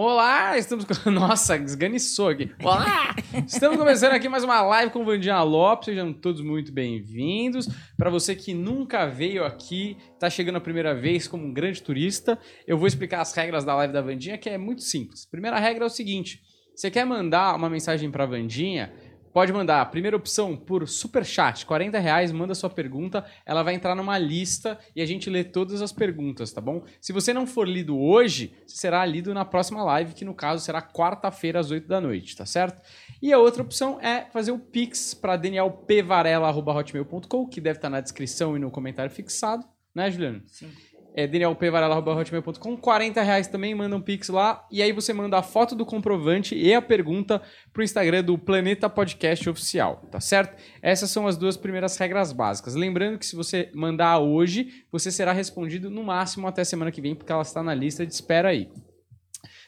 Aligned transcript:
Olá, 0.00 0.56
estamos. 0.56 0.86
Nossa, 1.06 1.56
esganiçou 1.56 2.28
aqui. 2.28 2.48
Olá! 2.62 3.16
Estamos 3.44 3.76
começando 3.76 4.12
aqui 4.12 4.28
mais 4.28 4.44
uma 4.44 4.62
live 4.62 4.92
com 4.92 5.02
o 5.02 5.04
Vandinha 5.04 5.42
Lopes. 5.42 5.86
Sejam 5.86 6.12
todos 6.12 6.40
muito 6.40 6.70
bem-vindos. 6.70 7.68
Para 7.96 8.08
você 8.08 8.36
que 8.36 8.54
nunca 8.54 9.06
veio 9.06 9.44
aqui, 9.44 9.96
está 10.14 10.30
chegando 10.30 10.54
a 10.54 10.60
primeira 10.60 10.94
vez 10.94 11.26
como 11.26 11.44
um 11.44 11.52
grande 11.52 11.82
turista, 11.82 12.38
eu 12.64 12.78
vou 12.78 12.86
explicar 12.86 13.22
as 13.22 13.34
regras 13.34 13.64
da 13.64 13.74
live 13.74 13.92
da 13.92 14.00
Vandinha, 14.00 14.38
que 14.38 14.48
é 14.48 14.56
muito 14.56 14.82
simples. 14.82 15.26
Primeira 15.26 15.58
regra 15.58 15.82
é 15.82 15.88
o 15.88 15.90
seguinte: 15.90 16.40
você 16.76 16.92
quer 16.92 17.04
mandar 17.04 17.56
uma 17.56 17.68
mensagem 17.68 18.08
para 18.08 18.22
a 18.22 18.28
Vandinha? 18.28 18.94
Pode 19.38 19.52
mandar. 19.52 19.88
Primeira 19.92 20.16
opção, 20.16 20.56
por 20.56 20.88
super 20.88 21.24
chat, 21.24 21.64
40 21.64 21.96
reais, 22.00 22.32
manda 22.32 22.56
sua 22.56 22.68
pergunta. 22.68 23.24
Ela 23.46 23.62
vai 23.62 23.72
entrar 23.72 23.94
numa 23.94 24.18
lista 24.18 24.76
e 24.96 25.00
a 25.00 25.06
gente 25.06 25.30
lê 25.30 25.44
todas 25.44 25.80
as 25.80 25.92
perguntas, 25.92 26.50
tá 26.50 26.60
bom? 26.60 26.82
Se 27.00 27.12
você 27.12 27.32
não 27.32 27.46
for 27.46 27.68
lido 27.68 27.96
hoje, 27.96 28.52
será 28.66 29.06
lido 29.06 29.32
na 29.32 29.44
próxima 29.44 29.80
live, 29.84 30.12
que 30.12 30.24
no 30.24 30.34
caso 30.34 30.64
será 30.64 30.82
quarta-feira 30.82 31.60
às 31.60 31.70
8 31.70 31.86
da 31.86 32.00
noite, 32.00 32.36
tá 32.36 32.44
certo? 32.44 32.82
E 33.22 33.32
a 33.32 33.38
outra 33.38 33.62
opção 33.62 34.00
é 34.00 34.26
fazer 34.32 34.50
o 34.50 34.58
Pix 34.58 35.14
para 35.14 35.36
danielpvarela.hotmail.com, 35.36 37.46
que 37.46 37.60
deve 37.60 37.78
estar 37.78 37.90
na 37.90 38.00
descrição 38.00 38.56
e 38.56 38.58
no 38.58 38.72
comentário 38.72 39.12
fixado, 39.12 39.64
né, 39.94 40.10
Juliano? 40.10 40.42
Sim 40.48 40.68
é 41.14 41.26
danielpvarela.hotmail.com, 41.26 42.76
40 42.76 43.22
reais 43.22 43.48
também, 43.48 43.74
manda 43.74 43.96
um 43.96 44.00
pix 44.00 44.28
lá, 44.28 44.66
e 44.70 44.82
aí 44.82 44.92
você 44.92 45.12
manda 45.12 45.36
a 45.36 45.42
foto 45.42 45.74
do 45.74 45.84
comprovante 45.84 46.54
e 46.54 46.72
a 46.72 46.80
pergunta 46.80 47.42
pro 47.72 47.82
Instagram 47.82 48.22
do 48.22 48.38
Planeta 48.38 48.88
Podcast 48.88 49.48
Oficial, 49.50 50.06
tá 50.10 50.20
certo? 50.20 50.62
Essas 50.80 51.10
são 51.10 51.26
as 51.26 51.36
duas 51.36 51.56
primeiras 51.56 51.96
regras 51.96 52.32
básicas. 52.32 52.74
Lembrando 52.74 53.18
que 53.18 53.26
se 53.26 53.34
você 53.34 53.70
mandar 53.74 54.18
hoje, 54.18 54.84
você 54.92 55.10
será 55.10 55.32
respondido 55.32 55.90
no 55.90 56.04
máximo 56.04 56.46
até 56.46 56.62
semana 56.62 56.92
que 56.92 57.00
vem, 57.00 57.14
porque 57.14 57.32
ela 57.32 57.42
está 57.42 57.62
na 57.62 57.74
lista 57.74 58.06
de 58.06 58.14
espera 58.14 58.50
aí. 58.50 58.70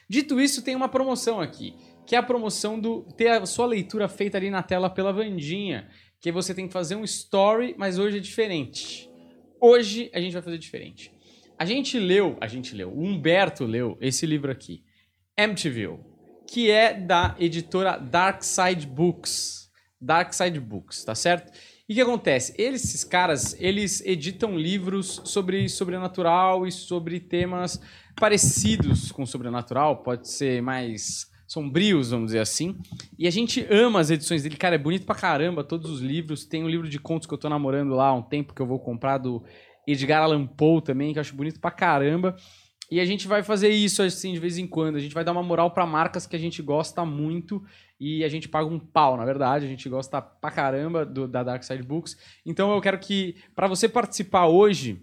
Dito 0.09 0.39
isso, 0.39 0.61
tem 0.61 0.75
uma 0.75 0.89
promoção 0.89 1.41
aqui, 1.41 1.73
que 2.05 2.15
é 2.15 2.17
a 2.17 2.23
promoção 2.23 2.79
do 2.79 3.03
ter 3.17 3.29
a 3.29 3.45
sua 3.45 3.65
leitura 3.65 4.07
feita 4.07 4.37
ali 4.37 4.49
na 4.49 4.63
tela 4.63 4.89
pela 4.89 5.13
Vandinha, 5.13 5.87
que 6.21 6.31
você 6.31 6.53
tem 6.53 6.67
que 6.67 6.73
fazer 6.73 6.95
um 6.95 7.03
story, 7.03 7.75
mas 7.77 7.97
hoje 7.97 8.17
é 8.17 8.19
diferente. 8.19 9.09
Hoje 9.59 10.09
a 10.13 10.19
gente 10.19 10.33
vai 10.33 10.41
fazer 10.41 10.57
diferente. 10.57 11.11
A 11.61 11.65
gente 11.65 11.99
leu, 11.99 12.37
a 12.41 12.47
gente 12.47 12.73
leu, 12.73 12.89
o 12.89 13.03
Humberto 13.03 13.65
leu 13.65 13.95
esse 14.01 14.25
livro 14.25 14.51
aqui, 14.51 14.83
Emptyville, 15.37 15.99
que 16.49 16.71
é 16.71 16.91
da 16.91 17.35
editora 17.37 17.99
Dark 17.99 18.41
Side 18.41 18.87
Books. 18.87 19.69
Dark 20.01 20.33
Side 20.33 20.59
Books, 20.59 21.05
tá 21.05 21.13
certo? 21.13 21.55
E 21.87 21.93
o 21.93 21.95
que 21.95 22.01
acontece? 22.01 22.55
Eles, 22.57 22.83
esses 22.83 23.03
caras, 23.03 23.55
eles 23.59 24.01
editam 24.03 24.57
livros 24.57 25.21
sobre 25.25 25.69
sobrenatural 25.69 26.65
e 26.65 26.71
sobre 26.71 27.19
temas 27.19 27.79
parecidos 28.19 29.11
com 29.11 29.23
sobrenatural, 29.23 30.01
pode 30.01 30.29
ser 30.29 30.63
mais 30.63 31.29
sombrios, 31.45 32.09
vamos 32.09 32.27
dizer 32.27 32.39
assim. 32.39 32.75
E 33.19 33.27
a 33.27 33.31
gente 33.31 33.67
ama 33.69 33.99
as 33.99 34.09
edições 34.09 34.41
dele, 34.41 34.57
cara, 34.57 34.73
é 34.73 34.79
bonito 34.79 35.05
pra 35.05 35.13
caramba 35.13 35.63
todos 35.63 35.91
os 35.91 36.01
livros. 36.01 36.43
Tem 36.43 36.63
um 36.63 36.69
livro 36.69 36.89
de 36.89 36.97
contos 36.97 37.27
que 37.27 37.33
eu 37.35 37.37
tô 37.37 37.47
namorando 37.49 37.93
lá 37.93 38.07
há 38.07 38.13
um 38.15 38.23
tempo 38.23 38.51
que 38.51 38.61
eu 38.63 38.65
vou 38.65 38.79
comprar 38.79 39.19
do 39.19 39.43
Edgar 39.91 40.23
Allan 40.23 40.45
Poe 40.45 40.81
também, 40.81 41.13
que 41.13 41.19
eu 41.19 41.21
acho 41.21 41.35
bonito 41.35 41.59
pra 41.59 41.71
caramba. 41.71 42.35
E 42.91 42.99
a 42.99 43.05
gente 43.05 43.25
vai 43.25 43.41
fazer 43.41 43.69
isso 43.69 44.03
assim 44.03 44.33
de 44.33 44.39
vez 44.39 44.57
em 44.57 44.67
quando. 44.67 44.97
A 44.97 44.99
gente 44.99 45.13
vai 45.13 45.23
dar 45.23 45.31
uma 45.31 45.41
moral 45.41 45.71
para 45.71 45.85
marcas 45.85 46.27
que 46.27 46.35
a 46.35 46.39
gente 46.39 46.61
gosta 46.61 47.05
muito 47.05 47.63
e 47.97 48.21
a 48.21 48.27
gente 48.27 48.49
paga 48.49 48.67
um 48.67 48.77
pau, 48.77 49.15
na 49.15 49.23
verdade. 49.23 49.65
A 49.65 49.69
gente 49.69 49.87
gosta 49.87 50.21
pra 50.21 50.51
caramba 50.51 51.05
do, 51.05 51.25
da 51.25 51.41
Dark 51.41 51.63
Side 51.63 51.83
Books. 51.83 52.17
Então 52.45 52.73
eu 52.73 52.81
quero 52.81 52.99
que, 52.99 53.37
para 53.55 53.67
você 53.67 53.87
participar 53.87 54.47
hoje 54.47 55.01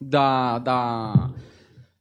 da, 0.00 0.58
da, 0.58 1.30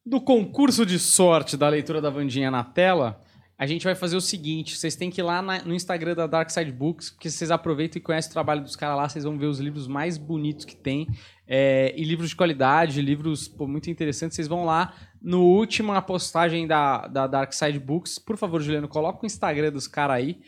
do 0.03 0.19
concurso 0.19 0.83
de 0.83 0.97
sorte 0.97 1.55
da 1.55 1.69
leitura 1.69 2.01
da 2.01 2.09
Vandinha 2.09 2.49
na 2.49 2.63
tela, 2.63 3.21
a 3.57 3.65
gente 3.65 3.83
vai 3.83 3.95
fazer 3.95 4.15
o 4.15 4.21
seguinte: 4.21 4.77
vocês 4.77 4.95
têm 4.95 5.09
que 5.09 5.19
ir 5.19 5.23
lá 5.23 5.41
na, 5.41 5.63
no 5.63 5.73
Instagram 5.73 6.13
da 6.13 6.27
Dark 6.27 6.49
Side 6.49 6.71
Books, 6.71 7.09
porque 7.09 7.29
vocês 7.29 7.49
aproveitam 7.49 7.99
e 7.99 8.01
conhecem 8.01 8.29
o 8.29 8.33
trabalho 8.33 8.61
dos 8.61 8.75
caras 8.75 8.95
lá, 8.95 9.09
vocês 9.09 9.23
vão 9.23 9.37
ver 9.37 9.47
os 9.47 9.59
livros 9.59 9.87
mais 9.87 10.17
bonitos 10.17 10.63
que 10.63 10.75
tem. 10.75 11.07
É, 11.47 11.93
e 11.97 12.03
livros 12.03 12.29
de 12.29 12.35
qualidade, 12.35 13.01
livros 13.01 13.47
pô, 13.47 13.67
muito 13.67 13.89
interessantes. 13.89 14.35
Vocês 14.35 14.47
vão 14.47 14.63
lá 14.63 14.93
no 15.21 15.43
última 15.43 15.99
postagem 16.01 16.67
da, 16.67 17.07
da 17.07 17.25
Dark 17.25 17.51
Side 17.53 17.79
Books. 17.79 18.19
Por 18.19 18.37
favor, 18.37 18.61
Juliano, 18.61 18.87
coloca 18.87 19.23
o 19.23 19.25
Instagram 19.25 19.71
dos 19.71 19.87
caras 19.87 20.17
aí. 20.17 20.39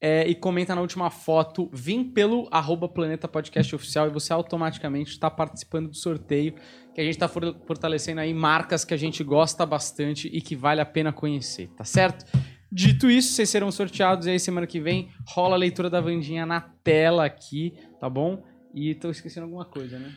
É, 0.00 0.28
e 0.28 0.34
comenta 0.34 0.76
na 0.76 0.80
última 0.80 1.10
foto, 1.10 1.68
vim 1.72 2.04
pelo 2.04 2.46
arroba 2.52 2.88
Planeta 2.88 3.26
Podcast 3.26 3.74
Oficial 3.74 4.06
e 4.06 4.10
você 4.10 4.32
automaticamente 4.32 5.10
está 5.10 5.28
participando 5.28 5.88
do 5.88 5.96
sorteio 5.96 6.54
que 6.98 7.02
a 7.02 7.04
gente 7.04 7.14
está 7.14 7.28
fortalecendo 7.28 8.20
aí 8.20 8.34
marcas 8.34 8.84
que 8.84 8.92
a 8.92 8.96
gente 8.96 9.22
gosta 9.22 9.64
bastante 9.64 10.28
e 10.32 10.40
que 10.40 10.56
vale 10.56 10.80
a 10.80 10.84
pena 10.84 11.12
conhecer, 11.12 11.68
tá 11.76 11.84
certo? 11.84 12.26
Dito 12.72 13.08
isso, 13.08 13.34
vocês 13.34 13.48
serão 13.48 13.70
sorteados 13.70 14.26
e 14.26 14.30
aí 14.30 14.40
semana 14.40 14.66
que 14.66 14.80
vem 14.80 15.08
rola 15.24 15.54
a 15.54 15.58
leitura 15.58 15.88
da 15.88 16.00
Vandinha 16.00 16.44
na 16.44 16.60
tela 16.60 17.24
aqui, 17.24 17.72
tá 18.00 18.10
bom? 18.10 18.42
E 18.74 18.96
tô 18.96 19.10
esquecendo 19.10 19.44
alguma 19.44 19.64
coisa, 19.64 19.96
né? 19.96 20.12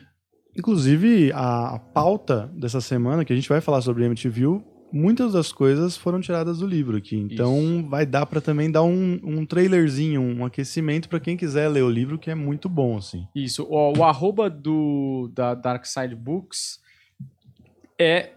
Inclusive, 0.58 1.30
a 1.32 1.78
pauta 1.78 2.50
dessa 2.52 2.80
semana, 2.80 3.24
que 3.24 3.32
a 3.32 3.36
gente 3.36 3.48
vai 3.48 3.60
falar 3.60 3.80
sobre 3.80 4.04
MTV, 4.04 4.60
muitas 4.92 5.32
das 5.32 5.52
coisas 5.52 5.96
foram 5.96 6.20
tiradas 6.20 6.58
do 6.58 6.66
livro 6.66 6.96
aqui. 6.96 7.16
Então 7.16 7.80
Isso. 7.80 7.88
vai 7.88 8.04
dar 8.04 8.26
para 8.26 8.40
também 8.40 8.70
dar 8.70 8.82
um, 8.82 9.18
um 9.24 9.46
trailerzinho, 9.46 10.20
um 10.20 10.44
aquecimento 10.44 11.08
para 11.08 11.20
quem 11.20 11.36
quiser 11.36 11.68
ler 11.68 11.82
o 11.82 11.90
livro, 11.90 12.18
que 12.18 12.30
é 12.30 12.34
muito 12.34 12.68
bom, 12.68 12.98
assim. 12.98 13.26
Isso. 13.34 13.64
O, 13.64 13.98
o 13.98 14.04
arroba 14.04 14.50
do, 14.50 15.30
da 15.34 15.54
Dark 15.54 15.84
Side 15.86 16.14
Books 16.14 16.80
é 17.98 18.32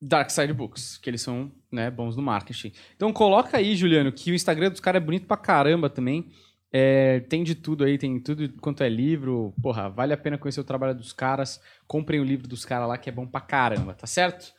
Dark 0.00 0.30
Side 0.30 0.52
Books, 0.52 0.98
que 0.98 1.08
eles 1.08 1.22
são 1.22 1.50
né, 1.70 1.90
bons 1.90 2.16
no 2.16 2.22
marketing. 2.22 2.72
Então 2.94 3.12
coloca 3.12 3.56
aí, 3.56 3.74
Juliano, 3.76 4.12
que 4.12 4.30
o 4.30 4.34
Instagram 4.34 4.70
dos 4.70 4.80
caras 4.80 5.02
é 5.02 5.04
bonito 5.04 5.26
pra 5.26 5.36
caramba 5.36 5.88
também. 5.88 6.30
É, 6.72 7.20
tem 7.20 7.42
de 7.42 7.54
tudo 7.54 7.82
aí, 7.82 7.98
tem 7.98 8.20
tudo 8.20 8.48
quanto 8.60 8.82
é 8.82 8.88
livro. 8.88 9.52
Porra, 9.62 9.88
vale 9.88 10.12
a 10.12 10.16
pena 10.16 10.38
conhecer 10.38 10.60
o 10.60 10.64
trabalho 10.64 10.94
dos 10.94 11.12
caras. 11.12 11.60
Comprem 11.86 12.20
o 12.20 12.24
livro 12.24 12.46
dos 12.46 12.64
caras 12.64 12.88
lá, 12.88 12.96
que 12.96 13.08
é 13.08 13.12
bom 13.12 13.26
pra 13.26 13.40
caramba, 13.40 13.92
tá 13.92 14.06
certo? 14.06 14.52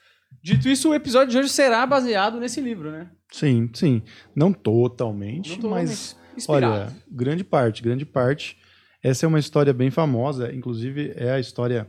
Dito 0.44 0.68
isso, 0.68 0.90
o 0.90 0.96
episódio 0.96 1.32
de 1.32 1.38
hoje 1.38 1.50
será 1.50 1.86
baseado 1.86 2.40
nesse 2.40 2.60
livro, 2.62 2.92
né? 2.92 3.10
Sim, 3.32 3.70
sim. 3.74 4.02
Não 4.36 4.52
totalmente, 4.52 5.52
Não 5.52 5.56
totalmente 5.58 5.88
mas 5.88 6.18
inspirado. 6.36 6.66
olha, 6.66 6.96
grande 7.10 7.44
parte, 7.44 7.82
grande 7.82 8.06
parte. 8.06 8.58
Essa 9.04 9.26
é 9.26 9.28
uma 9.28 9.40
história 9.40 9.74
bem 9.74 9.90
famosa, 9.90 10.54
inclusive 10.54 11.14
é 11.16 11.32
a 11.32 11.40
história 11.40 11.88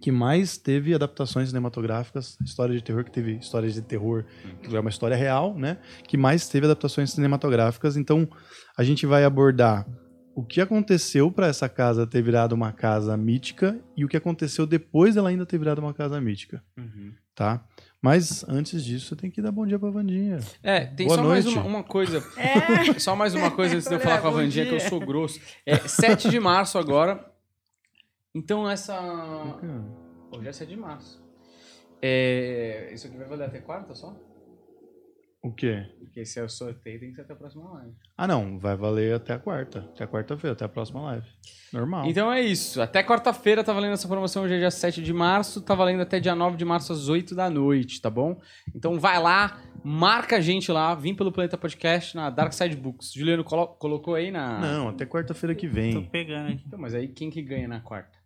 que 0.00 0.12
mais 0.12 0.56
teve 0.56 0.94
adaptações 0.94 1.48
cinematográficas, 1.48 2.38
história 2.44 2.74
de 2.74 2.82
terror 2.82 3.04
que 3.04 3.10
teve 3.10 3.36
histórias 3.36 3.74
de 3.74 3.82
terror, 3.82 4.24
que 4.62 4.74
é 4.74 4.80
uma 4.80 4.90
história 4.90 5.16
real, 5.16 5.58
né? 5.58 5.78
Que 6.06 6.16
mais 6.16 6.48
teve 6.48 6.66
adaptações 6.66 7.10
cinematográficas. 7.10 7.96
Então, 7.96 8.28
a 8.76 8.84
gente 8.84 9.06
vai 9.06 9.24
abordar 9.24 9.86
o 10.36 10.44
que 10.44 10.60
aconteceu 10.60 11.32
para 11.32 11.48
essa 11.48 11.68
casa 11.68 12.06
ter 12.06 12.22
virado 12.22 12.54
uma 12.54 12.72
casa 12.72 13.16
mítica 13.16 13.76
e 13.96 14.04
o 14.04 14.08
que 14.08 14.16
aconteceu 14.16 14.66
depois 14.66 15.16
dela 15.16 15.30
ainda 15.30 15.44
ter 15.44 15.58
virado 15.58 15.80
uma 15.80 15.92
casa 15.92 16.20
mítica, 16.20 16.62
uhum. 16.78 17.12
Tá? 17.38 17.64
Mas 18.02 18.44
antes 18.48 18.84
disso, 18.84 19.14
tem 19.14 19.30
que 19.30 19.40
dar 19.40 19.52
bom 19.52 19.64
dia 19.64 19.78
pra 19.78 19.90
Vandinha. 19.90 20.38
É, 20.60 20.86
tem 20.86 21.06
Boa 21.06 21.16
só 21.16 21.22
noite. 21.22 21.44
mais 21.44 21.56
uma, 21.56 21.64
uma 21.64 21.82
coisa. 21.84 22.18
É. 22.36 22.94
Só 22.98 23.14
mais 23.14 23.34
uma 23.34 23.50
coisa 23.50 23.76
antes 23.76 23.88
de 23.88 23.94
eu 23.94 24.00
falar 24.00 24.20
com 24.20 24.28
a 24.28 24.30
Vandinha, 24.30 24.66
que 24.66 24.74
eu 24.74 24.80
sou 24.80 24.98
grosso. 24.98 25.40
É 25.64 25.76
7 25.76 26.30
de 26.30 26.40
março 26.40 26.78
agora, 26.78 27.32
então 28.34 28.68
essa. 28.68 29.00
Hoje 30.32 30.48
é 30.48 30.52
7 30.52 30.68
de 30.68 30.76
março. 30.76 31.22
É... 32.02 32.90
Isso 32.92 33.06
aqui 33.06 33.16
vai 33.16 33.26
valer 33.26 33.46
até 33.46 33.60
quarta 33.60 33.94
só? 33.94 34.14
O 35.40 35.52
quê? 35.52 35.86
Porque 36.00 36.24
se 36.24 36.40
é 36.40 36.42
o 36.42 36.48
sorteio, 36.48 36.98
tem 36.98 37.10
que 37.10 37.14
ser 37.14 37.22
até 37.22 37.32
a 37.32 37.36
próxima 37.36 37.72
live. 37.74 37.94
Ah, 38.16 38.26
não. 38.26 38.58
Vai 38.58 38.76
valer 38.76 39.14
até 39.14 39.34
a 39.34 39.38
quarta. 39.38 39.80
Até 39.80 40.02
a 40.02 40.08
quarta-feira, 40.08 40.52
até 40.52 40.64
a 40.64 40.68
próxima 40.68 41.00
live. 41.02 41.26
Normal. 41.72 42.06
Então 42.06 42.32
é 42.32 42.40
isso. 42.40 42.82
Até 42.82 43.04
quarta-feira 43.04 43.62
tá 43.62 43.72
valendo 43.72 43.92
essa 43.92 44.08
promoção. 44.08 44.42
Hoje 44.42 44.54
é 44.54 44.58
dia 44.58 44.70
7 44.70 45.00
de 45.00 45.12
março. 45.12 45.60
Tá 45.60 45.76
valendo 45.76 46.00
até 46.00 46.18
dia 46.18 46.34
9 46.34 46.56
de 46.56 46.64
março 46.64 46.92
às 46.92 47.08
8 47.08 47.36
da 47.36 47.48
noite, 47.48 48.00
tá 48.00 48.10
bom? 48.10 48.40
Então 48.74 48.98
vai 48.98 49.22
lá, 49.22 49.62
marca 49.84 50.36
a 50.38 50.40
gente 50.40 50.72
lá. 50.72 50.92
Vim 50.96 51.14
pelo 51.14 51.30
Planeta 51.30 51.56
Podcast 51.56 52.16
na 52.16 52.30
Dark 52.30 52.52
Side 52.52 52.76
Books. 52.76 53.12
Juliano 53.12 53.44
colo 53.44 53.68
colocou 53.68 54.16
aí 54.16 54.32
na. 54.32 54.58
Não, 54.58 54.88
até 54.88 55.06
quarta-feira 55.06 55.54
que 55.54 55.68
vem. 55.68 55.92
Tô 55.92 56.10
pegando 56.10 56.48
aqui. 56.52 56.64
Então, 56.66 56.80
mas 56.80 56.94
aí 56.94 57.06
quem 57.06 57.30
que 57.30 57.42
ganha 57.42 57.68
na 57.68 57.80
quarta? 57.80 58.18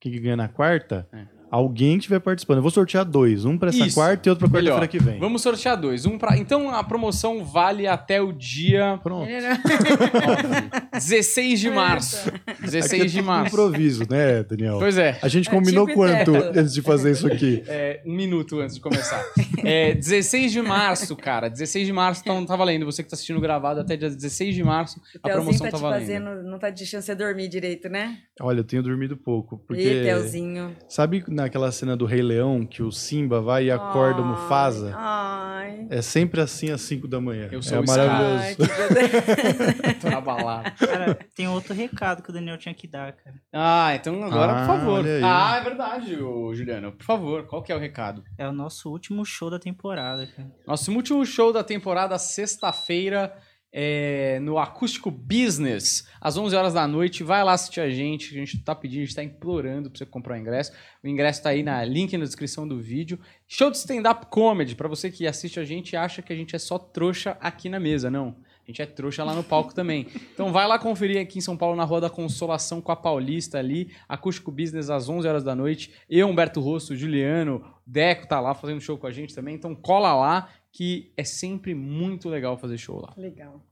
Quem 0.00 0.10
que 0.10 0.18
ganha 0.18 0.36
na 0.36 0.48
quarta? 0.48 1.08
É 1.12 1.39
alguém 1.50 1.92
que 1.92 2.00
estiver 2.00 2.20
participando. 2.20 2.58
Eu 2.58 2.62
vou 2.62 2.70
sortear 2.70 3.04
dois, 3.04 3.44
um 3.44 3.58
para 3.58 3.70
essa 3.70 3.84
Isso. 3.84 3.94
quarta 3.94 4.28
e 4.28 4.30
outro 4.30 4.48
para 4.48 4.60
quarta-feira 4.60 4.86
que 4.88 4.98
vem. 4.98 5.18
Vamos 5.18 5.42
sortear 5.42 5.78
dois. 5.78 6.06
Um 6.06 6.18
pra... 6.18 6.36
Então 6.38 6.70
a 6.70 6.84
promoção 6.84 7.44
vale 7.44 7.86
até 7.86 8.20
o 8.20 8.32
dia. 8.32 8.98
Pronto. 9.02 9.28
16 10.92 11.60
de 11.60 11.70
março. 11.70 12.32
16 12.60 13.02
é 13.02 13.06
de 13.06 13.22
março. 13.22 13.54
improviso, 13.54 14.04
né, 14.08 14.42
Daniel? 14.44 14.78
Pois 14.78 14.96
é. 14.96 15.18
A 15.22 15.28
gente 15.28 15.50
combinou 15.50 15.84
é 15.84 15.88
tipo 15.88 15.98
quanto 15.98 16.34
antes 16.58 16.72
de 16.72 16.82
fazer 16.82 17.12
isso 17.12 17.26
aqui? 17.26 17.62
É, 17.72 18.02
um 18.04 18.14
minuto 18.14 18.58
antes 18.60 18.74
de 18.74 18.80
começar. 18.80 19.24
É, 19.64 19.94
16 19.94 20.52
de 20.52 20.60
março, 20.60 21.14
cara. 21.16 21.48
16 21.48 21.86
de 21.86 21.92
março 21.92 22.20
então 22.20 22.44
tá 22.44 22.56
valendo. 22.56 22.84
Você 22.84 23.02
que 23.02 23.08
tá 23.08 23.14
assistindo 23.14 23.40
gravado 23.40 23.80
até 23.80 23.96
dia 23.96 24.10
16 24.10 24.54
de 24.54 24.64
março, 24.64 25.00
a 25.22 25.28
promoção 25.28 25.66
tá, 25.66 25.72
tá 25.72 25.78
valendo. 25.78 26.00
Fazendo, 26.00 26.42
não 26.42 26.58
tá 26.58 26.70
deixando 26.70 27.02
você 27.02 27.14
dormir 27.14 27.48
direito, 27.48 27.88
né? 27.88 28.18
Olha, 28.40 28.60
eu 28.60 28.64
tenho 28.64 28.82
dormido 28.82 29.16
pouco. 29.16 29.58
Porque. 29.66 29.82
Ih, 29.82 30.02
Telzinho. 30.02 30.76
Sabe, 30.88 31.22
naquela 31.40 31.70
cena 31.72 31.96
do 31.96 32.04
Rei 32.06 32.22
Leão 32.22 32.64
que 32.66 32.82
o 32.82 32.90
Simba 32.92 33.40
vai 33.40 33.66
e 33.66 33.70
acorda 33.70 34.22
o 34.22 34.24
Mufasa? 34.24 34.94
Ai. 34.96 35.86
É 35.90 36.02
sempre 36.02 36.40
assim 36.40 36.70
às 36.70 36.80
5 36.82 37.08
da 37.08 37.20
manhã. 37.20 37.48
Eu 37.50 37.62
sou 37.62 37.78
é 37.78 37.80
o 37.80 37.86
maravilhoso. 37.86 38.42
Ai, 38.42 38.54
que 38.54 39.94
Tô 40.00 40.08
na 40.10 40.20
balada. 40.20 40.70
Cara, 40.72 41.18
tem 41.34 41.48
outro 41.48 41.74
recado 41.74 42.22
que 42.22 42.30
o 42.30 42.32
Daniel 42.32 42.56
tinha 42.58 42.74
que 42.74 42.86
dar, 42.86 43.12
cara. 43.12 43.36
Ah, 43.52 43.94
então 43.94 44.22
agora, 44.22 44.52
Ah, 44.52 44.56
por 44.60 44.66
favor. 44.66 45.04
Ah, 45.24 45.56
é 45.58 45.64
verdade, 45.64 46.14
Juliano. 46.16 46.92
Por 46.92 47.04
favor, 47.04 47.46
qual 47.46 47.62
que 47.62 47.72
é 47.72 47.76
o 47.76 47.78
recado? 47.78 48.22
É 48.38 48.46
o 48.48 48.52
nosso 48.52 48.90
último 48.90 49.24
show 49.24 49.50
da 49.50 49.58
temporada, 49.58 50.26
cara. 50.26 50.48
Nosso 50.66 50.92
último 50.92 51.24
show 51.24 51.52
da 51.52 51.64
temporada, 51.64 52.18
sexta-feira, 52.18 53.32
é, 53.72 54.38
no 54.40 54.58
Acústico 54.58 55.10
Business, 55.10 56.06
às 56.20 56.36
11 56.36 56.56
horas 56.56 56.74
da 56.74 56.86
noite. 56.86 57.22
Vai 57.22 57.42
lá 57.44 57.52
assistir 57.52 57.80
a 57.80 57.90
gente. 57.90 58.34
A 58.34 58.38
gente 58.38 58.58
tá 58.58 58.74
pedindo, 58.74 59.02
a 59.02 59.04
gente 59.04 59.14
tá 59.14 59.22
implorando 59.22 59.90
pra 59.90 59.98
você 59.98 60.06
comprar 60.06 60.36
o 60.36 60.38
ingresso. 60.38 60.72
O 61.02 61.08
ingresso 61.08 61.42
tá 61.42 61.50
aí 61.50 61.62
na 61.62 61.84
link 61.84 62.16
na 62.16 62.24
descrição 62.24 62.66
do 62.66 62.80
vídeo. 62.80 63.18
Show 63.46 63.70
de 63.70 63.76
stand-up 63.76 64.26
comedy, 64.26 64.74
pra 64.74 64.88
você 64.88 65.10
que 65.10 65.26
assiste 65.26 65.60
a 65.60 65.64
gente 65.64 65.92
e 65.92 65.96
acha 65.96 66.22
que 66.22 66.32
a 66.32 66.36
gente 66.36 66.56
é 66.56 66.58
só 66.58 66.78
trouxa 66.78 67.36
aqui 67.40 67.68
na 67.68 67.78
mesa. 67.78 68.10
Não. 68.10 68.36
A 68.62 68.70
gente 68.70 68.82
é 68.82 68.86
trouxa 68.86 69.24
lá 69.24 69.34
no 69.34 69.42
palco 69.42 69.74
também. 69.74 70.06
Então 70.32 70.52
vai 70.52 70.66
lá 70.66 70.78
conferir 70.78 71.20
aqui 71.20 71.38
em 71.38 71.40
São 71.40 71.56
Paulo, 71.56 71.74
na 71.74 71.82
Rua 71.82 72.02
da 72.02 72.10
Consolação 72.10 72.80
com 72.80 72.92
a 72.92 72.96
Paulista 72.96 73.58
ali. 73.58 73.90
Acústico 74.08 74.52
Business 74.52 74.90
às 74.90 75.08
11 75.08 75.26
horas 75.26 75.42
da 75.42 75.56
noite. 75.56 75.92
Eu, 76.08 76.28
Humberto 76.28 76.60
Rosso, 76.60 76.94
Juliano, 76.94 77.64
Deco 77.84 78.28
tá 78.28 78.38
lá 78.38 78.54
fazendo 78.54 78.80
show 78.80 78.96
com 78.96 79.08
a 79.08 79.10
gente 79.10 79.34
também. 79.34 79.56
Então 79.56 79.74
cola 79.74 80.14
lá 80.14 80.48
que 80.72 81.12
é 81.16 81.24
sempre 81.24 81.74
muito 81.74 82.28
legal 82.28 82.56
fazer 82.56 82.78
show 82.78 83.00
lá. 83.00 83.12
Legal. 83.16 83.64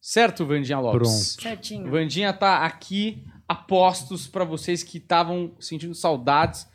Certo, 0.00 0.46
Vandinha 0.46 0.78
Lopes? 0.78 1.36
Certinho. 1.40 1.90
Vandinha 1.90 2.32
tá 2.32 2.64
aqui 2.64 3.24
a 3.46 3.54
postos 3.54 4.26
pra 4.26 4.44
vocês 4.44 4.82
que 4.82 4.98
estavam 4.98 5.54
sentindo 5.60 5.94
saudades, 5.94 6.68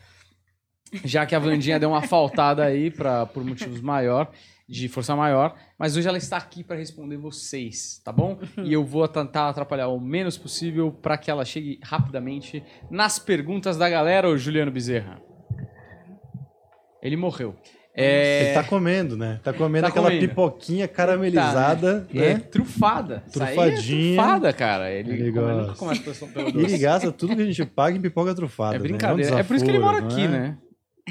já 1.03 1.25
que 1.25 1.33
a 1.33 1.39
Vandinha 1.39 1.79
deu 1.79 1.89
uma 1.89 2.01
faltada 2.01 2.63
aí 2.63 2.91
pra, 2.91 3.25
por 3.25 3.43
motivos 3.43 3.81
maior, 3.81 4.31
de 4.67 4.87
força 4.87 5.15
maior, 5.15 5.55
mas 5.77 5.97
hoje 5.97 6.07
ela 6.07 6.17
está 6.17 6.37
aqui 6.37 6.63
pra 6.63 6.75
responder 6.75 7.17
vocês, 7.17 8.01
tá 8.03 8.11
bom? 8.11 8.39
E 8.63 8.73
eu 8.73 8.83
vou 8.83 9.07
tentar 9.07 9.49
atrapalhar 9.49 9.87
o 9.87 9.99
menos 9.99 10.37
possível 10.37 10.91
pra 10.91 11.17
que 11.17 11.29
ela 11.29 11.45
chegue 11.45 11.79
rapidamente 11.83 12.63
nas 12.89 13.19
perguntas 13.19 13.77
da 13.77 13.89
galera, 13.89 14.29
ô 14.29 14.37
Juliano 14.37 14.71
Bezerra. 14.71 15.21
Ele 17.01 17.17
morreu. 17.17 17.55
É... 17.95 18.45
Ele 18.45 18.53
tá 18.55 18.63
comendo, 18.63 19.15
né? 19.15 19.39
Tá 19.43 19.53
comendo 19.53 19.83
Tá 19.83 19.89
aquela 19.89 20.07
comendo. 20.09 20.27
pipoquinha 20.27 20.87
caramelizada, 20.87 22.07
É 22.13 22.33
né? 22.33 22.39
trufada. 22.39 23.23
Isso 23.27 23.41
aí 23.43 23.55
Trufadinha. 23.55 24.13
É 24.13 24.15
trufada, 24.17 24.53
cara. 24.53 24.91
Ele, 24.91 25.11
Ele 25.11 25.31
come- 25.31 25.51
ele 25.51 25.61
nunca 26.53 26.59
ele 26.71 26.77
gasta 26.79 27.11
tudo 27.11 27.35
que 27.35 27.41
a 27.41 27.45
gente 27.45 27.63
paga 27.65 27.95
em 27.95 28.01
pipoca 28.01 28.33
trufada. 28.33 28.75
É 28.75 28.79
né? 28.79 28.83
brincadeira. 28.83 29.35
um 29.35 29.39
É, 29.39 29.43
por 29.43 29.55
isso 29.55 29.63
que 29.65 29.71
ele 29.71 29.79
mora 29.79 29.99
aqui, 29.99 30.21
é? 30.23 30.27
né? 30.27 30.57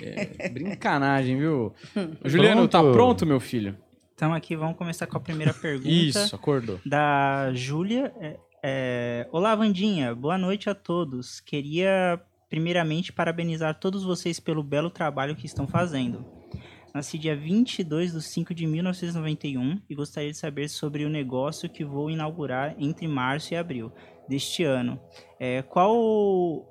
É 0.03 0.49
brincanagem, 0.49 1.39
viu? 1.39 1.73
Juliano, 2.25 2.67
tá 2.67 2.81
Pronto. 2.81 2.93
pronto, 2.95 3.27
meu 3.27 3.39
filho? 3.39 3.77
Então 4.15 4.33
aqui 4.35 4.57
vamos 4.57 4.77
começar 4.77 5.07
com 5.07 5.17
a 5.17 5.21
primeira 5.21 5.53
pergunta 5.53 5.89
Isso, 5.89 6.35
acordou. 6.35 6.81
da 6.87 7.51
Júlia. 7.53 8.13
É, 8.21 8.37
é, 8.65 9.29
Olá, 9.31 9.55
Vandinha. 9.55 10.15
Boa 10.15 10.39
noite 10.39 10.71
a 10.71 10.75
todos. 10.75 11.41
Queria 11.41 12.19
primeiramente 12.49 13.13
parabenizar 13.13 13.79
todos 13.79 14.03
vocês 14.05 14.39
pelo 14.41 14.63
belo 14.63 14.91
trabalho 14.91 15.35
que 15.37 15.47
estão 15.47 15.67
fazendo. 15.67 16.25
Nasci 16.95 17.17
dia 17.17 17.35
22 17.35 18.13
de 18.13 18.21
5 18.21 18.53
de 18.55 18.67
1991 18.67 19.81
e 19.89 19.95
gostaria 19.95 20.31
de 20.31 20.37
saber 20.37 20.69
sobre 20.69 21.05
o 21.07 21.09
negócio 21.09 21.69
que 21.69 21.85
vou 21.85 22.11
inaugurar 22.11 22.75
entre 22.79 23.09
março 23.09 23.55
e 23.55 23.57
abril 23.57 23.91
deste 24.29 24.63
ano. 24.63 25.01
É, 25.41 25.63
qual, 25.63 26.69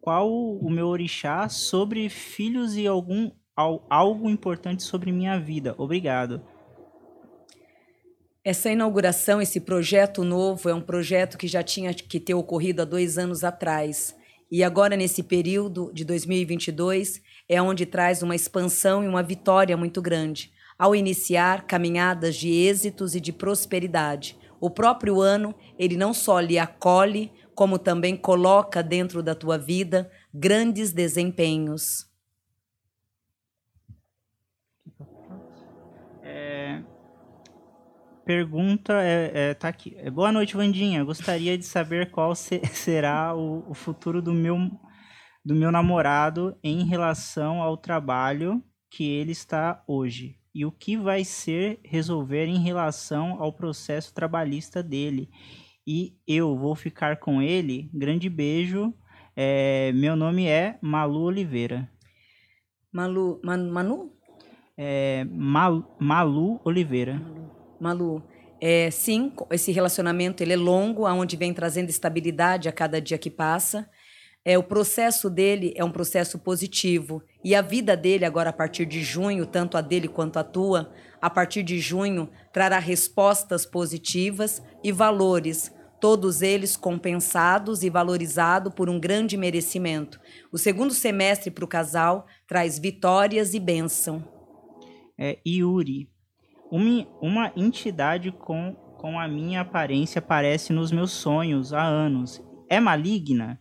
qual 0.00 0.30
o 0.30 0.70
meu 0.70 0.86
orixá 0.88 1.48
sobre 1.48 2.10
filhos 2.10 2.76
e 2.76 2.86
algum 2.86 3.30
al- 3.56 3.86
algo 3.88 4.28
importante 4.28 4.82
sobre 4.82 5.10
minha 5.10 5.40
vida? 5.40 5.74
Obrigado. 5.78 6.42
Essa 8.44 8.70
inauguração, 8.70 9.40
esse 9.40 9.60
projeto 9.60 10.22
novo, 10.22 10.68
é 10.68 10.74
um 10.74 10.82
projeto 10.82 11.38
que 11.38 11.48
já 11.48 11.62
tinha 11.62 11.92
que 11.94 12.20
ter 12.20 12.34
ocorrido 12.34 12.82
há 12.82 12.84
dois 12.84 13.16
anos 13.16 13.42
atrás. 13.42 14.14
E 14.52 14.62
agora, 14.62 14.96
nesse 14.96 15.22
período 15.22 15.90
de 15.92 16.04
2022, 16.04 17.20
é 17.48 17.60
onde 17.60 17.86
traz 17.86 18.22
uma 18.22 18.34
expansão 18.34 19.04
e 19.04 19.08
uma 19.08 19.22
vitória 19.22 19.76
muito 19.76 20.02
grande, 20.02 20.52
ao 20.78 20.94
iniciar 20.94 21.66
caminhadas 21.66 22.36
de 22.36 22.50
êxitos 22.50 23.14
e 23.14 23.20
de 23.20 23.32
prosperidade. 23.32 24.38
O 24.60 24.70
próprio 24.70 25.20
ano, 25.20 25.54
ele 25.78 25.96
não 25.96 26.12
só 26.12 26.40
lhe 26.40 26.58
acolhe, 26.58 27.32
como 27.54 27.78
também 27.78 28.16
coloca 28.16 28.82
dentro 28.82 29.22
da 29.22 29.34
tua 29.34 29.56
vida 29.56 30.10
grandes 30.32 30.92
desempenhos. 30.92 32.06
É, 36.22 36.82
Pergunta 38.26 38.92
é, 39.04 39.50
é, 39.50 39.54
tá 39.54 39.68
aqui. 39.68 39.96
Boa 40.10 40.32
noite, 40.32 40.56
Vandinha. 40.56 41.04
Gostaria 41.04 41.56
de 41.56 41.64
saber 41.64 42.10
qual 42.10 42.34
se- 42.34 42.60
será 42.74 43.32
o, 43.36 43.64
o 43.70 43.72
futuro 43.72 44.20
do 44.20 44.32
meu, 44.32 44.68
do 45.46 45.54
meu 45.54 45.70
namorado 45.70 46.56
em 46.60 46.84
relação 46.84 47.62
ao 47.62 47.76
trabalho 47.76 48.60
que 48.90 49.08
ele 49.08 49.30
está 49.30 49.80
hoje. 49.86 50.36
E 50.52 50.66
o 50.66 50.72
que 50.72 50.96
vai 50.96 51.24
ser 51.24 51.78
resolver 51.84 52.46
em 52.46 52.58
relação 52.58 53.40
ao 53.40 53.52
processo 53.52 54.12
trabalhista 54.12 54.82
dele. 54.82 55.30
E 55.86 56.16
eu 56.26 56.56
vou 56.58 56.74
ficar 56.74 57.18
com 57.18 57.40
ele. 57.40 57.88
Grande 57.94 58.28
beijo. 58.28 58.92
É, 59.36 59.92
meu 59.92 60.16
nome 60.16 60.48
é 60.48 60.80
Malu 60.82 61.20
Oliveira. 61.20 61.88
Malu, 62.92 63.40
Man- 63.44 63.70
Manu? 63.70 64.12
É, 64.76 65.24
Mal- 65.30 65.96
Malu 66.00 66.60
Oliveira. 66.64 67.22
Malu, 67.80 68.20
é, 68.60 68.90
sim, 68.90 69.32
esse 69.52 69.70
relacionamento 69.70 70.42
ele 70.42 70.54
é 70.54 70.56
longo, 70.56 71.06
aonde 71.06 71.36
vem 71.36 71.54
trazendo 71.54 71.88
estabilidade 71.88 72.68
a 72.68 72.72
cada 72.72 73.00
dia 73.00 73.16
que 73.16 73.30
passa. 73.30 73.88
É, 74.48 74.56
o 74.56 74.62
processo 74.62 75.28
dele 75.28 75.74
é 75.74 75.84
um 75.84 75.90
processo 75.90 76.38
positivo. 76.38 77.20
E 77.42 77.52
a 77.52 77.60
vida 77.60 77.96
dele, 77.96 78.24
agora 78.24 78.50
a 78.50 78.52
partir 78.52 78.86
de 78.86 79.02
junho, 79.02 79.44
tanto 79.44 79.76
a 79.76 79.80
dele 79.80 80.06
quanto 80.06 80.38
a 80.38 80.44
tua, 80.44 80.92
a 81.20 81.28
partir 81.28 81.64
de 81.64 81.80
junho, 81.80 82.30
trará 82.52 82.78
respostas 82.78 83.66
positivas 83.66 84.62
e 84.84 84.92
valores, 84.92 85.74
todos 86.00 86.42
eles 86.42 86.76
compensados 86.76 87.82
e 87.82 87.90
valorizados 87.90 88.72
por 88.72 88.88
um 88.88 89.00
grande 89.00 89.36
merecimento. 89.36 90.20
O 90.52 90.58
segundo 90.58 90.94
semestre 90.94 91.50
para 91.50 91.64
o 91.64 91.68
casal 91.68 92.24
traz 92.46 92.78
vitórias 92.78 93.52
e 93.52 93.58
bênção. 93.58 94.22
é 95.18 95.40
Yuri. 95.44 96.08
Uma, 96.70 97.04
uma 97.20 97.52
entidade 97.56 98.30
com, 98.30 98.74
com 98.96 99.18
a 99.18 99.26
minha 99.26 99.62
aparência 99.62 100.20
aparece 100.20 100.72
nos 100.72 100.92
meus 100.92 101.10
sonhos 101.10 101.72
há 101.72 101.82
anos. 101.82 102.40
É 102.70 102.78
maligna? 102.78 103.60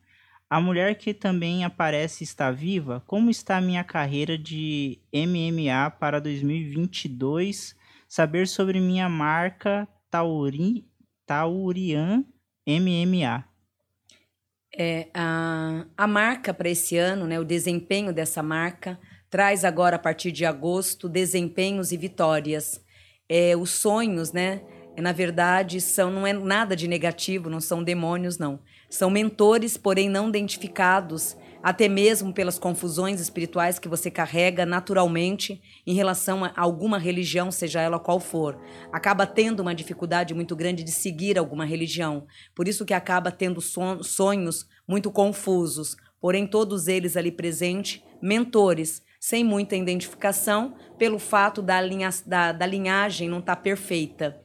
A 0.56 0.62
mulher 0.62 0.96
que 0.96 1.14
também 1.14 1.66
aparece 1.66 2.24
está 2.24 2.50
viva? 2.50 3.04
Como 3.06 3.30
está 3.30 3.58
a 3.58 3.62
minha 3.62 3.84
carreira 3.84 4.38
de 4.38 4.98
MMA 5.14 5.92
para 6.00 6.22
2022? 6.22 7.76
Saber 8.08 8.48
sobre 8.48 8.80
minha 8.80 9.10
marca 9.10 9.86
Tauri, 10.10 10.88
Taurian 11.26 12.24
MMA. 12.66 13.44
É, 14.74 15.10
a, 15.14 15.86
a 15.98 16.08
marca 16.08 16.54
para 16.54 16.70
esse 16.70 16.96
ano, 16.98 17.28
né, 17.28 17.38
o 17.38 17.44
desempenho 17.44 18.14
dessa 18.14 18.42
marca, 18.42 18.98
traz 19.30 19.66
agora, 19.66 19.98
a 19.98 20.00
partir 20.00 20.32
de 20.32 20.46
agosto, 20.46 21.10
desempenhos 21.10 21.92
e 21.92 21.98
vitórias. 21.98 22.82
É, 23.28 23.58
os 23.58 23.72
sonhos, 23.72 24.32
né, 24.32 24.62
na 24.98 25.12
verdade, 25.12 25.82
são, 25.82 26.10
não 26.10 26.26
é 26.26 26.32
nada 26.32 26.78
de 26.78 26.88
negativo, 26.88 27.50
não 27.50 27.60
são 27.60 27.84
demônios, 27.84 28.38
não. 28.38 28.62
São 28.90 29.10
mentores, 29.10 29.78
porém 29.78 30.10
não 30.10 30.30
identificados, 30.30 31.36
até 31.62 31.88
mesmo 31.88 32.32
pelas 32.32 32.60
confusões 32.60 33.20
espirituais 33.20 33.80
que 33.80 33.88
você 33.88 34.12
carrega 34.12 34.66
naturalmente 34.66 35.62
em 35.86 35.96
relação 35.96 36.46
a 36.46 36.54
alguma 36.56 37.00
religião, 37.00 37.52
seja 37.52 37.82
ela 37.82 38.00
qual 38.00 38.20
for. 38.20 38.60
Acaba 38.92 39.26
tendo 39.26 39.62
uma 39.62 39.74
dificuldade 39.74 40.34
muito 40.34 40.56
grande 40.56 40.84
de 40.84 40.92
seguir 40.92 41.40
alguma 41.40 41.66
religião. 41.66 42.28
Por 42.54 42.68
isso 42.68 42.86
que 42.86 42.94
acaba 42.94 43.32
tendo 43.32 43.62
son- 43.62 44.04
sonhos 44.04 44.68
muito 44.88 45.12
confusos, 45.12 45.98
porém 46.22 46.46
todos 46.46 46.88
eles 46.88 47.18
ali 47.18 47.32
presentes, 47.32 48.04
mentores, 48.22 49.02
sem 49.20 49.44
muita 49.44 49.76
identificação, 49.76 50.76
pelo 51.00 51.18
fato 51.18 51.64
da, 51.64 51.82
linha, 51.82 52.10
da, 52.28 52.52
da 52.52 52.66
linhagem 52.68 53.28
não 53.28 53.40
estar 53.40 53.56
perfeita. 53.56 54.40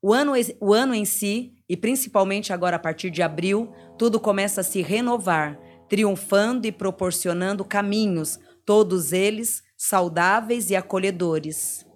O 0.00 0.14
ano, 0.14 0.32
o 0.60 0.72
ano 0.72 0.94
em 0.94 1.04
si, 1.04 1.53
e 1.68 1.76
principalmente 1.76 2.52
agora 2.52 2.76
a 2.76 2.78
partir 2.78 3.10
de 3.10 3.22
abril, 3.22 3.72
tudo 3.98 4.20
começa 4.20 4.60
a 4.60 4.64
se 4.64 4.82
renovar, 4.82 5.58
triunfando 5.88 6.66
e 6.66 6.72
proporcionando 6.72 7.64
caminhos, 7.64 8.38
todos 8.64 9.12
eles 9.12 9.62
saudáveis 9.76 10.70
e 10.70 10.76
acolhedores. 10.76 11.86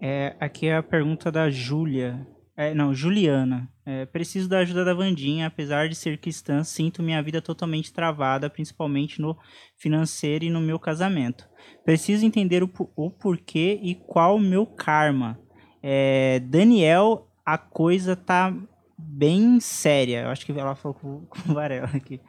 É, 0.00 0.36
aqui 0.38 0.66
é 0.66 0.76
a 0.76 0.82
pergunta 0.82 1.30
da 1.30 1.50
Júlia. 1.50 2.26
É, 2.56 2.74
não, 2.74 2.94
Juliana. 2.94 3.70
É, 3.84 4.06
preciso 4.06 4.48
da 4.48 4.58
ajuda 4.58 4.84
da 4.84 4.94
Vandinha, 4.94 5.46
apesar 5.46 5.88
de 5.88 5.94
ser 5.94 6.18
cristã, 6.18 6.64
sinto 6.64 7.02
minha 7.02 7.22
vida 7.22 7.40
totalmente 7.40 7.92
travada, 7.92 8.48
principalmente 8.48 9.20
no 9.20 9.36
financeiro 9.76 10.44
e 10.44 10.50
no 10.50 10.60
meu 10.60 10.78
casamento. 10.78 11.48
Preciso 11.84 12.24
entender 12.24 12.62
o, 12.62 12.70
o 12.96 13.10
porquê 13.10 13.78
e 13.82 13.94
qual 13.94 14.36
o 14.36 14.40
meu 14.40 14.66
karma. 14.66 15.38
É, 15.82 16.40
Daniel, 16.40 17.28
a 17.44 17.56
coisa 17.58 18.16
tá 18.16 18.52
bem 18.98 19.60
séria. 19.60 20.22
Eu 20.22 20.28
acho 20.28 20.44
que 20.44 20.52
ela 20.52 20.74
falou 20.74 20.94
com, 20.94 21.26
com 21.26 21.50
o 21.50 21.54
Varela 21.54 21.90
aqui. 21.94 22.20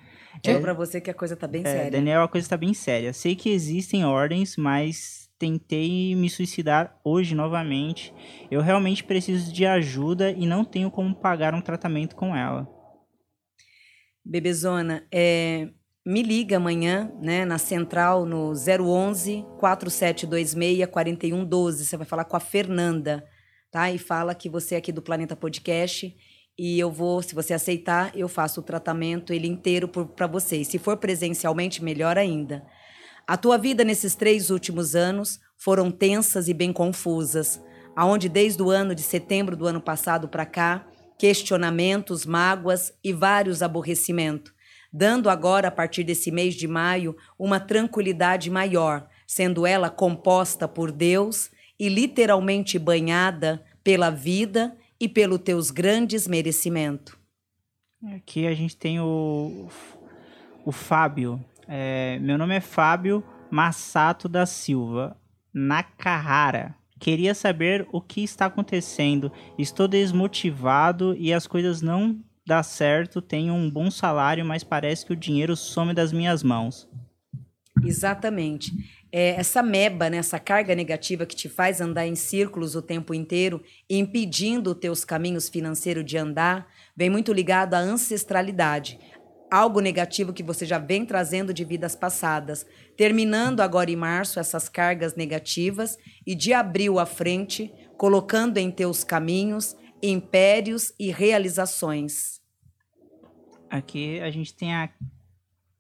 Digo 0.44 0.58
é, 0.58 0.62
pra 0.62 0.74
você 0.74 1.02
que 1.02 1.10
a 1.10 1.14
coisa 1.14 1.36
tá 1.36 1.48
bem 1.48 1.62
é, 1.66 1.72
séria. 1.72 1.92
Daniel, 1.92 2.22
a 2.22 2.28
coisa 2.28 2.48
tá 2.48 2.58
bem 2.58 2.74
séria. 2.74 3.14
Sei 3.14 3.36
que 3.36 3.50
existem 3.50 4.06
ordens, 4.06 4.56
mas 4.56 5.30
tentei 5.40 6.16
me 6.16 6.30
suicidar 6.30 7.00
hoje 7.04 7.36
novamente. 7.36 8.14
Eu 8.50 8.62
realmente 8.62 9.04
preciso 9.04 9.52
de 9.52 9.66
ajuda 9.66 10.32
e 10.32 10.46
não 10.46 10.64
tenho 10.64 10.92
como 10.92 11.16
pagar 11.16 11.54
um 11.54 11.62
tratamento 11.62 12.16
com 12.16 12.36
ela. 12.36 12.68
Bebezona, 14.24 15.08
é, 15.12 15.70
me 16.06 16.22
liga 16.22 16.58
amanhã, 16.58 17.12
né, 17.22 17.46
na 17.46 17.58
central 17.58 18.26
no 18.26 18.54
011 18.54 19.46
4726 19.60 20.86
4112. 20.88 21.86
Você 21.86 21.98
vai 21.98 22.06
falar 22.06 22.26
com 22.26 22.36
a 22.36 22.40
Fernanda, 22.40 23.24
tá? 23.72 23.90
E 23.92 23.98
fala 23.98 24.36
que 24.36 24.50
você 24.50 24.76
é 24.76 24.78
aqui 24.80 24.92
do 24.92 25.02
Planeta 25.02 25.36
Podcast 25.36 26.16
e 26.58 26.80
eu 26.80 26.92
vou, 26.92 27.22
se 27.22 27.36
você 27.36 27.54
aceitar, 27.54 28.12
eu 28.16 28.28
faço 28.28 28.62
o 28.62 28.64
tratamento 28.64 29.32
ele 29.32 29.48
inteiro 29.48 29.88
para 29.88 30.26
você. 30.26 30.58
E 30.58 30.66
se 30.66 30.80
for 30.80 30.98
presencialmente, 30.98 31.84
melhor 31.84 32.18
ainda. 32.18 32.66
A 33.28 33.38
tua 33.38 33.58
vida 33.58 33.84
nesses 33.84 34.16
três 34.16 34.50
últimos 34.50 34.96
anos 34.96 35.40
foram 35.56 35.92
tensas 35.92 36.48
e 36.48 36.54
bem 36.54 36.74
confusas, 36.74 37.62
aonde 37.96 38.28
desde 38.28 38.64
o 38.64 38.72
ano 38.72 38.96
de 38.96 39.04
setembro 39.04 39.56
do 39.56 39.68
ano 39.68 39.82
passado 39.82 40.28
para 40.28 40.46
cá, 40.46 40.88
questionamentos, 41.18 42.26
mágoas 42.26 42.94
e 43.04 43.12
vários 43.14 43.62
aborrecimentos, 43.62 44.54
dando 44.92 45.30
agora 45.30 45.68
a 45.68 45.72
partir 45.72 46.04
desse 46.04 46.32
mês 46.32 46.56
de 46.56 46.68
maio 46.68 47.16
uma 47.38 47.60
tranquilidade 47.60 48.50
maior, 48.50 49.08
sendo 49.28 49.66
ela 49.66 49.90
composta 49.90 50.68
por 50.68 50.92
Deus 50.92 51.52
e 51.80 51.90
literalmente 51.90 52.80
banhada 52.80 53.64
pela 53.84 54.10
vida 54.10 54.76
e 55.00 55.08
pelos 55.08 55.40
teus 55.40 55.72
grandes 55.72 56.28
merecimentos. 56.28 57.16
Aqui 58.16 58.46
a 58.46 58.54
gente 58.54 58.76
tem 58.76 59.00
o, 59.00 59.68
o 60.66 60.72
Fábio. 60.72 61.44
É, 61.68 62.20
meu 62.20 62.38
nome 62.38 62.56
é 62.56 62.62
Fábio 62.62 63.24
Massato 63.50 64.28
da 64.30 64.46
Silva, 64.46 65.18
Nakahara. 65.54 66.76
Queria 67.00 67.34
saber 67.34 67.88
o 67.92 68.02
que 68.02 68.24
está 68.24 68.46
acontecendo. 68.48 69.32
Estou 69.58 69.88
desmotivado 69.88 71.16
e 71.18 71.34
as 71.34 71.46
coisas 71.48 71.82
não 71.82 72.20
dão 72.46 72.64
certo. 72.64 73.22
Tenho 73.22 73.54
um 73.54 73.70
bom 73.70 73.92
salário, 73.92 74.46
mas 74.46 74.64
parece 74.64 75.06
que 75.06 75.14
o 75.14 75.16
dinheiro 75.16 75.56
some 75.56 75.94
das 75.94 76.12
minhas 76.12 76.42
mãos. 76.42 76.90
Exatamente. 77.84 78.72
É, 79.20 79.30
essa 79.32 79.64
meba, 79.64 80.12
né, 80.12 80.18
essa 80.18 80.38
carga 80.38 80.76
negativa 80.76 81.26
que 81.26 81.36
te 81.36 81.50
faz 81.50 81.82
andar 81.82 82.06
em 82.06 82.14
círculos 82.14 82.76
o 82.76 82.84
tempo 82.84 83.16
inteiro, 83.16 83.64
impedindo 83.90 84.74
os 84.74 84.78
teus 84.78 85.04
caminhos 85.04 85.50
financeiros 85.50 86.06
de 86.06 86.20
andar, 86.20 86.68
vem 86.96 87.10
muito 87.10 87.34
ligado 87.34 87.74
à 87.74 87.80
ancestralidade 87.80 89.00
algo 89.50 89.80
negativo 89.80 90.34
que 90.34 90.44
você 90.44 90.68
já 90.68 90.78
vem 90.78 91.04
trazendo 91.04 91.52
de 91.52 91.64
vidas 91.64 91.96
passadas, 91.96 92.64
terminando 92.96 93.62
agora 93.62 93.90
em 93.90 93.96
março 93.96 94.40
essas 94.40 94.70
cargas 94.70 95.16
negativas 95.16 95.98
e 96.26 96.36
de 96.36 96.54
abril 96.54 97.00
à 97.00 97.06
frente, 97.06 97.74
colocando 97.98 98.58
em 98.60 98.70
teus 98.70 99.04
caminhos 99.04 99.76
impérios 100.04 100.94
e 101.00 101.10
realizações. 101.10 102.40
Aqui 103.68 104.20
a 104.20 104.30
gente 104.30 104.54
tem 104.54 104.76
a 104.76 104.90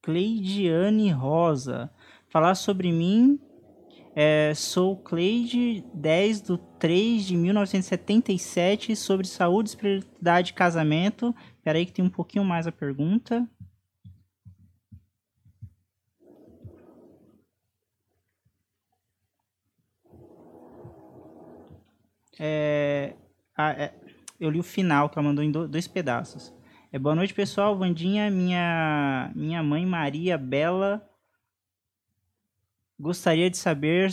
Cleidiane 0.01 1.11
Rosa. 1.11 1.91
Falar 2.29 2.55
sobre 2.55 2.91
mim, 2.91 3.39
é, 4.13 4.53
sou 4.53 4.97
Cleide 4.97 5.85
10 5.93 6.41
do 6.41 6.57
3 6.57 7.23
de 7.23 7.37
1977, 7.37 8.95
sobre 8.97 9.25
saúde, 9.25 9.69
espiritualidade 9.69 10.51
e 10.51 10.53
casamento. 10.53 11.33
Espera 11.55 11.77
aí 11.77 11.85
que 11.85 11.93
tem 11.93 12.03
um 12.03 12.09
pouquinho 12.09 12.43
mais 12.43 12.67
a 12.67 12.71
pergunta. 12.71 13.47
É, 22.37 23.13
a, 23.55 23.71
é, 23.71 23.93
eu 24.37 24.49
li 24.49 24.59
o 24.59 24.63
final, 24.63 25.09
que 25.09 25.17
ela 25.17 25.27
mandou 25.27 25.43
em 25.43 25.51
do, 25.51 25.65
dois 25.65 25.87
pedaços. 25.87 26.53
É, 26.91 26.99
boa 26.99 27.15
noite, 27.15 27.33
pessoal. 27.33 27.77
Vandinha, 27.77 28.29
minha, 28.29 29.31
minha 29.33 29.63
mãe 29.63 29.85
Maria 29.85 30.37
Bela 30.37 31.06
gostaria 32.99 33.49
de 33.49 33.57
saber 33.57 34.09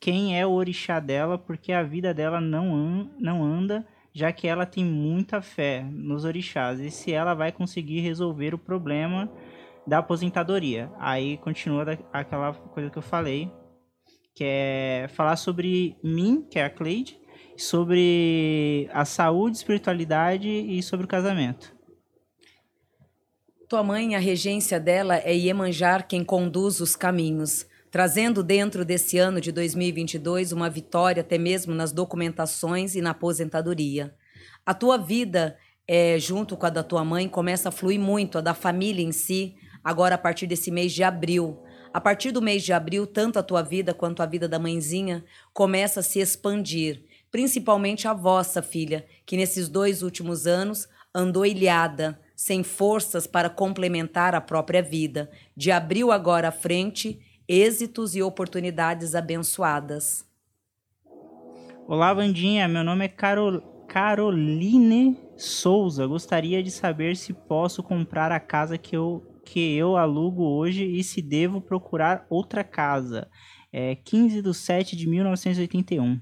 quem 0.00 0.38
é 0.38 0.46
o 0.46 0.52
orixá 0.52 1.00
dela, 1.00 1.38
porque 1.38 1.72
a 1.72 1.82
vida 1.82 2.14
dela 2.14 2.40
não, 2.40 2.74
an, 2.74 3.10
não 3.18 3.44
anda, 3.44 3.86
já 4.12 4.32
que 4.32 4.46
ela 4.46 4.64
tem 4.64 4.84
muita 4.84 5.42
fé 5.42 5.82
nos 5.90 6.24
orixás. 6.24 6.80
E 6.80 6.90
se 6.90 7.12
ela 7.12 7.34
vai 7.34 7.52
conseguir 7.52 8.00
resolver 8.00 8.54
o 8.54 8.58
problema 8.58 9.30
da 9.86 9.98
aposentadoria. 9.98 10.90
Aí 10.98 11.36
continua 11.38 11.84
da, 11.84 11.98
aquela 12.12 12.52
coisa 12.52 12.90
que 12.90 12.98
eu 12.98 13.02
falei, 13.02 13.50
que 14.34 14.44
é 14.44 15.06
falar 15.14 15.36
sobre 15.36 15.96
mim, 16.02 16.46
que 16.50 16.58
é 16.58 16.64
a 16.64 16.70
Cleide, 16.70 17.18
sobre 17.56 18.88
a 18.92 19.04
saúde, 19.04 19.56
espiritualidade 19.56 20.48
e 20.48 20.82
sobre 20.82 21.06
o 21.06 21.08
casamento. 21.08 21.74
Tua 23.68 23.82
mãe, 23.82 24.14
a 24.14 24.18
regência 24.18 24.78
dela 24.78 25.16
é 25.16 25.34
Iemanjar 25.34 26.06
quem 26.06 26.22
conduz 26.22 26.80
os 26.80 26.94
caminhos, 26.94 27.66
trazendo 27.96 28.42
dentro 28.42 28.84
desse 28.84 29.16
ano 29.16 29.40
de 29.40 29.50
2022 29.50 30.52
uma 30.52 30.68
vitória 30.68 31.22
até 31.22 31.38
mesmo 31.38 31.74
nas 31.74 31.92
documentações 31.92 32.94
e 32.94 33.00
na 33.00 33.12
aposentadoria. 33.12 34.14
A 34.66 34.74
tua 34.74 34.98
vida, 34.98 35.56
é, 35.88 36.18
junto 36.18 36.58
com 36.58 36.66
a 36.66 36.68
da 36.68 36.82
tua 36.82 37.02
mãe, 37.02 37.26
começa 37.26 37.70
a 37.70 37.72
fluir 37.72 37.98
muito, 37.98 38.36
a 38.36 38.42
da 38.42 38.52
família 38.52 39.02
em 39.02 39.12
si, 39.12 39.54
agora 39.82 40.16
a 40.16 40.18
partir 40.18 40.46
desse 40.46 40.70
mês 40.70 40.92
de 40.92 41.02
abril. 41.02 41.62
A 41.90 41.98
partir 41.98 42.32
do 42.32 42.42
mês 42.42 42.62
de 42.62 42.74
abril, 42.74 43.06
tanto 43.06 43.38
a 43.38 43.42
tua 43.42 43.62
vida 43.62 43.94
quanto 43.94 44.22
a 44.22 44.26
vida 44.26 44.46
da 44.46 44.58
mãezinha 44.58 45.24
começa 45.54 46.00
a 46.00 46.02
se 46.02 46.18
expandir 46.18 47.02
principalmente 47.36 48.08
a 48.08 48.14
vossa 48.14 48.62
filha, 48.62 49.04
que 49.26 49.36
nesses 49.36 49.68
dois 49.68 50.02
últimos 50.02 50.46
anos 50.46 50.88
andou 51.14 51.44
ilhada, 51.44 52.18
sem 52.34 52.62
forças 52.62 53.26
para 53.26 53.50
complementar 53.50 54.34
a 54.34 54.40
própria 54.40 54.82
vida, 54.82 55.30
de 55.54 55.70
abril 55.70 56.10
agora 56.10 56.48
à 56.48 56.50
frente, 56.50 57.20
êxitos 57.48 58.16
e 58.16 58.22
oportunidades 58.22 59.14
abençoadas. 59.14 60.24
Olá, 61.86 62.12
Vandinha, 62.12 62.66
meu 62.66 62.82
nome 62.82 63.04
é 63.04 63.08
Carol... 63.08 63.60
Caroline 63.86 65.16
Souza. 65.36 66.06
Gostaria 66.06 66.62
de 66.62 66.70
saber 66.70 67.16
se 67.16 67.32
posso 67.32 67.82
comprar 67.82 68.32
a 68.32 68.40
casa 68.40 68.76
que 68.76 68.96
eu, 68.96 69.22
que 69.44 69.76
eu 69.76 69.96
alugo 69.96 70.42
hoje 70.42 70.84
e 70.84 71.02
se 71.04 71.22
devo 71.22 71.60
procurar 71.60 72.26
outra 72.28 72.64
casa. 72.64 73.28
É 73.72 73.94
15 73.94 74.42
de 74.42 74.54
7 74.54 74.96
de 74.96 75.08
1981. 75.08 76.20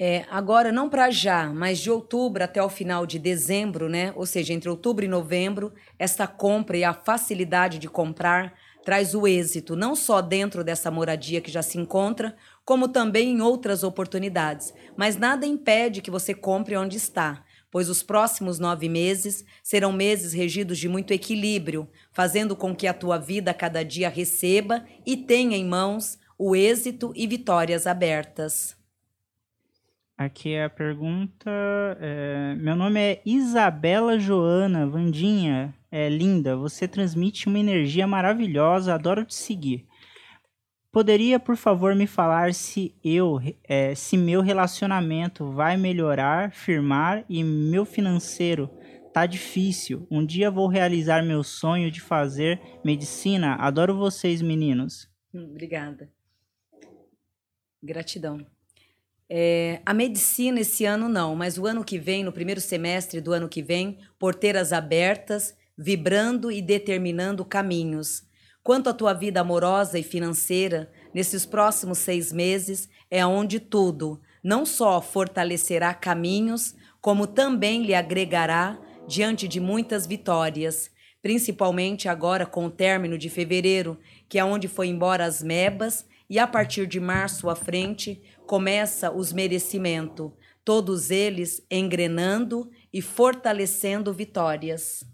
É, 0.00 0.24
agora, 0.30 0.72
não 0.72 0.88
para 0.88 1.10
já, 1.10 1.52
mas 1.52 1.78
de 1.78 1.90
outubro 1.90 2.42
até 2.42 2.60
o 2.62 2.68
final 2.68 3.06
de 3.06 3.18
dezembro, 3.18 3.88
né? 3.88 4.12
Ou 4.16 4.26
seja, 4.26 4.52
entre 4.52 4.68
outubro 4.68 5.04
e 5.04 5.08
novembro, 5.08 5.72
essa 5.98 6.26
compra 6.26 6.76
e 6.76 6.82
a 6.82 6.94
facilidade 6.94 7.78
de 7.78 7.88
comprar 7.88 8.54
traz 8.84 9.14
o 9.14 9.26
êxito, 9.26 9.76
não 9.76 9.94
só 9.94 10.20
dentro 10.20 10.64
dessa 10.64 10.90
moradia 10.90 11.40
que 11.40 11.50
já 11.50 11.62
se 11.62 11.78
encontra, 11.78 12.36
como 12.64 12.88
também 12.88 13.30
em 13.30 13.40
outras 13.40 13.82
oportunidades. 13.82 14.72
Mas 14.96 15.16
nada 15.16 15.46
impede 15.46 16.00
que 16.00 16.10
você 16.10 16.34
compre 16.34 16.76
onde 16.76 16.96
está, 16.96 17.44
pois 17.70 17.88
os 17.88 18.02
próximos 18.02 18.58
nove 18.58 18.88
meses 18.88 19.44
serão 19.62 19.92
meses 19.92 20.32
regidos 20.32 20.78
de 20.78 20.88
muito 20.88 21.12
equilíbrio, 21.12 21.88
fazendo 22.12 22.54
com 22.54 22.74
que 22.74 22.86
a 22.86 22.94
tua 22.94 23.18
vida 23.18 23.54
cada 23.54 23.82
dia 23.82 24.08
receba 24.08 24.84
e 25.06 25.16
tenha 25.16 25.56
em 25.56 25.64
mãos 25.64 26.18
o 26.38 26.54
êxito 26.54 27.12
e 27.14 27.26
vitórias 27.26 27.86
abertas. 27.86 28.76
Aqui 30.18 30.52
é 30.52 30.64
a 30.64 30.70
pergunta. 30.70 31.50
É, 32.00 32.54
meu 32.56 32.76
nome 32.76 33.00
é 33.00 33.22
Isabela 33.24 34.18
Joana 34.18 34.86
Vandinha. 34.86 35.74
É 35.94 36.08
linda, 36.08 36.56
você 36.56 36.88
transmite 36.88 37.46
uma 37.46 37.58
energia 37.58 38.06
maravilhosa, 38.06 38.94
adoro 38.94 39.26
te 39.26 39.34
seguir. 39.34 39.86
Poderia, 40.90 41.38
por 41.38 41.54
favor, 41.54 41.94
me 41.94 42.06
falar 42.06 42.54
se 42.54 42.94
eu, 43.04 43.38
é, 43.62 43.94
se 43.94 44.16
meu 44.16 44.40
relacionamento 44.40 45.52
vai 45.52 45.76
melhorar, 45.76 46.50
firmar 46.50 47.26
e 47.28 47.44
meu 47.44 47.84
financeiro 47.84 48.70
tá 49.12 49.26
difícil. 49.26 50.06
Um 50.10 50.24
dia 50.24 50.50
vou 50.50 50.66
realizar 50.66 51.22
meu 51.22 51.44
sonho 51.44 51.90
de 51.90 52.00
fazer 52.00 52.58
medicina. 52.82 53.56
Adoro 53.56 53.94
vocês, 53.94 54.40
meninos. 54.40 55.10
Hum, 55.34 55.44
obrigada. 55.50 56.10
Gratidão. 57.82 58.46
É, 59.28 59.82
a 59.84 59.92
medicina 59.92 60.60
esse 60.60 60.86
ano 60.86 61.06
não, 61.06 61.36
mas 61.36 61.58
o 61.58 61.66
ano 61.66 61.84
que 61.84 61.98
vem, 61.98 62.24
no 62.24 62.32
primeiro 62.32 62.62
semestre 62.62 63.20
do 63.20 63.32
ano 63.32 63.46
que 63.46 63.62
vem, 63.62 63.98
porteiras 64.18 64.72
abertas, 64.72 65.54
vibrando 65.76 66.50
e 66.50 66.60
determinando 66.60 67.44
caminhos. 67.44 68.22
Quanto 68.62 68.88
à 68.88 68.92
tua 68.92 69.12
vida 69.12 69.40
amorosa 69.40 69.98
e 69.98 70.02
financeira, 70.02 70.90
nesses 71.12 71.44
próximos 71.44 71.98
seis 71.98 72.32
meses 72.32 72.88
é 73.10 73.24
onde 73.26 73.58
tudo 73.58 74.20
não 74.42 74.66
só 74.66 75.00
fortalecerá 75.00 75.94
caminhos, 75.94 76.74
como 77.00 77.26
também 77.26 77.84
lhe 77.84 77.94
agregará 77.94 78.78
diante 79.06 79.46
de 79.46 79.60
muitas 79.60 80.06
vitórias, 80.06 80.90
principalmente 81.20 82.08
agora 82.08 82.44
com 82.44 82.66
o 82.66 82.70
término 82.70 83.16
de 83.16 83.30
fevereiro, 83.30 83.98
que 84.28 84.38
é 84.38 84.44
onde 84.44 84.66
foi 84.66 84.88
embora 84.88 85.24
as 85.24 85.42
mebas, 85.42 86.04
e 86.28 86.38
a 86.38 86.46
partir 86.46 86.86
de 86.86 86.98
março 86.98 87.48
à 87.48 87.54
frente 87.54 88.22
começa 88.46 89.12
os 89.12 89.32
merecimentos, 89.32 90.32
todos 90.64 91.10
eles 91.10 91.64
engrenando 91.70 92.70
e 92.92 93.02
fortalecendo 93.02 94.12
vitórias. 94.12 95.04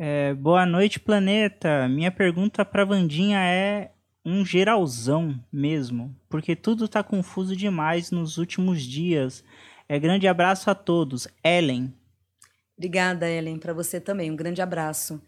É, 0.00 0.32
boa 0.32 0.64
noite, 0.64 1.00
planeta. 1.00 1.88
Minha 1.88 2.12
pergunta 2.12 2.64
para 2.64 2.84
Vandinha 2.84 3.40
é 3.40 3.90
um 4.24 4.46
geralzão 4.46 5.42
mesmo, 5.52 6.14
porque 6.28 6.54
tudo 6.54 6.84
está 6.84 7.02
confuso 7.02 7.56
demais 7.56 8.12
nos 8.12 8.38
últimos 8.38 8.82
dias. 8.82 9.42
É 9.88 9.98
grande 9.98 10.28
abraço 10.28 10.70
a 10.70 10.74
todos. 10.74 11.26
Ellen. 11.42 11.92
Obrigada, 12.76 13.28
Ellen, 13.28 13.58
para 13.58 13.72
você 13.72 14.00
também. 14.00 14.30
Um 14.30 14.36
grande 14.36 14.62
abraço. 14.62 15.20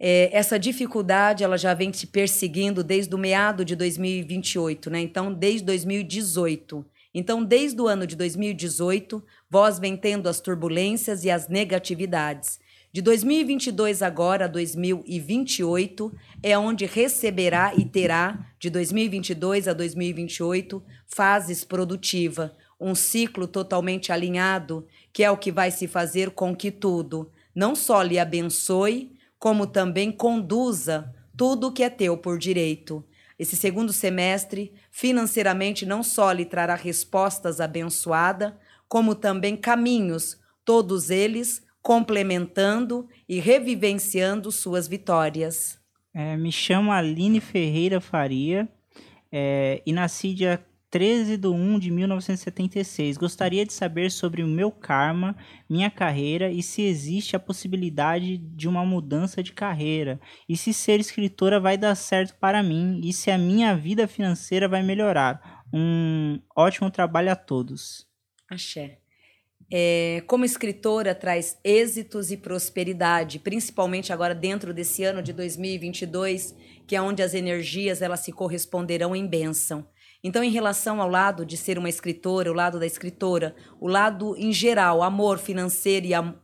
É, 0.00 0.30
essa 0.32 0.58
dificuldade 0.58 1.44
ela 1.44 1.58
já 1.58 1.74
vem 1.74 1.90
te 1.90 2.06
perseguindo 2.06 2.82
desde 2.82 3.14
o 3.14 3.18
meado 3.18 3.62
de 3.62 3.76
2028, 3.76 4.88
né? 4.88 5.00
Então, 5.00 5.30
desde 5.30 5.66
2018. 5.66 6.86
Então, 7.12 7.44
desde 7.44 7.78
o 7.78 7.86
ano 7.86 8.06
de 8.06 8.16
2018, 8.16 9.22
vós 9.50 9.78
vem 9.78 9.98
tendo 9.98 10.30
as 10.30 10.40
turbulências 10.40 11.24
e 11.24 11.30
as 11.30 11.46
negatividades. 11.46 12.58
De 12.94 13.00
2022 13.00 14.02
agora 14.02 14.44
a 14.44 14.48
2028 14.48 16.12
é 16.42 16.58
onde 16.58 16.84
receberá 16.84 17.72
e 17.74 17.86
terá, 17.86 18.52
de 18.58 18.68
2022 18.68 19.66
a 19.66 19.72
2028, 19.72 20.82
fases 21.06 21.64
produtiva, 21.64 22.54
um 22.78 22.94
ciclo 22.94 23.46
totalmente 23.46 24.12
alinhado, 24.12 24.86
que 25.10 25.24
é 25.24 25.30
o 25.30 25.38
que 25.38 25.50
vai 25.50 25.70
se 25.70 25.88
fazer 25.88 26.32
com 26.32 26.54
que 26.54 26.70
tudo 26.70 27.32
não 27.54 27.74
só 27.74 28.02
lhe 28.02 28.18
abençoe, 28.18 29.12
como 29.38 29.66
também 29.66 30.12
conduza 30.12 31.14
tudo 31.34 31.68
o 31.68 31.72
que 31.72 31.82
é 31.82 31.88
teu 31.88 32.18
por 32.18 32.38
direito. 32.38 33.02
Esse 33.38 33.56
segundo 33.56 33.90
semestre, 33.90 34.70
financeiramente, 34.90 35.86
não 35.86 36.02
só 36.02 36.30
lhe 36.30 36.44
trará 36.44 36.74
respostas 36.74 37.58
abençoadas, 37.58 38.52
como 38.86 39.14
também 39.14 39.56
caminhos, 39.56 40.38
todos 40.62 41.08
eles 41.08 41.62
complementando 41.82 43.08
e 43.28 43.40
revivenciando 43.40 44.52
suas 44.52 44.86
vitórias. 44.86 45.78
É, 46.14 46.36
me 46.36 46.52
chamo 46.52 46.92
Aline 46.92 47.40
Ferreira 47.40 48.00
Faria 48.00 48.68
é, 49.30 49.82
e 49.84 49.92
nasci 49.92 50.32
dia 50.32 50.64
13 50.90 51.38
de 51.38 51.48
1 51.48 51.78
de 51.78 51.90
1976. 51.90 53.16
Gostaria 53.16 53.64
de 53.64 53.72
saber 53.72 54.10
sobre 54.10 54.44
o 54.44 54.46
meu 54.46 54.70
karma, 54.70 55.34
minha 55.68 55.90
carreira 55.90 56.52
e 56.52 56.62
se 56.62 56.82
existe 56.82 57.34
a 57.34 57.40
possibilidade 57.40 58.36
de 58.36 58.68
uma 58.68 58.84
mudança 58.84 59.42
de 59.42 59.52
carreira. 59.52 60.20
E 60.46 60.54
se 60.54 60.72
ser 60.74 61.00
escritora 61.00 61.58
vai 61.58 61.78
dar 61.78 61.94
certo 61.94 62.36
para 62.38 62.62
mim 62.62 63.00
e 63.02 63.12
se 63.12 63.30
a 63.30 63.38
minha 63.38 63.74
vida 63.74 64.06
financeira 64.06 64.68
vai 64.68 64.82
melhorar. 64.82 65.64
Um 65.72 66.38
ótimo 66.54 66.90
trabalho 66.90 67.32
a 67.32 67.36
todos. 67.36 68.06
Axé 68.50 69.01
é, 69.74 70.22
como 70.26 70.44
escritora, 70.44 71.14
traz 71.14 71.56
êxitos 71.64 72.30
e 72.30 72.36
prosperidade, 72.36 73.38
principalmente 73.38 74.12
agora 74.12 74.34
dentro 74.34 74.74
desse 74.74 75.02
ano 75.02 75.22
de 75.22 75.32
2022, 75.32 76.54
que 76.86 76.94
é 76.94 77.00
onde 77.00 77.22
as 77.22 77.32
energias 77.32 78.02
elas 78.02 78.20
se 78.20 78.32
corresponderão 78.32 79.16
em 79.16 79.26
bênção. 79.26 79.86
Então, 80.22 80.44
em 80.44 80.50
relação 80.50 81.00
ao 81.00 81.08
lado 81.08 81.46
de 81.46 81.56
ser 81.56 81.78
uma 81.78 81.88
escritora, 81.88 82.50
o 82.50 82.54
lado 82.54 82.78
da 82.78 82.84
escritora, 82.84 83.56
o 83.80 83.88
lado 83.88 84.36
em 84.36 84.52
geral, 84.52 85.02
amor 85.02 85.38
financeiro 85.38 86.04
e 86.04 86.12
am 86.12 86.34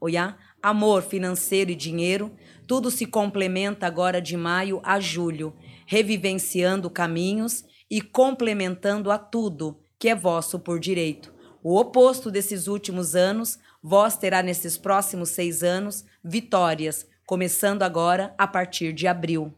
amor 0.62 1.02
financeiro 1.02 1.70
e 1.70 1.76
dinheiro, 1.76 2.34
tudo 2.66 2.90
se 2.90 3.04
complementa 3.04 3.86
agora 3.86 4.22
de 4.22 4.38
maio 4.38 4.80
a 4.82 4.98
julho, 4.98 5.54
revivenciando 5.86 6.88
caminhos 6.88 7.62
e 7.90 8.00
complementando 8.00 9.10
a 9.10 9.18
tudo 9.18 9.78
que 9.98 10.08
é 10.08 10.14
vosso 10.14 10.58
por 10.58 10.80
direito. 10.80 11.37
O 11.62 11.78
oposto 11.78 12.30
desses 12.30 12.68
últimos 12.68 13.16
anos, 13.16 13.58
vós 13.82 14.16
terá 14.16 14.42
nesses 14.42 14.76
próximos 14.78 15.30
seis 15.30 15.62
anos 15.62 16.04
vitórias, 16.24 17.06
começando 17.26 17.82
agora 17.82 18.34
a 18.38 18.46
partir 18.46 18.92
de 18.92 19.06
abril. 19.06 19.52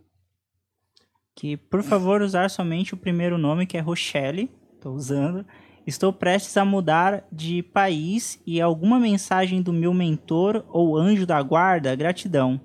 Que, 1.34 1.56
por 1.56 1.82
favor, 1.82 2.22
usar 2.22 2.50
somente 2.50 2.94
o 2.94 2.96
primeiro 2.96 3.38
nome, 3.38 3.66
que 3.66 3.76
é 3.76 3.80
Rochelle. 3.80 4.50
Estou 4.74 4.94
usando. 4.94 5.46
Estou 5.86 6.12
prestes 6.12 6.56
a 6.56 6.64
mudar 6.64 7.24
de 7.30 7.62
país 7.62 8.40
e 8.46 8.60
alguma 8.60 8.98
mensagem 8.98 9.62
do 9.62 9.72
meu 9.72 9.94
mentor 9.94 10.64
ou 10.68 10.96
anjo 10.96 11.26
da 11.26 11.40
guarda? 11.42 11.94
Gratidão. 11.94 12.60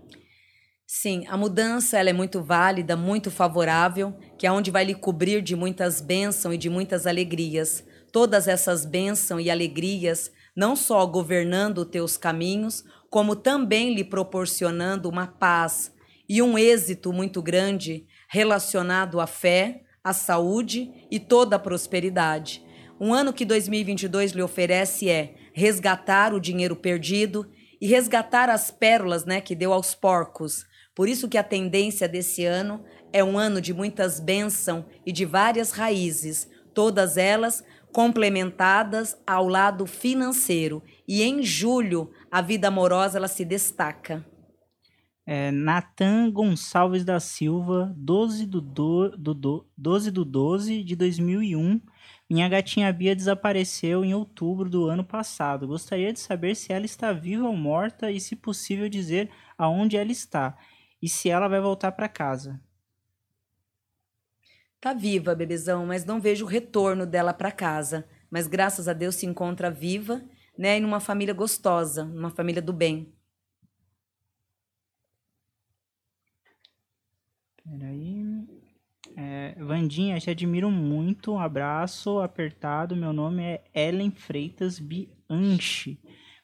Sim, 0.88 1.26
a 1.28 1.38
mudança 1.38 1.98
ela 1.98 2.10
é 2.10 2.14
muito 2.14 2.44
válida, 2.44 2.96
muito 2.96 3.32
favorável, 3.32 4.14
que 4.38 4.46
é 4.46 4.52
onde 4.52 4.72
vai 4.72 4.86
lhe 4.86 4.94
cobrir 4.94 5.42
de 5.42 5.56
muitas 5.56 6.00
bênçãos 6.02 6.56
e 6.56 6.58
de 6.58 6.70
muitas 6.70 7.08
alegrias 7.08 7.85
todas 8.16 8.48
essas 8.48 8.86
bênçãos 8.86 9.44
e 9.44 9.52
alegrias, 9.52 10.32
não 10.56 10.74
só 10.74 11.06
governando 11.06 11.84
teus 11.84 12.16
caminhos, 12.16 12.82
como 13.10 13.36
também 13.36 13.94
lhe 13.94 14.06
proporcionando 14.06 15.10
uma 15.10 15.28
paz 15.28 15.94
e 16.30 16.42
um 16.42 16.58
êxito 16.58 17.12
muito 17.12 17.42
grande 17.42 18.08
relacionado 18.30 19.20
à 19.20 19.28
fé, 19.28 19.82
à 20.02 20.14
saúde 20.14 20.94
e 21.12 21.20
toda 21.20 21.58
a 21.58 21.60
prosperidade. 21.60 22.64
Um 23.02 23.14
ano 23.14 23.34
que 23.34 23.44
2022 23.44 24.32
lhe 24.32 24.42
oferece 24.42 25.10
é 25.10 25.36
resgatar 25.52 26.34
o 26.34 26.40
dinheiro 26.40 26.78
perdido 26.78 27.46
e 27.82 27.86
resgatar 27.86 28.50
as 28.50 28.72
pérolas, 28.72 29.26
né, 29.26 29.42
que 29.42 29.54
deu 29.54 29.74
aos 29.74 29.94
porcos. 29.94 30.66
Por 30.96 31.10
isso 31.10 31.28
que 31.28 31.38
a 31.38 31.44
tendência 31.44 32.08
desse 32.08 32.46
ano 32.46 32.82
é 33.12 33.22
um 33.22 33.38
ano 33.38 33.60
de 33.60 33.74
muitas 33.74 34.22
bênçãos 34.22 34.86
e 35.06 35.12
de 35.12 35.26
várias 35.26 35.72
raízes, 35.72 36.48
todas 36.74 37.18
elas 37.18 37.62
complementadas 37.96 39.18
ao 39.26 39.48
lado 39.48 39.86
financeiro. 39.86 40.84
E 41.08 41.24
em 41.24 41.42
julho, 41.42 42.12
a 42.30 42.42
vida 42.42 42.68
amorosa 42.68 43.18
ela 43.18 43.30
se 43.30 43.46
destaca. 43.46 44.26
É, 45.26 45.50
Natan 45.50 46.30
Gonçalves 46.30 47.06
da 47.06 47.22
Silva, 47.22 47.94
12 47.96 48.48
do, 48.48 48.60
do, 48.60 49.10
do, 49.18 49.34
do, 49.34 49.68
12 49.78 50.12
do 50.12 50.26
12 50.26 50.84
de 50.84 50.94
2001. 50.94 51.80
Minha 52.30 52.50
gatinha 52.50 52.92
Bia 52.92 53.16
desapareceu 53.16 54.04
em 54.04 54.14
outubro 54.14 54.70
do 54.70 54.88
ano 54.88 55.06
passado. 55.06 55.66
Gostaria 55.66 56.12
de 56.12 56.20
saber 56.20 56.54
se 56.54 56.74
ela 56.74 56.86
está 56.86 57.14
viva 57.14 57.48
ou 57.48 57.56
morta 57.56 58.12
e, 58.12 58.20
se 58.20 58.36
possível, 58.36 58.90
dizer 58.90 59.30
aonde 59.58 59.96
ela 59.96 60.12
está 60.12 60.58
e 61.02 61.08
se 61.08 61.30
ela 61.30 61.48
vai 61.48 61.62
voltar 61.62 61.94
para 61.94 62.10
casa. 62.10 62.60
Tá 64.80 64.94
viva, 64.94 65.34
bebezão, 65.34 65.86
mas 65.86 66.06
não 66.06 66.22
vejo 66.22 66.46
o 66.46 66.48
retorno 66.48 67.06
dela 67.06 67.34
para 67.34 67.52
casa. 67.52 68.08
Mas 68.30 68.48
graças 68.48 68.88
a 68.88 68.94
Deus 68.94 69.16
se 69.16 69.26
encontra 69.26 69.72
viva, 69.72 70.22
né? 70.58 70.78
E 70.78 70.80
numa 70.80 71.00
família 71.00 71.34
gostosa, 71.34 72.04
numa 72.06 72.30
família 72.30 72.62
do 72.62 72.74
bem. 72.74 73.14
Peraí. 77.64 78.24
É, 79.18 79.56
Vandinha, 79.60 80.20
te 80.20 80.30
admiro 80.30 80.70
muito. 80.70 81.34
Um 81.34 81.40
abraço 81.40 82.20
apertado. 82.20 82.96
Meu 82.96 83.14
nome 83.14 83.44
é 83.44 83.64
Ellen 83.74 84.12
Freitas 84.12 84.80
Bianchi. 84.80 86.00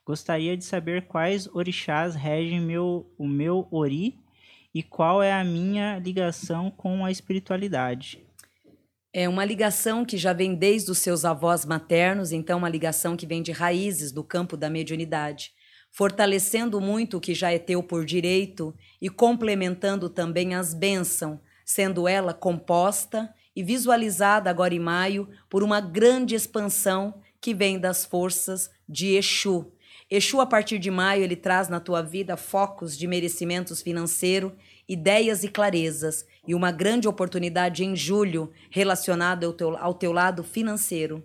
Gostaria 0.06 0.58
de 0.58 0.63
saber 0.63 1.08
quais 1.08 1.48
orixás 1.54 2.15
regem 2.15 2.60
meu, 2.60 3.13
o 3.17 3.28
meu 3.28 3.67
ori 3.72 4.20
e 4.74 4.82
qual 4.82 5.22
é 5.22 5.34
a 5.34 5.44
minha 5.44 6.00
ligação 6.00 6.72
com 6.72 7.04
a 7.04 7.12
espiritualidade. 7.12 8.24
É 9.14 9.28
uma 9.28 9.44
ligação 9.44 10.06
que 10.06 10.16
já 10.18 10.32
vem 10.32 10.56
desde 10.56 10.90
os 10.90 11.00
seus 11.00 11.26
avós 11.26 11.66
maternos, 11.66 12.32
então 12.32 12.60
uma 12.60 12.70
ligação 12.70 13.18
que 13.18 13.26
vem 13.26 13.42
de 13.42 13.52
raízes 13.52 14.12
do 14.12 14.24
campo 14.24 14.56
da 14.56 14.70
mediunidade, 14.70 15.52
fortalecendo 15.92 16.80
muito 16.80 17.18
o 17.18 17.22
que 17.22 17.34
já 17.34 17.52
é 17.52 17.60
teu 17.60 17.84
por 17.84 18.06
direito 18.06 18.74
e 19.02 19.10
complementando 19.10 20.10
também 20.10 20.56
as 20.56 20.74
bênçãos, 20.74 21.40
sendo 21.66 22.08
ela 22.08 22.34
composta 22.34 23.30
e 23.54 23.62
visualizada 23.62 24.50
agora 24.50 24.74
em 24.74 24.80
maio 24.80 25.28
por 25.50 25.62
uma 25.62 25.82
grande 25.82 26.34
expansão 26.34 27.22
que 27.42 27.54
vem 27.54 27.78
das 27.78 28.06
forças 28.06 28.70
de 28.88 29.16
Exu. 29.16 29.74
Exu, 30.12 30.41
a 30.41 30.45
partir 30.45 30.78
de 30.78 30.91
maio, 30.91 31.24
ele 31.24 31.38
traz 31.38 31.69
na 31.69 31.80
tua 31.80 32.02
vida 32.02 32.36
focos 32.36 32.97
de 32.97 33.08
merecimentos 33.08 33.82
financeiros 33.82 34.52
ideias 34.91 35.41
e 35.45 35.47
clarezas, 35.47 36.28
e 36.45 36.54
uma 36.54 36.69
grande 36.69 37.08
oportunidade 37.08 37.86
em 37.86 37.95
julho 37.95 38.52
relacionada 38.69 39.45
ao 39.45 39.54
teu, 39.54 39.78
ao 39.78 39.93
teu 39.93 40.12
lado 40.12 40.43
financeiro. 40.43 41.24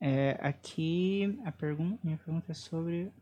É, 0.00 0.38
aqui 0.40 1.38
a 1.44 1.52
pergunta, 1.52 1.98
minha 2.02 2.16
pergunta 2.16 2.52
é 2.52 2.54
sobre 2.54 3.12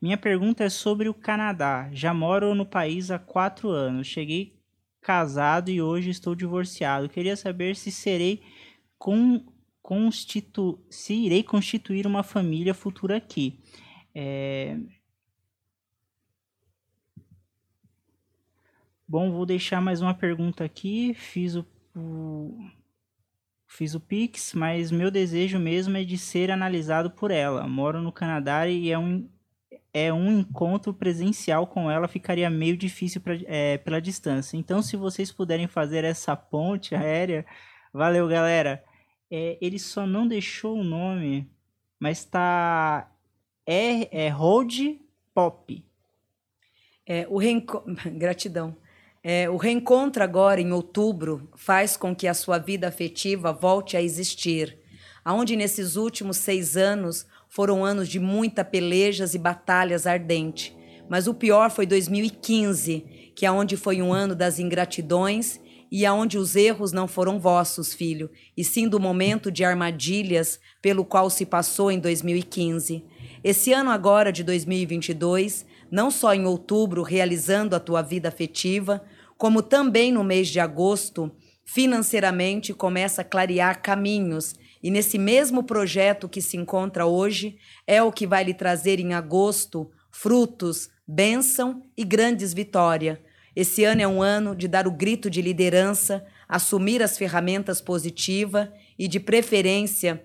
minha 0.00 0.16
pergunta 0.16 0.64
é 0.64 0.68
sobre 0.68 1.08
o 1.08 1.14
Canadá. 1.14 1.88
Já 1.92 2.14
moro 2.14 2.54
no 2.54 2.66
país 2.66 3.10
há 3.10 3.18
quatro 3.18 3.68
anos. 3.70 4.06
Cheguei 4.06 4.56
casado 5.00 5.70
e 5.70 5.80
hoje 5.80 6.10
estou 6.10 6.34
divorciado. 6.34 7.08
Queria 7.08 7.36
saber 7.36 7.76
se 7.76 7.90
serei 7.92 8.42
com, 8.98 9.44
constitu, 9.88 10.78
se 10.90 11.14
irei 11.14 11.42
constituir 11.42 12.06
uma 12.06 12.22
família 12.22 12.74
futura 12.74 13.16
aqui. 13.16 13.58
É... 14.14 14.78
Bom, 19.08 19.32
vou 19.32 19.46
deixar 19.46 19.80
mais 19.80 20.02
uma 20.02 20.12
pergunta 20.12 20.62
aqui. 20.62 21.14
Fiz 21.14 21.54
o, 21.54 21.64
o, 21.96 22.68
fiz 23.66 23.94
o 23.94 24.00
Pix, 24.00 24.52
mas 24.52 24.90
meu 24.90 25.10
desejo 25.10 25.58
mesmo 25.58 25.96
é 25.96 26.04
de 26.04 26.18
ser 26.18 26.50
analisado 26.50 27.10
por 27.10 27.30
ela. 27.30 27.66
Moro 27.66 28.02
no 28.02 28.12
Canadá 28.12 28.68
e 28.68 28.90
é 28.90 28.98
um, 28.98 29.26
é 29.94 30.12
um 30.12 30.38
encontro 30.40 30.92
presencial 30.92 31.66
com 31.66 31.90
ela 31.90 32.06
ficaria 32.06 32.50
meio 32.50 32.76
difícil 32.76 33.22
pra, 33.22 33.38
é, 33.46 33.78
pela 33.78 34.02
distância. 34.02 34.58
Então, 34.58 34.82
se 34.82 34.98
vocês 34.98 35.32
puderem 35.32 35.66
fazer 35.66 36.04
essa 36.04 36.36
ponte 36.36 36.94
aérea, 36.94 37.46
valeu, 37.90 38.28
galera. 38.28 38.84
É, 39.30 39.58
ele 39.60 39.78
só 39.78 40.06
não 40.06 40.26
deixou 40.26 40.78
o 40.78 40.84
nome, 40.84 41.50
mas 41.98 42.24
tá 42.24 43.10
é, 43.66 44.26
é 44.26 44.28
Road 44.28 45.00
Pop. 45.34 45.84
É, 47.06 47.26
o 47.28 47.38
reenco... 47.38 47.82
Gratidão. 48.16 48.76
É, 49.22 49.50
o 49.50 49.56
reencontro 49.56 50.22
agora, 50.22 50.60
em 50.60 50.72
outubro, 50.72 51.50
faz 51.54 51.96
com 51.96 52.14
que 52.14 52.26
a 52.26 52.34
sua 52.34 52.58
vida 52.58 52.88
afetiva 52.88 53.52
volte 53.52 53.96
a 53.96 54.02
existir. 54.02 54.78
Aonde 55.24 55.56
nesses 55.56 55.96
últimos 55.96 56.38
seis 56.38 56.76
anos 56.76 57.26
foram 57.48 57.84
anos 57.84 58.08
de 58.08 58.18
muita 58.18 58.64
pelejas 58.64 59.34
e 59.34 59.38
batalhas 59.38 60.06
ardentes. 60.06 60.72
Mas 61.08 61.26
o 61.26 61.34
pior 61.34 61.70
foi 61.70 61.84
2015, 61.84 63.32
que 63.34 63.44
é 63.44 63.50
onde 63.50 63.76
foi 63.76 64.00
um 64.00 64.12
ano 64.12 64.34
das 64.34 64.58
ingratidões 64.58 65.60
e 65.90 66.04
aonde 66.04 66.38
os 66.38 66.56
erros 66.56 66.92
não 66.92 67.08
foram 67.08 67.38
vossos, 67.38 67.94
filho, 67.94 68.30
e 68.56 68.64
sim 68.64 68.88
do 68.88 69.00
momento 69.00 69.50
de 69.50 69.64
armadilhas 69.64 70.60
pelo 70.82 71.04
qual 71.04 71.30
se 71.30 71.46
passou 71.46 71.90
em 71.90 71.98
2015. 71.98 73.04
Esse 73.42 73.72
ano 73.72 73.90
agora 73.90 74.32
de 74.32 74.42
2022, 74.44 75.64
não 75.90 76.10
só 76.10 76.34
em 76.34 76.44
outubro 76.46 77.02
realizando 77.02 77.74
a 77.74 77.80
tua 77.80 78.02
vida 78.02 78.28
afetiva, 78.28 79.02
como 79.36 79.62
também 79.62 80.12
no 80.12 80.24
mês 80.24 80.48
de 80.48 80.60
agosto, 80.60 81.30
financeiramente 81.64 82.74
começa 82.74 83.22
a 83.22 83.24
clarear 83.24 83.82
caminhos 83.82 84.54
e 84.82 84.90
nesse 84.90 85.18
mesmo 85.18 85.62
projeto 85.62 86.28
que 86.28 86.40
se 86.40 86.56
encontra 86.56 87.06
hoje, 87.06 87.56
é 87.86 88.02
o 88.02 88.12
que 88.12 88.26
vai 88.26 88.44
lhe 88.44 88.54
trazer 88.54 89.00
em 89.00 89.12
agosto 89.12 89.90
frutos, 90.10 90.88
bênção 91.06 91.82
e 91.96 92.04
grandes 92.04 92.52
vitórias. 92.52 93.18
Esse 93.60 93.82
ano 93.82 94.00
é 94.00 94.06
um 94.06 94.22
ano 94.22 94.54
de 94.54 94.68
dar 94.68 94.86
o 94.86 94.92
grito 94.92 95.28
de 95.28 95.42
liderança, 95.42 96.24
assumir 96.48 97.02
as 97.02 97.18
ferramentas 97.18 97.80
positivas 97.80 98.68
e, 98.96 99.08
de 99.08 99.18
preferência, 99.18 100.24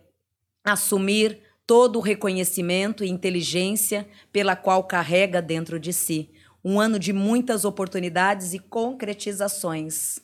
assumir 0.63 1.39
todo 1.65 1.98
o 1.98 2.00
reconhecimento 2.00 3.04
e 3.04 3.10
inteligência 3.10 4.08
pela 4.32 4.56
qual 4.56 4.84
carrega 4.84 5.41
dentro 5.41 5.80
de 5.80 5.91
si. 5.91 6.30
Um 6.63 6.80
ano 6.80 7.00
de 7.00 7.12
muitas 7.12 7.65
oportunidades 7.65 8.54
e 8.54 8.60
concretizações. 8.60 10.19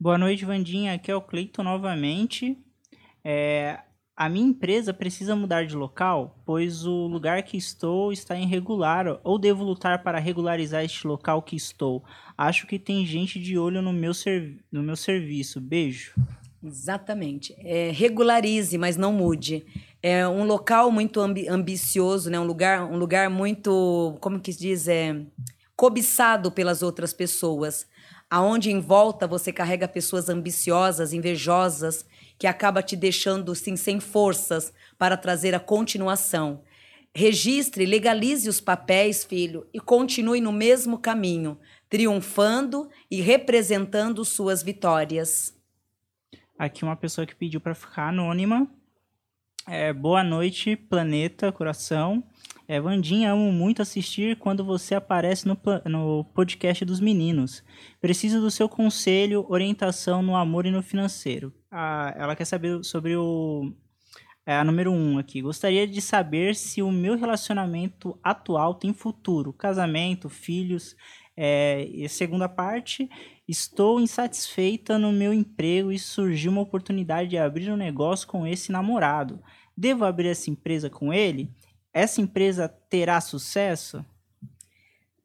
Boa 0.00 0.18
noite, 0.18 0.44
Vandinha. 0.44 0.94
Aqui 0.94 1.12
é 1.12 1.14
o 1.14 1.22
Cleito 1.22 1.62
novamente. 1.62 2.58
É, 3.22 3.78
a 4.18 4.28
minha 4.28 4.48
empresa 4.48 4.92
precisa 4.92 5.36
mudar 5.36 5.64
de 5.64 5.76
local, 5.76 6.36
pois 6.44 6.84
o 6.84 7.06
lugar 7.06 7.40
que 7.44 7.56
estou 7.56 8.12
está 8.12 8.36
irregular, 8.36 9.20
ou 9.22 9.38
devo 9.38 9.62
lutar 9.62 10.02
para 10.02 10.18
regularizar 10.18 10.84
este 10.84 11.06
local 11.06 11.40
que 11.40 11.54
estou. 11.54 12.02
Acho 12.36 12.66
que 12.66 12.80
tem 12.80 13.06
gente 13.06 13.38
de 13.38 13.56
olho 13.56 13.80
no 13.80 13.92
meu, 13.92 14.10
no 14.72 14.82
meu 14.82 14.96
serviço. 14.96 15.60
Beijo. 15.60 16.14
Exatamente. 16.60 17.54
É, 17.60 17.92
regularize, 17.92 18.76
mas 18.76 18.96
não 18.96 19.12
mude. 19.12 19.64
É 20.02 20.26
um 20.26 20.42
local 20.42 20.90
muito 20.90 21.20
ambi 21.20 21.48
ambicioso, 21.48 22.28
né? 22.28 22.40
um, 22.40 22.44
lugar, 22.44 22.90
um 22.90 22.98
lugar 22.98 23.30
muito, 23.30 24.18
como 24.20 24.40
que 24.40 24.52
se 24.52 24.58
diz, 24.58 24.88
é, 24.88 25.14
cobiçado 25.76 26.50
pelas 26.50 26.82
outras 26.82 27.12
pessoas. 27.12 27.86
Aonde 28.28 28.68
em 28.68 28.80
volta 28.80 29.28
você 29.28 29.52
carrega 29.52 29.86
pessoas 29.86 30.28
ambiciosas, 30.28 31.12
invejosas, 31.12 32.04
que 32.38 32.46
acaba 32.46 32.82
te 32.82 32.94
deixando 32.94 33.52
assim, 33.52 33.76
sem 33.76 33.98
forças 33.98 34.72
para 34.96 35.16
trazer 35.16 35.54
a 35.54 35.60
continuação. 35.60 36.62
Registre, 37.14 37.84
legalize 37.84 38.48
os 38.48 38.60
papéis, 38.60 39.24
filho, 39.24 39.66
e 39.74 39.80
continue 39.80 40.40
no 40.40 40.52
mesmo 40.52 40.98
caminho, 40.98 41.58
triunfando 41.88 42.88
e 43.10 43.20
representando 43.20 44.24
suas 44.24 44.62
vitórias. 44.62 45.54
Aqui 46.56 46.84
uma 46.84 46.96
pessoa 46.96 47.26
que 47.26 47.34
pediu 47.34 47.60
para 47.60 47.74
ficar 47.74 48.08
anônima. 48.08 48.68
É, 49.66 49.92
boa 49.92 50.22
noite, 50.22 50.76
planeta, 50.76 51.50
coração. 51.50 52.22
É, 52.70 52.78
Vandinha, 52.78 53.32
amo 53.32 53.50
muito 53.50 53.80
assistir 53.80 54.36
quando 54.36 54.62
você 54.62 54.94
aparece 54.94 55.48
no, 55.48 55.58
no 55.86 56.22
podcast 56.34 56.84
dos 56.84 57.00
meninos. 57.00 57.64
Preciso 57.98 58.42
do 58.42 58.50
seu 58.50 58.68
conselho, 58.68 59.46
orientação 59.48 60.20
no 60.20 60.36
amor 60.36 60.66
e 60.66 60.70
no 60.70 60.82
financeiro. 60.82 61.50
Ah, 61.70 62.12
ela 62.14 62.36
quer 62.36 62.44
saber 62.44 62.84
sobre 62.84 63.16
o. 63.16 63.72
É 64.44 64.54
a 64.54 64.64
número 64.64 64.92
1 64.92 64.94
um 64.94 65.18
aqui. 65.18 65.40
Gostaria 65.40 65.86
de 65.86 66.02
saber 66.02 66.54
se 66.54 66.82
o 66.82 66.92
meu 66.92 67.16
relacionamento 67.16 68.18
atual 68.22 68.74
tem 68.74 68.92
futuro. 68.92 69.50
Casamento, 69.50 70.28
filhos. 70.28 70.94
É, 71.34 71.88
e 71.90 72.04
a 72.04 72.08
segunda 72.08 72.50
parte, 72.50 73.08
estou 73.48 73.98
insatisfeita 73.98 74.98
no 74.98 75.10
meu 75.10 75.32
emprego 75.32 75.90
e 75.90 75.98
surgiu 75.98 76.52
uma 76.52 76.60
oportunidade 76.60 77.30
de 77.30 77.38
abrir 77.38 77.70
um 77.70 77.76
negócio 77.76 78.28
com 78.28 78.46
esse 78.46 78.70
namorado. 78.70 79.40
Devo 79.74 80.04
abrir 80.04 80.28
essa 80.28 80.50
empresa 80.50 80.90
com 80.90 81.14
ele? 81.14 81.50
Essa 81.98 82.20
empresa 82.20 82.68
terá 82.88 83.20
sucesso? 83.20 84.04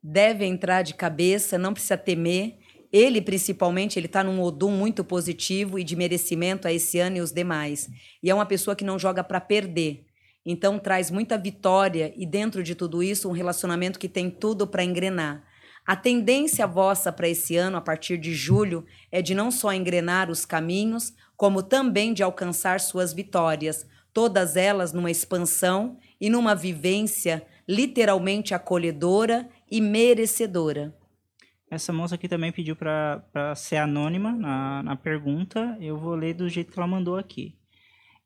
Deve 0.02 0.46
entrar 0.46 0.82
de 0.82 0.94
cabeça, 0.94 1.58
não 1.58 1.74
precisa 1.74 1.98
temer. 1.98 2.58
Ele, 2.92 3.22
principalmente, 3.22 3.98
ele 3.98 4.06
está 4.06 4.24
num 4.24 4.42
odum 4.42 4.72
muito 4.72 5.04
positivo 5.04 5.80
e 5.80 5.84
de 5.84 5.96
merecimento 5.96 6.68
a 6.68 6.74
esse 6.74 7.00
ano 7.00 7.18
e 7.18 7.22
os 7.22 7.32
demais. 7.32 7.90
E 8.22 8.30
é 8.30 8.36
uma 8.36 8.46
pessoa 8.46 8.76
que 8.76 8.84
não 8.84 9.00
joga 9.00 9.24
para 9.24 9.40
perder. 9.40 10.06
Então 10.46 10.78
traz 10.78 11.10
muita 11.10 11.38
vitória 11.38 12.14
e 12.18 12.26
dentro 12.26 12.62
de 12.62 12.76
tudo 12.76 13.02
isso 13.02 13.30
um 13.30 13.32
relacionamento 13.32 13.98
que 13.98 14.10
tem 14.10 14.30
tudo 14.30 14.68
para 14.68 14.84
engrenar. 14.84 15.44
A 15.86 15.96
tendência 15.96 16.66
vossa 16.66 17.12
para 17.12 17.28
esse 17.28 17.58
ano, 17.58 17.78
a 17.78 17.82
partir 17.82 18.18
de 18.18 18.34
julho, 18.34 18.86
é 19.12 19.22
de 19.22 19.34
não 19.34 19.52
só 19.52 19.74
engrenar 19.74 20.30
os 20.30 20.46
caminhos, 20.46 21.14
como 21.36 21.62
também 21.62 22.14
de 22.14 22.24
alcançar 22.24 22.80
suas 22.80 23.14
vitórias, 23.14 23.86
todas 24.14 24.56
elas 24.56 24.94
numa 24.94 25.12
expansão 25.12 25.98
e 26.24 26.30
numa 26.30 26.56
vivência 26.56 27.46
literalmente 27.68 28.54
acolhedora 28.54 29.50
e 29.70 29.82
merecedora. 29.82 30.96
Essa 31.70 31.92
moça 31.92 32.16
aqui 32.16 32.30
também 32.30 32.50
pediu 32.50 32.78
para 32.78 33.54
ser 33.58 33.76
anônima 33.76 34.32
na, 34.32 34.82
na 34.84 34.96
pergunta. 34.96 35.78
Eu 35.82 35.98
vou 35.98 36.16
ler 36.16 36.34
do 36.34 36.48
jeito 36.48 36.72
que 36.72 36.80
ela 36.80 36.88
mandou 36.88 37.18
aqui. 37.18 37.58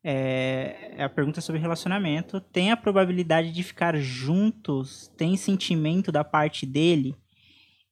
É, 0.04 0.94
é 0.96 1.04
a 1.04 1.10
pergunta 1.10 1.42
sobre 1.42 1.60
relacionamento. 1.60 2.40
Tem 2.40 2.72
a 2.72 2.78
probabilidade 2.78 3.52
de 3.52 3.64
ficar 3.64 3.98
juntos? 3.98 5.12
Tem 5.18 5.36
sentimento 5.36 6.12
da 6.12 6.24
parte 6.24 6.68
dele? 6.68 7.16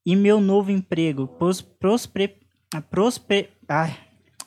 E 0.05 0.15
meu 0.15 0.39
novo 0.39 0.69
emprego? 0.69 1.27
Pros, 1.27 1.61
prospre, 1.63 3.49
ah, 3.67 3.91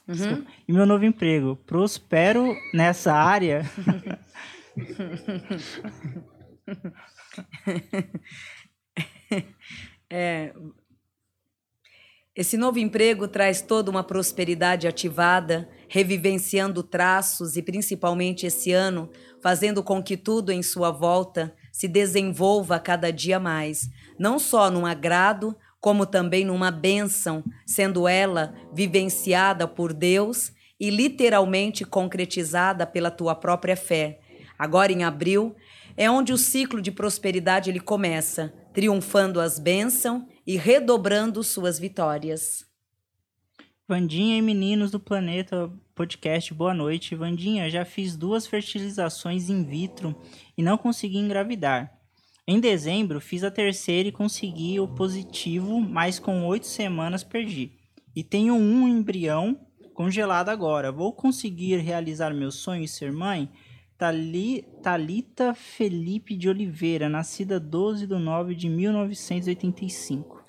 Uhum. 0.08 0.42
E 0.66 0.72
meu 0.72 0.86
novo 0.86 1.04
emprego. 1.04 1.56
Prospero 1.66 2.56
nessa 2.72 3.12
área. 3.12 3.62
é, 10.10 10.52
esse 12.38 12.56
novo 12.56 12.78
emprego 12.78 13.26
traz 13.26 13.60
toda 13.60 13.90
uma 13.90 14.04
prosperidade 14.04 14.86
ativada, 14.86 15.68
revivenciando 15.88 16.84
traços 16.84 17.56
e 17.56 17.62
principalmente 17.62 18.46
esse 18.46 18.72
ano, 18.72 19.10
fazendo 19.42 19.82
com 19.82 20.00
que 20.00 20.16
tudo 20.16 20.52
em 20.52 20.62
sua 20.62 20.92
volta 20.92 21.52
se 21.72 21.88
desenvolva 21.88 22.78
cada 22.78 23.10
dia 23.10 23.40
mais, 23.40 23.90
não 24.16 24.38
só 24.38 24.70
num 24.70 24.86
agrado, 24.86 25.56
como 25.80 26.06
também 26.06 26.44
numa 26.44 26.70
bênção, 26.70 27.42
sendo 27.66 28.06
ela 28.06 28.54
vivenciada 28.72 29.66
por 29.66 29.92
Deus 29.92 30.52
e 30.78 30.90
literalmente 30.90 31.84
concretizada 31.84 32.86
pela 32.86 33.10
tua 33.10 33.34
própria 33.34 33.76
fé. 33.76 34.20
Agora 34.58 34.92
em 34.92 35.04
abril 35.04 35.54
é 35.96 36.10
onde 36.10 36.32
o 36.32 36.38
ciclo 36.38 36.82
de 36.82 36.90
prosperidade 36.90 37.70
ele 37.70 37.80
começa, 37.80 38.52
triunfando 38.74 39.40
as 39.40 39.58
bênçãos 39.58 40.24
e 40.46 40.56
redobrando 40.56 41.42
suas 41.44 41.78
vitórias. 41.78 42.66
Vandinha 43.86 44.36
e 44.36 44.42
meninos 44.42 44.90
do 44.90 45.00
Planeta 45.00 45.72
Podcast, 45.94 46.52
boa 46.52 46.74
noite. 46.74 47.14
Vandinha, 47.14 47.70
já 47.70 47.84
fiz 47.84 48.16
duas 48.16 48.46
fertilizações 48.46 49.48
in 49.48 49.64
vitro 49.64 50.14
e 50.56 50.62
não 50.62 50.76
consegui 50.76 51.18
engravidar. 51.18 51.90
Em 52.46 52.60
dezembro, 52.60 53.20
fiz 53.20 53.44
a 53.44 53.50
terceira 53.50 54.08
e 54.08 54.12
consegui 54.12 54.78
o 54.80 54.88
positivo, 54.88 55.80
mas 55.80 56.18
com 56.18 56.46
oito 56.46 56.66
semanas 56.66 57.22
perdi. 57.22 57.72
E 58.14 58.24
tenho 58.24 58.54
um 58.54 58.88
embrião 58.88 59.58
congelado 59.94 60.48
agora. 60.48 60.92
Vou 60.92 61.12
conseguir 61.12 61.76
realizar 61.76 62.32
meu 62.32 62.50
sonho 62.50 62.84
e 62.84 62.88
ser 62.88 63.12
mãe? 63.12 63.50
Tali, 63.98 64.62
Talita 64.80 65.52
Felipe 65.54 66.36
de 66.36 66.48
Oliveira, 66.48 67.08
nascida 67.08 67.58
12 67.58 68.06
de 68.06 68.14
9 68.14 68.54
de 68.54 68.68
1985. 68.68 70.44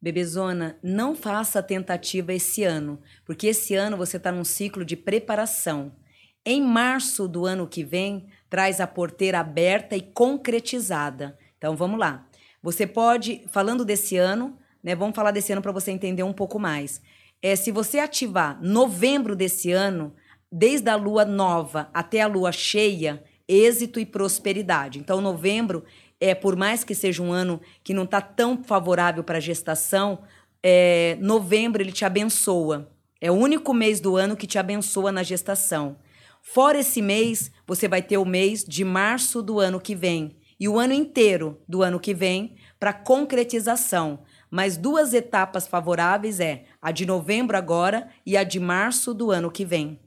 Bebezona, 0.00 0.78
não 0.82 1.14
faça 1.14 1.58
a 1.58 1.62
tentativa 1.62 2.32
esse 2.32 2.64
ano, 2.64 2.98
porque 3.26 3.48
esse 3.48 3.74
ano 3.74 3.98
você 3.98 4.16
está 4.16 4.32
num 4.32 4.44
ciclo 4.44 4.82
de 4.82 4.96
preparação. 4.96 5.94
Em 6.42 6.62
março 6.62 7.28
do 7.28 7.44
ano 7.44 7.66
que 7.66 7.84
vem, 7.84 8.28
traz 8.48 8.80
a 8.80 8.86
porteira 8.86 9.40
aberta 9.40 9.94
e 9.94 10.00
concretizada. 10.00 11.38
Então 11.58 11.76
vamos 11.76 12.00
lá. 12.00 12.26
Você 12.62 12.86
pode, 12.86 13.44
falando 13.48 13.84
desse 13.84 14.16
ano, 14.16 14.56
né? 14.82 14.94
Vamos 14.94 15.14
falar 15.14 15.32
desse 15.32 15.52
ano 15.52 15.60
para 15.60 15.72
você 15.72 15.90
entender 15.90 16.22
um 16.22 16.32
pouco 16.32 16.58
mais. 16.58 17.02
É, 17.42 17.54
se 17.56 17.70
você 17.70 17.98
ativar 17.98 18.58
novembro 18.62 19.36
desse 19.36 19.70
ano, 19.70 20.14
desde 20.50 20.88
a 20.88 20.96
lua 20.96 21.24
nova 21.24 21.90
até 21.92 22.20
a 22.20 22.26
lua 22.26 22.52
cheia, 22.52 23.22
êxito 23.48 24.00
e 24.00 24.06
prosperidade. 24.06 24.98
Então, 24.98 25.20
novembro, 25.20 25.84
é 26.20 26.34
por 26.34 26.56
mais 26.56 26.82
que 26.82 26.94
seja 26.94 27.22
um 27.22 27.32
ano 27.32 27.60
que 27.84 27.94
não 27.94 28.04
está 28.04 28.20
tão 28.20 28.62
favorável 28.62 29.22
para 29.22 29.38
a 29.38 29.40
gestação, 29.40 30.20
é, 30.62 31.16
novembro 31.20 31.82
ele 31.82 31.92
te 31.92 32.04
abençoa. 32.04 32.90
É 33.20 33.30
o 33.30 33.34
único 33.34 33.72
mês 33.72 34.00
do 34.00 34.16
ano 34.16 34.36
que 34.36 34.46
te 34.46 34.58
abençoa 34.58 35.12
na 35.12 35.22
gestação. 35.22 35.96
Fora 36.42 36.78
esse 36.78 37.02
mês, 37.02 37.50
você 37.66 37.88
vai 37.88 38.02
ter 38.02 38.18
o 38.18 38.24
mês 38.24 38.64
de 38.64 38.84
março 38.84 39.42
do 39.42 39.58
ano 39.58 39.80
que 39.80 39.94
vem 39.94 40.36
e 40.58 40.68
o 40.68 40.78
ano 40.78 40.92
inteiro 40.92 41.60
do 41.68 41.82
ano 41.82 42.00
que 42.00 42.14
vem 42.14 42.56
para 42.78 42.92
concretização. 42.92 44.20
Mas 44.50 44.76
duas 44.76 45.12
etapas 45.12 45.66
favoráveis 45.66 46.40
é 46.40 46.64
a 46.80 46.90
de 46.90 47.04
novembro 47.04 47.56
agora 47.56 48.08
e 48.24 48.36
a 48.36 48.44
de 48.44 48.60
março 48.60 49.12
do 49.12 49.30
ano 49.30 49.50
que 49.50 49.64
vem. 49.64 49.98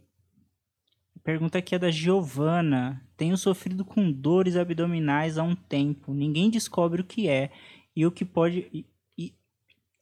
Pergunta 1.30 1.60
aqui 1.60 1.76
é 1.76 1.80
da 1.80 1.92
Giovana. 1.92 3.00
Tenho 3.16 3.38
sofrido 3.38 3.86
com 3.86 4.12
dores 4.12 4.56
abdominais 4.56 5.38
há 5.38 5.44
um 5.44 5.54
tempo. 5.54 6.12
Ninguém 6.12 6.50
descobre 6.50 7.02
o 7.02 7.06
que 7.06 7.30
é 7.30 7.52
e 7.96 8.04
o 8.04 8.12
que 8.12 8.26
pode. 8.26 8.68
E, 8.74 8.84
e, 9.16 9.36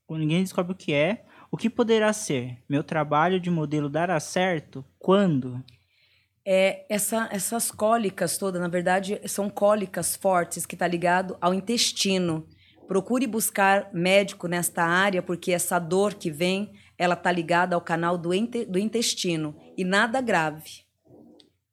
ninguém 0.10 0.42
descobre 0.42 0.72
o 0.72 0.76
que 0.76 0.94
é. 0.94 1.26
O 1.52 1.58
que 1.58 1.70
poderá 1.70 2.14
ser? 2.14 2.64
Meu 2.70 2.82
trabalho 2.82 3.42
de 3.42 3.50
modelo 3.50 3.90
dará 3.90 4.18
certo? 4.22 4.86
Quando? 4.98 5.62
É, 6.46 6.86
essa, 6.88 7.28
essas 7.30 7.72
cólicas 7.72 8.38
todas, 8.38 8.62
na 8.62 8.70
verdade, 8.70 9.20
são 9.26 9.50
cólicas 9.50 10.16
fortes 10.16 10.66
que 10.66 10.76
está 10.76 10.88
ligado 10.88 11.38
ao 11.42 11.54
intestino. 11.54 12.48
Procure 12.88 13.28
buscar 13.28 13.90
médico 13.94 14.48
nesta 14.48 14.86
área, 14.86 15.22
porque 15.22 15.52
essa 15.52 15.78
dor 15.78 16.14
que 16.14 16.32
vem, 16.32 16.72
ela 16.98 17.16
está 17.16 17.34
ligada 17.34 17.76
ao 17.76 17.82
canal 17.82 18.18
do, 18.18 18.30
do 18.70 18.80
intestino 18.80 19.54
e 19.78 19.84
nada 19.84 20.22
grave. 20.22 20.87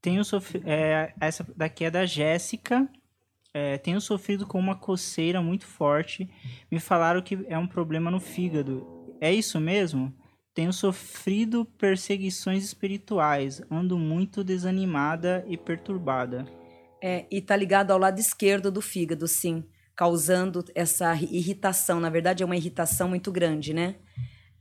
Tenho 0.04 0.22
sofrido. 0.22 0.68
É, 0.68 1.14
essa 1.18 1.46
daqui 1.56 1.86
é 1.86 1.90
da 1.90 2.04
Jéssica. 2.04 2.86
É, 3.54 3.78
tenho 3.78 3.98
sofrido 4.02 4.46
com 4.46 4.58
uma 4.58 4.76
coceira 4.76 5.40
muito 5.40 5.64
forte. 5.64 6.28
Me 6.70 6.78
falaram 6.78 7.22
que 7.22 7.38
é 7.48 7.56
um 7.56 7.66
problema 7.66 8.10
no 8.10 8.20
fígado. 8.20 9.16
É 9.18 9.32
isso 9.32 9.58
mesmo? 9.58 10.14
Tenho 10.52 10.74
sofrido 10.74 11.64
perseguições 11.64 12.62
espirituais. 12.62 13.62
Ando 13.70 13.96
muito 13.96 14.44
desanimada 14.44 15.42
e 15.48 15.56
perturbada. 15.56 16.44
É, 17.02 17.24
e 17.30 17.40
tá 17.40 17.56
ligado 17.56 17.90
ao 17.90 17.98
lado 17.98 18.20
esquerdo 18.20 18.70
do 18.70 18.82
fígado, 18.82 19.26
sim. 19.26 19.64
Causando 19.96 20.62
essa 20.74 21.14
irritação. 21.14 21.98
Na 21.98 22.10
verdade, 22.10 22.42
é 22.42 22.46
uma 22.46 22.56
irritação 22.56 23.08
muito 23.08 23.32
grande, 23.32 23.72
né? 23.72 23.94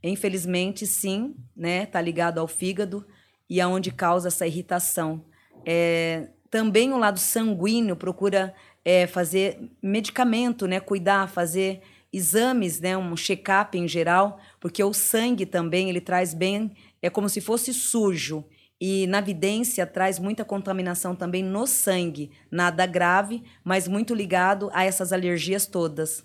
Infelizmente, 0.02 0.86
sim, 0.86 1.36
né? 1.54 1.84
Tá 1.84 2.00
ligado 2.00 2.38
ao 2.38 2.48
fígado 2.48 3.06
e 3.46 3.60
aonde 3.60 3.92
causa 3.92 4.28
essa 4.28 4.46
irritação. 4.46 5.22
É, 5.66 6.28
também 6.50 6.92
o 6.92 6.98
lado 6.98 7.18
sanguíneo 7.18 7.96
procura 7.96 8.54
é, 8.84 9.06
fazer 9.06 9.58
medicamento, 9.82 10.66
né? 10.66 10.78
Cuidar, 10.80 11.28
fazer 11.28 11.80
exames, 12.12 12.80
né? 12.80 12.96
Um 12.96 13.16
check-up 13.16 13.76
em 13.76 13.88
geral, 13.88 14.38
porque 14.60 14.82
o 14.82 14.92
sangue 14.92 15.46
também 15.46 15.88
ele 15.88 16.00
traz 16.00 16.32
bem, 16.32 16.72
é 17.02 17.10
como 17.10 17.28
se 17.28 17.40
fosse 17.40 17.74
sujo. 17.74 18.44
E 18.80 19.06
na 19.06 19.20
vidência 19.20 19.86
traz 19.86 20.18
muita 20.18 20.44
contaminação 20.44 21.14
também 21.14 21.42
no 21.42 21.66
sangue. 21.66 22.30
Nada 22.50 22.86
grave, 22.86 23.42
mas 23.62 23.88
muito 23.88 24.14
ligado 24.14 24.68
a 24.72 24.84
essas 24.84 25.12
alergias 25.12 25.66
todas. 25.66 26.24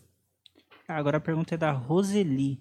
Agora 0.88 1.18
a 1.18 1.22
pergunta 1.22 1.56
é 1.56 1.58
da 1.58 1.72
Roseli. 1.72 2.60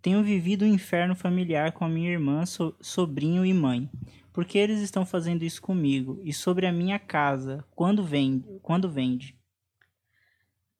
Tenho 0.00 0.22
vivido 0.22 0.64
um 0.64 0.68
inferno 0.68 1.14
familiar 1.14 1.72
com 1.72 1.84
a 1.84 1.88
minha 1.88 2.10
irmã, 2.10 2.46
so 2.46 2.74
sobrinho 2.80 3.44
e 3.44 3.52
mãe. 3.52 3.90
Por 4.34 4.44
que 4.44 4.58
eles 4.58 4.80
estão 4.80 5.06
fazendo 5.06 5.44
isso 5.44 5.62
comigo? 5.62 6.20
E 6.24 6.32
sobre 6.32 6.66
a 6.66 6.72
minha 6.72 6.98
casa, 6.98 7.64
quando 7.70 8.02
vende? 8.02 8.58
Quando 8.62 8.90
vende? 8.90 9.38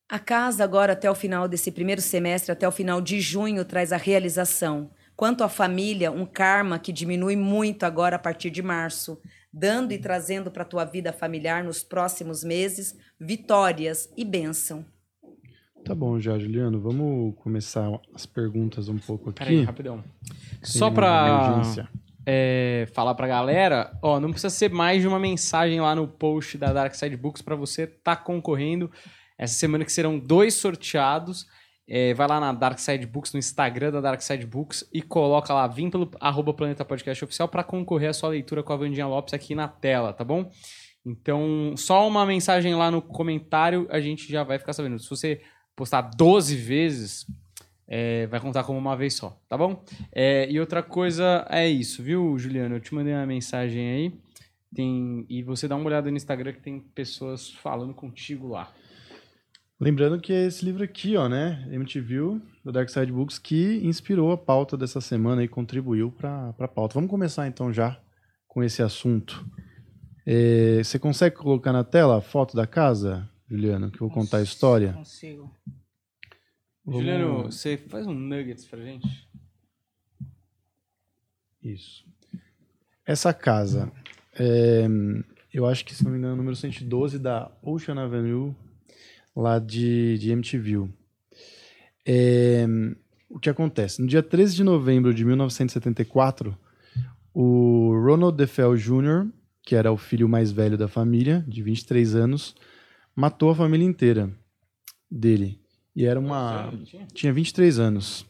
A 0.09 0.19
casa 0.19 0.65
agora 0.65 0.93
até 0.93 1.09
o 1.09 1.15
final 1.15 1.47
desse 1.47 1.71
primeiro 1.71 2.01
semestre, 2.01 2.51
até 2.51 2.67
o 2.67 2.73
final 2.73 3.01
de 3.01 3.21
junho, 3.21 3.65
traz 3.65 3.93
a 3.93 3.97
realização. 3.97 4.91
Quanto 5.15 5.45
à 5.45 5.49
família, 5.49 6.11
um 6.11 6.27
karma 6.27 6.81
que 6.81 6.93
diminui 6.93 7.37
muito 7.37 7.85
agora 7.85 8.17
a 8.17 8.19
partir 8.19 8.51
de 8.51 8.61
março, 8.61 9.21
dando 9.53 9.93
e 9.93 9.99
trazendo 9.99 10.51
para 10.51 10.65
a 10.65 10.67
tua 10.67 10.85
vida 10.85 11.13
familiar 11.13 11.63
nos 11.63 11.85
próximos 11.85 12.43
meses 12.43 12.99
vitórias 13.21 14.13
e 14.17 14.25
bênção. 14.25 14.85
Tá 15.85 15.95
bom, 15.95 16.19
já, 16.19 16.37
Juliano. 16.41 16.81
Vamos 16.81 17.37
começar 17.37 17.89
as 18.13 18.27
perguntas 18.27 18.89
um 18.89 18.99
pouco 18.99 19.31
aqui. 19.31 19.39
Peraí, 19.39 19.63
rapidão. 19.63 20.03
Só 20.61 20.91
para 20.91 21.63
é, 22.27 22.87
falar 22.93 23.15
pra 23.15 23.27
galera, 23.27 23.97
ó, 24.03 24.19
não 24.19 24.31
precisa 24.31 24.51
ser 24.51 24.71
mais 24.71 25.03
de 25.03 25.09
uma 25.09 25.19
mensagem 25.19 25.81
lá 25.81 25.95
no 25.95 26.09
post 26.09 26.57
da 26.57 26.73
Dark 26.73 26.95
Side 26.95 27.17
Books 27.17 27.43
para 27.43 27.55
você 27.55 27.87
tá 27.87 28.17
concorrendo. 28.17 28.91
Essa 29.37 29.55
semana 29.55 29.85
que 29.85 29.93
serão 29.93 30.19
dois 30.19 30.55
sorteados. 30.55 31.47
É, 31.87 32.15
vai 32.15 32.27
lá 32.27 32.41
na 32.41 32.51
Dark 32.51 32.79
Side 32.79 33.07
Books, 33.07 33.35
no 33.35 33.39
Instagram 33.39 33.93
da 33.93 34.01
Dark 34.01 34.23
Side 34.23 34.47
Books 34.47 34.89
e 34.91 35.03
coloca 35.03 35.53
lá, 35.53 35.67
vim 35.67 35.91
pelo 35.91 36.11
arroba 36.19 36.55
Planeta 36.55 36.83
Podcast 36.83 37.23
Oficial 37.23 37.47
para 37.47 37.63
concorrer 37.63 38.09
à 38.09 38.13
sua 38.15 38.31
leitura 38.31 38.63
com 38.63 38.73
a 38.73 38.77
Vandinha 38.77 39.07
Lopes 39.07 39.35
aqui 39.35 39.55
na 39.55 39.69
tela, 39.69 40.15
tá 40.15 40.25
bom? 40.25 40.51
Então, 41.05 41.75
só 41.77 42.09
uma 42.09 42.25
mensagem 42.25 42.75
lá 42.75 42.91
no 42.91 43.03
comentário, 43.03 43.87
a 43.91 44.01
gente 44.01 44.33
já 44.33 44.43
vai 44.43 44.59
ficar 44.59 44.73
sabendo. 44.73 44.99
Se 44.99 45.11
você 45.11 45.43
postar 45.77 46.01
12 46.01 46.57
vezes, 46.57 47.27
é, 47.87 48.27
vai 48.27 48.41
contar 48.41 48.65
como 48.65 48.79
uma 48.79 48.97
vez 48.97 49.15
só, 49.15 49.39
tá 49.49 49.57
bom? 49.57 49.83
É, 50.13 50.51
e 50.51 50.59
outra 50.59 50.83
coisa 50.83 51.47
é 51.51 51.69
isso, 51.69 52.03
viu, 52.03 52.39
Juliano? 52.39 52.77
Eu 52.77 52.81
te 52.81 52.95
mandei 52.95 53.13
uma 53.13 53.27
mensagem 53.27 53.91
aí. 53.91 54.13
Tem, 54.75 55.25
e 55.29 55.43
você 55.43 55.69
dá 55.69 55.77
uma 55.77 55.87
olhada 55.87 56.11
no 56.11 56.17
Instagram 56.17 56.53
que 56.53 56.61
tem 56.61 56.81
pessoas 56.81 57.51
falando 57.51 57.95
contigo 57.95 58.49
lá. 58.49 58.73
Lembrando 59.79 60.21
que 60.21 60.33
é 60.33 60.47
esse 60.47 60.65
livro 60.65 60.83
aqui, 60.83 61.17
ó, 61.17 61.29
né? 61.29 61.69
MTV, 61.71 62.41
do 62.65 62.73
Dark 62.73 62.89
Side 62.89 63.13
Books, 63.13 63.39
que 63.39 63.81
inspirou 63.85 64.33
a 64.33 64.39
pauta 64.39 64.77
dessa 64.77 65.01
semana 65.01 65.45
e 65.45 65.49
contribuiu 65.49 66.11
para 66.11 66.55
a 66.59 66.69
pauta. 66.69 66.95
Vamos 66.95 67.11
começar 67.11 67.47
então 67.47 67.73
já 67.73 68.01
com 68.49 68.63
esse 68.63 68.83
assunto. 68.83 69.45
É, 70.27 70.83
você 70.83 70.99
consegue 70.99 71.37
colocar 71.37 71.73
na 71.73 71.85
tela 71.85 72.19
a 72.19 72.21
foto 72.21 72.57
da 72.57 72.67
casa, 72.67 73.29
Juliano, 73.49 73.91
que 73.91 73.97
eu 73.97 74.09
vou 74.09 74.11
contar 74.11 74.39
a 74.39 74.43
história? 74.43 74.93
Consigo. 74.93 75.55
Juliano, 76.87 77.45
você 77.45 77.77
faz 77.77 78.07
um 78.07 78.15
nuggets 78.15 78.67
pra 78.67 78.81
gente? 78.81 79.29
Isso. 81.63 82.05
Essa 83.07 83.33
casa, 83.33 83.91
é, 84.35 84.87
eu 85.53 85.67
acho 85.67 85.85
que, 85.85 85.95
se 85.95 86.05
não 86.05 86.11
me 86.11 86.19
engano, 86.19 86.33
é 86.33 86.35
o 86.35 86.39
número 86.39 86.57
112 86.57 87.19
da 87.19 87.51
Ocean 87.63 87.99
Avenue, 88.01 88.55
lá 89.35 89.59
de, 89.59 90.19
de 90.19 90.31
MTV. 90.31 90.89
É, 92.07 92.67
o 93.31 93.39
que 93.39 93.49
acontece? 93.49 94.03
No 94.03 94.07
dia 94.07 94.23
13 94.23 94.57
de 94.57 94.65
novembro 94.65 95.15
de 95.15 95.25
1974, 95.25 96.57
o 97.33 97.93
Ronald 98.05 98.37
DeFell 98.37 98.77
Jr., 98.77 99.29
que 99.63 99.75
era 99.75 99.91
o 99.91 99.97
filho 99.97 100.29
mais 100.29 100.53
velho 100.53 100.77
da 100.77 100.87
família, 100.87 101.43
de 101.49 101.63
23 101.63 102.15
anos, 102.15 102.55
matou 103.17 103.51
a 103.51 103.55
família 103.55 103.87
inteira 103.87 104.31
dele. 105.11 105.64
E 105.95 106.05
era 106.05 106.19
uma. 106.19 106.73
Tinha 107.13 107.33
23 107.33 107.79
anos. 107.79 108.27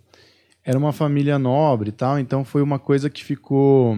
Era 0.62 0.78
uma 0.78 0.92
família 0.92 1.38
nobre 1.38 1.90
e 1.90 1.92
tal, 1.92 2.18
então 2.18 2.44
foi 2.44 2.62
uma 2.62 2.78
coisa 2.78 3.10
que 3.10 3.22
ficou 3.22 3.96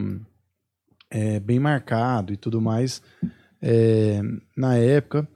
é, 1.11 1.39
bem 1.39 1.61
marcado 1.61 2.33
e 2.33 2.37
tudo 2.37 2.61
mais 2.61 3.01
é, 3.63 4.21
na 4.57 4.77
época. 4.77 5.29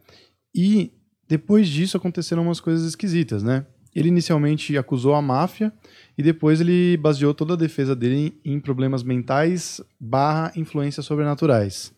E 0.53 0.93
depois 1.29 1.69
disso 1.69 1.97
aconteceram 1.97 2.43
umas 2.43 2.61
coisas 2.61 2.85
esquisitas, 2.85 3.45
né? 3.45 3.65
ele 3.95 4.09
inicialmente 4.09 4.77
acusou 4.79 5.15
a 5.15 5.23
máfia 5.23 5.73
e 6.17 6.23
depois 6.23 6.61
ele 6.61 6.97
baseou 6.97 7.35
toda 7.35 7.55
a 7.55 7.57
defesa 7.57 7.95
dele 7.97 8.39
em 8.45 8.61
problemas 8.61 9.03
mentais 9.03 9.81
barra 9.99 10.53
influências 10.57 11.05
sobrenaturais. 11.07 11.93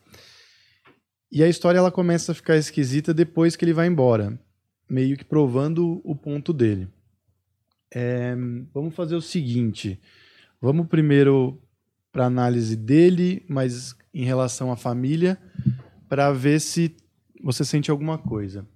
E 1.31 1.43
a 1.43 1.47
história 1.47 1.77
ela 1.79 1.91
começa 1.91 2.31
a 2.31 2.35
ficar 2.35 2.57
esquisita 2.57 3.13
depois 3.13 3.55
que 3.55 3.65
ele 3.65 3.73
vai 3.73 3.87
embora, 3.87 4.39
meio 4.89 5.17
que 5.17 5.25
provando 5.25 6.01
o 6.03 6.15
ponto 6.15 6.53
dele. 6.53 6.87
É, 7.93 8.35
vamos 8.73 8.95
fazer 8.95 9.15
o 9.15 9.21
seguinte: 9.21 9.99
vamos 10.59 10.87
primeiro 10.87 11.61
para 12.11 12.25
análise 12.25 12.75
dele, 12.75 13.43
mas 13.47 13.95
em 14.13 14.23
relação 14.23 14.71
à 14.71 14.75
família, 14.75 15.41
para 16.07 16.31
ver 16.31 16.59
se 16.59 16.95
você 17.41 17.65
sente 17.65 17.89
alguma 17.89 18.17
coisa. 18.17 18.67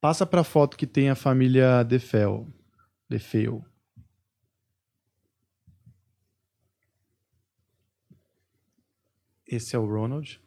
Passa 0.00 0.26
para 0.26 0.42
a 0.42 0.44
foto 0.44 0.76
que 0.76 0.86
tem 0.86 1.08
a 1.08 1.14
família 1.14 1.82
Defel. 1.82 2.46
Defeu. 3.08 3.64
Esse 9.46 9.76
é 9.76 9.78
o 9.78 9.86
Ronald. 9.86 10.43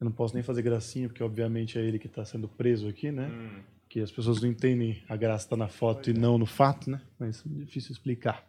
Eu 0.00 0.04
não 0.04 0.12
posso 0.12 0.34
nem 0.34 0.42
fazer 0.42 0.62
gracinha, 0.62 1.08
porque 1.08 1.22
obviamente 1.22 1.78
é 1.78 1.82
ele 1.82 1.98
que 1.98 2.06
está 2.06 2.24
sendo 2.24 2.48
preso 2.48 2.88
aqui, 2.88 3.10
né? 3.10 3.28
Hum. 3.28 3.62
Que 3.88 4.00
as 4.00 4.10
pessoas 4.10 4.42
não 4.42 4.48
entendem 4.48 5.02
a 5.08 5.16
graça 5.16 5.46
está 5.46 5.56
na 5.56 5.68
foto 5.68 6.10
e 6.10 6.12
não 6.12 6.36
no 6.36 6.46
fato, 6.46 6.90
né? 6.90 7.00
Mas 7.18 7.44
é 7.46 7.64
difícil 7.64 7.92
explicar. 7.92 8.46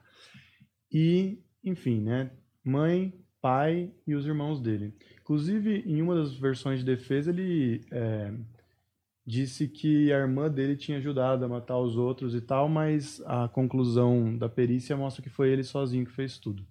E, 0.91 1.39
enfim, 1.63 2.01
né? 2.01 2.31
Mãe, 2.63 3.13
pai 3.41 3.91
e 4.05 4.13
os 4.13 4.25
irmãos 4.25 4.59
dele. 4.59 4.93
Inclusive, 5.21 5.83
em 5.85 6.01
uma 6.01 6.15
das 6.15 6.33
versões 6.33 6.79
de 6.79 6.85
defesa, 6.85 7.29
ele 7.29 7.85
é, 7.91 8.33
disse 9.25 9.67
que 9.67 10.11
a 10.11 10.17
irmã 10.17 10.49
dele 10.49 10.75
tinha 10.75 10.97
ajudado 10.97 11.45
a 11.45 11.47
matar 11.47 11.77
os 11.77 11.95
outros 11.97 12.33
e 12.33 12.41
tal, 12.41 12.67
mas 12.67 13.21
a 13.25 13.47
conclusão 13.47 14.37
da 14.37 14.49
perícia 14.49 14.97
mostra 14.97 15.21
que 15.21 15.29
foi 15.29 15.49
ele 15.49 15.63
sozinho 15.63 16.05
que 16.05 16.11
fez 16.11 16.37
tudo. 16.37 16.65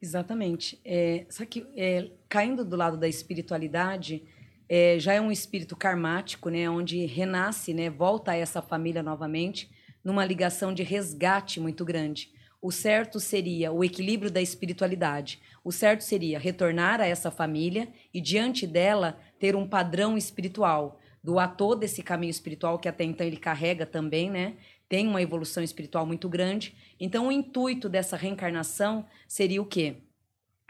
Exatamente. 0.00 0.80
É, 0.84 1.26
só 1.28 1.44
que 1.44 1.66
é, 1.76 2.10
caindo 2.28 2.64
do 2.64 2.76
lado 2.76 2.96
da 2.96 3.08
espiritualidade, 3.08 4.22
é, 4.68 4.98
já 4.98 5.14
é 5.14 5.20
um 5.20 5.32
espírito 5.32 5.74
karmático, 5.74 6.50
né, 6.50 6.68
onde 6.68 7.04
renasce, 7.06 7.74
né, 7.74 7.90
volta 7.90 8.32
a 8.32 8.36
essa 8.36 8.62
família 8.62 9.02
novamente, 9.02 9.70
numa 10.04 10.24
ligação 10.24 10.72
de 10.72 10.82
resgate 10.82 11.58
muito 11.58 11.84
grande. 11.84 12.30
O 12.60 12.70
certo 12.70 13.18
seria 13.20 13.72
o 13.72 13.84
equilíbrio 13.84 14.30
da 14.30 14.42
espiritualidade. 14.42 15.40
O 15.64 15.72
certo 15.72 16.02
seria 16.02 16.38
retornar 16.38 17.00
a 17.00 17.06
essa 17.06 17.30
família 17.30 17.88
e, 18.12 18.20
diante 18.20 18.66
dela, 18.66 19.18
ter 19.38 19.54
um 19.54 19.66
padrão 19.66 20.18
espiritual, 20.18 21.00
doar 21.22 21.56
todo 21.56 21.84
esse 21.84 22.02
caminho 22.02 22.30
espiritual 22.30 22.78
que 22.78 22.88
até 22.88 23.04
então 23.04 23.26
ele 23.26 23.36
carrega 23.36 23.86
também, 23.86 24.28
né? 24.28 24.56
Tem 24.88 25.06
uma 25.06 25.20
evolução 25.20 25.62
espiritual 25.62 26.06
muito 26.06 26.28
grande. 26.28 26.74
Então, 26.98 27.28
o 27.28 27.32
intuito 27.32 27.88
dessa 27.88 28.16
reencarnação 28.16 29.04
seria 29.26 29.60
o 29.60 29.66
quê? 29.66 29.96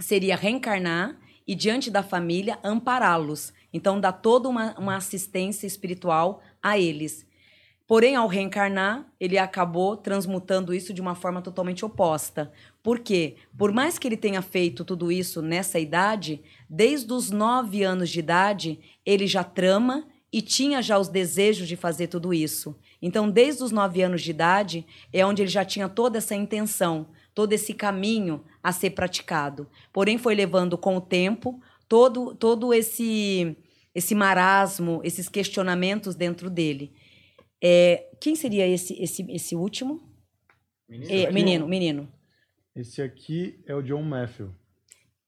Seria 0.00 0.36
reencarnar 0.36 1.16
e, 1.46 1.54
diante 1.54 1.90
da 1.90 2.02
família, 2.02 2.58
ampará-los. 2.64 3.52
Então, 3.72 4.00
dar 4.00 4.12
toda 4.12 4.48
uma, 4.48 4.74
uma 4.78 4.96
assistência 4.96 5.66
espiritual 5.66 6.42
a 6.62 6.78
eles. 6.78 7.26
Porém, 7.88 8.16
ao 8.16 8.28
reencarnar, 8.28 9.10
ele 9.18 9.38
acabou 9.38 9.96
transmutando 9.96 10.74
isso 10.74 10.92
de 10.92 11.00
uma 11.00 11.14
forma 11.14 11.40
totalmente 11.40 11.86
oposta. 11.86 12.52
Por 12.82 12.98
quê? 12.98 13.36
Por 13.56 13.72
mais 13.72 13.98
que 13.98 14.06
ele 14.06 14.16
tenha 14.16 14.42
feito 14.42 14.84
tudo 14.84 15.10
isso 15.10 15.40
nessa 15.40 15.78
idade, 15.78 16.42
desde 16.68 17.10
os 17.14 17.30
nove 17.30 17.82
anos 17.82 18.10
de 18.10 18.18
idade, 18.18 18.78
ele 19.06 19.26
já 19.26 19.42
trama 19.42 20.06
e 20.30 20.42
tinha 20.42 20.82
já 20.82 20.98
os 20.98 21.08
desejos 21.08 21.66
de 21.66 21.76
fazer 21.76 22.08
tudo 22.08 22.34
isso. 22.34 22.76
Então, 23.00 23.30
desde 23.30 23.62
os 23.62 23.70
nove 23.70 24.02
anos 24.02 24.22
de 24.22 24.30
idade, 24.30 24.86
é 25.12 25.24
onde 25.24 25.42
ele 25.42 25.50
já 25.50 25.64
tinha 25.64 25.88
toda 25.88 26.18
essa 26.18 26.34
intenção, 26.34 27.08
todo 27.34 27.52
esse 27.52 27.72
caminho 27.72 28.44
a 28.62 28.72
ser 28.72 28.90
praticado. 28.90 29.68
Porém, 29.92 30.18
foi 30.18 30.34
levando 30.34 30.76
com 30.76 30.96
o 30.96 31.00
tempo 31.00 31.60
todo, 31.88 32.34
todo 32.34 32.74
esse, 32.74 33.56
esse 33.94 34.14
marasmo, 34.14 35.00
esses 35.04 35.28
questionamentos 35.28 36.14
dentro 36.14 36.50
dele. 36.50 36.92
É, 37.62 38.10
quem 38.20 38.36
seria 38.36 38.66
esse, 38.66 39.00
esse, 39.00 39.22
esse 39.30 39.56
último? 39.56 40.02
Menino, 40.88 41.12
é, 41.12 41.30
menino, 41.30 41.68
menino. 41.68 42.12
Esse 42.74 43.02
aqui 43.02 43.60
é 43.66 43.74
o 43.74 43.82
John 43.82 44.02
Matthew. 44.02 44.54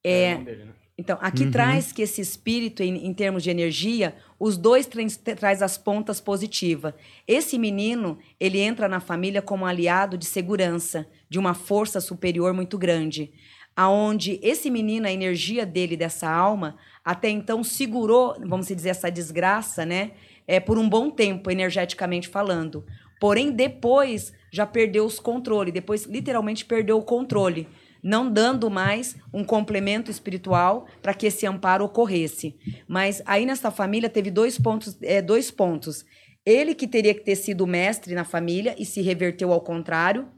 É. 0.02 0.32
é 0.32 0.38
dele, 0.38 0.64
né? 0.64 0.74
Então, 1.00 1.18
aqui 1.20 1.44
uhum. 1.44 1.50
traz 1.50 1.92
que 1.92 2.02
esse 2.02 2.20
espírito, 2.20 2.82
em, 2.82 3.06
em 3.06 3.14
termos 3.14 3.42
de 3.42 3.50
energia, 3.50 4.14
os 4.38 4.56
dois 4.56 4.86
tra 4.86 5.02
traz 5.34 5.62
as 5.62 5.78
pontas 5.78 6.20
positivas. 6.20 6.92
Esse 7.26 7.58
menino, 7.58 8.18
ele 8.38 8.60
entra 8.60 8.86
na 8.86 9.00
família 9.00 9.40
como 9.40 9.64
aliado 9.64 10.18
de 10.18 10.26
segurança, 10.26 11.06
de 11.28 11.38
uma 11.38 11.54
força 11.54 12.00
superior 12.00 12.52
muito 12.52 12.76
grande. 12.76 13.32
Aonde 13.74 14.38
esse 14.42 14.70
menino, 14.70 15.06
a 15.06 15.12
energia 15.12 15.64
dele, 15.64 15.96
dessa 15.96 16.30
alma, 16.30 16.76
até 17.02 17.30
então 17.30 17.64
segurou, 17.64 18.36
vamos 18.46 18.66
dizer, 18.66 18.90
essa 18.90 19.10
desgraça, 19.10 19.86
né? 19.86 20.12
é, 20.50 20.58
por 20.58 20.76
um 20.76 20.88
bom 20.88 21.08
tempo, 21.10 21.48
energeticamente 21.48 22.26
falando. 22.26 22.84
Porém, 23.20 23.52
depois 23.52 24.32
já 24.50 24.66
perdeu 24.66 25.04
os 25.04 25.20
controles, 25.20 25.72
depois 25.72 26.06
literalmente 26.06 26.64
perdeu 26.64 26.98
o 26.98 27.04
controle, 27.04 27.68
não 28.02 28.30
dando 28.30 28.70
mais 28.70 29.16
um 29.32 29.44
complemento 29.44 30.10
espiritual 30.10 30.86
para 31.02 31.14
que 31.14 31.26
esse 31.26 31.46
amparo 31.46 31.84
ocorresse. 31.84 32.56
Mas 32.88 33.22
aí 33.26 33.44
nessa 33.44 33.70
família 33.70 34.08
teve 34.08 34.30
dois 34.30 34.58
pontos, 34.58 34.96
é, 35.02 35.20
dois 35.20 35.50
pontos. 35.50 36.04
Ele 36.44 36.74
que 36.74 36.86
teria 36.86 37.14
que 37.14 37.24
ter 37.24 37.36
sido 37.36 37.66
mestre 37.66 38.14
na 38.14 38.24
família 38.24 38.74
e 38.78 38.84
se 38.84 39.02
reverteu 39.02 39.52
ao 39.52 39.60
contrário. 39.60 40.28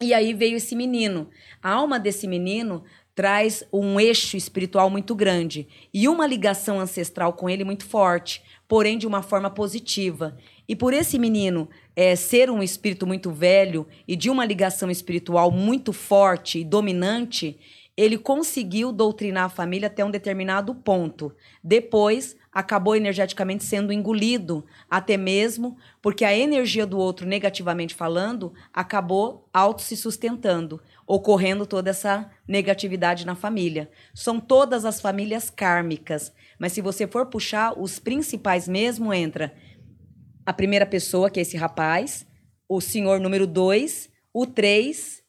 E 0.00 0.14
aí 0.14 0.32
veio 0.32 0.56
esse 0.56 0.74
menino. 0.74 1.28
A 1.62 1.72
alma 1.72 1.98
desse 1.98 2.26
menino 2.26 2.84
traz 3.14 3.64
um 3.72 4.00
eixo 4.00 4.36
espiritual 4.36 4.88
muito 4.88 5.14
grande 5.14 5.68
e 5.92 6.08
uma 6.08 6.26
ligação 6.26 6.80
ancestral 6.80 7.32
com 7.34 7.50
ele 7.50 7.64
muito 7.64 7.84
forte 7.84 8.42
porém 8.70 8.96
de 8.96 9.04
uma 9.04 9.20
forma 9.20 9.50
positiva. 9.50 10.38
E 10.70 10.76
por 10.76 10.94
esse 10.94 11.18
menino 11.18 11.68
é, 11.96 12.14
ser 12.14 12.48
um 12.48 12.62
espírito 12.62 13.04
muito 13.04 13.32
velho 13.32 13.88
e 14.06 14.14
de 14.14 14.30
uma 14.30 14.44
ligação 14.44 14.88
espiritual 14.88 15.50
muito 15.50 15.92
forte 15.92 16.60
e 16.60 16.64
dominante, 16.64 17.58
ele 17.96 18.16
conseguiu 18.16 18.92
doutrinar 18.92 19.46
a 19.46 19.48
família 19.48 19.88
até 19.88 20.04
um 20.04 20.12
determinado 20.12 20.72
ponto. 20.72 21.34
Depois, 21.60 22.36
acabou 22.52 22.94
energeticamente 22.94 23.64
sendo 23.64 23.92
engolido, 23.92 24.64
até 24.88 25.16
mesmo 25.16 25.76
porque 26.00 26.24
a 26.24 26.36
energia 26.36 26.86
do 26.86 26.98
outro, 26.98 27.26
negativamente 27.26 27.92
falando, 27.92 28.52
acabou 28.72 29.48
auto 29.52 29.82
se 29.82 29.96
sustentando, 29.96 30.80
ocorrendo 31.04 31.66
toda 31.66 31.90
essa 31.90 32.30
negatividade 32.46 33.26
na 33.26 33.34
família. 33.34 33.90
São 34.14 34.38
todas 34.38 34.84
as 34.84 35.00
famílias 35.00 35.50
kármicas. 35.50 36.32
Mas 36.60 36.72
se 36.72 36.80
você 36.80 37.08
for 37.08 37.26
puxar, 37.26 37.76
os 37.76 37.98
principais 37.98 38.68
mesmo 38.68 39.12
entra 39.12 39.52
a 40.50 40.52
primeira 40.52 40.84
pessoa, 40.84 41.30
que 41.30 41.38
é 41.38 41.42
esse 41.42 41.56
rapaz, 41.56 42.26
o 42.68 42.80
senhor 42.80 43.20
número 43.20 43.46
dois, 43.46 44.10
o 44.34 44.44
três 44.44 45.22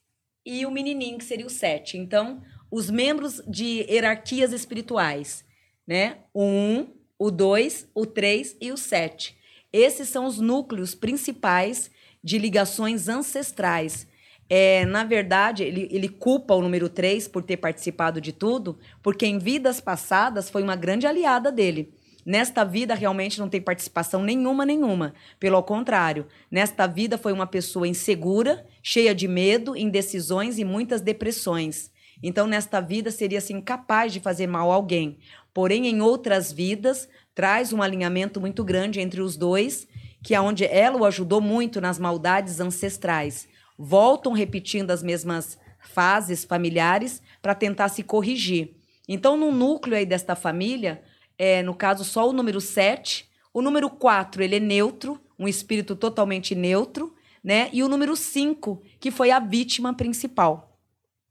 e 0.43 0.65
o 0.65 0.71
menininho, 0.71 1.19
que 1.19 1.23
seria 1.23 1.45
o 1.45 1.49
sete. 1.49 1.95
Então, 1.95 2.41
os 2.71 2.89
membros 2.89 3.39
de 3.47 3.85
hierarquias 3.87 4.51
espirituais, 4.51 5.45
né? 5.87 6.17
O 6.33 6.43
um, 6.43 6.87
o 7.19 7.29
dois, 7.29 7.87
o 7.93 8.07
três 8.07 8.57
e 8.59 8.71
o 8.71 8.77
sete. 8.77 9.37
Esses 9.71 10.09
são 10.09 10.25
os 10.25 10.39
núcleos 10.39 10.95
principais 10.95 11.91
de 12.23 12.39
ligações 12.39 13.07
ancestrais 13.07 14.07
é, 14.53 14.85
na 14.85 15.05
verdade, 15.05 15.63
ele, 15.63 15.87
ele 15.89 16.09
culpa 16.09 16.53
o 16.53 16.61
número 16.61 16.89
3 16.89 17.25
por 17.29 17.41
ter 17.41 17.55
participado 17.55 18.19
de 18.19 18.33
tudo, 18.33 18.77
porque 19.01 19.25
em 19.25 19.37
vidas 19.37 19.79
passadas 19.79 20.49
foi 20.49 20.61
uma 20.61 20.75
grande 20.75 21.07
aliada 21.07 21.49
dele. 21.49 21.93
Nesta 22.25 22.63
vida, 22.63 22.93
realmente 22.93 23.39
não 23.39 23.49
tem 23.49 23.61
participação 23.61 24.21
nenhuma, 24.23 24.65
nenhuma. 24.65 25.13
Pelo 25.39 25.61
contrário, 25.63 26.27
nesta 26.49 26.87
vida 26.87 27.17
foi 27.17 27.33
uma 27.33 27.47
pessoa 27.47 27.87
insegura, 27.87 28.65
cheia 28.83 29.13
de 29.13 29.27
medo, 29.27 29.75
indecisões 29.75 30.59
e 30.59 30.63
muitas 30.63 31.01
depressões. 31.01 31.91
Então, 32.23 32.45
nesta 32.45 32.79
vida, 32.79 33.09
seria 33.09 33.39
assim, 33.39 33.55
incapaz 33.55 34.13
de 34.13 34.19
fazer 34.19 34.47
mal 34.47 34.71
a 34.71 34.75
alguém. 34.75 35.17
Porém, 35.53 35.87
em 35.87 36.01
outras 36.01 36.51
vidas, 36.51 37.09
traz 37.33 37.73
um 37.73 37.81
alinhamento 37.81 38.39
muito 38.39 38.63
grande 38.63 38.99
entre 38.99 39.21
os 39.21 39.35
dois, 39.35 39.87
que 40.23 40.35
é 40.35 40.41
onde 40.41 40.65
ela 40.65 40.97
o 40.97 41.05
ajudou 41.05 41.41
muito 41.41 41.81
nas 41.81 41.97
maldades 41.97 42.59
ancestrais 42.59 43.49
voltam 43.83 44.31
repetindo 44.31 44.91
as 44.91 45.01
mesmas 45.01 45.57
fases 45.79 46.43
familiares 46.43 47.19
para 47.41 47.55
tentar 47.55 47.89
se 47.89 48.03
corrigir. 48.03 48.75
Então, 49.09 49.35
no 49.35 49.51
núcleo 49.51 49.97
aí 49.97 50.05
desta 50.05 50.35
família, 50.35 51.01
é, 51.43 51.63
no 51.63 51.73
caso, 51.73 52.03
só 52.03 52.29
o 52.29 52.31
número 52.31 52.61
7, 52.61 53.27
o 53.51 53.63
número 53.63 53.89
4, 53.89 54.43
ele 54.43 54.57
é 54.57 54.59
neutro, 54.59 55.19
um 55.39 55.47
espírito 55.47 55.95
totalmente 55.95 56.53
neutro, 56.53 57.15
né? 57.43 57.67
E 57.73 57.81
o 57.81 57.89
número 57.89 58.15
5, 58.15 58.79
que 58.99 59.09
foi 59.09 59.31
a 59.31 59.39
vítima 59.39 59.91
principal. 59.91 60.79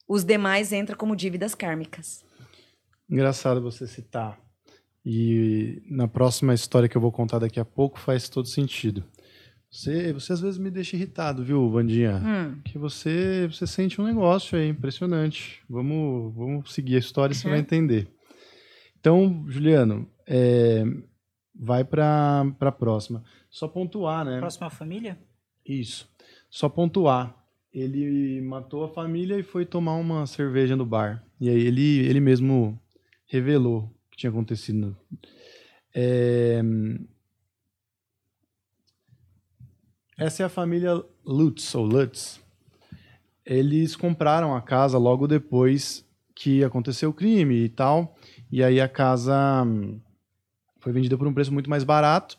Os 0.09 0.25
demais 0.25 0.73
entram 0.73 0.99
como 0.99 1.15
dívidas 1.15 1.55
kármicas. 1.55 2.25
Engraçado 3.09 3.63
você 3.63 3.87
citar 3.87 4.37
E 5.07 5.81
na 5.89 6.09
próxima 6.09 6.55
história 6.55 6.89
que 6.89 6.97
eu 6.97 7.01
vou 7.01 7.13
contar 7.13 7.39
daqui 7.39 7.61
a 7.61 7.65
pouco 7.65 7.97
faz 7.97 8.29
todo 8.29 8.49
sentido. 8.49 9.05
Você, 9.71 10.13
você 10.13 10.33
às 10.33 10.41
vezes 10.41 10.59
me 10.59 10.73
deixa 10.73 10.97
irritado, 10.97 11.45
viu, 11.45 11.71
Vandinha? 11.71 12.17
Hum. 12.17 12.61
Que 12.65 12.77
você, 12.79 13.47
você 13.47 13.65
sente 13.65 14.01
um 14.01 14.05
negócio 14.05 14.59
aí 14.59 14.71
impressionante. 14.71 15.63
Vamos, 15.71 16.35
vamos 16.35 16.75
seguir 16.75 16.97
a 16.97 16.99
história 16.99 17.33
e 17.33 17.37
uhum. 17.37 17.43
você 17.43 17.49
vai 17.49 17.61
entender. 17.61 18.20
Então, 19.01 19.45
Juliano, 19.49 20.07
é, 20.27 20.85
vai 21.55 21.85
para 21.85 22.47
a 22.61 22.73
próxima. 22.73 23.25
Só 23.51 23.67
pontuar, 23.67 24.25
né? 24.25 24.39
Próxima 24.39 24.69
família? 24.69 25.19
Isso. 25.67 26.09
Só 26.51 26.69
pontuar. 26.69 27.37
Ele 27.73 28.41
matou 28.43 28.85
a 28.85 28.89
família 28.89 29.39
e 29.39 29.43
foi 29.43 29.65
tomar 29.65 29.95
uma 29.95 30.27
cerveja 30.27 30.77
no 30.77 30.85
bar. 30.85 31.25
E 31.41 31.49
aí 31.49 31.61
ele, 31.61 32.01
ele 32.01 32.21
mesmo 32.21 32.79
revelou 33.27 33.85
o 33.85 34.11
que 34.11 34.19
tinha 34.19 34.31
acontecido. 34.31 34.97
É... 35.95 36.61
Essa 40.19 40.43
é 40.43 40.47
a 40.47 40.51
família 40.51 41.03
Lutz, 41.25 41.75
ou 41.75 41.87
Lutz. 41.87 42.41
Eles 43.47 43.97
compraram 43.97 44.55
a 44.55 44.61
casa 44.61 44.99
logo 44.99 45.27
depois 45.27 46.05
que 46.35 46.63
aconteceu 46.65 47.11
o 47.11 47.15
crime 47.15 47.65
e 47.65 47.69
tal. 47.69 48.17
E 48.51 48.63
aí 48.63 48.81
a 48.81 48.89
casa 48.89 49.63
hum, 49.65 50.01
foi 50.81 50.93
vendida 50.93 51.17
por 51.17 51.27
um 51.27 51.35
preço 51.35 51.53
muito 51.53 51.71
mais 51.71 51.85
barato. 51.85 52.39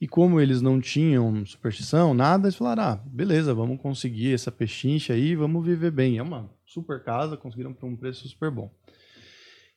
E 0.00 0.08
como 0.08 0.40
eles 0.40 0.60
não 0.60 0.80
tinham 0.80 1.44
superstição, 1.46 2.12
nada, 2.14 2.48
eles 2.48 2.56
falaram: 2.56 2.82
ah, 2.82 3.00
beleza, 3.06 3.54
vamos 3.54 3.80
conseguir 3.80 4.34
essa 4.34 4.50
pechincha 4.50 5.12
aí, 5.12 5.36
vamos 5.36 5.64
viver 5.64 5.90
bem. 5.90 6.18
É 6.18 6.22
uma 6.22 6.50
super 6.66 7.02
casa, 7.02 7.36
conseguiram 7.36 7.72
por 7.72 7.86
um 7.86 7.96
preço 7.96 8.26
super 8.28 8.50
bom. 8.50 8.70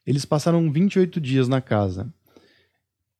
Eles 0.05 0.25
passaram 0.25 0.71
28 0.71 1.19
dias 1.19 1.47
na 1.47 1.61
casa. 1.61 2.11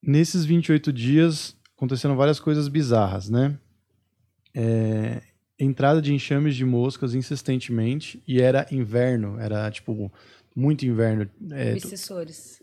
Nesses 0.02 0.46
28 0.46 0.94
dias 0.94 1.58
aconteceram 1.76 2.16
várias 2.16 2.40
coisas 2.40 2.68
bizarras, 2.68 3.30
né? 3.30 3.58
É, 4.54 5.22
entrada 5.60 6.02
de 6.02 6.14
enxames 6.14 6.56
de 6.56 6.64
moscas 6.64 7.14
insistentemente 7.14 8.24
e 8.28 8.40
era 8.40 8.68
inverno, 8.72 9.40
era 9.40 9.70
tipo 9.72 10.12
muito 10.56 10.86
inverno. 10.86 11.30
É. 11.52 11.74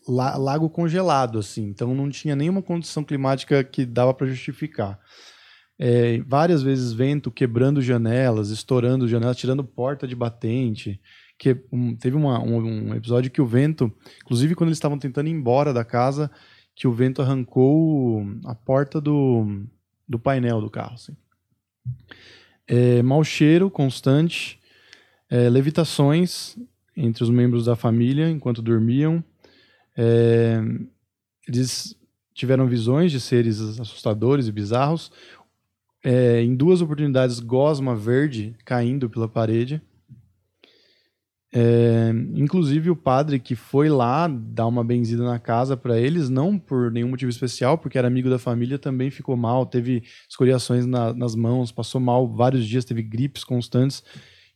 La, 0.09 0.37
lago 0.37 0.71
congelado, 0.71 1.39
assim. 1.39 1.67
Então 1.67 1.95
não 1.95 2.09
tinha 2.09 2.35
nenhuma 2.35 2.63
condição 2.63 3.05
climática 3.05 3.63
que 3.63 3.85
dava 3.85 4.15
para 4.15 4.27
justificar. 4.27 4.99
É, 5.79 6.21
várias 6.21 6.63
vezes 6.63 6.93
vento 6.93 7.31
quebrando 7.31 7.83
janelas, 7.83 8.51
estourando 8.51 9.09
janelas, 9.09 9.37
tirando 9.37 9.65
porta 9.65 10.07
de 10.07 10.15
batente. 10.15 11.01
Que, 11.39 11.61
um, 11.73 11.95
teve 11.97 12.17
uma, 12.17 12.41
um, 12.41 12.91
um, 12.91 12.95
episódio 12.95 13.31
que 13.31 13.43
o 13.43 13.47
vento, 13.47 13.93
inclusive 14.23 14.55
quando 14.55 14.69
eles 14.69 14.79
estavam 14.79 14.99
tentando 14.99 15.29
ir 15.29 15.33
embora 15.33 15.73
da 15.73 15.85
casa, 15.85 16.31
que 16.75 16.87
o 16.87 16.93
vento 16.93 17.21
arrancou 17.21 18.25
a 18.45 18.55
porta 18.55 19.01
do, 19.01 19.67
do 20.09 20.19
painel 20.19 20.61
do 20.61 20.71
carro. 20.71 20.95
Assim. 20.95 21.17
É, 22.67 23.03
mau 23.03 23.25
cheiro 23.25 23.69
constante, 23.69 24.61
é, 25.29 25.49
levitações, 25.51 26.57
entre 26.97 27.25
os 27.25 27.31
membros 27.31 27.65
da 27.65 27.77
família 27.77 28.31
enquanto 28.31 28.63
dormiam. 28.63 29.23
É, 29.97 30.61
eles 31.47 31.97
tiveram 32.35 32.67
visões 32.67 33.13
de 33.13 33.21
seres 33.21 33.61
assustadores 33.81 34.47
e 34.47 34.53
bizarros. 34.53 35.11
É, 36.05 36.43
em 36.43 36.55
duas 36.55 36.81
oportunidades, 36.81 37.39
gosma 37.39 37.95
verde 37.95 38.57
caindo 38.65 39.09
pela 39.09 39.29
parede. 39.29 39.81
É, 41.55 42.11
inclusive 42.35 42.89
o 42.89 42.97
padre 42.97 43.39
que 43.39 43.55
foi 43.55 43.91
lá 43.91 44.27
dar 44.27 44.67
uma 44.67 44.83
benzida 44.83 45.23
na 45.23 45.39
casa 45.39 45.77
para 45.77 46.01
eles, 46.01 46.31
não 46.31 46.59
por 46.59 46.91
nenhum 46.91 47.09
motivo 47.09 47.31
especial, 47.31 47.77
porque 47.77 47.99
era 47.99 48.09
amigo 48.09 48.31
da 48.31 48.39
família, 48.39 48.79
também 48.79 49.11
ficou 49.11 49.37
mal, 49.37 49.67
teve 49.67 50.03
escoriações 50.27 50.87
na, 50.87 51.13
nas 51.13 51.35
mãos, 51.35 51.71
passou 51.71 52.01
mal 52.01 52.27
vários 52.27 52.67
dias, 52.67 52.87
teve 52.87 53.03
gripes 53.03 53.45
constantes 53.45 54.03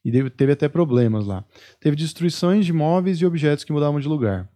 e 0.07 0.31
teve 0.31 0.53
até 0.53 0.69
problemas 0.69 1.27
lá. 1.27 1.45
Teve 1.81 1.97
destruições 1.97 2.65
de 2.65 2.73
móveis 2.73 3.19
e 3.19 3.27
objetos 3.27 3.65
que 3.65 3.73
mudavam 3.73 3.99
de 3.99 4.07
lugar. 4.07 4.49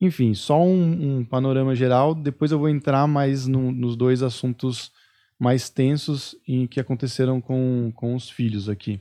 Enfim, 0.00 0.34
só 0.34 0.60
um, 0.60 1.18
um 1.18 1.24
panorama 1.24 1.72
geral. 1.72 2.16
Depois 2.16 2.50
eu 2.50 2.58
vou 2.58 2.68
entrar 2.68 3.06
mais 3.06 3.46
no, 3.46 3.70
nos 3.70 3.94
dois 3.94 4.24
assuntos 4.24 4.90
mais 5.38 5.70
tensos 5.70 6.34
em 6.48 6.66
que 6.66 6.80
aconteceram 6.80 7.40
com, 7.40 7.92
com 7.94 8.16
os 8.16 8.28
filhos 8.28 8.68
aqui. 8.68 9.00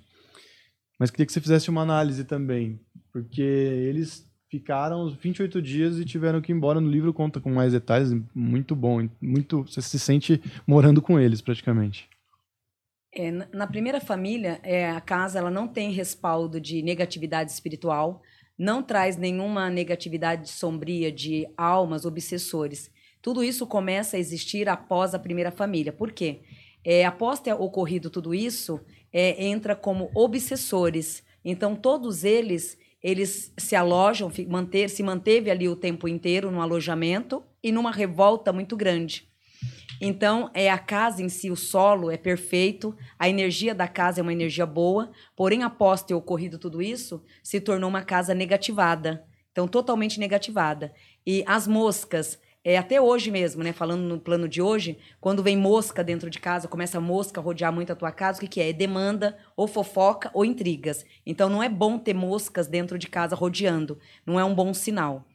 Mas 0.99 1.09
queria 1.09 1.25
que 1.25 1.33
você 1.33 1.41
fizesse 1.41 1.69
uma 1.69 1.81
análise 1.81 2.23
também, 2.25 2.79
porque 3.11 3.41
eles 3.41 4.29
ficaram 4.49 5.09
28 5.09 5.61
dias 5.63 5.99
e 5.99 6.05
tiveram 6.05 6.41
que 6.41 6.51
ir 6.51 6.55
embora. 6.55 6.79
No 6.79 6.89
livro 6.89 7.11
conta 7.11 7.41
com 7.41 7.51
mais 7.51 7.73
detalhes, 7.73 8.15
muito 8.35 8.75
bom, 8.75 9.09
muito 9.19 9.63
você 9.63 9.81
se 9.81 9.97
sente 9.97 10.39
morando 10.67 11.01
com 11.01 11.19
eles 11.19 11.41
praticamente. 11.41 12.07
É, 13.17 13.31
na 13.31 13.65
primeira 13.65 14.01
família, 14.01 14.59
é, 14.61 14.89
a 14.89 14.99
casa 14.99 15.39
ela 15.39 15.49
não 15.49 15.69
tem 15.69 15.89
respaldo 15.91 16.59
de 16.59 16.81
negatividade 16.81 17.49
espiritual, 17.49 18.21
não 18.57 18.83
traz 18.83 19.15
nenhuma 19.15 19.69
negatividade 19.69 20.49
sombria 20.49 21.09
de 21.09 21.47
almas, 21.55 22.05
obsessores. 22.05 22.91
Tudo 23.21 23.41
isso 23.41 23.65
começa 23.65 24.17
a 24.17 24.19
existir 24.19 24.67
após 24.67 25.13
a 25.13 25.19
primeira 25.19 25.49
família. 25.49 25.93
Por 25.93 26.11
quê? 26.11 26.41
É, 26.83 27.05
após 27.05 27.39
ter 27.39 27.53
ocorrido 27.53 28.09
tudo 28.09 28.35
isso, 28.35 28.81
é, 29.13 29.45
entra 29.45 29.75
como 29.75 30.11
obsessores. 30.13 31.23
Então, 31.43 31.73
todos 31.73 32.25
eles 32.25 32.77
eles 33.05 33.53
se 33.55 33.75
alojam, 33.75 34.31
manter, 34.47 34.89
se 34.89 35.03
manteve 35.03 35.51
ali 35.51 35.69
o 35.69 35.75
tempo 35.75 36.07
inteiro 36.07 36.49
no 36.49 36.59
alojamento 36.59 37.43
e 37.61 37.71
numa 37.71 37.91
revolta 37.91 38.51
muito 38.51 38.75
grande. 38.75 39.29
Então, 39.99 40.49
é 40.53 40.69
a 40.69 40.77
casa 40.77 41.23
em 41.23 41.29
si, 41.29 41.49
o 41.49 41.55
solo 41.55 42.11
é 42.11 42.17
perfeito, 42.17 42.95
a 43.17 43.29
energia 43.29 43.73
da 43.73 43.87
casa 43.87 44.19
é 44.19 44.23
uma 44.23 44.33
energia 44.33 44.65
boa, 44.65 45.11
porém, 45.35 45.63
após 45.63 46.03
ter 46.03 46.13
ocorrido 46.13 46.57
tudo 46.57 46.81
isso, 46.81 47.23
se 47.41 47.59
tornou 47.59 47.89
uma 47.89 48.01
casa 48.01 48.33
negativada. 48.33 49.25
Então, 49.51 49.67
totalmente 49.67 50.19
negativada. 50.19 50.93
E 51.25 51.43
as 51.47 51.65
moscas, 51.65 52.37
é, 52.63 52.77
até 52.77 52.99
hoje 52.99 53.31
mesmo, 53.31 53.63
né? 53.63 53.71
Falando 53.71 54.01
no 54.01 54.19
plano 54.19 54.49
de 54.49 54.61
hoje, 54.61 54.97
quando 55.21 55.41
vem 55.41 55.55
mosca 55.55 56.03
dentro 56.03 56.29
de 56.29 56.39
casa, 56.39 56.67
começa 56.67 56.97
a 56.97 57.01
mosca 57.01 57.39
a 57.39 57.43
rodear 57.43 57.71
muito 57.71 57.93
a 57.93 57.95
tua 57.95 58.11
casa, 58.11 58.37
o 58.37 58.41
que, 58.41 58.47
que 58.47 58.59
é? 58.59 58.69
É 58.69 58.73
demanda, 58.73 59.37
ou 59.55 59.65
fofoca, 59.67 60.29
ou 60.33 60.43
intrigas. 60.43 61.05
Então, 61.25 61.47
não 61.47 61.63
é 61.63 61.69
bom 61.69 61.97
ter 61.97 62.13
moscas 62.13 62.67
dentro 62.67 62.97
de 62.97 63.07
casa 63.07 63.35
rodeando. 63.35 63.97
Não 64.25 64.37
é 64.37 64.43
um 64.43 64.53
bom 64.53 64.73
sinal. 64.73 65.25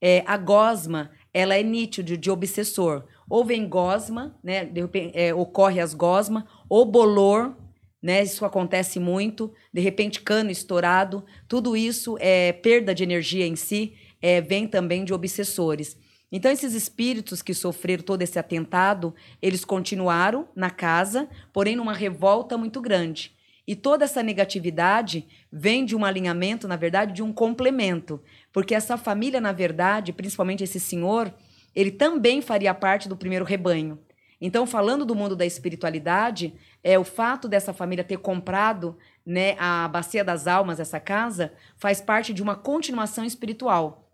É, 0.00 0.24
a 0.26 0.36
gosma, 0.36 1.10
ela 1.32 1.54
é 1.54 1.62
nítida 1.62 2.16
de 2.16 2.30
obsessor 2.30 3.04
ou 3.28 3.44
vem 3.44 3.68
gosma, 3.68 4.36
né? 4.42 4.64
De 4.64 4.80
repente, 4.80 5.12
é, 5.16 5.34
ocorre 5.34 5.80
as 5.80 5.94
gosma, 5.94 6.46
ou 6.68 6.84
bolor, 6.84 7.56
né? 8.02 8.22
Isso 8.22 8.44
acontece 8.44 8.98
muito. 8.98 9.52
De 9.72 9.80
repente, 9.80 10.20
cano 10.20 10.50
estourado. 10.50 11.24
Tudo 11.46 11.76
isso 11.76 12.16
é 12.20 12.52
perda 12.52 12.94
de 12.94 13.02
energia 13.02 13.46
em 13.46 13.56
si, 13.56 13.94
é, 14.20 14.40
vem 14.40 14.66
também 14.66 15.04
de 15.04 15.12
obsessores. 15.12 15.96
Então, 16.30 16.50
esses 16.50 16.74
espíritos 16.74 17.40
que 17.40 17.54
sofreram 17.54 18.02
todo 18.02 18.22
esse 18.22 18.38
atentado, 18.38 19.14
eles 19.40 19.64
continuaram 19.64 20.48
na 20.54 20.70
casa, 20.70 21.28
porém 21.52 21.74
numa 21.74 21.94
revolta 21.94 22.58
muito 22.58 22.80
grande. 22.80 23.32
E 23.66 23.74
toda 23.74 24.04
essa 24.04 24.22
negatividade 24.22 25.26
vem 25.52 25.84
de 25.84 25.94
um 25.94 26.04
alinhamento, 26.04 26.66
na 26.66 26.76
verdade, 26.76 27.12
de 27.12 27.22
um 27.22 27.32
complemento. 27.32 28.20
Porque 28.52 28.74
essa 28.74 28.96
família, 28.96 29.40
na 29.40 29.52
verdade, 29.52 30.12
principalmente 30.12 30.64
esse 30.64 30.80
senhor, 30.80 31.32
ele 31.78 31.92
também 31.92 32.42
faria 32.42 32.74
parte 32.74 33.08
do 33.08 33.16
primeiro 33.16 33.44
rebanho. 33.44 34.00
Então, 34.40 34.66
falando 34.66 35.04
do 35.06 35.14
mundo 35.14 35.36
da 35.36 35.46
espiritualidade, 35.46 36.52
é 36.82 36.98
o 36.98 37.04
fato 37.04 37.46
dessa 37.46 37.72
família 37.72 38.02
ter 38.02 38.16
comprado 38.16 38.98
né, 39.24 39.54
a 39.60 39.86
Bacia 39.86 40.24
das 40.24 40.48
Almas, 40.48 40.80
essa 40.80 40.98
casa, 40.98 41.52
faz 41.76 42.00
parte 42.00 42.34
de 42.34 42.42
uma 42.42 42.56
continuação 42.56 43.24
espiritual. 43.24 44.10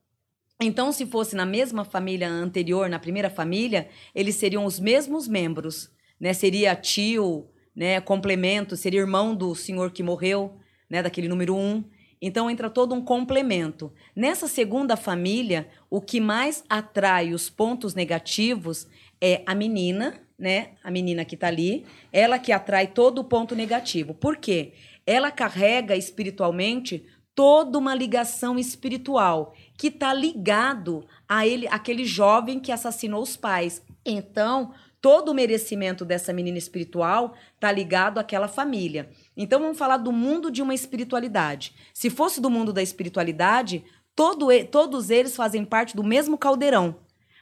Então, 0.61 0.93
se 0.93 1.07
fosse 1.07 1.35
na 1.35 1.47
mesma 1.47 1.87
família 1.87 2.29
anterior, 2.29 2.87
na 2.91 2.99
primeira 2.99 3.31
família, 3.31 3.89
eles 4.15 4.35
seriam 4.35 4.67
os 4.67 4.79
mesmos 4.79 5.27
membros, 5.27 5.91
né? 6.21 6.35
Seria 6.35 6.77
tio, 6.77 7.49
né? 7.75 7.99
Complemento, 7.99 8.77
seria 8.77 9.01
irmão 9.01 9.35
do 9.35 9.55
senhor 9.55 9.91
que 9.91 10.03
morreu, 10.03 10.59
né? 10.89 11.03
Daquele 11.03 11.29
número 11.29 11.57
um. 11.57 11.83
Então 12.27 12.51
entra 12.51 12.71
todo 12.71 12.95
um 12.95 13.03
complemento. 13.05 13.93
Nessa 14.17 14.49
segunda 14.49 14.97
família, 14.97 15.69
o 15.91 16.01
que 16.01 16.23
mais 16.23 16.65
atrai 16.71 17.35
os 17.35 17.51
pontos 17.51 17.95
negativos 17.95 18.89
é 19.21 19.43
a 19.45 19.55
menina, 19.55 20.19
né? 20.39 20.71
A 20.83 20.91
menina 20.91 21.23
que 21.27 21.35
está 21.35 21.49
ali, 21.49 21.85
ela 22.11 22.39
que 22.39 22.51
atrai 22.51 22.87
todo 22.87 23.19
o 23.19 23.25
ponto 23.25 23.55
negativo. 23.55 24.15
Por 24.15 24.39
quê? 24.39 24.73
Ela 25.07 25.31
carrega 25.31 25.95
espiritualmente 25.97 27.05
toda 27.35 27.79
uma 27.79 27.95
ligação 27.95 28.59
espiritual 28.59 29.55
que 29.77 29.89
está 29.89 30.15
ligado 30.15 31.05
a 31.29 31.47
ele, 31.47 31.69
aquele 31.69 32.07
jovem 32.07 32.59
que 32.59 32.73
assassinou 32.73 33.21
os 33.21 33.37
pais. 33.37 33.83
Então, 34.03 34.73
todo 34.99 35.29
o 35.29 35.35
merecimento 35.35 36.07
dessa 36.07 36.33
menina 36.33 36.57
espiritual 36.57 37.35
está 37.55 37.71
ligado 37.71 38.17
àquela 38.17 38.49
família. 38.49 39.11
Então 39.37 39.61
vamos 39.61 39.79
falar 39.79 39.97
do 39.97 40.13
mundo 40.13 40.51
de 40.51 40.63
uma 40.63 40.75
espiritualidade. 40.75 41.75
Se 41.93 42.09
fosse 42.11 42.41
do 42.41 42.51
mundo 42.51 42.73
da 42.73 42.83
espiritualidade, 42.83 43.85
todo, 44.15 44.49
todos 44.71 45.11
eles 45.11 45.35
fazem 45.35 45.65
parte 45.65 45.97
do 45.97 46.05
mesmo 46.05 46.39
caldeirão. 46.39 46.97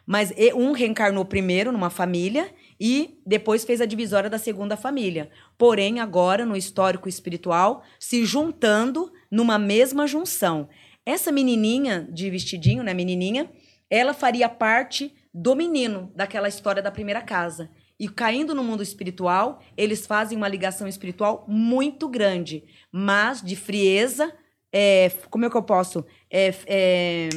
Mas 0.07 0.33
um 0.55 0.73
reencarnou 0.73 1.25
primeiro 1.25 1.71
numa 1.71 1.91
família 1.91 2.53
e 2.81 3.21
depois 3.25 3.65
fez 3.65 3.81
a 3.81 3.87
divisória 3.87 4.29
da 4.29 4.39
segunda 4.39 4.77
família. 4.77 5.31
Porém, 5.57 6.01
agora, 6.01 6.45
no 6.45 6.57
histórico 6.57 7.09
espiritual, 7.09 7.85
se 7.99 8.25
juntando 8.25 9.13
numa 9.31 9.59
mesma 9.59 10.07
junção. 10.07 10.69
Essa 11.07 11.31
menininha 11.31 12.09
de 12.11 12.29
vestidinho, 12.31 12.83
né, 12.83 12.93
menininha, 12.93 13.51
ela 13.89 14.13
faria 14.13 14.49
parte 14.49 15.15
do 15.33 15.55
menino 15.55 16.13
daquela 16.15 16.49
história 16.49 16.83
da 16.83 16.91
primeira 16.91 17.23
casa. 17.23 17.71
E 18.03 18.09
caindo 18.09 18.53
no 18.53 18.65
mundo 18.65 18.83
espiritual, 18.83 19.63
eles 19.77 20.09
fazem 20.09 20.37
uma 20.37 20.49
ligação 20.49 20.89
espiritual 20.89 21.45
muito 21.47 22.09
grande, 22.09 22.65
mas 22.91 23.41
de 23.41 23.55
frieza, 23.55 24.35
é, 24.73 25.09
como 25.31 25.45
é 25.45 25.49
que 25.49 25.57
eu 25.57 25.63
posso? 25.63 26.05
É, 26.29 26.53
é, 26.67 27.29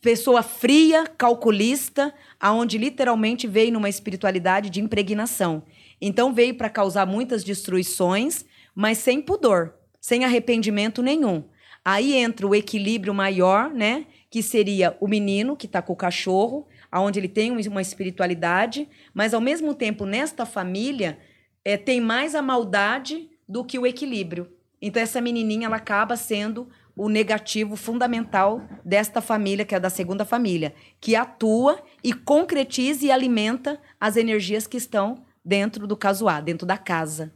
pessoa 0.00 0.42
fria, 0.42 1.06
calculista, 1.06 2.14
aonde 2.40 2.78
literalmente 2.78 3.46
veio 3.46 3.70
numa 3.70 3.90
espiritualidade 3.90 4.70
de 4.70 4.80
impregnação. 4.80 5.62
Então 6.00 6.32
veio 6.32 6.54
para 6.54 6.70
causar 6.70 7.04
muitas 7.04 7.44
destruições, 7.44 8.46
mas 8.74 8.96
sem 8.96 9.20
pudor, 9.20 9.74
sem 10.00 10.24
arrependimento 10.24 11.02
nenhum. 11.02 11.44
Aí 11.84 12.14
entra 12.14 12.46
o 12.46 12.54
equilíbrio 12.54 13.12
maior, 13.12 13.70
né? 13.70 14.06
Que 14.30 14.42
seria 14.42 14.96
o 14.98 15.06
menino 15.06 15.54
que 15.54 15.66
está 15.66 15.82
com 15.82 15.92
o 15.92 15.96
cachorro, 15.96 16.66
aonde 16.90 17.18
ele 17.18 17.28
tem 17.28 17.50
uma 17.66 17.82
espiritualidade, 17.82 18.88
mas 19.12 19.34
ao 19.34 19.40
mesmo 19.40 19.74
tempo 19.74 20.04
nesta 20.04 20.46
família 20.46 21.18
é, 21.64 21.76
tem 21.76 22.00
mais 22.00 22.34
a 22.34 22.42
maldade 22.42 23.28
do 23.48 23.64
que 23.64 23.78
o 23.78 23.86
equilíbrio. 23.86 24.48
Então 24.80 25.02
essa 25.02 25.20
menininha 25.20 25.66
ela 25.66 25.76
acaba 25.76 26.16
sendo 26.16 26.68
o 26.96 27.08
negativo 27.08 27.76
fundamental 27.76 28.60
desta 28.84 29.20
família, 29.20 29.64
que 29.64 29.74
é 29.74 29.80
da 29.80 29.88
segunda 29.88 30.24
família, 30.24 30.74
que 31.00 31.14
atua 31.14 31.80
e 32.02 32.12
concretiza 32.12 33.06
e 33.06 33.10
alimenta 33.10 33.80
as 34.00 34.16
energias 34.16 34.66
que 34.66 34.76
estão 34.76 35.24
dentro 35.44 35.86
do 35.86 35.96
casuá, 35.96 36.40
dentro 36.40 36.66
da 36.66 36.76
casa. 36.76 37.32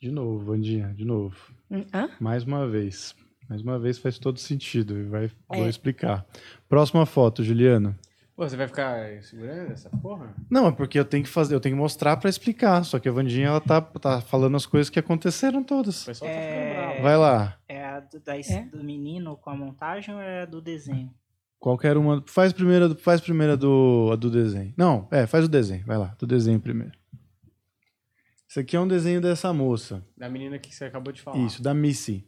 De 0.00 0.10
novo, 0.10 0.44
Vandinha, 0.44 0.92
de 0.92 1.04
novo. 1.04 1.36
Hum, 1.70 1.84
hã? 1.94 2.10
Mais 2.18 2.42
uma 2.42 2.66
vez. 2.66 3.14
Mais 3.48 3.62
uma 3.62 3.78
vez 3.78 3.98
faz 3.98 4.18
todo 4.18 4.38
sentido 4.38 4.98
e 4.98 5.04
vai, 5.04 5.24
é. 5.24 5.56
vou 5.56 5.68
explicar. 5.68 6.26
Próxima 6.68 7.06
foto, 7.06 7.44
Juliana. 7.44 7.98
Pô, 8.40 8.48
você 8.48 8.56
vai 8.56 8.66
ficar 8.66 9.22
segurando 9.22 9.70
essa 9.70 9.90
porra? 9.90 10.34
Não, 10.48 10.68
é 10.68 10.72
porque 10.72 10.98
eu 10.98 11.04
tenho 11.04 11.22
que 11.22 11.28
fazer, 11.28 11.54
eu 11.54 11.60
tenho 11.60 11.76
que 11.76 11.78
mostrar 11.78 12.16
para 12.16 12.30
explicar. 12.30 12.82
Só 12.86 12.98
que 12.98 13.06
a 13.06 13.12
Vandinha 13.12 13.48
ela 13.48 13.60
tá, 13.60 13.82
tá 13.82 14.22
falando 14.22 14.56
as 14.56 14.64
coisas 14.64 14.88
que 14.88 14.98
aconteceram 14.98 15.62
todas. 15.62 16.04
O 16.04 16.06
pessoal 16.06 16.30
tá 16.30 16.34
é... 16.34 16.74
tá 16.74 16.80
bravo. 16.80 17.02
Vai 17.02 17.16
lá. 17.18 17.58
É 17.68 17.84
a 17.84 18.00
do, 18.00 18.18
da, 18.18 18.38
é? 18.38 18.62
do 18.72 18.82
menino 18.82 19.36
com 19.36 19.50
a 19.50 19.54
montagem 19.54 20.14
ou 20.14 20.22
é 20.22 20.44
a 20.44 20.46
do 20.46 20.58
desenho? 20.62 21.12
Qualquer 21.58 21.98
uma. 21.98 22.24
Faz 22.26 22.50
primeiro, 22.54 22.96
faz 22.96 23.20
primeiro 23.20 23.52
a 23.52 23.56
do, 23.56 24.08
a 24.10 24.16
do 24.16 24.30
desenho. 24.30 24.72
Não, 24.74 25.06
é, 25.10 25.26
faz 25.26 25.44
o 25.44 25.48
desenho. 25.48 25.84
Vai 25.84 25.98
lá, 25.98 26.16
do 26.18 26.26
desenho 26.26 26.58
primeiro. 26.58 26.98
Isso 28.48 28.58
aqui 28.58 28.74
é 28.74 28.80
um 28.80 28.88
desenho 28.88 29.20
dessa 29.20 29.52
moça. 29.52 30.02
Da 30.16 30.30
menina 30.30 30.58
que 30.58 30.74
você 30.74 30.86
acabou 30.86 31.12
de 31.12 31.20
falar. 31.20 31.36
Isso, 31.36 31.62
da 31.62 31.74
Missy 31.74 32.26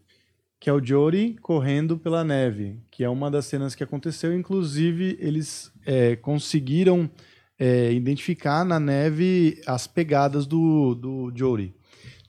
que 0.62 0.70
é 0.70 0.72
o 0.72 0.80
Jory 0.80 1.36
correndo 1.42 1.98
pela 1.98 2.22
neve, 2.22 2.78
que 2.88 3.02
é 3.02 3.08
uma 3.08 3.28
das 3.28 3.46
cenas 3.46 3.74
que 3.74 3.82
aconteceu. 3.82 4.32
Inclusive, 4.32 5.18
eles 5.18 5.72
é, 5.84 6.14
conseguiram 6.14 7.10
é, 7.58 7.92
identificar 7.92 8.64
na 8.64 8.78
neve 8.78 9.60
as 9.66 9.88
pegadas 9.88 10.46
do, 10.46 10.94
do 10.94 11.32
Jory. 11.34 11.74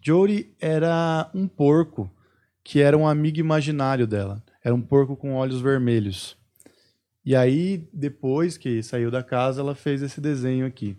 Jory 0.02 0.52
era 0.60 1.30
um 1.32 1.48
porco 1.48 2.10
que 2.64 2.82
era 2.82 2.98
um 2.98 3.08
amigo 3.08 3.38
imaginário 3.38 4.08
dela. 4.08 4.44
Era 4.64 4.74
um 4.74 4.82
porco 4.82 5.16
com 5.16 5.36
olhos 5.36 5.62
vermelhos. 5.62 6.36
E 7.24 7.36
aí, 7.36 7.88
depois 7.94 8.58
que 8.58 8.82
saiu 8.82 9.12
da 9.12 9.22
casa, 9.22 9.62
ela 9.62 9.76
fez 9.76 10.02
esse 10.02 10.20
desenho 10.20 10.66
aqui. 10.66 10.98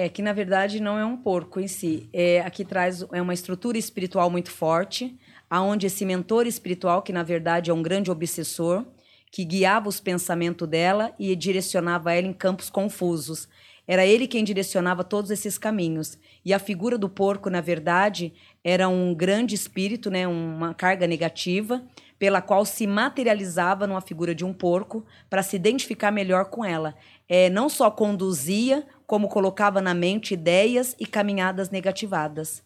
É, 0.00 0.08
que 0.08 0.22
na 0.22 0.32
verdade 0.32 0.78
não 0.78 0.96
é 0.96 1.04
um 1.04 1.16
porco 1.16 1.58
em 1.58 1.66
si. 1.66 2.08
É, 2.12 2.38
aqui 2.42 2.64
traz 2.64 3.04
é 3.10 3.20
uma 3.20 3.34
estrutura 3.34 3.76
espiritual 3.76 4.30
muito 4.30 4.48
forte, 4.48 5.18
aonde 5.50 5.88
esse 5.88 6.04
mentor 6.04 6.46
espiritual, 6.46 7.02
que 7.02 7.12
na 7.12 7.24
verdade 7.24 7.72
é 7.72 7.74
um 7.74 7.82
grande 7.82 8.08
obsessor, 8.08 8.86
que 9.28 9.44
guiava 9.44 9.88
os 9.88 9.98
pensamentos 9.98 10.68
dela 10.68 11.12
e 11.18 11.34
direcionava 11.34 12.12
ela 12.14 12.28
em 12.28 12.32
campos 12.32 12.70
confusos. 12.70 13.48
Era 13.88 14.06
ele 14.06 14.28
quem 14.28 14.44
direcionava 14.44 15.02
todos 15.02 15.32
esses 15.32 15.58
caminhos. 15.58 16.16
E 16.44 16.54
a 16.54 16.60
figura 16.60 16.96
do 16.96 17.08
porco, 17.08 17.50
na 17.50 17.60
verdade, 17.60 18.32
era 18.62 18.88
um 18.88 19.12
grande 19.12 19.56
espírito, 19.56 20.12
né, 20.12 20.28
uma 20.28 20.74
carga 20.74 21.08
negativa, 21.08 21.82
pela 22.20 22.40
qual 22.40 22.64
se 22.64 22.86
materializava 22.86 23.84
numa 23.84 24.00
figura 24.00 24.32
de 24.32 24.44
um 24.44 24.52
porco 24.52 25.04
para 25.28 25.42
se 25.42 25.56
identificar 25.56 26.12
melhor 26.12 26.44
com 26.44 26.64
ela. 26.64 26.94
É, 27.28 27.50
não 27.50 27.68
só 27.68 27.90
conduzia 27.90 28.86
como 29.08 29.26
colocava 29.26 29.80
na 29.80 29.94
mente 29.94 30.34
ideias 30.34 30.94
e 31.00 31.06
caminhadas 31.06 31.70
negativadas. 31.70 32.62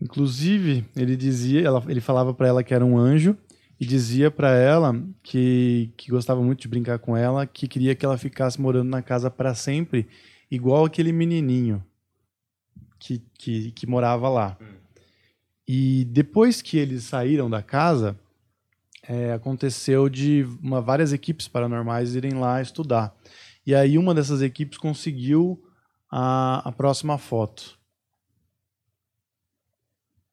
Inclusive, 0.00 0.86
ele 0.96 1.14
dizia, 1.14 1.60
ela, 1.60 1.84
ele 1.88 2.00
falava 2.00 2.32
para 2.32 2.48
ela 2.48 2.64
que 2.64 2.72
era 2.72 2.84
um 2.84 2.96
anjo 2.96 3.36
e 3.78 3.84
dizia 3.84 4.30
para 4.30 4.54
ela 4.56 4.98
que, 5.22 5.92
que 5.94 6.10
gostava 6.10 6.42
muito 6.42 6.62
de 6.62 6.68
brincar 6.68 6.98
com 6.98 7.14
ela, 7.14 7.46
que 7.46 7.68
queria 7.68 7.94
que 7.94 8.04
ela 8.04 8.16
ficasse 8.16 8.58
morando 8.58 8.88
na 8.88 9.02
casa 9.02 9.30
para 9.30 9.54
sempre, 9.54 10.08
igual 10.50 10.86
aquele 10.86 11.12
menininho 11.12 11.84
que, 12.98 13.22
que, 13.34 13.72
que 13.72 13.86
morava 13.86 14.30
lá. 14.30 14.56
E 15.68 16.06
depois 16.06 16.62
que 16.62 16.78
eles 16.78 17.04
saíram 17.04 17.50
da 17.50 17.62
casa, 17.62 18.18
é, 19.06 19.34
aconteceu 19.34 20.08
de 20.08 20.46
uma, 20.62 20.80
várias 20.80 21.12
equipes 21.12 21.46
paranormais 21.46 22.14
irem 22.14 22.32
lá 22.32 22.62
estudar. 22.62 23.14
E 23.66 23.74
aí 23.74 23.98
uma 23.98 24.14
dessas 24.14 24.42
equipes 24.42 24.78
conseguiu 24.78 25.60
a, 26.10 26.68
a 26.68 26.70
próxima 26.70 27.18
foto. 27.18 27.76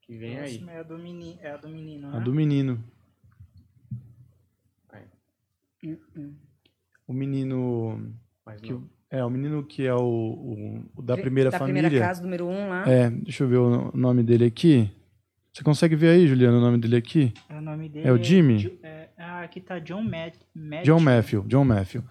Que 0.01 0.15
vem 0.15 0.38
aí. 0.38 0.63
É 0.67 0.79
a 0.79 0.84
do, 0.84 0.97
meni, 0.99 1.39
é 1.41 1.51
a 1.51 1.57
do 1.57 1.67
menino, 1.67 2.11
né? 2.11 2.17
A 2.17 2.19
do 2.19 2.34
menino. 2.34 2.84
O 7.07 7.13
menino. 7.13 8.13
Que, 8.61 8.79
é, 9.09 9.23
o 9.23 9.29
menino 9.29 9.63
que 9.63 9.86
é 9.86 9.93
o, 9.93 9.99
o, 9.99 10.84
o 10.95 11.01
da 11.01 11.17
primeira 11.17 11.49
da 11.49 11.57
família. 11.57 11.81
Da 11.81 11.88
primeira 11.89 12.07
casa, 12.07 12.21
número 12.21 12.45
um 12.45 12.69
lá. 12.69 12.88
É, 12.88 13.09
deixa 13.09 13.43
eu 13.43 13.47
ver 13.47 13.57
o 13.57 13.91
nome 13.95 14.23
dele 14.23 14.45
aqui. 14.45 14.91
Você 15.51 15.63
consegue 15.63 15.95
ver 15.95 16.09
aí, 16.09 16.27
Juliano, 16.27 16.57
o 16.57 16.61
nome 16.61 16.77
dele 16.77 16.97
aqui? 16.97 17.34
É 17.49 17.57
o 17.57 17.61
nome 17.61 17.89
dele. 17.89 18.07
É 18.07 18.11
o 18.11 18.21
Jimmy? 18.21 18.79
É, 18.84 19.09
ah, 19.17 19.41
aqui 19.41 19.59
tá 19.59 19.79
John 19.79 20.03
Matt, 20.03 20.36
John 20.84 20.99
Matthew. 20.99 21.43
John 21.43 21.65
Matthew. 21.65 22.03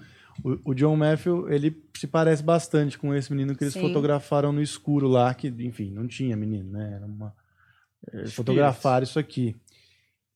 O, 0.45 0.71
o, 0.71 0.75
John 0.75 0.97
Matthew, 0.97 1.51
ele 1.51 1.77
se 1.97 2.07
parece 2.07 2.43
bastante 2.43 2.99
com 2.99 3.15
esse 3.15 3.31
menino 3.31 3.55
que 3.55 3.65
eles 3.65 3.75
Sim. 3.75 3.81
fotografaram 3.81 4.53
no 4.53 4.63
escuro 4.63 5.07
lá, 5.07 5.33
que, 5.35 5.49
enfim, 5.49 5.91
não 5.91 6.07
tinha 6.07 6.37
menino, 6.37 6.71
né? 6.73 6.95
Era 6.97 7.07
uma... 7.07 7.35
Fotografaram 8.31 9.05
isso 9.05 9.19
aqui. 9.19 9.55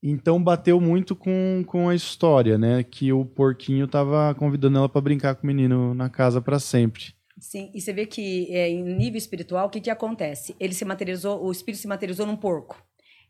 Então 0.03 0.43
bateu 0.43 0.81
muito 0.81 1.17
com, 1.17 1.65
com 1.67 1.89
a 1.89 1.95
história, 1.95 2.57
né? 2.57 2.85
Que 2.85 3.13
o 3.13 3.25
porquinho 3.25 3.89
tava 3.89 4.35
convidando 4.35 4.79
ela 4.79 4.89
para 4.89 5.01
brincar 5.01 5.35
com 5.35 5.43
o 5.43 5.47
menino 5.47 5.95
na 5.95 6.09
casa 6.09 6.41
para 6.41 6.61
sempre. 6.61 7.15
Sim, 7.39 7.71
e 7.75 7.81
você 7.81 7.93
vê 7.93 8.07
que 8.07 8.47
é, 8.51 8.69
em 8.69 8.83
nível 8.83 9.19
espiritual, 9.19 9.67
o 9.67 9.71
que, 9.71 9.81
que 9.81 9.91
acontece? 9.91 10.55
Ele 10.59 10.73
se 10.73 10.85
materializou, 10.85 11.45
o 11.45 11.53
espírito 11.53 11.81
se 11.81 11.89
materializou 11.89 12.27
num 12.27 12.37
porco. 12.37 12.83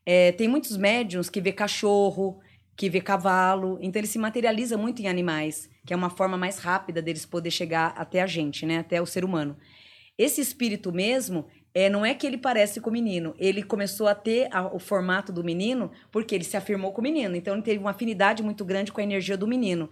É, 0.04 0.30
tem 0.32 0.46
muitos 0.46 0.76
médiums 0.76 1.28
que 1.28 1.40
vê 1.40 1.50
cachorro, 1.50 2.38
que 2.76 2.90
vê 2.90 3.00
cavalo, 3.00 3.78
então 3.80 3.98
ele 3.98 4.06
se 4.06 4.18
materializa 4.18 4.76
muito 4.76 5.00
em 5.00 5.08
animais, 5.08 5.70
que 5.86 5.94
é 5.94 5.96
uma 5.96 6.10
forma 6.10 6.36
mais 6.36 6.58
rápida 6.58 7.00
deles 7.00 7.24
poder 7.24 7.50
chegar 7.50 7.94
até 7.96 8.20
a 8.20 8.26
gente, 8.26 8.66
né, 8.66 8.78
até 8.78 9.00
o 9.00 9.06
ser 9.06 9.24
humano. 9.24 9.56
Esse 10.18 10.40
espírito 10.40 10.92
mesmo, 10.92 11.46
é, 11.74 11.88
não 11.88 12.04
é 12.04 12.14
que 12.14 12.26
ele 12.26 12.38
parece 12.38 12.80
com 12.80 12.90
o 12.90 12.92
menino, 12.92 13.34
ele 13.38 13.62
começou 13.62 14.06
a 14.06 14.14
ter 14.14 14.48
a, 14.52 14.66
o 14.74 14.78
formato 14.78 15.32
do 15.32 15.42
menino 15.42 15.90
porque 16.10 16.34
ele 16.34 16.44
se 16.44 16.56
afirmou 16.56 16.92
com 16.92 17.00
o 17.00 17.04
menino, 17.04 17.34
então 17.34 17.54
ele 17.54 17.62
teve 17.62 17.78
uma 17.78 17.90
afinidade 17.90 18.42
muito 18.42 18.64
grande 18.64 18.92
com 18.92 19.00
a 19.00 19.04
energia 19.04 19.36
do 19.36 19.46
menino. 19.46 19.88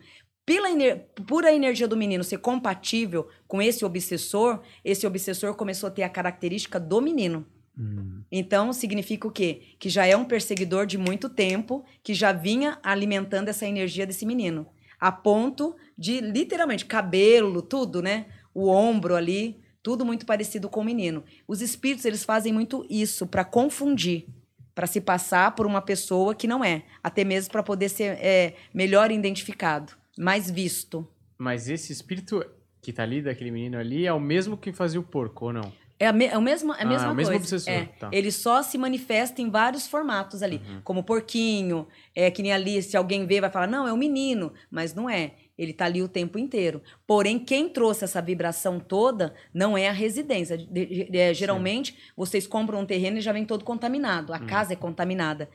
Pela 0.46 0.70
ener 0.70 1.06
por 1.26 1.46
a 1.46 1.54
energia 1.54 1.88
do 1.88 1.96
menino 1.96 2.22
ser 2.22 2.36
compatível 2.38 3.28
com 3.48 3.62
esse 3.62 3.82
obsessor, 3.82 4.60
esse 4.84 5.06
obsessor 5.06 5.54
começou 5.54 5.86
a 5.86 5.90
ter 5.90 6.02
a 6.02 6.08
característica 6.08 6.78
do 6.78 7.00
menino. 7.00 7.46
Hum. 7.78 8.22
Então, 8.30 8.72
significa 8.72 9.26
o 9.26 9.30
quê? 9.30 9.62
Que 9.78 9.88
já 9.88 10.06
é 10.06 10.16
um 10.16 10.24
perseguidor 10.24 10.86
de 10.86 10.96
muito 10.96 11.28
tempo, 11.28 11.84
que 12.02 12.14
já 12.14 12.32
vinha 12.32 12.78
alimentando 12.82 13.48
essa 13.48 13.66
energia 13.66 14.06
desse 14.06 14.24
menino. 14.24 14.66
A 14.98 15.10
ponto 15.10 15.76
de, 15.98 16.20
literalmente, 16.20 16.86
cabelo, 16.86 17.60
tudo, 17.60 18.00
né? 18.00 18.26
O 18.54 18.68
ombro 18.68 19.14
ali, 19.14 19.60
tudo 19.82 20.04
muito 20.04 20.24
parecido 20.24 20.68
com 20.68 20.80
o 20.80 20.84
menino. 20.84 21.24
Os 21.46 21.60
espíritos, 21.60 22.04
eles 22.04 22.24
fazem 22.24 22.52
muito 22.52 22.86
isso 22.88 23.26
para 23.26 23.44
confundir, 23.44 24.26
para 24.74 24.86
se 24.86 25.00
passar 25.00 25.54
por 25.54 25.66
uma 25.66 25.82
pessoa 25.82 26.34
que 26.34 26.46
não 26.46 26.64
é. 26.64 26.84
Até 27.02 27.24
mesmo 27.24 27.52
para 27.52 27.62
poder 27.62 27.88
ser 27.88 28.16
é, 28.20 28.54
melhor 28.72 29.10
identificado, 29.10 29.92
mais 30.16 30.50
visto. 30.50 31.06
Mas 31.36 31.68
esse 31.68 31.92
espírito 31.92 32.44
que 32.80 32.92
tá 32.92 33.02
ali, 33.02 33.22
daquele 33.22 33.50
menino 33.50 33.78
ali, 33.78 34.06
é 34.06 34.12
o 34.12 34.20
mesmo 34.20 34.56
que 34.56 34.72
fazia 34.72 35.00
o 35.00 35.02
porco, 35.02 35.46
ou 35.46 35.52
não? 35.52 35.72
É 35.98 36.08
a, 36.08 36.12
me, 36.12 36.26
é 36.26 36.34
a 36.34 36.40
mesma, 36.40 36.76
é 36.76 36.82
a 36.82 36.86
mesma 36.86 37.06
ah, 37.06 37.10
é 37.10 37.12
o 37.12 37.14
mesmo 37.14 37.32
coisa. 37.32 37.44
Obsessor. 37.44 37.72
É. 37.72 37.84
Tá. 37.98 38.10
Ele 38.12 38.32
só 38.32 38.62
se 38.62 38.76
manifesta 38.76 39.40
em 39.40 39.48
vários 39.48 39.86
formatos 39.86 40.42
ali. 40.42 40.60
Uhum. 40.68 40.80
Como 40.82 41.04
porquinho, 41.04 41.86
é 42.14 42.30
que 42.30 42.42
nem 42.42 42.52
ali, 42.52 42.82
se 42.82 42.96
alguém 42.96 43.26
vê, 43.26 43.40
vai 43.40 43.50
falar, 43.50 43.68
não, 43.68 43.86
é 43.86 43.92
um 43.92 43.96
menino, 43.96 44.52
mas 44.70 44.92
não 44.92 45.08
é. 45.08 45.32
Ele 45.56 45.70
está 45.70 45.84
ali 45.84 46.02
o 46.02 46.08
tempo 46.08 46.36
inteiro. 46.36 46.82
Porém, 47.06 47.38
quem 47.38 47.68
trouxe 47.68 48.04
essa 48.04 48.20
vibração 48.20 48.80
toda 48.80 49.34
não 49.52 49.78
é 49.78 49.88
a 49.88 49.92
residência. 49.92 50.58
De, 50.58 50.66
de, 50.66 51.04
de, 51.04 51.34
geralmente, 51.34 51.96
vocês 52.16 52.44
compram 52.44 52.80
um 52.80 52.86
terreno 52.86 53.18
e 53.18 53.20
já 53.20 53.32
vem 53.32 53.44
todo 53.44 53.64
contaminado. 53.64 54.32
A 54.32 54.38
hum. 54.38 54.46
casa 54.46 54.72
é 54.72 54.76
contaminada. 54.76 55.48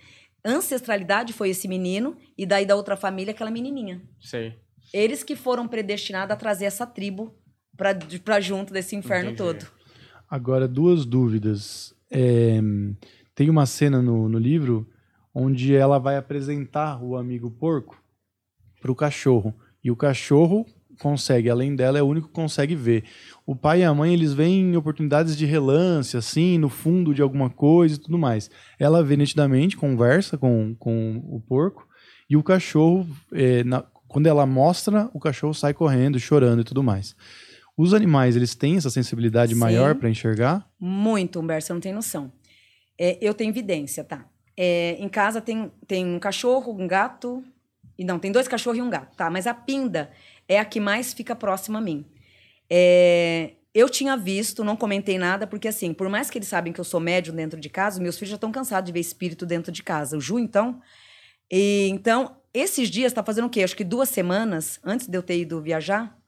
Ancestralidade 0.44 1.34
foi 1.34 1.50
esse 1.50 1.68
menino 1.68 2.16
e 2.38 2.46
daí 2.46 2.66
da 2.66 2.78
outra 2.78 2.96
família 2.96 3.32
aquela 3.32 3.52
menininha. 3.52 4.02
Sei. 4.22 4.56
Eles 4.94 5.22
que 5.22 5.36
foram 5.36 5.68
predestinados 5.68 6.32
a 6.32 6.38
trazer 6.38 6.66
essa 6.66 6.88
tribo 6.88 7.36
para 8.24 8.40
junto 8.40 8.74
desse 8.74 8.96
inferno 8.96 9.32
Entendi. 9.32 9.60
todo. 9.60 9.79
Agora, 10.30 10.68
duas 10.68 11.06
dúvidas. 11.06 11.94
É, 12.12 12.60
tem 13.34 13.50
uma 13.50 13.66
cena 13.66 14.02
no, 14.02 14.30
no 14.30 14.38
livro 14.38 14.88
onde 15.34 15.76
ela 15.76 15.98
vai 15.98 16.18
apresentar 16.18 17.02
o 17.04 17.16
amigo 17.16 17.50
porco 17.50 18.02
para 18.82 18.92
o 18.92 18.96
cachorro. 18.96 19.54
E 19.84 19.90
o 19.90 19.96
cachorro 19.96 20.66
consegue, 21.00 21.50
além 21.50 21.76
dela, 21.76 21.98
é 21.98 22.04
o 22.04 22.08
único 22.08 22.28
que 22.28 22.34
consegue 22.34 22.76
ver. 22.76 23.06
O 23.46 23.56
pai 23.56 23.82
e 23.82 23.84
a 23.84 23.94
mãe, 23.94 24.14
eles 24.14 24.34
veem 24.34 24.76
oportunidades 24.76 25.36
de 25.36 25.46
relance, 25.46 26.16
assim, 26.18 26.58
no 26.58 26.70
fundo 26.70 27.14
de 27.14 27.22
alguma 27.22 27.50
coisa 27.50 27.96
e 27.96 27.98
tudo 27.98 28.18
mais. 28.18 28.52
Ela 28.78 29.04
vê 29.04 29.16
nitidamente, 29.16 29.78
conversa 29.78 30.38
com, 30.38 30.76
com 30.78 31.24
o 31.26 31.40
porco, 31.40 31.88
e 32.30 32.36
o 32.38 32.44
cachorro, 32.44 33.08
é, 33.32 33.64
na, 33.64 33.84
quando 34.08 34.28
ela 34.28 34.46
mostra, 34.46 35.10
o 35.14 35.20
cachorro 35.20 35.54
sai 35.54 35.74
correndo, 35.74 36.20
chorando 36.20 36.62
e 36.62 36.66
tudo 36.66 36.84
mais. 36.84 37.16
Os 37.82 37.94
animais, 37.94 38.36
eles 38.36 38.56
têm 38.56 38.76
essa 38.76 38.90
sensibilidade 38.90 39.54
Sim, 39.54 39.60
maior 39.62 39.96
para 39.96 40.10
enxergar? 40.10 40.70
Muito, 40.78 41.40
Humberto, 41.40 41.66
você 41.66 41.72
não 41.72 41.80
tem 41.80 41.94
noção. 41.94 42.30
É, 43.00 43.18
eu 43.22 43.34
tenho 43.34 43.52
evidência, 43.52 44.04
tá? 44.04 44.26
É, 44.58 44.98
em 45.00 45.08
casa 45.08 45.40
tem, 45.40 45.72
tem 45.88 46.06
um 46.06 46.20
cachorro, 46.20 46.76
um 46.78 46.86
gato, 46.86 47.42
e 47.98 48.04
não, 48.04 48.20
tem 48.20 48.34
dois 48.34 48.50
cachorros 48.50 48.80
e 48.80 48.82
um 48.82 48.90
gato, 48.90 49.16
tá? 49.16 49.30
Mas 49.30 49.48
a 49.48 49.54
Pinda 49.54 50.12
é 50.46 50.60
a 50.60 50.66
que 50.66 50.78
mais 50.78 51.14
fica 51.14 51.34
próxima 51.34 51.80
a 51.80 51.82
mim. 51.82 52.06
É, 52.70 53.52
eu 53.74 53.88
tinha 53.88 54.18
visto, 54.18 54.62
não 54.62 54.76
comentei 54.76 55.18
nada, 55.18 55.48
porque 55.48 55.70
assim, 55.70 55.94
por 55.94 56.10
mais 56.10 56.30
que 56.30 56.38
eles 56.38 56.50
sabem 56.50 56.74
que 56.74 56.82
eu 56.82 56.84
sou 56.84 57.00
médium 57.00 57.34
dentro 57.34 57.58
de 57.58 57.70
casa, 57.70 58.02
meus 58.02 58.18
filhos 58.18 58.32
já 58.32 58.36
estão 58.36 58.52
cansados 58.52 58.88
de 58.88 58.92
ver 58.92 59.00
espírito 59.00 59.46
dentro 59.46 59.72
de 59.72 59.82
casa. 59.82 60.18
O 60.18 60.20
Ju, 60.20 60.38
então. 60.38 60.82
E, 61.50 61.88
então, 61.94 62.36
esses 62.54 62.90
dias, 62.90 63.14
tá 63.14 63.24
fazendo 63.24 63.46
o 63.46 63.50
quê? 63.50 63.64
Acho 63.64 63.78
que 63.78 63.86
duas 63.86 64.10
semanas 64.10 64.82
antes 64.84 65.08
de 65.08 65.18
eu 65.18 65.24
ter 65.24 65.40
ido 65.40 65.62
viajar, 65.62 66.19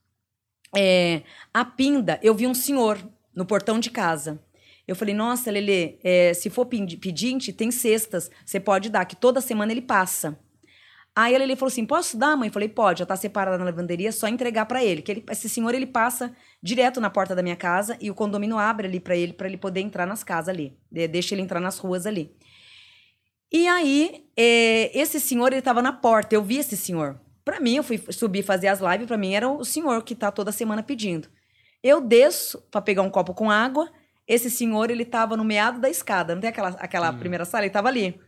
é, 0.75 1.23
a 1.53 1.65
Pinda, 1.65 2.19
eu 2.23 2.33
vi 2.33 2.47
um 2.47 2.53
senhor 2.53 2.97
no 3.35 3.45
portão 3.45 3.79
de 3.79 3.89
casa. 3.89 4.41
Eu 4.87 4.95
falei, 4.95 5.13
nossa, 5.13 5.51
Lele, 5.51 5.99
é, 6.03 6.33
se 6.33 6.49
for 6.49 6.65
pedinte, 6.65 7.53
tem 7.53 7.71
cestas, 7.71 8.29
você 8.45 8.59
pode 8.59 8.89
dar, 8.89 9.05
que 9.05 9.15
toda 9.15 9.39
semana 9.39 9.71
ele 9.71 9.81
passa. 9.81 10.37
Aí 11.15 11.35
ele 11.35 11.55
falou 11.55 11.67
assim: 11.67 11.85
posso 11.85 12.17
dar, 12.17 12.37
mãe? 12.37 12.47
Eu 12.47 12.53
falei, 12.53 12.69
pode, 12.69 12.99
já 12.99 13.05
tá 13.05 13.15
separada 13.15 13.57
na 13.57 13.65
lavanderia, 13.65 14.11
só 14.11 14.27
entregar 14.27 14.65
para 14.65 14.83
ele. 14.83 15.01
Que 15.01 15.11
ele, 15.11 15.23
esse 15.29 15.49
senhor 15.49 15.73
ele 15.75 15.85
passa 15.85 16.33
direto 16.63 17.01
na 17.01 17.09
porta 17.09 17.35
da 17.35 17.43
minha 17.43 17.55
casa 17.55 17.97
e 17.99 18.09
o 18.09 18.15
condomínio 18.15 18.57
abre 18.57 18.87
ali 18.87 18.99
para 18.99 19.15
ele, 19.15 19.33
para 19.33 19.47
ele 19.47 19.57
poder 19.57 19.81
entrar 19.81 20.05
nas 20.05 20.23
casas 20.23 20.49
ali. 20.49 20.77
Deixa 20.89 21.35
ele 21.35 21.41
entrar 21.41 21.59
nas 21.59 21.77
ruas 21.77 22.05
ali. 22.05 22.33
E 23.51 23.67
aí, 23.67 24.25
é, 24.37 24.97
esse 24.97 25.19
senhor, 25.19 25.51
ele 25.51 25.61
tava 25.61 25.81
na 25.81 25.91
porta, 25.91 26.33
eu 26.33 26.41
vi 26.41 26.57
esse 26.57 26.77
senhor. 26.77 27.19
Para 27.43 27.59
mim, 27.59 27.75
eu 27.75 27.83
fui 27.83 27.97
subir 28.09 28.43
fazer 28.43 28.67
as 28.67 28.79
lives, 28.79 29.07
para 29.07 29.17
mim 29.17 29.33
era 29.33 29.49
o 29.49 29.65
senhor 29.65 30.03
que 30.03 30.15
tá 30.15 30.31
toda 30.31 30.51
semana 30.51 30.83
pedindo. 30.83 31.27
Eu 31.83 31.99
desço 31.99 32.61
para 32.69 32.81
pegar 32.81 33.01
um 33.01 33.09
copo 33.09 33.33
com 33.33 33.49
água, 33.49 33.89
esse 34.27 34.49
senhor, 34.49 34.89
ele 34.89 35.03
tava 35.03 35.35
no 35.35 35.43
meado 35.43 35.79
da 35.79 35.89
escada, 35.89 36.33
não 36.33 36.41
tem 36.41 36.49
aquela, 36.49 36.69
aquela 36.69 37.11
hum. 37.11 37.17
primeira 37.17 37.43
sala? 37.43 37.65
Ele 37.65 37.73
tava 37.73 37.87
ali. 37.87 38.19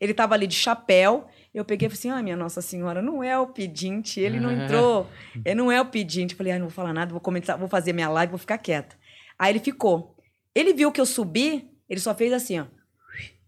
Ele 0.00 0.14
tava 0.14 0.34
ali 0.34 0.46
de 0.46 0.54
chapéu, 0.54 1.26
eu 1.52 1.64
peguei 1.64 1.86
e 1.86 1.90
falei 1.90 1.98
assim: 1.98 2.10
ah, 2.10 2.22
minha 2.22 2.36
Nossa 2.36 2.62
Senhora, 2.62 3.02
não 3.02 3.22
é 3.22 3.38
o 3.38 3.48
pedinte, 3.48 4.20
ele 4.20 4.40
não 4.40 4.50
entrou, 4.50 5.06
ele 5.44 5.54
não 5.54 5.70
é 5.70 5.80
o 5.80 5.84
pedinte. 5.86 6.32
Eu 6.32 6.38
falei: 6.38 6.52
ah, 6.52 6.58
não 6.58 6.66
vou 6.66 6.74
falar 6.74 6.94
nada, 6.94 7.10
vou 7.10 7.20
começar, 7.20 7.56
vou 7.56 7.68
fazer 7.68 7.92
minha 7.92 8.08
live, 8.08 8.30
vou 8.30 8.38
ficar 8.38 8.56
quieta. 8.58 8.96
Aí 9.38 9.52
ele 9.52 9.58
ficou. 9.58 10.16
Ele 10.54 10.72
viu 10.72 10.92
que 10.92 11.00
eu 11.00 11.06
subi, 11.06 11.70
ele 11.88 12.00
só 12.00 12.14
fez 12.14 12.32
assim, 12.32 12.60
ó. 12.60 12.66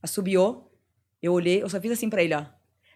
Assobiou. 0.02 0.70
Eu 1.22 1.32
olhei, 1.32 1.62
eu 1.62 1.68
só 1.68 1.80
fiz 1.80 1.92
assim 1.92 2.10
para 2.10 2.22
ele, 2.22 2.34
ó. 2.34 2.44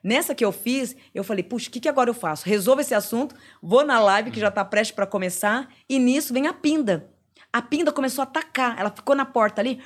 Nessa 0.07 0.36
que 0.36 0.44
eu 0.44 0.52
fiz, 0.52 0.94
eu 1.12 1.24
falei, 1.24 1.42
puxa, 1.42 1.68
o 1.68 1.72
que, 1.72 1.80
que 1.80 1.88
agora 1.88 2.09
eu 2.09 2.14
faço? 2.14 2.48
Resolvo 2.48 2.80
esse 2.80 2.94
assunto, 2.94 3.34
vou 3.61 3.84
na 3.84 3.98
live 3.98 4.30
que 4.30 4.38
já 4.38 4.52
tá 4.52 4.64
prestes 4.64 4.94
para 4.94 5.04
começar, 5.04 5.68
e 5.88 5.98
nisso 5.98 6.32
vem 6.32 6.46
a 6.46 6.52
Pinda. 6.52 7.11
A 7.52 7.61
Pinda 7.61 7.90
começou 7.90 8.22
a 8.22 8.24
atacar, 8.24 8.78
ela 8.78 8.88
ficou 8.88 9.16
na 9.16 9.24
porta 9.24 9.61
ali. 9.61 9.82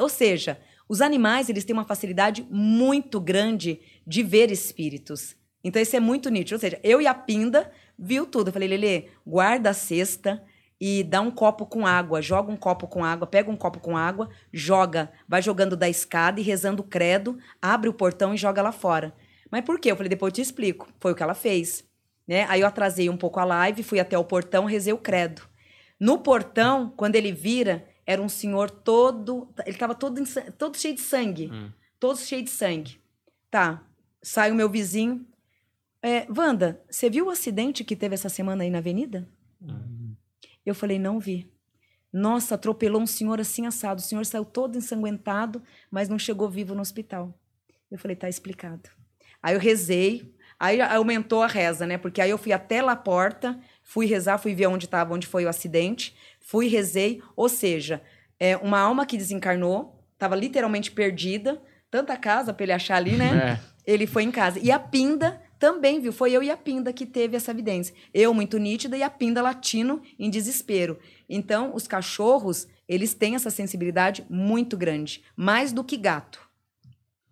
ou 0.00 0.08
seja, 0.08 0.60
os 0.88 1.00
animais, 1.00 1.48
eles 1.48 1.64
têm 1.64 1.74
uma 1.74 1.84
facilidade 1.84 2.44
muito 2.50 3.20
grande 3.20 3.80
de 4.04 4.24
ver 4.24 4.50
espíritos. 4.50 5.36
Então, 5.62 5.80
isso 5.80 5.94
é 5.94 6.00
muito 6.00 6.28
nítido. 6.28 6.56
Ou 6.56 6.60
seja, 6.60 6.80
eu 6.82 7.00
e 7.00 7.06
a 7.06 7.14
Pinda 7.14 7.70
viu 7.96 8.26
tudo. 8.26 8.48
Eu 8.48 8.52
falei, 8.52 8.66
Lele, 8.66 9.10
guarda 9.24 9.70
a 9.70 9.74
cesta 9.74 10.42
e 10.84 11.04
dá 11.04 11.20
um 11.20 11.30
copo 11.30 11.64
com 11.64 11.86
água. 11.86 12.20
Joga 12.20 12.50
um 12.50 12.56
copo 12.56 12.88
com 12.88 13.04
água, 13.04 13.24
pega 13.24 13.48
um 13.48 13.56
copo 13.56 13.78
com 13.78 13.96
água, 13.96 14.28
joga, 14.52 15.12
vai 15.28 15.40
jogando 15.40 15.76
da 15.76 15.88
escada 15.88 16.40
e 16.40 16.42
rezando 16.42 16.82
o 16.82 16.84
credo, 16.84 17.38
abre 17.62 17.88
o 17.88 17.94
portão 17.94 18.34
e 18.34 18.36
joga 18.36 18.60
lá 18.60 18.72
fora. 18.72 19.14
Mas 19.48 19.64
por 19.64 19.78
quê? 19.78 19.92
Eu 19.92 19.96
falei, 19.96 20.08
depois 20.08 20.32
eu 20.32 20.34
te 20.34 20.40
explico. 20.40 20.88
Foi 20.98 21.12
o 21.12 21.14
que 21.14 21.22
ela 21.22 21.34
fez. 21.34 21.84
Né? 22.26 22.46
Aí 22.48 22.62
eu 22.62 22.66
atrasei 22.66 23.08
um 23.08 23.16
pouco 23.16 23.38
a 23.38 23.44
live, 23.44 23.84
fui 23.84 24.00
até 24.00 24.18
o 24.18 24.24
portão, 24.24 24.64
rezei 24.64 24.92
o 24.92 24.98
credo. 24.98 25.42
No 26.00 26.18
portão, 26.18 26.92
quando 26.96 27.14
ele 27.14 27.30
vira, 27.30 27.86
era 28.04 28.20
um 28.20 28.28
senhor 28.28 28.68
todo. 28.68 29.48
Ele 29.60 29.76
estava 29.76 29.94
todo, 29.94 30.20
todo 30.58 30.76
cheio 30.76 30.96
de 30.96 31.00
sangue. 31.00 31.48
Hum. 31.52 31.70
Todo 32.00 32.18
cheio 32.18 32.42
de 32.42 32.50
sangue. 32.50 32.98
Tá. 33.48 33.84
Sai 34.20 34.50
o 34.50 34.54
meu 34.56 34.68
vizinho. 34.68 35.24
É, 36.02 36.26
Wanda, 36.36 36.82
você 36.90 37.08
viu 37.08 37.26
o 37.26 37.30
acidente 37.30 37.84
que 37.84 37.94
teve 37.94 38.14
essa 38.14 38.28
semana 38.28 38.64
aí 38.64 38.70
na 38.70 38.78
avenida? 38.78 39.28
Hum. 39.62 40.01
Eu 40.64 40.74
falei, 40.74 40.98
não 40.98 41.18
vi. 41.18 41.50
Nossa, 42.12 42.54
atropelou 42.54 43.00
um 43.00 43.06
senhor 43.06 43.40
assim 43.40 43.66
assado. 43.66 44.00
O 44.00 44.04
senhor 44.04 44.24
saiu 44.26 44.44
todo 44.44 44.76
ensanguentado, 44.76 45.62
mas 45.90 46.08
não 46.08 46.18
chegou 46.18 46.48
vivo 46.48 46.74
no 46.74 46.80
hospital. 46.80 47.34
Eu 47.90 47.98
falei, 47.98 48.16
tá 48.16 48.28
explicado. 48.28 48.90
Aí 49.42 49.54
eu 49.54 49.60
rezei, 49.60 50.34
aí 50.58 50.80
aumentou 50.80 51.42
a 51.42 51.46
reza, 51.46 51.86
né? 51.86 51.98
Porque 51.98 52.20
aí 52.20 52.30
eu 52.30 52.38
fui 52.38 52.52
até 52.52 52.80
lá 52.80 52.92
a 52.92 52.96
porta, 52.96 53.58
fui 53.82 54.06
rezar, 54.06 54.38
fui 54.38 54.54
ver 54.54 54.66
onde 54.66 54.84
estava, 54.84 55.14
onde 55.14 55.26
foi 55.26 55.44
o 55.44 55.48
acidente 55.48 56.14
fui, 56.42 56.68
rezei, 56.68 57.22
ou 57.36 57.48
seja, 57.48 58.02
é 58.38 58.56
uma 58.56 58.78
alma 58.78 59.06
que 59.06 59.16
desencarnou, 59.16 60.04
estava 60.12 60.36
literalmente 60.36 60.90
perdida, 60.90 61.62
tanta 61.90 62.16
casa 62.16 62.52
para 62.52 62.64
ele 62.64 62.72
achar 62.72 62.96
ali, 62.96 63.16
né? 63.16 63.58
É. 63.58 63.92
Ele 63.92 64.06
foi 64.06 64.22
em 64.22 64.30
casa. 64.30 64.58
E 64.60 64.70
a 64.70 64.78
Pinda 64.78 65.40
também, 65.62 66.00
viu? 66.00 66.12
Foi 66.12 66.32
eu 66.32 66.42
e 66.42 66.50
a 66.50 66.56
Pinda 66.56 66.92
que 66.92 67.06
teve 67.06 67.36
essa 67.36 67.52
evidência. 67.52 67.94
Eu 68.12 68.34
muito 68.34 68.58
nítida 68.58 68.96
e 68.96 69.02
a 69.04 69.08
Pinda 69.08 69.40
latino 69.40 70.02
em 70.18 70.28
desespero. 70.28 70.98
Então, 71.28 71.72
os 71.72 71.86
cachorros, 71.86 72.66
eles 72.88 73.14
têm 73.14 73.36
essa 73.36 73.48
sensibilidade 73.48 74.26
muito 74.28 74.76
grande, 74.76 75.22
mais 75.36 75.72
do 75.72 75.84
que 75.84 75.96
gato. 75.96 76.40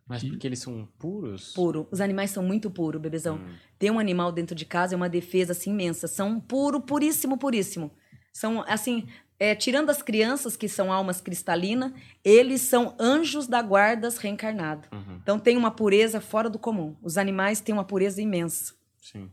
Mas 0.07 0.23
porque 0.23 0.47
eles 0.47 0.61
são 0.61 0.89
puros? 0.97 1.53
Puro. 1.55 1.89
Os 1.91 2.01
animais 2.01 2.31
são 2.31 2.41
muito 2.41 2.71
puros, 2.71 3.03
bebezão. 3.03 3.39
Hum. 3.39 3.55
Ter 3.77 3.91
um 3.91 3.99
animal 3.99 4.31
dentro 4.31 4.55
de 4.55 4.65
casa 4.65 4.95
é 4.95 4.97
uma 4.97 5.09
defesa 5.09 5.51
assim 5.51 5.73
imensa. 5.73 6.07
São 6.07 6.39
puro, 6.39 6.81
puríssimo, 6.81 7.37
puríssimo. 7.37 7.91
São, 8.33 8.63
assim, 8.69 9.09
é, 9.41 9.55
tirando 9.55 9.89
as 9.89 10.03
crianças, 10.03 10.55
que 10.55 10.69
são 10.69 10.93
almas 10.93 11.19
cristalinas, 11.19 11.93
eles 12.23 12.61
são 12.61 12.95
anjos 13.01 13.47
da 13.47 13.63
guarda 13.63 14.11
reencarnados. 14.21 14.87
Uhum. 14.93 15.19
Então 15.23 15.39
tem 15.39 15.57
uma 15.57 15.71
pureza 15.71 16.21
fora 16.21 16.51
do 16.51 16.59
comum. 16.59 16.95
Os 17.03 17.17
animais 17.17 17.59
têm 17.59 17.73
uma 17.73 17.83
pureza 17.83 18.21
imensa. 18.21 18.75
Sim. 19.01 19.31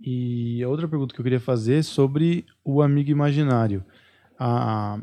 E 0.00 0.62
a 0.62 0.68
outra 0.70 0.88
pergunta 0.88 1.14
que 1.14 1.20
eu 1.20 1.22
queria 1.22 1.38
fazer 1.38 1.80
é 1.80 1.82
sobre 1.82 2.46
o 2.64 2.80
amigo 2.80 3.10
imaginário. 3.10 3.84
A, 4.38 4.98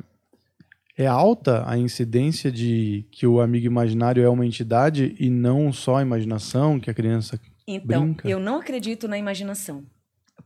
é 0.98 1.06
alta 1.06 1.64
a 1.70 1.78
incidência 1.78 2.52
de 2.52 3.06
que 3.12 3.28
o 3.28 3.40
amigo 3.40 3.68
imaginário 3.68 4.24
é 4.24 4.30
uma 4.30 4.48
entidade 4.48 5.16
e 5.20 5.30
não 5.30 5.72
só 5.72 5.98
a 5.98 6.02
imaginação 6.02 6.80
que 6.80 6.90
a 6.90 6.94
criança 6.94 7.40
então, 7.68 8.06
brinca? 8.06 8.28
eu 8.28 8.40
não 8.40 8.58
acredito 8.60 9.08
na 9.08 9.16
imaginação. 9.16 9.86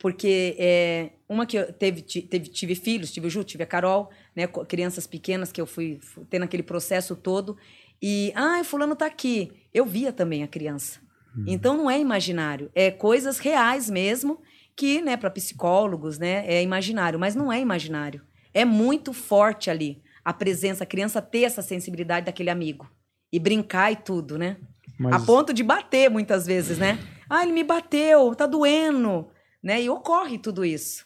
Porque 0.02 0.56
é, 0.58 1.12
uma 1.30 1.46
que 1.46 1.56
eu 1.56 1.72
teve, 1.72 2.02
teve, 2.02 2.48
tive 2.48 2.74
filhos, 2.74 3.12
tive 3.12 3.28
o 3.28 3.30
Ju, 3.30 3.44
tive 3.44 3.64
a 3.64 3.68
Carol, 3.68 4.10
né, 4.36 4.48
crianças 4.48 5.06
pequenas 5.06 5.52
que 5.52 5.62
eu 5.62 5.68
fui 5.68 6.00
tendo 6.28 6.42
aquele 6.42 6.64
processo 6.64 7.16
todo. 7.16 7.56
E, 8.02 8.34
ah, 8.36 8.64
fulano 8.64 8.96
tá 8.96 9.06
aqui. 9.06 9.52
Eu 9.72 9.86
via 9.86 10.12
também 10.12 10.42
a 10.42 10.48
criança. 10.48 11.00
Hum. 11.38 11.44
Então 11.46 11.78
não 11.78 11.90
é 11.90 12.00
imaginário, 12.00 12.72
é 12.74 12.90
coisas 12.90 13.38
reais 13.38 13.92
mesmo, 13.92 14.42
que, 14.76 15.04
né, 15.04 15.16
para 15.16 15.30
psicólogos, 15.30 16.18
né, 16.18 16.46
é 16.48 16.64
imaginário, 16.64 17.20
mas 17.20 17.36
não 17.36 17.54
é 17.54 17.60
imaginário. 17.60 18.24
É 18.56 18.66
muito 18.66 19.14
forte 19.14 19.70
ali 19.70 20.02
a 20.26 20.34
presença, 20.34 20.84
a 20.84 20.88
criança 20.88 21.22
ter 21.22 21.44
essa 21.44 21.62
sensibilidade 21.62 22.26
daquele 22.26 22.50
amigo 22.50 22.90
e 23.32 23.38
brincar 23.38 23.92
e 23.92 23.98
tudo, 23.98 24.36
né? 24.36 24.58
Mas... 24.98 25.14
A 25.14 25.26
ponto 25.26 25.54
de 25.54 25.64
bater 25.64 26.10
muitas 26.10 26.48
vezes, 26.48 26.80
né? 26.80 26.98
Ah, 27.30 27.44
ele 27.44 27.52
me 27.52 27.64
bateu, 27.64 28.34
tá 28.34 28.48
doendo 28.48 29.30
né? 29.62 29.82
E 29.82 29.90
ocorre 29.90 30.38
tudo 30.38 30.66
isso. 30.66 31.06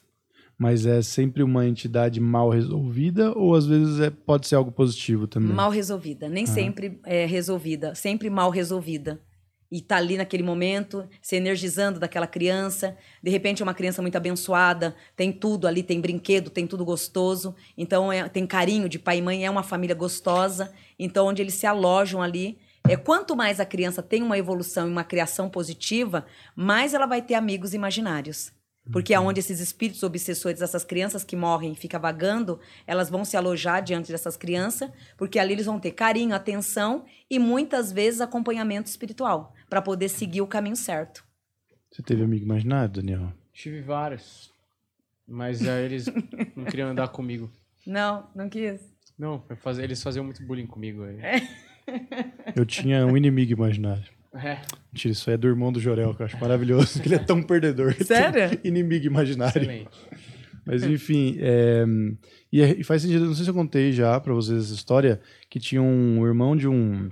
Mas 0.58 0.86
é 0.86 1.02
sempre 1.02 1.44
uma 1.44 1.68
entidade 1.68 2.20
mal 2.20 2.50
resolvida 2.50 3.38
ou 3.38 3.56
às 3.56 3.66
vezes 3.66 4.00
é, 4.00 4.10
pode 4.10 4.48
ser 4.48 4.56
algo 4.56 4.72
positivo 4.72 5.28
também? 5.28 5.52
Mal 5.52 5.70
resolvida, 5.70 6.30
nem 6.30 6.46
ah. 6.46 6.48
sempre 6.48 7.00
é 7.04 7.26
resolvida, 7.26 7.94
sempre 7.94 8.30
mal 8.30 8.50
resolvida. 8.50 9.22
e 9.70 9.82
tá 9.82 9.98
ali 9.98 10.16
naquele 10.16 10.44
momento, 10.44 11.06
se 11.22 11.36
energizando 11.36 12.00
daquela 12.00 12.28
criança. 12.28 12.96
De 13.22 13.30
repente 13.30 13.62
é 13.62 13.66
uma 13.66 13.74
criança 13.74 14.02
muito 14.02 14.16
abençoada, 14.16 14.96
tem 15.18 15.34
tudo 15.34 15.68
ali, 15.68 15.84
tem 15.84 16.00
brinquedo, 16.00 16.50
tem 16.50 16.66
tudo 16.66 16.86
gostoso. 16.86 17.54
Então 17.78 18.10
é, 18.10 18.30
tem 18.30 18.48
carinho 18.48 18.88
de 18.88 18.98
pai 18.98 19.18
e 19.18 19.22
mãe, 19.22 19.46
é 19.46 19.50
uma 19.50 19.64
família 19.64 19.96
gostosa. 19.96 20.72
Então 20.98 21.28
onde 21.28 21.42
eles 21.42 21.56
se 21.56 21.66
alojam 21.66 22.22
ali, 22.22 22.58
é 22.88 22.96
quanto 22.96 23.36
mais 23.36 23.60
a 23.60 23.66
criança 23.66 24.04
tem 24.04 24.22
uma 24.22 24.38
evolução 24.38 24.88
e 24.88 24.92
uma 24.92 25.04
criação 25.04 25.50
positiva, 25.50 26.26
mais 26.56 26.94
ela 26.94 27.06
vai 27.06 27.22
ter 27.22 27.34
amigos 27.34 27.74
imaginários. 27.74 28.52
Porque 28.92 29.16
é 29.16 29.20
onde 29.20 29.40
esses 29.40 29.60
espíritos 29.60 30.04
obsessores, 30.04 30.62
essas 30.62 30.84
crianças 30.84 31.24
que 31.24 31.36
morrem 31.36 31.72
e 31.72 31.76
ficam 31.76 32.00
vagando, 32.00 32.60
elas 32.86 33.10
vão 33.10 33.26
se 33.26 33.36
alojar 33.36 33.82
diante 33.82 34.12
dessas 34.12 34.38
crianças, 34.38 34.92
porque 35.18 35.40
ali 35.40 35.54
eles 35.54 35.66
vão 35.66 35.80
ter 35.80 35.92
carinho, 35.92 36.36
atenção 36.36 37.04
e 37.28 37.40
muitas 37.40 37.92
vezes 37.92 38.22
acompanhamento 38.22 38.88
espiritual, 38.88 39.54
para 39.68 39.82
poder 39.82 40.10
seguir 40.10 40.42
o 40.42 40.48
caminho 40.48 40.76
certo. 40.76 41.26
Você 41.92 42.04
teve 42.04 42.24
amigo 42.24 42.46
imaginário, 42.46 42.94
Daniel? 42.94 43.34
Tive 43.52 43.82
vários. 43.82 44.54
Mas 45.28 45.68
aí 45.68 45.86
eles 45.86 46.06
não 46.56 46.66
queriam 46.66 46.90
andar 46.90 47.08
comigo. 47.08 47.50
Não, 47.88 48.30
não 48.36 48.48
quis. 48.50 48.82
Não, 49.18 49.44
fazer, 49.58 49.84
eles 49.84 50.04
faziam 50.04 50.24
muito 50.24 50.46
bullying 50.46 50.68
comigo. 50.68 51.04
Aí. 51.04 51.18
Eu 52.56 52.66
tinha 52.66 53.06
um 53.06 53.16
inimigo 53.16 53.54
imaginário. 53.54 54.16
É. 54.34 54.60
Mentira, 54.92 55.14
isso 55.14 55.30
aí 55.30 55.36
é 55.36 55.38
do 55.38 55.48
irmão 55.48 55.72
do 55.72 55.80
Jorel, 55.80 56.14
que 56.14 56.22
eu 56.22 56.26
acho 56.26 56.38
maravilhoso, 56.40 57.00
que 57.02 57.08
ele 57.08 57.16
é 57.16 57.20
tão 57.20 57.42
perdedor. 57.42 57.94
Sério? 58.04 58.60
inimigo 58.64 59.06
imaginário. 59.06 59.62
Excelente. 59.62 59.90
Mas 60.66 60.84
enfim, 60.84 61.38
é, 61.40 61.86
e, 62.52 62.62
é, 62.62 62.80
e, 62.80 62.84
faz 62.84 63.04
sentido, 63.04 63.26
não 63.26 63.36
sei 63.36 63.44
se 63.44 63.52
eu 63.52 63.54
contei 63.54 63.92
já 63.92 64.20
pra 64.20 64.34
vocês 64.34 64.66
essa 64.66 64.74
história, 64.74 65.22
que 65.48 65.60
tinha 65.60 65.82
um 65.82 66.26
irmão 66.26 66.56
de 66.56 66.68
um, 66.68 67.10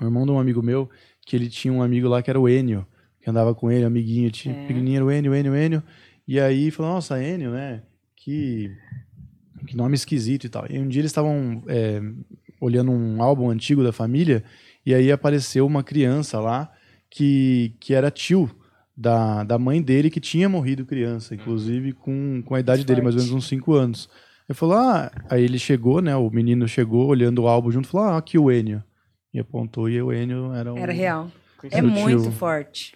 um 0.00 0.04
irmão 0.04 0.26
de 0.26 0.30
um 0.30 0.38
amigo 0.38 0.62
meu, 0.62 0.90
que 1.26 1.34
ele 1.34 1.48
tinha 1.48 1.72
um 1.72 1.82
amigo 1.82 2.06
lá 2.06 2.22
que 2.22 2.28
era 2.28 2.38
o 2.38 2.46
Enio, 2.46 2.86
que 3.18 3.30
andava 3.30 3.54
com 3.54 3.70
ele, 3.70 3.86
amiguinho, 3.86 4.30
tinha 4.30 4.54
é. 4.54 4.60
pequenininho, 4.66 4.96
era 4.96 5.04
o 5.06 5.10
Enio, 5.10 5.34
Enio, 5.34 5.56
Enio, 5.56 5.82
e 6.28 6.38
aí 6.38 6.70
falou, 6.70 6.92
nossa, 6.92 7.22
Enio, 7.22 7.50
né, 7.50 7.82
que, 8.14 8.70
que 9.66 9.74
nome 9.74 9.94
esquisito 9.94 10.44
e 10.44 10.50
tal. 10.50 10.66
E 10.68 10.78
um 10.78 10.86
dia 10.86 11.00
eles 11.00 11.10
estavam 11.10 11.62
é, 11.68 11.98
olhando 12.62 12.92
um 12.92 13.20
álbum 13.20 13.50
antigo 13.50 13.82
da 13.82 13.92
família, 13.92 14.44
e 14.86 14.94
aí 14.94 15.10
apareceu 15.10 15.66
uma 15.66 15.82
criança 15.82 16.38
lá 16.38 16.70
que, 17.10 17.74
que 17.80 17.92
era 17.92 18.08
tio 18.08 18.48
da, 18.96 19.42
da 19.42 19.58
mãe 19.58 19.82
dele 19.82 20.08
que 20.08 20.20
tinha 20.20 20.48
morrido 20.48 20.86
criança, 20.86 21.34
inclusive 21.34 21.92
com, 21.92 22.40
com 22.46 22.54
a 22.54 22.60
idade 22.60 22.84
dele, 22.84 23.02
mais 23.02 23.16
ou 23.16 23.20
menos 23.20 23.34
uns 23.34 23.48
5 23.48 23.72
anos. 23.74 24.08
Ele 24.48 24.56
falou, 24.56 24.76
ah, 24.76 25.10
aí 25.28 25.42
ele 25.42 25.58
chegou, 25.58 26.00
né? 26.00 26.14
O 26.14 26.30
menino 26.30 26.68
chegou 26.68 27.08
olhando 27.08 27.42
o 27.42 27.48
álbum 27.48 27.70
junto, 27.72 27.88
falou, 27.88 28.08
ah, 28.08 28.16
aqui 28.16 28.38
o 28.38 28.50
Enio. 28.50 28.82
E 29.34 29.40
apontou, 29.40 29.88
e 29.88 30.00
o 30.00 30.12
Enio 30.12 30.52
era 30.52 30.72
um. 30.72 30.78
Era 30.78 30.92
real. 30.92 31.30
É 31.70 31.82
muito 31.82 32.24
tio. 32.24 32.32
forte. 32.32 32.94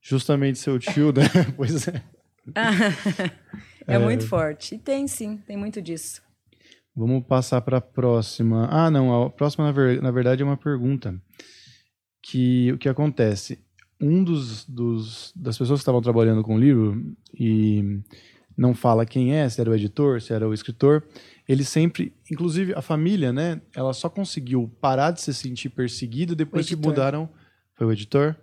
Justamente 0.00 0.58
seu 0.58 0.78
tio, 0.78 1.12
né? 1.12 1.22
pois 1.56 1.86
é. 1.86 2.02
é, 3.86 3.94
é 3.94 3.98
muito 3.98 4.26
forte. 4.26 4.76
E 4.76 4.78
tem 4.78 5.06
sim, 5.06 5.36
tem 5.46 5.56
muito 5.56 5.82
disso. 5.82 6.22
Vamos 6.94 7.24
passar 7.26 7.60
para 7.62 7.78
a 7.78 7.80
próxima. 7.80 8.68
Ah, 8.70 8.90
não, 8.90 9.24
a 9.24 9.30
próxima, 9.30 9.64
na, 9.64 9.72
ver, 9.72 10.02
na, 10.02 10.10
verdade, 10.10 10.42
é 10.42 10.44
uma 10.44 10.56
pergunta. 10.56 11.20
Que 12.22 12.70
o 12.72 12.78
que 12.78 12.88
acontece? 12.88 13.64
Um 14.00 14.22
dos, 14.22 14.64
dos 14.66 15.32
das 15.34 15.56
pessoas 15.56 15.80
que 15.80 15.82
estavam 15.82 16.02
trabalhando 16.02 16.42
com 16.42 16.56
o 16.56 16.60
livro, 16.60 17.02
e 17.38 18.00
não 18.56 18.74
fala 18.74 19.06
quem 19.06 19.34
é, 19.34 19.48
se 19.48 19.60
era 19.60 19.70
o 19.70 19.74
editor, 19.74 20.20
se 20.20 20.32
era 20.32 20.48
o 20.48 20.52
escritor, 20.52 21.06
ele 21.48 21.64
sempre, 21.64 22.14
inclusive 22.30 22.74
a 22.74 22.82
família, 22.82 23.32
né, 23.32 23.60
ela 23.74 23.92
só 23.92 24.08
conseguiu 24.08 24.70
parar 24.80 25.12
de 25.12 25.20
se 25.20 25.32
sentir 25.32 25.70
perseguida 25.70 26.34
depois 26.34 26.68
que 26.68 26.76
mudaram. 26.76 27.28
Foi 27.74 27.86
o 27.86 27.92
editor? 27.92 28.36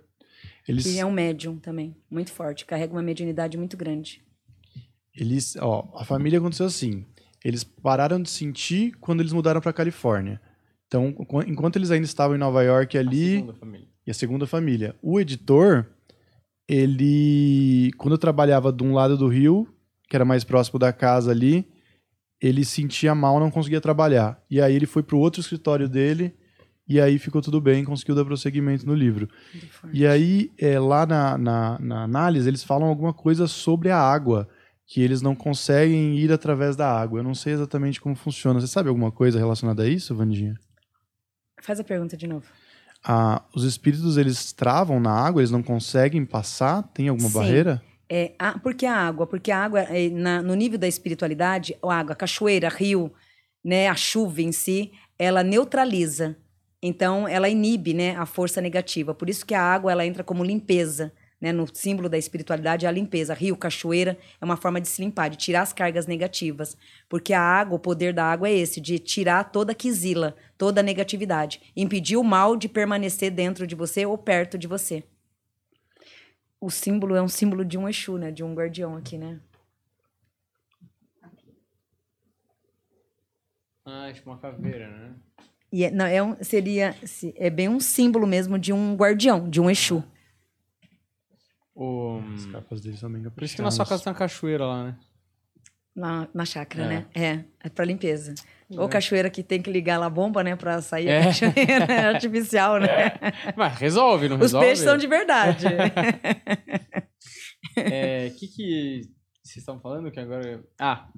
Eles... 0.66 0.86
Ele 0.86 0.98
é 0.98 1.06
um 1.06 1.12
médium 1.12 1.56
também, 1.56 1.96
muito 2.10 2.32
forte, 2.32 2.66
carrega 2.66 2.92
uma 2.92 3.02
mediunidade 3.02 3.56
muito 3.56 3.76
grande. 3.76 4.22
Eles, 5.14 5.56
ó, 5.56 5.90
a 5.96 6.04
família 6.04 6.38
aconteceu 6.38 6.66
assim. 6.66 7.04
Eles 7.44 7.64
pararam 7.64 8.20
de 8.20 8.28
sentir 8.28 8.92
quando 9.00 9.20
eles 9.20 9.32
mudaram 9.32 9.60
para 9.60 9.72
Califórnia. 9.72 10.40
Então, 10.86 11.14
enquanto 11.46 11.76
eles 11.76 11.90
ainda 11.90 12.04
estavam 12.04 12.36
em 12.36 12.38
Nova 12.38 12.62
York 12.62 12.98
ali, 12.98 13.36
a 13.36 13.38
segunda 13.38 13.54
família. 13.54 13.88
e 14.06 14.10
a 14.10 14.14
segunda 14.14 14.46
família, 14.46 14.96
o 15.00 15.20
editor, 15.20 15.86
ele, 16.68 17.92
quando 17.96 18.14
eu 18.14 18.18
trabalhava 18.18 18.72
de 18.72 18.82
um 18.82 18.92
lado 18.92 19.16
do 19.16 19.28
rio, 19.28 19.68
que 20.08 20.16
era 20.16 20.24
mais 20.24 20.42
próximo 20.42 20.78
da 20.78 20.92
casa 20.92 21.30
ali, 21.30 21.66
ele 22.40 22.64
sentia 22.64 23.14
mal, 23.14 23.38
não 23.38 23.50
conseguia 23.50 23.80
trabalhar. 23.80 24.42
E 24.50 24.60
aí 24.60 24.74
ele 24.74 24.86
foi 24.86 25.02
para 25.02 25.14
o 25.14 25.20
outro 25.20 25.40
escritório 25.40 25.88
dele 25.88 26.34
e 26.88 27.00
aí 27.00 27.20
ficou 27.20 27.40
tudo 27.40 27.60
bem, 27.60 27.84
conseguiu 27.84 28.16
dar 28.16 28.24
prosseguimento 28.24 28.84
no 28.84 28.94
livro. 28.94 29.28
E 29.92 30.04
aí, 30.04 30.50
é, 30.58 30.76
lá 30.80 31.06
na, 31.06 31.38
na, 31.38 31.78
na, 31.78 32.02
análise, 32.02 32.48
eles 32.48 32.64
falam 32.64 32.88
alguma 32.88 33.12
coisa 33.12 33.46
sobre 33.46 33.90
a 33.90 33.98
água 33.98 34.48
que 34.90 35.00
eles 35.00 35.22
não 35.22 35.36
conseguem 35.36 36.18
ir 36.18 36.32
através 36.32 36.74
da 36.74 36.90
água. 36.90 37.20
Eu 37.20 37.22
não 37.22 37.32
sei 37.32 37.52
exatamente 37.52 38.00
como 38.00 38.16
funciona. 38.16 38.60
Você 38.60 38.66
sabe 38.66 38.88
alguma 38.88 39.12
coisa 39.12 39.38
relacionada 39.38 39.84
a 39.84 39.88
isso, 39.88 40.16
Vandinha? 40.16 40.58
Faz 41.62 41.78
a 41.78 41.84
pergunta 41.84 42.16
de 42.16 42.26
novo. 42.26 42.46
Ah, 43.04 43.44
os 43.54 43.62
espíritos 43.62 44.16
eles 44.16 44.52
travam 44.52 44.98
na 44.98 45.12
água, 45.12 45.40
eles 45.40 45.52
não 45.52 45.62
conseguem 45.62 46.26
passar? 46.26 46.82
Tem 46.92 47.06
alguma 47.06 47.28
Sim. 47.28 47.34
barreira? 47.34 47.80
É, 48.08 48.32
a, 48.36 48.58
por 48.58 48.74
que 48.74 48.84
a 48.84 48.96
água? 48.96 49.28
Porque 49.28 49.52
a 49.52 49.62
água, 49.62 49.78
é, 49.82 50.10
na, 50.10 50.42
no 50.42 50.54
nível 50.54 50.76
da 50.76 50.88
espiritualidade, 50.88 51.76
a 51.80 51.94
água, 51.94 52.12
a 52.14 52.16
cachoeira, 52.16 52.68
rio, 52.68 53.12
né, 53.62 53.86
a 53.86 53.94
chuva 53.94 54.42
em 54.42 54.50
si, 54.50 54.90
ela 55.16 55.44
neutraliza. 55.44 56.36
Então, 56.82 57.28
ela 57.28 57.48
inibe 57.48 57.94
né, 57.94 58.16
a 58.16 58.26
força 58.26 58.60
negativa. 58.60 59.14
Por 59.14 59.30
isso 59.30 59.46
que 59.46 59.54
a 59.54 59.62
água 59.62 59.92
ela 59.92 60.04
entra 60.04 60.24
como 60.24 60.42
limpeza 60.42 61.12
né, 61.40 61.52
no 61.52 61.66
símbolo 61.72 62.08
da 62.08 62.18
espiritualidade, 62.18 62.84
é 62.84 62.88
a 62.88 62.92
limpeza. 62.92 63.32
Rio, 63.32 63.56
cachoeira, 63.56 64.18
é 64.40 64.44
uma 64.44 64.56
forma 64.56 64.80
de 64.80 64.88
se 64.88 65.00
limpar, 65.00 65.28
de 65.28 65.36
tirar 65.36 65.62
as 65.62 65.72
cargas 65.72 66.06
negativas. 66.06 66.76
Porque 67.08 67.32
a 67.32 67.40
água, 67.40 67.76
o 67.76 67.80
poder 67.80 68.12
da 68.12 68.24
água 68.24 68.48
é 68.48 68.52
esse, 68.52 68.80
de 68.80 68.98
tirar 68.98 69.44
toda 69.44 69.72
a 69.72 69.74
quisila, 69.74 70.36
toda 70.58 70.80
a 70.80 70.84
negatividade. 70.84 71.62
Impedir 71.74 72.16
o 72.16 72.24
mal 72.24 72.56
de 72.56 72.68
permanecer 72.68 73.30
dentro 73.30 73.66
de 73.66 73.74
você 73.74 74.04
ou 74.04 74.18
perto 74.18 74.58
de 74.58 74.66
você. 74.66 75.02
O 76.60 76.70
símbolo 76.70 77.14
é 77.14 77.22
um 77.22 77.28
símbolo 77.28 77.64
de 77.64 77.78
um 77.78 77.88
Exu, 77.88 78.18
né? 78.18 78.30
De 78.30 78.44
um 78.44 78.54
guardião 78.54 78.94
aqui, 78.96 79.16
né? 79.16 79.40
Ah, 83.86 84.12
tipo 84.12 84.28
uma 84.28 84.38
caveira, 84.38 84.88
né? 84.88 85.14
E 85.72 85.84
é, 85.84 85.90
não, 85.90 86.04
é 86.04 86.22
um, 86.22 86.36
seria, 86.42 86.94
é 87.36 87.48
bem 87.48 87.68
um 87.68 87.80
símbolo 87.80 88.26
mesmo 88.26 88.58
de 88.58 88.72
um 88.72 88.94
guardião, 88.94 89.48
de 89.48 89.60
um 89.60 89.70
Exu. 89.70 90.04
O... 91.82 92.22
As 92.34 92.44
capas 92.44 92.82
deles 92.82 93.00
são 93.00 93.10
bem 93.10 93.22
Por 93.22 93.42
isso 93.42 93.56
que 93.56 93.62
na 93.62 93.70
sua 93.70 93.86
casa 93.86 94.04
tem 94.04 94.12
uma 94.12 94.18
cachoeira 94.18 94.66
lá, 94.66 94.84
né? 94.84 94.96
Na, 95.96 96.28
na 96.34 96.44
chácara, 96.44 96.84
é. 96.84 96.88
né? 96.88 97.06
É, 97.14 97.44
é 97.64 97.68
pra 97.70 97.86
limpeza. 97.86 98.34
Ou 98.68 98.84
é. 98.84 98.88
cachoeira 98.88 99.30
que 99.30 99.42
tem 99.42 99.62
que 99.62 99.70
ligar 99.70 99.98
lá 99.98 100.04
a 100.04 100.10
bomba, 100.10 100.44
né? 100.44 100.54
Pra 100.56 100.82
sair 100.82 101.08
é. 101.08 101.20
a 101.20 101.24
cachoeira 101.24 101.86
né? 101.86 102.08
artificial, 102.12 102.78
né? 102.78 102.88
Mas 103.56 103.78
resolve, 103.78 104.28
não 104.28 104.36
resolve? 104.36 104.66
Os 104.66 104.68
peixes 104.68 104.84
são 104.84 104.98
de 104.98 105.06
verdade. 105.06 105.66
O 107.76 107.80
é, 107.80 108.28
que 108.28 108.46
que 108.46 109.00
vocês 109.42 109.56
estão 109.56 109.80
falando 109.80 110.10
que 110.10 110.20
agora... 110.20 110.62
Ah, 110.78 111.08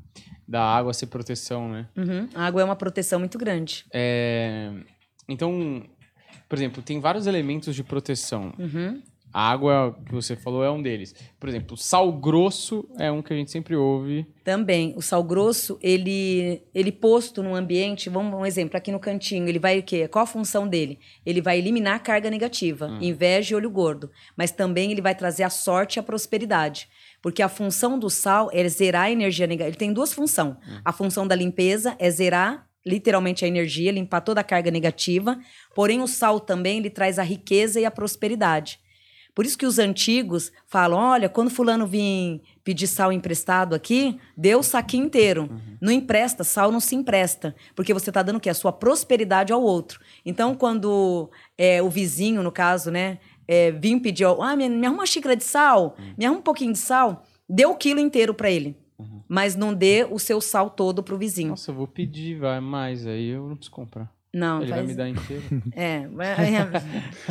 da 0.46 0.62
água 0.62 0.94
ser 0.94 1.06
proteção, 1.06 1.68
né? 1.68 1.88
Uhum. 1.96 2.28
A 2.36 2.46
água 2.46 2.62
é 2.62 2.64
uma 2.64 2.76
proteção 2.76 3.18
muito 3.18 3.36
grande. 3.36 3.84
É... 3.92 4.72
Então, 5.28 5.84
por 6.48 6.56
exemplo, 6.56 6.84
tem 6.84 7.00
vários 7.00 7.26
elementos 7.26 7.74
de 7.74 7.82
proteção. 7.82 8.54
Uhum. 8.56 9.02
A 9.32 9.50
água 9.50 9.96
que 10.04 10.12
você 10.12 10.36
falou 10.36 10.62
é 10.62 10.70
um 10.70 10.82
deles. 10.82 11.14
Por 11.40 11.48
exemplo, 11.48 11.74
o 11.74 11.76
sal 11.76 12.12
grosso 12.12 12.86
é 12.98 13.10
um 13.10 13.22
que 13.22 13.32
a 13.32 13.36
gente 13.36 13.50
sempre 13.50 13.74
ouve. 13.74 14.26
Também. 14.44 14.92
O 14.96 15.00
sal 15.00 15.24
grosso, 15.24 15.78
ele, 15.82 16.62
ele 16.74 16.92
posto 16.92 17.42
num 17.42 17.54
ambiente, 17.54 18.10
vamos 18.10 18.38
um 18.38 18.44
exemplo, 18.44 18.76
aqui 18.76 18.92
no 18.92 19.00
cantinho, 19.00 19.48
ele 19.48 19.58
vai 19.58 19.78
o 19.78 19.82
quê? 19.82 20.06
Qual 20.06 20.24
a 20.24 20.26
função 20.26 20.68
dele? 20.68 20.98
Ele 21.24 21.40
vai 21.40 21.58
eliminar 21.58 21.96
a 21.96 21.98
carga 21.98 22.28
negativa, 22.28 22.88
hum. 22.88 22.98
inveja 23.00 23.54
e 23.54 23.56
olho 23.56 23.70
gordo. 23.70 24.10
Mas 24.36 24.50
também 24.50 24.92
ele 24.92 25.00
vai 25.00 25.14
trazer 25.14 25.44
a 25.44 25.50
sorte 25.50 25.96
e 25.96 26.00
a 26.00 26.02
prosperidade. 26.02 26.88
Porque 27.22 27.40
a 27.40 27.48
função 27.48 27.98
do 27.98 28.10
sal 28.10 28.50
é 28.52 28.68
zerar 28.68 29.04
a 29.04 29.10
energia 29.10 29.46
negativa. 29.46 29.70
Ele 29.70 29.76
tem 29.76 29.92
duas 29.92 30.12
funções. 30.12 30.56
Hum. 30.56 30.80
A 30.84 30.92
função 30.92 31.26
da 31.26 31.34
limpeza 31.34 31.96
é 31.98 32.10
zerar 32.10 32.66
literalmente 32.84 33.44
a 33.44 33.48
energia, 33.48 33.92
limpar 33.92 34.20
toda 34.20 34.40
a 34.40 34.44
carga 34.44 34.70
negativa. 34.70 35.38
Porém, 35.74 36.00
o 36.00 36.06
sal 36.06 36.40
também 36.40 36.78
ele 36.78 36.90
traz 36.90 37.18
a 37.18 37.22
riqueza 37.22 37.80
e 37.80 37.84
a 37.84 37.90
prosperidade. 37.90 38.81
Por 39.34 39.46
isso 39.46 39.56
que 39.56 39.66
os 39.66 39.78
antigos 39.78 40.52
falam: 40.66 40.98
olha, 40.98 41.28
quando 41.28 41.50
fulano 41.50 41.86
vir 41.86 42.42
pedir 42.62 42.86
sal 42.86 43.12
emprestado 43.12 43.74
aqui, 43.74 44.18
dê 44.36 44.54
o 44.54 44.62
saquinho 44.62 45.06
inteiro. 45.06 45.42
Uhum. 45.50 45.76
Não 45.80 45.92
empresta, 45.92 46.44
sal 46.44 46.70
não 46.70 46.80
se 46.80 46.94
empresta. 46.94 47.54
Porque 47.74 47.94
você 47.94 48.10
está 48.10 48.22
dando 48.22 48.36
o 48.36 48.40
quê? 48.40 48.50
A 48.50 48.54
sua 48.54 48.72
prosperidade 48.72 49.52
ao 49.52 49.62
outro. 49.62 50.00
Então, 50.24 50.54
quando 50.54 51.30
é, 51.56 51.82
o 51.82 51.90
vizinho, 51.90 52.42
no 52.42 52.52
caso, 52.52 52.90
né, 52.90 53.18
é, 53.48 53.72
pedir, 54.02 54.24
ah, 54.24 54.56
me, 54.56 54.68
me 54.68 54.86
arruma 54.86 55.00
uma 55.00 55.06
xícara 55.06 55.36
de 55.36 55.44
sal, 55.44 55.96
uhum. 55.98 56.14
me 56.16 56.24
arruma 56.24 56.40
um 56.40 56.42
pouquinho 56.42 56.72
de 56.72 56.78
sal, 56.78 57.24
dê 57.48 57.66
o 57.66 57.74
quilo 57.74 58.00
inteiro 58.00 58.34
para 58.34 58.50
ele. 58.50 58.76
Uhum. 58.98 59.22
Mas 59.26 59.56
não 59.56 59.74
dê 59.74 60.06
o 60.08 60.18
seu 60.18 60.40
sal 60.40 60.70
todo 60.70 61.02
pro 61.02 61.18
vizinho. 61.18 61.50
Nossa, 61.50 61.70
eu 61.70 61.74
vou 61.74 61.86
pedir, 61.86 62.38
vai 62.38 62.60
mais, 62.60 63.06
aí 63.06 63.28
eu 63.28 63.48
não 63.48 63.56
preciso 63.56 63.74
comprar. 63.74 64.12
Não, 64.32 64.62
Ele 64.62 64.70
faz... 64.70 64.80
vai 64.80 64.86
me 64.86 64.94
dar 64.94 65.08
inteiro. 65.08 65.42
É, 65.76 66.06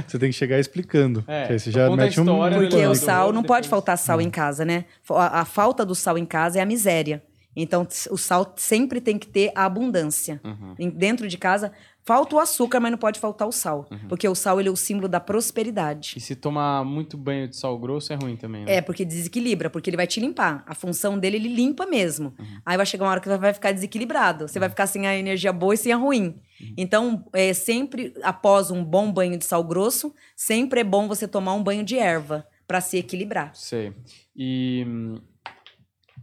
você 0.08 0.20
tem 0.20 0.30
que 0.30 0.36
chegar 0.36 0.60
explicando. 0.60 1.24
É, 1.28 1.47
aí 1.49 1.60
você 1.60 1.72
já 1.72 1.89
mete 1.89 2.20
um... 2.20 2.26
Porque 2.26 2.86
o 2.86 2.95
sal, 2.95 3.32
não 3.32 3.41
depois... 3.41 3.60
pode 3.60 3.70
faltar 3.70 3.97
sal 3.97 4.22
em 4.22 4.30
casa, 4.30 4.64
né? 4.64 4.86
A, 5.10 5.41
a, 5.41 5.45
falta 5.45 5.86
do 5.86 5.95
sal 5.95 6.18
em 6.18 6.26
casa 6.26 6.60
é 6.60 6.62
a 6.62 6.66
miséria. 6.66 7.24
Então, 7.56 7.88
o 8.10 8.18
sal 8.18 8.54
sempre 8.56 9.02
tem 9.02 9.18
que 9.18 9.28
ter 9.28 9.52
a 9.56 9.66
abundância. 9.66 10.39
Uhum. 10.43 10.89
Dentro 10.91 11.28
de 11.28 11.38
casa, 11.38 11.72
falta 12.04 12.36
o 12.36 12.39
açúcar, 12.39 12.80
mas 12.80 12.91
não 12.91 12.97
pode 12.97 13.20
faltar 13.20 13.47
o 13.47 13.52
sal. 13.52 13.88
Uhum. 13.91 14.08
Porque 14.10 14.28
o 14.28 14.36
sal 14.36 14.60
ele 14.60 14.70
é 14.70 14.72
o 14.72 14.76
símbolo 14.76 15.08
da 15.08 15.20
prosperidade. 15.20 16.14
E 16.18 16.20
se 16.20 16.36
tomar 16.36 16.84
muito 16.84 17.18
banho 17.18 17.47
de 17.47 17.56
sal 17.56 17.78
grosso 17.78 18.12
é 18.14 18.16
ruim 18.16 18.36
também, 18.36 18.66
né? 18.66 18.76
É, 18.76 18.82
porque 18.82 19.06
desequilibra, 19.06 19.70
porque 19.70 19.89
ele 19.89 19.97
vai 19.97 20.08
te 20.08 20.20
limpar. 20.20 20.64
A 20.66 20.76
função 20.76 21.18
dele, 21.18 21.38
ele 21.38 21.49
limpa 21.49 21.86
mesmo. 21.86 22.34
Uhum. 22.39 22.62
Aí 22.66 22.78
vai 22.78 22.86
chegar 22.86 23.06
uma 23.06 23.12
hora 23.12 23.20
que 23.20 23.28
você 23.28 23.38
vai 23.38 23.54
ficar 23.54 23.72
desequilibrado. 23.72 24.47
Você 24.47 24.60
vai 24.60 24.70
ficar 24.70 24.88
sem 24.88 25.08
a 25.08 25.16
energia 25.16 25.54
boa 25.54 25.74
e 25.74 25.78
sem 25.78 25.91
a 25.91 25.97
ruim. 25.97 26.39
Então, 26.78 27.26
é, 27.34 27.54
sempre 27.54 28.14
após 28.22 28.70
um 28.70 28.84
bom 28.84 29.12
banho 29.12 29.38
de 29.38 29.45
sal 29.45 29.64
grosso, 29.64 30.14
sempre 30.36 30.82
é 30.82 30.84
bom 30.84 31.08
você 31.08 31.28
tomar 31.28 31.54
um 31.54 31.64
banho 31.64 31.84
de 31.84 31.97
erva 31.97 32.45
para 32.68 32.80
se 32.80 32.97
equilibrar. 32.97 33.52
Sei. 33.56 33.93
E 34.36 34.86
hum, 34.88 35.16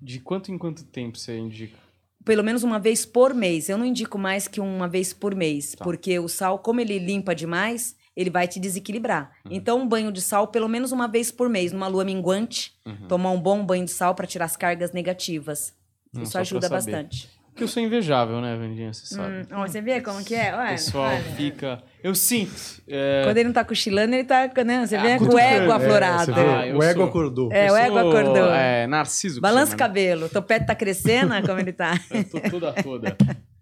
de 0.01 0.21
quanto 0.21 0.53
em 0.53 0.59
quanto 0.59 0.85
tempo 0.85 1.19
você 1.19 1.37
indica? 1.37 1.77
Pelo 2.25 2.45
menos 2.45 2.63
uma 2.63 2.79
vez 2.79 3.07
por 3.07 3.33
mês. 3.33 3.69
Eu 3.69 3.79
não 3.79 3.85
indico 3.85 4.19
mais 4.19 4.47
que 4.47 4.61
uma 4.61 4.89
vez 4.89 5.13
por 5.13 5.35
mês, 5.35 5.75
tá. 5.77 5.85
porque 5.85 6.19
o 6.19 6.29
sal, 6.29 6.59
como 6.59 6.81
ele 6.81 6.99
limpa 6.99 7.35
demais, 7.35 7.97
ele 8.17 8.31
vai 8.31 8.49
te 8.49 8.59
desequilibrar. 8.59 9.33
Uhum. 9.45 9.53
Então, 9.53 9.81
um 9.81 9.87
banho 9.87 10.11
de 10.11 10.21
sal 10.21 10.49
pelo 10.49 10.69
menos 10.69 10.91
uma 10.93 11.07
vez 11.07 11.31
por 11.31 11.49
mês, 11.49 11.73
numa 11.73 11.87
lua 11.87 12.05
minguante, 12.05 12.75
uhum. 12.85 13.07
tomar 13.07 13.31
um 13.31 13.41
bom 13.41 13.65
banho 13.65 13.85
de 13.85 13.93
sal 13.93 14.15
para 14.15 14.27
tirar 14.27 14.47
as 14.47 14.57
cargas 14.57 14.93
negativas. 14.93 15.73
Hum, 16.15 16.23
Isso 16.23 16.37
ajuda 16.37 16.69
bastante. 16.69 17.31
Porque 17.59 17.65
eu 17.65 17.69
sou 17.69 17.83
invejável, 17.83 18.41
né, 18.41 18.55
Vandinha? 18.55 18.93
Você 18.93 19.17
sabe. 19.17 19.49
Hum, 19.53 19.67
você 19.67 19.81
vê 19.81 20.01
como 20.01 20.25
que 20.25 20.33
é? 20.33 20.55
Ué, 20.55 20.67
o 20.67 20.71
pessoal 20.71 21.07
olha. 21.07 21.21
fica. 21.35 21.83
Eu 22.05 22.15
sinto. 22.15 22.81
É... 22.87 23.23
Quando 23.25 23.37
ele 23.37 23.49
não 23.49 23.53
tá 23.53 23.65
cochilando, 23.65 24.15
ele 24.15 24.23
tá. 24.23 24.49
Né? 24.65 24.87
Você 24.87 24.97
vê 24.97 25.15
ah, 25.15 25.19
com 25.19 25.25
o 25.25 25.37
ego 25.37 25.73
aflorado. 25.73 26.31
É, 26.31 26.71
ah, 26.71 26.77
o 26.77 26.83
ego 26.85 27.01
sou... 27.01 27.09
acordou. 27.09 27.53
É, 27.53 27.73
o 27.73 27.77
ego 27.77 27.99
acordou. 27.99 28.55
É, 28.55 28.87
narciso. 28.87 29.41
Balança 29.41 29.73
o 29.73 29.75
né? 29.75 29.77
cabelo. 29.77 30.27
O 30.27 30.29
topete 30.29 30.67
tá 30.67 30.75
crescendo, 30.77 31.35
como 31.45 31.59
ele 31.59 31.73
tá. 31.73 31.99
Eu 32.13 32.23
tô 32.31 32.41
toda 32.49 32.73
toda. 32.75 33.17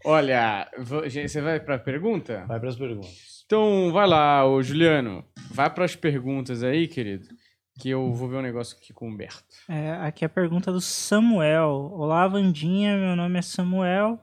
Olha, 0.05 0.68
você 0.76 1.40
vai 1.40 1.59
pra 1.59 1.78
pergunta? 1.78 2.44
Vai 2.47 2.61
pras 2.61 2.76
perguntas. 2.76 3.44
Então, 3.47 3.90
vai 3.94 4.07
lá, 4.07 4.47
ô 4.47 4.62
Juliano. 4.62 5.24
Vai 5.51 5.70
pras 5.70 5.97
perguntas 5.97 6.62
aí, 6.62 6.86
querido 6.86 7.28
que 7.79 7.91
eu 7.91 8.12
vou 8.12 8.29
ver 8.29 8.37
um 8.37 8.43
negócio 8.43 8.77
aqui 8.77 8.93
com 8.93 9.07
o 9.07 9.09
Humberto. 9.11 9.45
É, 9.68 9.93
aqui 10.01 10.24
é 10.24 10.27
a 10.27 10.31
pergunta 10.31 10.72
do 10.72 10.81
Samuel. 10.81 11.91
Olá, 11.95 12.27
Vandinha, 12.27 12.97
meu 12.97 13.14
nome 13.14 13.39
é 13.39 13.43
Samuel. 13.43 14.18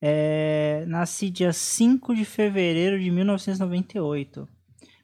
É, 0.00 0.84
nasci 0.86 1.30
dia 1.30 1.52
5 1.52 2.14
de 2.14 2.24
fevereiro 2.24 2.98
de 2.98 3.10
1998. 3.10 4.48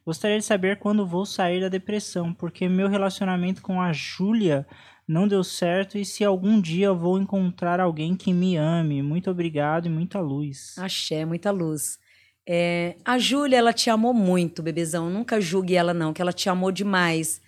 Gostaria 0.03 0.39
de 0.39 0.45
saber 0.45 0.79
quando 0.79 1.05
vou 1.05 1.25
sair 1.25 1.61
da 1.61 1.69
depressão, 1.69 2.33
porque 2.33 2.67
meu 2.67 2.87
relacionamento 2.87 3.61
com 3.61 3.79
a 3.79 3.93
Júlia 3.93 4.65
não 5.07 5.27
deu 5.27 5.43
certo 5.43 5.97
e 5.97 6.03
se 6.03 6.23
algum 6.23 6.59
dia 6.59 6.91
vou 6.93 7.19
encontrar 7.19 7.79
alguém 7.79 8.15
que 8.15 8.33
me 8.33 8.57
ame. 8.57 9.03
Muito 9.03 9.29
obrigado 9.29 9.85
e 9.85 9.89
muita 9.89 10.19
luz. 10.19 10.75
Axé, 10.77 11.23
muita 11.23 11.51
luz. 11.51 11.99
É, 12.47 12.95
a 13.05 13.19
Júlia, 13.19 13.57
ela 13.57 13.73
te 13.73 13.91
amou 13.91 14.13
muito, 14.13 14.63
bebezão. 14.63 15.07
Nunca 15.07 15.39
julgue 15.39 15.75
ela, 15.75 15.93
não, 15.93 16.13
que 16.13 16.21
ela 16.21 16.33
te 16.33 16.49
amou 16.49 16.71
demais 16.71 17.39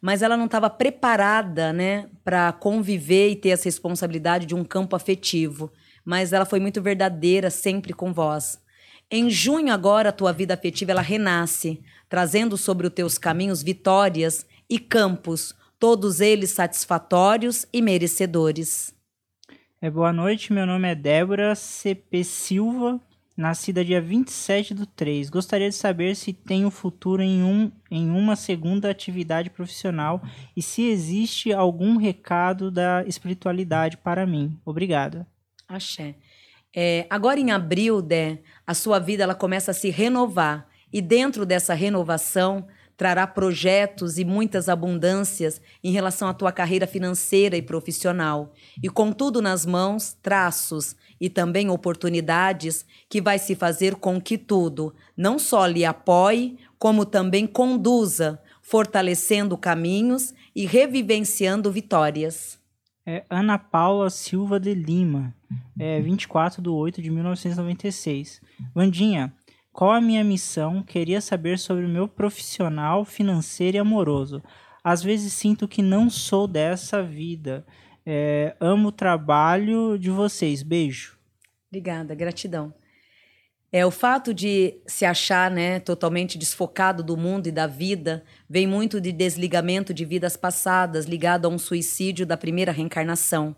mas 0.00 0.22
ela 0.22 0.36
não 0.36 0.46
estava 0.46 0.70
preparada, 0.70 1.72
né, 1.72 2.08
para 2.24 2.52
conviver 2.52 3.30
e 3.30 3.36
ter 3.36 3.50
essa 3.50 3.64
responsabilidade 3.64 4.46
de 4.46 4.54
um 4.54 4.64
campo 4.64 4.96
afetivo. 4.96 5.70
Mas 6.04 6.32
ela 6.32 6.46
foi 6.46 6.58
muito 6.58 6.80
verdadeira 6.80 7.50
sempre 7.50 7.92
com 7.92 8.12
vós. 8.12 8.58
Em 9.10 9.28
junho 9.28 9.72
agora 9.72 10.08
a 10.08 10.12
tua 10.12 10.32
vida 10.32 10.54
afetiva 10.54 10.92
ela 10.92 11.02
renasce, 11.02 11.82
trazendo 12.08 12.56
sobre 12.56 12.86
os 12.86 12.92
teus 12.92 13.18
caminhos 13.18 13.62
vitórias 13.62 14.46
e 14.68 14.78
campos, 14.78 15.54
todos 15.78 16.20
eles 16.20 16.50
satisfatórios 16.50 17.66
e 17.72 17.82
merecedores. 17.82 18.94
É, 19.82 19.90
boa 19.90 20.12
noite, 20.12 20.52
meu 20.52 20.66
nome 20.66 20.88
é 20.88 20.94
Débora 20.94 21.54
CP 21.54 22.22
Silva, 22.22 23.00
nascida 23.40 23.84
dia 23.84 24.00
27 24.00 24.74
do 24.74 24.84
3. 24.84 25.30
Gostaria 25.30 25.68
de 25.68 25.74
saber 25.74 26.14
se 26.14 26.32
tenho 26.32 26.70
futuro 26.70 27.22
em, 27.22 27.42
um, 27.42 27.72
em 27.90 28.10
uma 28.10 28.36
segunda 28.36 28.90
atividade 28.90 29.48
profissional 29.48 30.22
e 30.54 30.62
se 30.62 30.82
existe 30.82 31.52
algum 31.52 31.96
recado 31.96 32.70
da 32.70 33.02
espiritualidade 33.06 33.96
para 33.96 34.26
mim. 34.26 34.56
Obrigada. 34.64 35.26
Axé. 35.66 36.16
É, 36.76 37.06
agora 37.08 37.40
em 37.40 37.50
abril, 37.50 38.02
Dé, 38.02 38.42
a 38.66 38.74
sua 38.74 38.98
vida 38.98 39.22
ela 39.22 39.34
começa 39.34 39.70
a 39.70 39.74
se 39.74 39.88
renovar. 39.88 40.68
E 40.92 41.00
dentro 41.00 41.46
dessa 41.46 41.72
renovação, 41.72 42.66
trará 42.96 43.26
projetos 43.26 44.18
e 44.18 44.24
muitas 44.26 44.68
abundâncias 44.68 45.62
em 45.82 45.90
relação 45.90 46.28
à 46.28 46.34
tua 46.34 46.52
carreira 46.52 46.86
financeira 46.86 47.56
e 47.56 47.62
profissional. 47.62 48.52
E 48.82 48.90
com 48.90 49.10
tudo 49.12 49.40
nas 49.40 49.64
mãos, 49.64 50.12
traços 50.20 50.94
e 51.20 51.28
também 51.28 51.68
oportunidades 51.68 52.86
que 53.08 53.20
vai 53.20 53.38
se 53.38 53.54
fazer 53.54 53.96
com 53.96 54.20
que 54.20 54.38
tudo 54.38 54.94
não 55.16 55.38
só 55.38 55.66
lhe 55.66 55.84
apoie, 55.84 56.56
como 56.78 57.04
também 57.04 57.46
conduza, 57.46 58.40
fortalecendo 58.62 59.58
caminhos 59.58 60.32
e 60.56 60.64
revivenciando 60.64 61.70
vitórias. 61.70 62.58
É 63.04 63.24
Ana 63.28 63.58
Paula 63.58 64.08
Silva 64.08 64.58
de 64.58 64.72
Lima, 64.74 65.34
é 65.78 66.00
24 66.00 66.62
de 66.62 66.68
8 66.68 67.02
de 67.02 67.10
1996. 67.10 68.40
Vandinha, 68.74 69.32
qual 69.72 69.92
a 69.92 70.00
minha 70.00 70.22
missão? 70.22 70.82
Queria 70.82 71.20
saber 71.20 71.58
sobre 71.58 71.84
o 71.84 71.88
meu 71.88 72.06
profissional, 72.06 73.04
financeiro 73.04 73.76
e 73.76 73.80
amoroso. 73.80 74.42
Às 74.82 75.02
vezes 75.02 75.32
sinto 75.32 75.68
que 75.68 75.82
não 75.82 76.08
sou 76.08 76.46
dessa 76.46 77.02
vida. 77.02 77.64
É, 78.04 78.56
amo 78.60 78.88
o 78.88 78.92
trabalho 78.92 79.98
de 79.98 80.10
vocês. 80.10 80.62
Beijo. 80.62 81.18
Obrigada, 81.68 82.14
gratidão. 82.14 82.74
É 83.72 83.86
o 83.86 83.90
fato 83.92 84.34
de 84.34 84.80
se 84.84 85.04
achar, 85.04 85.48
né, 85.48 85.78
totalmente 85.78 86.36
desfocado 86.36 87.04
do 87.04 87.16
mundo 87.16 87.46
e 87.46 87.52
da 87.52 87.68
vida, 87.68 88.24
vem 88.48 88.66
muito 88.66 89.00
de 89.00 89.12
desligamento 89.12 89.94
de 89.94 90.04
vidas 90.04 90.36
passadas, 90.36 91.04
ligado 91.04 91.46
a 91.46 91.48
um 91.48 91.58
suicídio 91.58 92.26
da 92.26 92.36
primeira 92.36 92.72
reencarnação. 92.72 93.54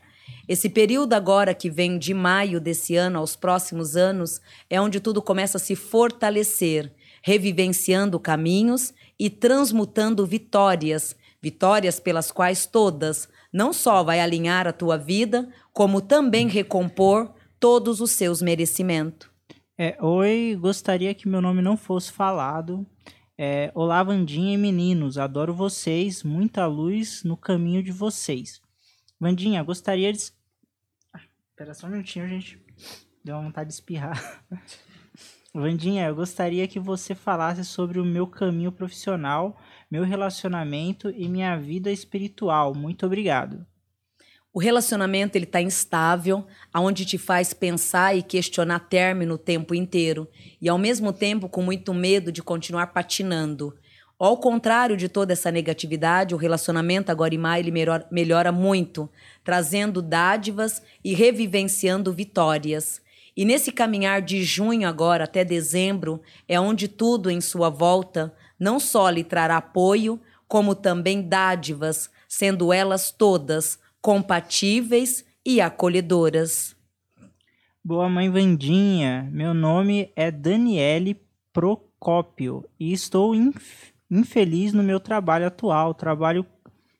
Esse 0.46 0.68
período 0.68 1.14
agora 1.14 1.54
que 1.54 1.70
vem 1.70 1.98
de 1.98 2.12
maio 2.12 2.60
desse 2.60 2.94
ano 2.94 3.18
aos 3.18 3.34
próximos 3.34 3.96
anos 3.96 4.38
é 4.68 4.78
onde 4.78 5.00
tudo 5.00 5.22
começa 5.22 5.56
a 5.56 5.60
se 5.60 5.74
fortalecer, 5.74 6.92
revivenciando 7.22 8.20
caminhos 8.20 8.92
e 9.18 9.30
transmutando 9.30 10.26
vitórias, 10.26 11.16
vitórias 11.40 11.98
pelas 11.98 12.30
quais 12.30 12.66
todas 12.66 13.28
não 13.52 13.72
só 13.72 14.02
vai 14.02 14.20
alinhar 14.20 14.66
a 14.66 14.72
tua 14.72 14.96
vida, 14.96 15.52
como 15.72 16.00
também 16.00 16.48
recompor 16.48 17.34
todos 17.60 18.00
os 18.00 18.12
seus 18.12 18.40
merecimentos. 18.40 19.30
É, 19.76 19.96
oi, 20.02 20.56
gostaria 20.60 21.14
que 21.14 21.28
meu 21.28 21.40
nome 21.40 21.60
não 21.60 21.76
fosse 21.76 22.12
falado. 22.12 22.86
É, 23.36 23.70
Olá, 23.74 24.02
Vandinha 24.02 24.54
e 24.54 24.58
meninos, 24.58 25.18
adoro 25.18 25.54
vocês, 25.54 26.22
muita 26.22 26.66
luz 26.66 27.24
no 27.24 27.36
caminho 27.36 27.82
de 27.82 27.90
vocês. 27.90 28.60
Vandinha, 29.18 29.62
gostaria 29.62 30.12
de. 30.12 30.32
Ah, 31.12 31.20
espera 31.50 31.74
só 31.74 31.86
um 31.86 31.90
minutinho, 31.90 32.28
gente. 32.28 32.60
Deu 33.24 33.36
uma 33.36 33.44
vontade 33.44 33.68
de 33.68 33.74
espirrar. 33.74 34.44
Vandinha, 35.54 36.06
eu 36.06 36.14
gostaria 36.14 36.66
que 36.66 36.80
você 36.80 37.14
falasse 37.14 37.62
sobre 37.62 38.00
o 38.00 38.04
meu 38.04 38.26
caminho 38.26 38.72
profissional, 38.72 39.60
meu 39.90 40.02
relacionamento 40.02 41.10
e 41.10 41.28
minha 41.28 41.56
vida 41.58 41.90
espiritual. 41.90 42.74
Muito 42.74 43.04
obrigado. 43.04 43.66
O 44.50 44.58
relacionamento 44.58 45.36
ele 45.36 45.44
está 45.44 45.60
instável, 45.60 46.46
aonde 46.72 47.04
te 47.04 47.18
faz 47.18 47.52
pensar 47.52 48.16
e 48.16 48.22
questionar 48.22 48.80
término 48.80 49.34
o 49.34 49.38
tempo 49.38 49.74
inteiro 49.74 50.26
e 50.60 50.70
ao 50.70 50.78
mesmo 50.78 51.12
tempo 51.12 51.50
com 51.50 51.62
muito 51.62 51.92
medo 51.92 52.32
de 52.32 52.42
continuar 52.42 52.86
patinando. 52.88 53.74
Ao 54.18 54.38
contrário 54.38 54.96
de 54.96 55.08
toda 55.08 55.34
essa 55.34 55.50
negatividade, 55.50 56.34
o 56.34 56.38
relacionamento 56.38 57.10
agora 57.10 57.34
em 57.34 57.38
maio 57.38 57.62
ele 57.62 57.70
melhora, 57.70 58.06
melhora 58.10 58.52
muito, 58.52 59.10
trazendo 59.44 60.00
dádivas 60.00 60.82
e 61.04 61.12
revivenciando 61.12 62.10
vitórias. 62.10 63.01
E 63.36 63.44
nesse 63.44 63.72
caminhar 63.72 64.20
de 64.20 64.42
junho 64.44 64.86
agora 64.86 65.24
até 65.24 65.44
dezembro 65.44 66.20
é 66.46 66.60
onde 66.60 66.88
tudo 66.88 67.30
em 67.30 67.40
sua 67.40 67.70
volta 67.70 68.34
não 68.58 68.78
só 68.78 69.08
lhe 69.08 69.24
trará 69.24 69.56
apoio, 69.56 70.20
como 70.46 70.74
também 70.74 71.22
dádivas, 71.22 72.10
sendo 72.28 72.72
elas 72.72 73.10
todas 73.10 73.78
compatíveis 74.00 75.24
e 75.44 75.60
acolhedoras. 75.60 76.76
Boa 77.84 78.08
mãe 78.08 78.30
Vandinha, 78.30 79.28
meu 79.32 79.52
nome 79.52 80.12
é 80.14 80.30
Daniele 80.30 81.20
Procópio 81.52 82.64
e 82.78 82.92
estou 82.92 83.34
infeliz 84.10 84.72
no 84.72 84.82
meu 84.82 85.00
trabalho 85.00 85.46
atual. 85.46 85.94
Trabalho 85.94 86.46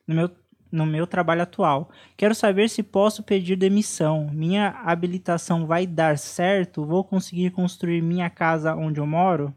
no 0.07 0.15
meu, 0.15 0.31
no 0.73 0.87
meu 0.87 1.05
trabalho 1.05 1.43
atual. 1.43 1.91
Quero 2.17 2.33
saber 2.33 2.67
se 2.67 2.81
posso 2.81 3.21
pedir 3.21 3.55
demissão. 3.55 4.27
Minha 4.33 4.69
habilitação 4.83 5.67
vai 5.67 5.85
dar 5.85 6.17
certo? 6.17 6.83
Vou 6.83 7.03
conseguir 7.03 7.51
construir 7.51 8.01
minha 8.01 8.27
casa 8.27 8.75
onde 8.75 8.99
eu 8.99 9.05
moro? 9.05 9.53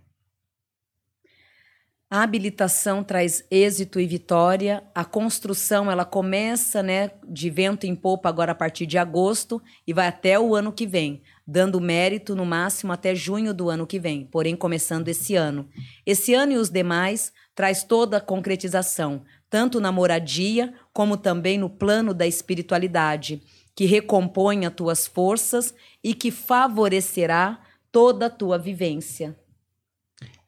A 2.08 2.22
habilitação 2.22 3.02
traz 3.02 3.44
êxito 3.50 3.98
e 3.98 4.06
vitória. 4.06 4.84
A 4.94 5.04
construção 5.04 5.90
ela 5.90 6.04
começa, 6.04 6.80
né, 6.80 7.10
de 7.26 7.50
vento 7.50 7.84
em 7.84 7.96
popa 7.96 8.28
agora 8.28 8.52
a 8.52 8.54
partir 8.54 8.86
de 8.86 8.96
agosto 8.96 9.60
e 9.86 9.92
vai 9.92 10.06
até 10.06 10.38
o 10.38 10.54
ano 10.54 10.70
que 10.70 10.86
vem, 10.86 11.22
dando 11.44 11.80
mérito 11.80 12.36
no 12.36 12.46
máximo 12.46 12.92
até 12.92 13.12
junho 13.12 13.52
do 13.52 13.68
ano 13.68 13.86
que 13.86 13.98
vem, 13.98 14.24
porém 14.24 14.54
começando 14.54 15.08
esse 15.08 15.34
ano. 15.34 15.68
Esse 16.04 16.32
ano 16.32 16.52
e 16.52 16.56
os 16.58 16.70
demais 16.70 17.32
traz 17.56 17.82
toda 17.82 18.18
a 18.18 18.20
concretização, 18.20 19.24
tanto 19.48 19.80
na 19.80 19.92
moradia 19.92 20.74
como 20.92 21.16
também 21.16 21.58
no 21.58 21.70
plano 21.70 22.12
da 22.12 22.26
espiritualidade, 22.26 23.42
que 23.74 23.84
recompõe 23.84 24.66
as 24.66 24.74
tuas 24.74 25.06
forças 25.06 25.74
e 26.02 26.14
que 26.14 26.30
favorecerá 26.30 27.60
toda 27.92 28.26
a 28.26 28.30
tua 28.30 28.58
vivência. 28.58 29.36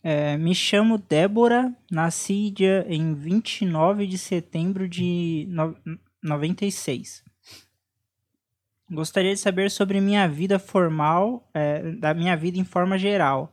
É, 0.03 0.37
me 0.37 0.55
chamo 0.55 0.97
Débora, 0.97 1.75
nasci 1.91 2.51
dia, 2.51 2.87
em 2.89 3.15
29 3.15 4.07
de 4.07 4.17
setembro 4.17 4.89
de 4.89 5.47
no, 5.51 5.77
96. 6.23 7.25
Gostaria 8.91 9.35
de 9.35 9.41
saber 9.41 9.71
sobre 9.71 10.01
minha 10.01 10.27
vida 10.27 10.59
formal, 10.59 11.47
é, 11.53 11.93
da 11.93 12.15
minha 12.15 12.37
vida 12.37 12.59
em 12.59 12.65
forma 12.65 12.97
geral. 12.97 13.53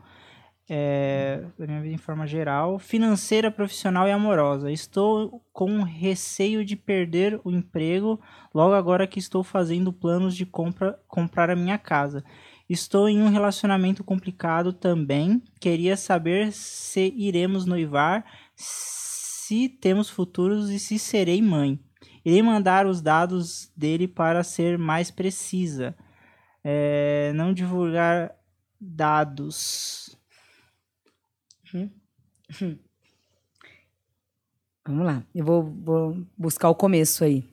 É, 0.68 1.44
da 1.60 1.68
minha 1.68 1.82
vida 1.82 1.94
em 1.94 1.98
forma 1.98 2.26
geral, 2.26 2.80
financeira, 2.80 3.52
profissional 3.52 4.08
e 4.08 4.12
amorosa. 4.12 4.72
Estou 4.72 5.44
com 5.54 5.84
receio 5.84 6.66
de 6.66 6.76
perder 6.76 7.40
o 7.44 7.52
emprego 7.52 8.20
logo 8.54 8.74
agora 8.74 9.06
que 9.06 9.20
estou 9.20 9.44
fazendo 9.44 9.94
planos 9.94 10.36
de 10.36 10.44
compra, 10.46 11.00
comprar 11.08 11.52
a 11.52 11.56
minha 11.56 11.78
casa. 11.78 12.24
Estou 12.68 13.08
em 13.08 13.22
um 13.22 13.30
relacionamento 13.30 14.04
complicado 14.04 14.74
também. 14.74 15.42
Queria 15.60 15.96
saber 15.96 16.52
se 16.52 17.14
iremos 17.16 17.66
noivar, 17.66 18.26
se 18.56 19.70
temos 19.70 20.10
futuros 20.10 20.72
e 20.72 20.80
se 20.80 20.98
serei 20.98 21.44
mãe. 21.44 21.80
Irei 22.26 22.42
mandar 22.42 22.88
os 22.88 23.02
dados 23.02 23.72
dele 23.78 24.08
para 24.08 24.44
ser 24.44 24.80
mais 24.80 25.12
precisa. 25.12 25.96
É, 26.64 27.32
não 27.36 27.54
divulgar 27.54 28.36
dados. 28.82 30.05
Hum? 31.76 31.90
Hum. 32.62 32.78
Vamos 34.88 35.06
lá, 35.06 35.24
eu 35.34 35.44
vou, 35.44 35.64
vou 35.64 36.18
buscar 36.38 36.70
o 36.70 36.76
começo 36.76 37.24
aí. 37.24 37.44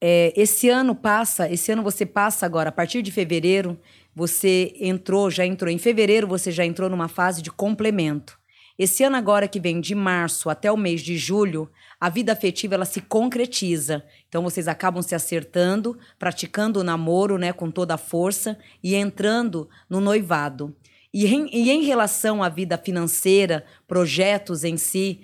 É, 0.00 0.32
esse 0.36 0.68
ano 0.68 0.94
passa, 0.94 1.50
esse 1.50 1.72
ano 1.72 1.82
você 1.82 2.06
passa 2.06 2.46
agora, 2.46 2.68
a 2.68 2.72
partir 2.72 3.02
de 3.02 3.10
fevereiro, 3.10 3.78
você 4.14 4.74
entrou, 4.80 5.30
já 5.30 5.44
entrou 5.44 5.70
em 5.70 5.78
fevereiro, 5.78 6.26
você 6.26 6.50
já 6.50 6.64
entrou 6.64 6.88
numa 6.88 7.08
fase 7.08 7.42
de 7.42 7.50
complemento. 7.50 8.38
Esse 8.78 9.04
ano 9.04 9.16
agora 9.16 9.46
que 9.46 9.60
vem 9.60 9.80
de 9.80 9.94
março 9.94 10.50
até 10.50 10.70
o 10.70 10.76
mês 10.76 11.00
de 11.00 11.16
julho, 11.16 11.70
a 12.00 12.08
vida 12.08 12.32
afetiva 12.32 12.74
ela 12.74 12.84
se 12.84 13.00
concretiza. 13.00 14.04
Então 14.28 14.42
vocês 14.42 14.66
acabam 14.66 15.00
se 15.00 15.14
acertando, 15.14 15.98
praticando 16.18 16.80
o 16.80 16.84
namoro, 16.84 17.38
né, 17.38 17.52
com 17.52 17.70
toda 17.70 17.94
a 17.94 17.98
força 17.98 18.58
e 18.82 18.94
entrando 18.94 19.68
no 19.88 20.00
noivado. 20.00 20.74
E 21.14 21.26
em, 21.26 21.48
e 21.52 21.70
em 21.70 21.84
relação 21.84 22.42
à 22.42 22.48
vida 22.48 22.76
financeira, 22.76 23.64
projetos 23.86 24.64
em 24.64 24.76
si, 24.76 25.20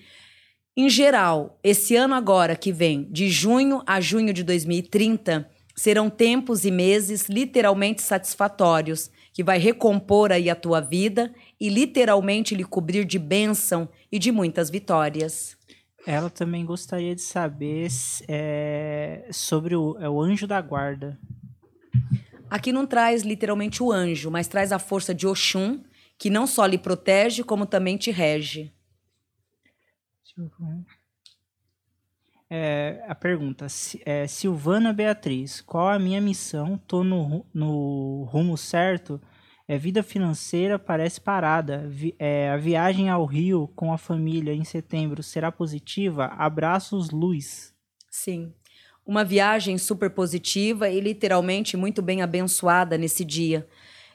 em 0.76 0.88
geral, 0.88 1.58
esse 1.64 1.96
ano 1.96 2.14
agora 2.14 2.54
que 2.54 2.72
vem, 2.72 3.08
de 3.10 3.28
junho 3.28 3.82
a 3.84 4.00
junho 4.00 4.32
de 4.32 4.44
2030, 4.44 5.50
serão 5.74 6.08
tempos 6.08 6.64
e 6.64 6.70
meses 6.70 7.28
literalmente 7.28 8.02
satisfatórios, 8.02 9.10
que 9.32 9.42
vai 9.42 9.58
recompor 9.58 10.30
aí 10.30 10.48
a 10.48 10.54
tua 10.54 10.80
vida 10.80 11.34
e 11.60 11.68
literalmente 11.68 12.54
lhe 12.54 12.64
cobrir 12.64 13.04
de 13.04 13.18
bênção 13.18 13.88
e 14.12 14.18
de 14.18 14.30
muitas 14.30 14.70
vitórias. 14.70 15.56
Ela 16.06 16.30
também 16.30 16.64
gostaria 16.64 17.14
de 17.14 17.20
saber 17.20 17.88
é, 18.28 19.28
sobre 19.32 19.74
o, 19.74 19.96
é, 19.98 20.08
o 20.08 20.20
anjo 20.20 20.46
da 20.46 20.60
guarda. 20.60 21.18
Aqui 22.50 22.72
não 22.72 22.84
traz 22.84 23.22
literalmente 23.22 23.82
o 23.82 23.92
anjo, 23.92 24.30
mas 24.30 24.48
traz 24.48 24.72
a 24.72 24.78
força 24.78 25.14
de 25.14 25.26
Oxum, 25.26 25.84
que 26.18 26.28
não 26.28 26.46
só 26.46 26.66
lhe 26.66 26.76
protege, 26.76 27.44
como 27.44 27.64
também 27.64 27.96
te 27.96 28.10
rege. 28.10 28.72
É, 32.52 33.04
a 33.06 33.14
pergunta, 33.14 33.68
é, 34.04 34.26
Silvana 34.26 34.92
Beatriz, 34.92 35.60
qual 35.60 35.88
a 35.88 35.98
minha 36.00 36.20
missão? 36.20 36.76
Tô 36.76 37.04
no, 37.04 37.46
no 37.54 38.24
rumo 38.24 38.58
certo? 38.58 39.20
É, 39.68 39.78
vida 39.78 40.02
financeira 40.02 40.76
parece 40.76 41.20
parada. 41.20 41.86
Vi, 41.86 42.16
é, 42.18 42.50
a 42.50 42.56
viagem 42.56 43.08
ao 43.08 43.24
Rio 43.24 43.68
com 43.76 43.92
a 43.92 43.98
família 43.98 44.52
em 44.52 44.64
setembro 44.64 45.22
será 45.22 45.52
positiva? 45.52 46.26
Abraços, 46.26 47.10
luz. 47.10 47.72
Sim. 48.10 48.52
Uma 49.10 49.24
viagem 49.24 49.76
super 49.76 50.08
positiva 50.08 50.88
e 50.88 51.00
literalmente 51.00 51.76
muito 51.76 52.00
bem 52.00 52.22
abençoada 52.22 52.96
nesse 52.96 53.24
dia. 53.24 53.66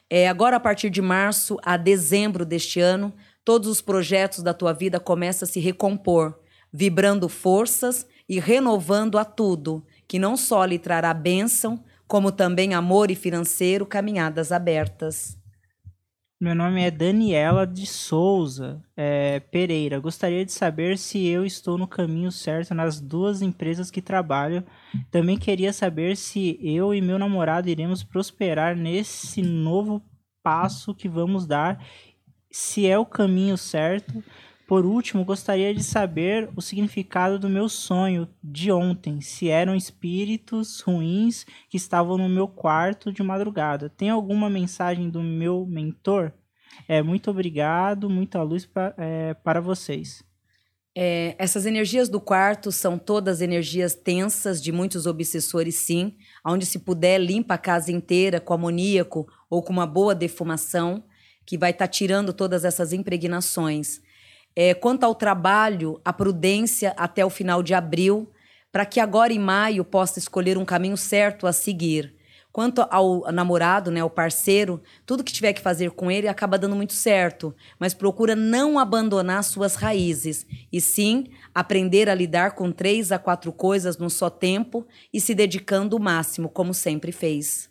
É, 0.08 0.26
agora, 0.26 0.56
a 0.56 0.60
partir 0.60 0.88
de 0.88 1.02
março 1.02 1.58
a 1.62 1.76
dezembro 1.76 2.46
deste 2.46 2.80
ano, 2.80 3.12
todos 3.44 3.68
os 3.68 3.82
projetos 3.82 4.42
da 4.42 4.54
tua 4.54 4.72
vida 4.72 4.98
começam 4.98 5.46
a 5.46 5.52
se 5.52 5.60
recompor, 5.60 6.40
vibrando 6.72 7.28
forças 7.28 8.06
e 8.26 8.40
renovando 8.40 9.18
a 9.18 9.24
tudo, 9.26 9.84
que 10.08 10.18
não 10.18 10.34
só 10.34 10.64
lhe 10.64 10.78
trará 10.78 11.12
bênção, 11.12 11.84
como 12.08 12.32
também 12.32 12.72
amor 12.72 13.10
e 13.10 13.14
financeiro, 13.14 13.84
caminhadas 13.84 14.50
abertas. 14.50 15.35
Meu 16.38 16.54
nome 16.54 16.82
é 16.82 16.90
Daniela 16.90 17.66
de 17.66 17.86
Souza 17.86 18.84
é, 18.94 19.40
Pereira. 19.40 19.98
Gostaria 19.98 20.44
de 20.44 20.52
saber 20.52 20.98
se 20.98 21.26
eu 21.26 21.46
estou 21.46 21.78
no 21.78 21.88
caminho 21.88 22.30
certo 22.30 22.74
nas 22.74 23.00
duas 23.00 23.40
empresas 23.40 23.90
que 23.90 24.02
trabalho. 24.02 24.62
Também 25.10 25.38
queria 25.38 25.72
saber 25.72 26.14
se 26.14 26.58
eu 26.62 26.92
e 26.92 27.00
meu 27.00 27.18
namorado 27.18 27.70
iremos 27.70 28.04
prosperar 28.04 28.76
nesse 28.76 29.40
novo 29.40 30.02
passo 30.42 30.94
que 30.94 31.08
vamos 31.08 31.46
dar 31.46 31.82
se 32.50 32.86
é 32.86 32.98
o 32.98 33.06
caminho 33.06 33.56
certo. 33.56 34.22
Por 34.66 34.84
último, 34.84 35.24
gostaria 35.24 35.72
de 35.72 35.84
saber 35.84 36.50
o 36.56 36.60
significado 36.60 37.38
do 37.38 37.48
meu 37.48 37.68
sonho 37.68 38.28
de 38.42 38.72
ontem, 38.72 39.20
se 39.20 39.48
eram 39.48 39.76
espíritos 39.76 40.80
ruins 40.80 41.46
que 41.70 41.76
estavam 41.76 42.18
no 42.18 42.28
meu 42.28 42.48
quarto 42.48 43.12
de 43.12 43.22
madrugada. 43.22 43.88
Tem 43.88 44.10
alguma 44.10 44.50
mensagem 44.50 45.08
do 45.08 45.22
meu 45.22 45.64
mentor? 45.66 46.32
É, 46.88 47.00
muito 47.00 47.30
obrigado, 47.30 48.10
muita 48.10 48.42
luz 48.42 48.66
pra, 48.66 48.92
é, 48.98 49.34
para 49.34 49.60
vocês. 49.60 50.24
É, 50.98 51.36
essas 51.38 51.64
energias 51.64 52.08
do 52.08 52.20
quarto 52.20 52.72
são 52.72 52.98
todas 52.98 53.40
energias 53.40 53.94
tensas 53.94 54.60
de 54.62 54.72
muitos 54.72 55.06
obsessores, 55.06 55.76
sim. 55.76 56.16
Onde 56.44 56.66
se 56.66 56.80
puder, 56.80 57.18
limpa 57.18 57.54
a 57.54 57.58
casa 57.58 57.92
inteira 57.92 58.40
com 58.40 58.54
amoníaco 58.54 59.28
ou 59.48 59.62
com 59.62 59.72
uma 59.72 59.86
boa 59.86 60.14
defumação 60.14 61.04
que 61.44 61.56
vai 61.56 61.70
estar 61.70 61.86
tá 61.86 61.90
tirando 61.90 62.32
todas 62.32 62.64
essas 62.64 62.92
impregnações. 62.92 64.00
É, 64.58 64.72
quanto 64.72 65.04
ao 65.04 65.14
trabalho, 65.14 66.00
a 66.02 66.14
prudência 66.14 66.94
até 66.96 67.22
o 67.22 67.28
final 67.28 67.62
de 67.62 67.74
abril, 67.74 68.32
para 68.72 68.86
que 68.86 68.98
agora 68.98 69.32
em 69.32 69.38
maio 69.38 69.84
possa 69.84 70.18
escolher 70.18 70.56
um 70.56 70.64
caminho 70.64 70.96
certo 70.96 71.46
a 71.46 71.52
seguir. 71.52 72.16
Quanto 72.50 72.86
ao 72.90 73.30
namorado, 73.30 73.90
né, 73.90 74.02
o 74.02 74.08
parceiro, 74.08 74.82
tudo 75.04 75.22
que 75.22 75.32
tiver 75.32 75.52
que 75.52 75.60
fazer 75.60 75.90
com 75.90 76.10
ele 76.10 76.26
acaba 76.26 76.56
dando 76.56 76.74
muito 76.74 76.94
certo, 76.94 77.54
mas 77.78 77.92
procura 77.92 78.34
não 78.34 78.78
abandonar 78.78 79.44
suas 79.44 79.74
raízes 79.74 80.46
e 80.72 80.80
sim 80.80 81.26
aprender 81.54 82.08
a 82.08 82.14
lidar 82.14 82.52
com 82.52 82.72
três 82.72 83.12
a 83.12 83.18
quatro 83.18 83.52
coisas 83.52 83.98
num 83.98 84.08
só 84.08 84.30
tempo 84.30 84.86
e 85.12 85.20
se 85.20 85.34
dedicando 85.34 85.96
o 85.96 86.00
máximo, 86.00 86.48
como 86.48 86.72
sempre 86.72 87.12
fez. 87.12 87.68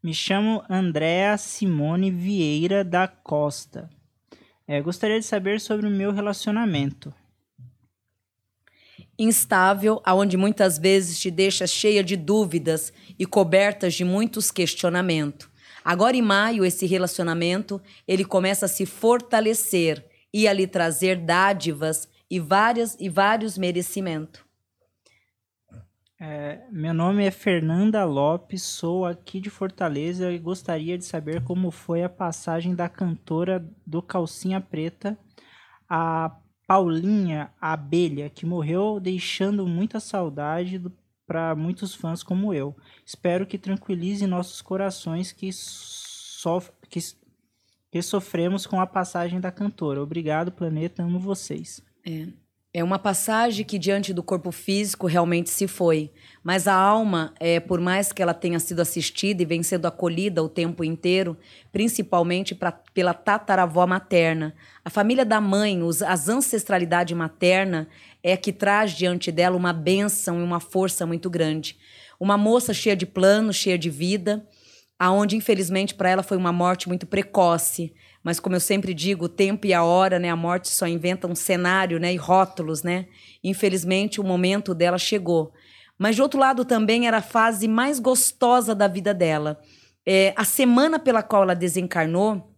Me 0.00 0.14
chamo 0.14 0.62
Andréa 0.70 1.36
Simone 1.36 2.08
Vieira 2.08 2.84
da 2.84 3.08
Costa. 3.08 3.90
É, 4.72 4.80
gostaria 4.80 5.18
de 5.18 5.26
saber 5.26 5.60
sobre 5.60 5.88
o 5.88 5.90
meu 5.90 6.12
relacionamento. 6.12 7.12
Instável, 9.18 10.00
aonde 10.04 10.36
muitas 10.36 10.78
vezes 10.78 11.18
te 11.18 11.28
deixa 11.28 11.66
cheia 11.66 12.04
de 12.04 12.14
dúvidas 12.14 12.92
e 13.18 13.26
cobertas 13.26 13.94
de 13.94 14.04
muitos 14.04 14.52
questionamentos. 14.52 15.48
Agora 15.84 16.16
em 16.16 16.22
maio 16.22 16.64
esse 16.64 16.86
relacionamento 16.86 17.82
ele 18.06 18.24
começa 18.24 18.66
a 18.66 18.68
se 18.68 18.86
fortalecer 18.86 20.04
e 20.32 20.46
a 20.46 20.52
lhe 20.52 20.68
trazer 20.68 21.16
dádivas 21.16 22.08
e 22.30 22.38
várias 22.38 22.96
e 23.00 23.08
vários 23.08 23.58
merecimentos. 23.58 24.40
É, 26.22 26.60
meu 26.70 26.92
nome 26.92 27.24
é 27.24 27.30
Fernanda 27.30 28.04
Lopes, 28.04 28.60
sou 28.60 29.06
aqui 29.06 29.40
de 29.40 29.48
Fortaleza 29.48 30.30
e 30.30 30.38
gostaria 30.38 30.98
de 30.98 31.04
saber 31.06 31.42
como 31.42 31.70
foi 31.70 32.02
a 32.02 32.10
passagem 32.10 32.74
da 32.74 32.90
cantora 32.90 33.66
do 33.86 34.02
Calcinha 34.02 34.60
Preta, 34.60 35.18
a 35.88 36.36
Paulinha 36.66 37.50
Abelha, 37.58 38.28
que 38.28 38.44
morreu 38.44 39.00
deixando 39.00 39.66
muita 39.66 39.98
saudade 39.98 40.78
para 41.26 41.54
muitos 41.54 41.94
fãs 41.94 42.22
como 42.22 42.52
eu. 42.52 42.76
Espero 43.02 43.46
que 43.46 43.56
tranquilize 43.56 44.26
nossos 44.26 44.60
corações 44.60 45.32
que, 45.32 45.50
sof 45.54 46.70
que, 46.90 47.00
que 47.90 48.02
sofremos 48.02 48.66
com 48.66 48.78
a 48.78 48.86
passagem 48.86 49.40
da 49.40 49.50
cantora. 49.50 50.02
Obrigado, 50.02 50.52
planeta, 50.52 51.02
amo 51.02 51.18
vocês. 51.18 51.82
É. 52.06 52.26
É 52.72 52.84
uma 52.84 53.00
passagem 53.00 53.66
que, 53.66 53.80
diante 53.80 54.14
do 54.14 54.22
corpo 54.22 54.52
físico, 54.52 55.08
realmente 55.08 55.50
se 55.50 55.66
foi. 55.66 56.12
Mas 56.40 56.68
a 56.68 56.74
alma, 56.74 57.34
é, 57.40 57.58
por 57.58 57.80
mais 57.80 58.12
que 58.12 58.22
ela 58.22 58.32
tenha 58.32 58.60
sido 58.60 58.78
assistida 58.78 59.42
e 59.42 59.44
vem 59.44 59.60
sendo 59.60 59.86
acolhida 59.86 60.40
o 60.40 60.48
tempo 60.48 60.84
inteiro, 60.84 61.36
principalmente 61.72 62.54
pra, 62.54 62.70
pela 62.70 63.12
tataravó 63.12 63.84
materna. 63.88 64.54
A 64.84 64.90
família 64.90 65.24
da 65.24 65.40
mãe, 65.40 65.82
os, 65.82 66.00
as 66.00 66.28
ancestralidade 66.28 67.12
materna, 67.12 67.88
é 68.22 68.36
que 68.36 68.52
traz 68.52 68.92
diante 68.92 69.32
dela 69.32 69.56
uma 69.56 69.72
bênção 69.72 70.38
e 70.38 70.42
uma 70.44 70.60
força 70.60 71.04
muito 71.04 71.28
grande. 71.28 71.76
Uma 72.20 72.38
moça 72.38 72.72
cheia 72.72 72.94
de 72.94 73.04
planos, 73.04 73.56
cheia 73.56 73.76
de 73.76 73.90
vida, 73.90 74.46
aonde 74.96 75.34
infelizmente 75.34 75.92
para 75.92 76.10
ela 76.10 76.22
foi 76.22 76.36
uma 76.36 76.52
morte 76.52 76.86
muito 76.86 77.04
precoce. 77.04 77.92
Mas 78.22 78.38
como 78.38 78.54
eu 78.54 78.60
sempre 78.60 78.92
digo, 78.92 79.24
o 79.24 79.28
tempo 79.28 79.66
e 79.66 79.72
a 79.72 79.82
hora, 79.82 80.18
né, 80.18 80.28
a 80.28 80.36
morte 80.36 80.68
só 80.68 80.86
inventa 80.86 81.26
um 81.26 81.34
cenário, 81.34 81.98
né, 81.98 82.12
e 82.12 82.16
rótulos, 82.16 82.82
né? 82.82 83.06
Infelizmente 83.42 84.20
o 84.20 84.24
momento 84.24 84.74
dela 84.74 84.98
chegou. 84.98 85.52
Mas 85.98 86.16
de 86.16 86.22
outro 86.22 86.38
lado 86.38 86.64
também 86.64 87.06
era 87.06 87.18
a 87.18 87.22
fase 87.22 87.66
mais 87.66 87.98
gostosa 87.98 88.74
da 88.74 88.86
vida 88.86 89.14
dela. 89.14 89.60
É, 90.06 90.34
a 90.36 90.44
semana 90.44 90.98
pela 90.98 91.22
qual 91.22 91.42
ela 91.42 91.54
desencarnou 91.54 92.54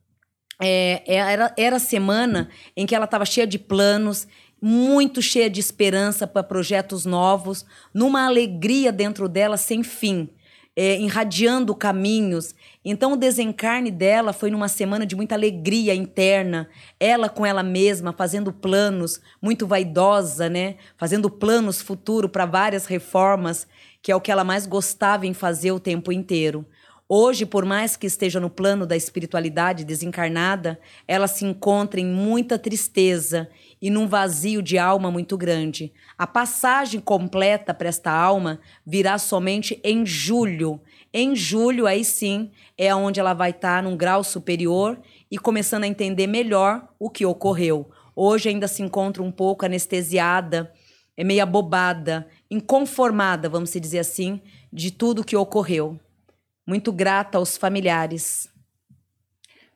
é, 0.61 1.03
era, 1.07 1.55
era 1.57 1.77
a 1.77 1.81
semana 1.81 2.49
em 2.77 2.87
que 2.87 2.95
ela 2.95 3.05
estava 3.05 3.25
cheia 3.25 3.47
de 3.47 3.59
planos, 3.59 4.27
muito 4.61 5.21
cheia 5.21 5.51
de 5.51 5.59
esperança 5.59 6.27
para 6.27 6.43
projetos 6.43 7.05
novos, 7.05 7.65
numa 7.93 8.27
alegria 8.27 8.93
dentro 8.93 9.29
dela 9.29 9.57
sem 9.57 9.83
fim 9.83 10.29
é, 10.77 10.99
irradiando 10.99 11.75
caminhos. 11.75 12.55
Então, 12.85 13.12
o 13.12 13.16
desencarne 13.16 13.91
dela 13.91 14.33
foi 14.33 14.51
numa 14.51 14.68
semana 14.68 15.05
de 15.05 15.14
muita 15.14 15.35
alegria 15.35 15.95
interna, 15.95 16.68
ela 16.99 17.29
com 17.29 17.45
ela 17.45 17.62
mesma, 17.62 18.12
fazendo 18.12 18.53
planos, 18.53 19.20
muito 19.41 19.66
vaidosa, 19.66 20.49
né? 20.49 20.77
Fazendo 20.97 21.31
planos 21.31 21.81
futuro 21.81 22.29
para 22.29 22.47
várias 22.47 22.87
reformas, 22.87 23.66
que 24.01 24.11
é 24.11 24.16
o 24.16 24.20
que 24.20 24.33
ela 24.33 24.45
mais 24.45 24.66
gostava 24.66 25.27
em 25.27 25.35
fazer 25.35 25.73
o 25.73 25.81
tempo 25.81 26.11
inteiro. 26.11 26.66
Hoje, 27.14 27.45
por 27.45 27.66
mais 27.66 27.95
que 27.95 28.07
esteja 28.07 28.41
no 28.41 28.49
plano 28.49 28.87
da 28.87 28.97
espiritualidade 28.97 29.85
desencarnada, 29.85 30.81
ela 31.07 31.29
se 31.29 31.45
encontra 31.45 32.01
em 32.01 32.07
muita 32.07 32.59
tristeza 32.59 33.51
e 33.83 33.91
num 33.91 34.07
vazio 34.07 34.62
de 34.62 34.78
alma 34.78 35.11
muito 35.11 35.37
grande. 35.37 35.93
A 36.16 36.24
passagem 36.24 37.01
completa 37.01 37.74
para 37.74 37.89
esta 37.89 38.12
alma 38.12 38.61
virá 38.87 39.18
somente 39.18 39.80
em 39.83 40.07
julho. 40.07 40.80
Em 41.12 41.35
julho, 41.35 41.89
aí 41.89 42.05
sim, 42.05 42.53
é 42.78 42.95
onde 42.95 43.18
ela 43.18 43.35
vai 43.35 43.51
estar 43.51 43.83
num 43.83 43.97
grau 43.97 44.22
superior 44.22 44.97
e 45.28 45.37
começando 45.37 45.83
a 45.83 45.89
entender 45.89 46.28
melhor 46.28 46.89
o 46.97 47.11
que 47.11 47.26
ocorreu. 47.26 47.91
Hoje 48.14 48.51
ainda 48.51 48.68
se 48.68 48.83
encontra 48.83 49.20
um 49.20 49.33
pouco 49.33 49.66
anestesiada, 49.66 50.72
é 51.16 51.24
meio 51.24 51.43
abobada, 51.43 52.28
inconformada, 52.49 53.49
vamos 53.49 53.72
dizer 53.72 53.99
assim, 53.99 54.41
de 54.72 54.93
tudo 54.93 55.22
o 55.22 55.24
que 55.24 55.37
ocorreu. 55.37 55.99
Muito 56.64 56.93
grata 56.93 57.37
aos 57.37 57.57
familiares. 57.57 58.49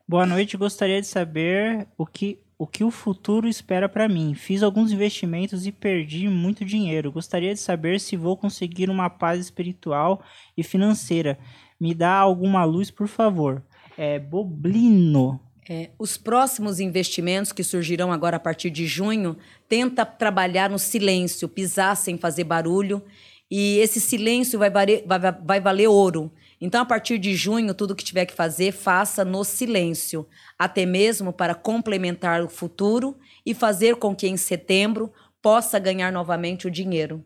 Boa 0.07 0.25
noite, 0.25 0.55
gostaria 0.55 1.01
de 1.01 1.07
saber 1.07 1.85
o 1.97 2.05
que 2.05 2.39
o 2.57 2.65
que 2.65 2.83
o 2.83 2.89
futuro 2.89 3.47
espera 3.47 3.87
para 3.87 4.09
mim. 4.09 4.33
Fiz 4.33 4.63
alguns 4.63 4.91
investimentos 4.91 5.67
e 5.67 5.71
perdi 5.71 6.27
muito 6.27 6.65
dinheiro. 6.65 7.11
Gostaria 7.11 7.53
de 7.53 7.59
saber 7.59 7.99
se 7.99 8.17
vou 8.17 8.35
conseguir 8.35 8.89
uma 8.89 9.09
paz 9.09 9.39
espiritual 9.39 10.23
e 10.57 10.63
financeira. 10.63 11.37
Me 11.79 11.93
dá 11.93 12.13
alguma 12.13 12.63
luz, 12.63 12.89
por 12.89 13.07
favor. 13.07 13.61
É 13.95 14.17
Boblino. 14.17 15.39
É, 15.69 15.89
os 15.99 16.17
próximos 16.17 16.79
investimentos 16.79 17.51
que 17.51 17.63
surgirão 17.63 18.11
agora 18.11 18.37
a 18.37 18.39
partir 18.39 18.69
de 18.69 18.87
junho, 18.87 19.37
tenta 19.67 20.05
trabalhar 20.05 20.69
no 20.69 20.79
silêncio, 20.79 21.49
pisar 21.49 21.95
sem 21.95 22.17
fazer 22.17 22.45
barulho. 22.45 23.03
E 23.51 23.77
esse 23.79 23.99
silêncio 24.01 24.57
vai, 24.57 24.69
vai, 24.69 25.19
vai 25.43 25.59
valer 25.59 25.87
ouro. 25.87 26.31
Então, 26.59 26.81
a 26.81 26.85
partir 26.85 27.19
de 27.19 27.35
junho, 27.35 27.73
tudo 27.73 27.95
que 27.95 28.03
tiver 28.03 28.25
que 28.25 28.33
fazer, 28.33 28.71
faça 28.71 29.23
no 29.23 29.43
silêncio, 29.43 30.27
até 30.57 30.85
mesmo 30.85 31.31
para 31.31 31.53
complementar 31.53 32.41
o 32.41 32.49
futuro 32.49 33.15
e 33.45 33.53
fazer 33.53 33.95
com 33.97 34.15
que 34.15 34.27
em 34.27 34.37
setembro 34.37 35.13
possa 35.41 35.77
ganhar 35.77 36.11
novamente 36.11 36.67
o 36.67 36.71
dinheiro. 36.71 37.23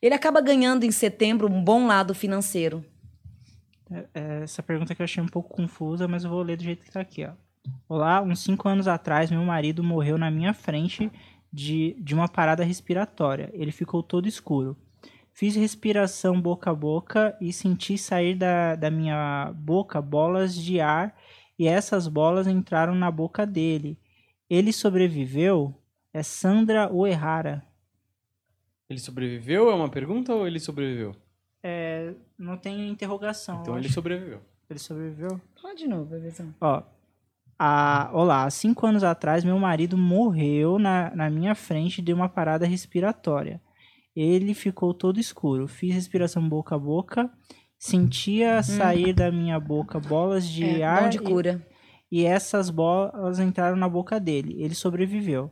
Ele 0.00 0.14
acaba 0.14 0.40
ganhando 0.40 0.84
em 0.84 0.90
setembro 0.90 1.50
um 1.50 1.62
bom 1.62 1.86
lado 1.86 2.14
financeiro. 2.14 2.84
É, 3.90 4.06
é, 4.14 4.42
essa 4.42 4.62
pergunta 4.62 4.94
que 4.94 5.02
eu 5.02 5.04
achei 5.04 5.22
um 5.22 5.28
pouco 5.28 5.54
confusa, 5.54 6.08
mas 6.08 6.24
eu 6.24 6.30
vou 6.30 6.42
ler 6.42 6.56
do 6.56 6.64
jeito 6.64 6.82
que 6.82 6.88
está 6.88 7.00
aqui. 7.00 7.24
Ó. 7.24 7.32
Olá, 7.88 8.22
uns 8.22 8.40
cinco 8.40 8.68
anos 8.68 8.88
atrás, 8.88 9.30
meu 9.30 9.42
marido 9.42 9.82
morreu 9.82 10.18
na 10.18 10.30
minha 10.30 10.52
frente 10.52 11.10
de, 11.52 11.96
de 11.98 12.14
uma 12.14 12.28
parada 12.28 12.64
respiratória. 12.64 13.50
Ele 13.52 13.70
ficou 13.70 14.02
todo 14.02 14.26
escuro. 14.26 14.76
Fiz 15.34 15.56
respiração 15.56 16.40
boca 16.40 16.70
a 16.70 16.74
boca 16.74 17.36
e 17.40 17.52
senti 17.52 17.98
sair 17.98 18.36
da, 18.36 18.76
da 18.76 18.88
minha 18.88 19.52
boca 19.56 20.00
bolas 20.00 20.54
de 20.54 20.80
ar 20.80 21.12
e 21.58 21.66
essas 21.66 22.06
bolas 22.06 22.46
entraram 22.46 22.94
na 22.94 23.10
boca 23.10 23.44
dele. 23.44 23.98
Ele 24.48 24.72
sobreviveu? 24.72 25.74
É 26.12 26.22
Sandra 26.22 26.88
Uehara. 26.94 27.64
Ele 28.88 29.00
sobreviveu? 29.00 29.68
É 29.72 29.74
uma 29.74 29.88
pergunta 29.88 30.32
ou 30.32 30.46
ele 30.46 30.60
sobreviveu? 30.60 31.16
É, 31.60 32.14
não 32.38 32.56
tem 32.56 32.88
interrogação. 32.88 33.60
Então 33.60 33.76
ele 33.76 33.88
sobreviveu. 33.88 34.40
Ele 34.70 34.78
sobreviveu? 34.78 35.40
Fala 35.60 35.74
de 35.74 35.88
novo, 35.88 36.04
bebezão. 36.04 36.54
Ó, 36.60 36.80
a, 37.58 38.08
olá, 38.12 38.48
cinco 38.50 38.86
anos 38.86 39.02
atrás 39.02 39.42
meu 39.42 39.58
marido 39.58 39.98
morreu 39.98 40.78
na, 40.78 41.12
na 41.12 41.28
minha 41.28 41.56
frente 41.56 42.00
de 42.00 42.12
uma 42.12 42.28
parada 42.28 42.64
respiratória 42.66 43.60
ele 44.14 44.54
ficou 44.54 44.94
todo 44.94 45.18
escuro. 45.18 45.66
Fiz 45.66 45.94
respiração 45.94 46.48
boca 46.48 46.74
a 46.74 46.78
boca, 46.78 47.30
sentia 47.78 48.58
hum. 48.58 48.62
sair 48.62 49.12
da 49.12 49.30
minha 49.30 49.58
boca 49.58 49.98
bolas 49.98 50.48
de 50.48 50.64
é, 50.64 50.84
ar. 50.84 51.08
de 51.08 51.18
cura. 51.18 51.66
E, 52.10 52.20
e 52.20 52.24
essas 52.26 52.70
bolas 52.70 53.38
entraram 53.38 53.76
na 53.76 53.88
boca 53.88 54.20
dele. 54.20 54.62
Ele 54.62 54.74
sobreviveu. 54.74 55.50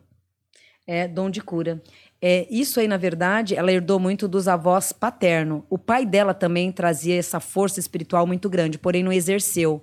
É, 0.86 1.06
dom 1.06 1.30
de 1.30 1.40
cura. 1.40 1.82
É, 2.20 2.46
isso 2.50 2.78
aí, 2.78 2.86
na 2.86 2.96
verdade, 2.96 3.54
ela 3.54 3.72
herdou 3.72 3.98
muito 3.98 4.28
dos 4.28 4.46
avós 4.46 4.92
paterno. 4.92 5.66
O 5.68 5.76
pai 5.78 6.06
dela 6.06 6.32
também 6.32 6.70
trazia 6.70 7.18
essa 7.18 7.40
força 7.40 7.80
espiritual 7.80 8.26
muito 8.26 8.48
grande, 8.48 8.78
porém 8.78 9.02
não 9.02 9.12
exerceu. 9.12 9.82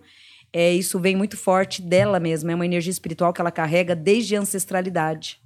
É, 0.52 0.72
isso 0.72 1.00
vem 1.00 1.16
muito 1.16 1.38
forte 1.38 1.82
dela 1.82 2.20
mesma, 2.20 2.52
é 2.52 2.56
uma 2.56 2.66
energia 2.66 2.92
espiritual 2.92 3.32
que 3.32 3.40
ela 3.40 3.52
carrega 3.52 3.96
desde 3.96 4.36
a 4.36 4.40
ancestralidade. 4.40 5.40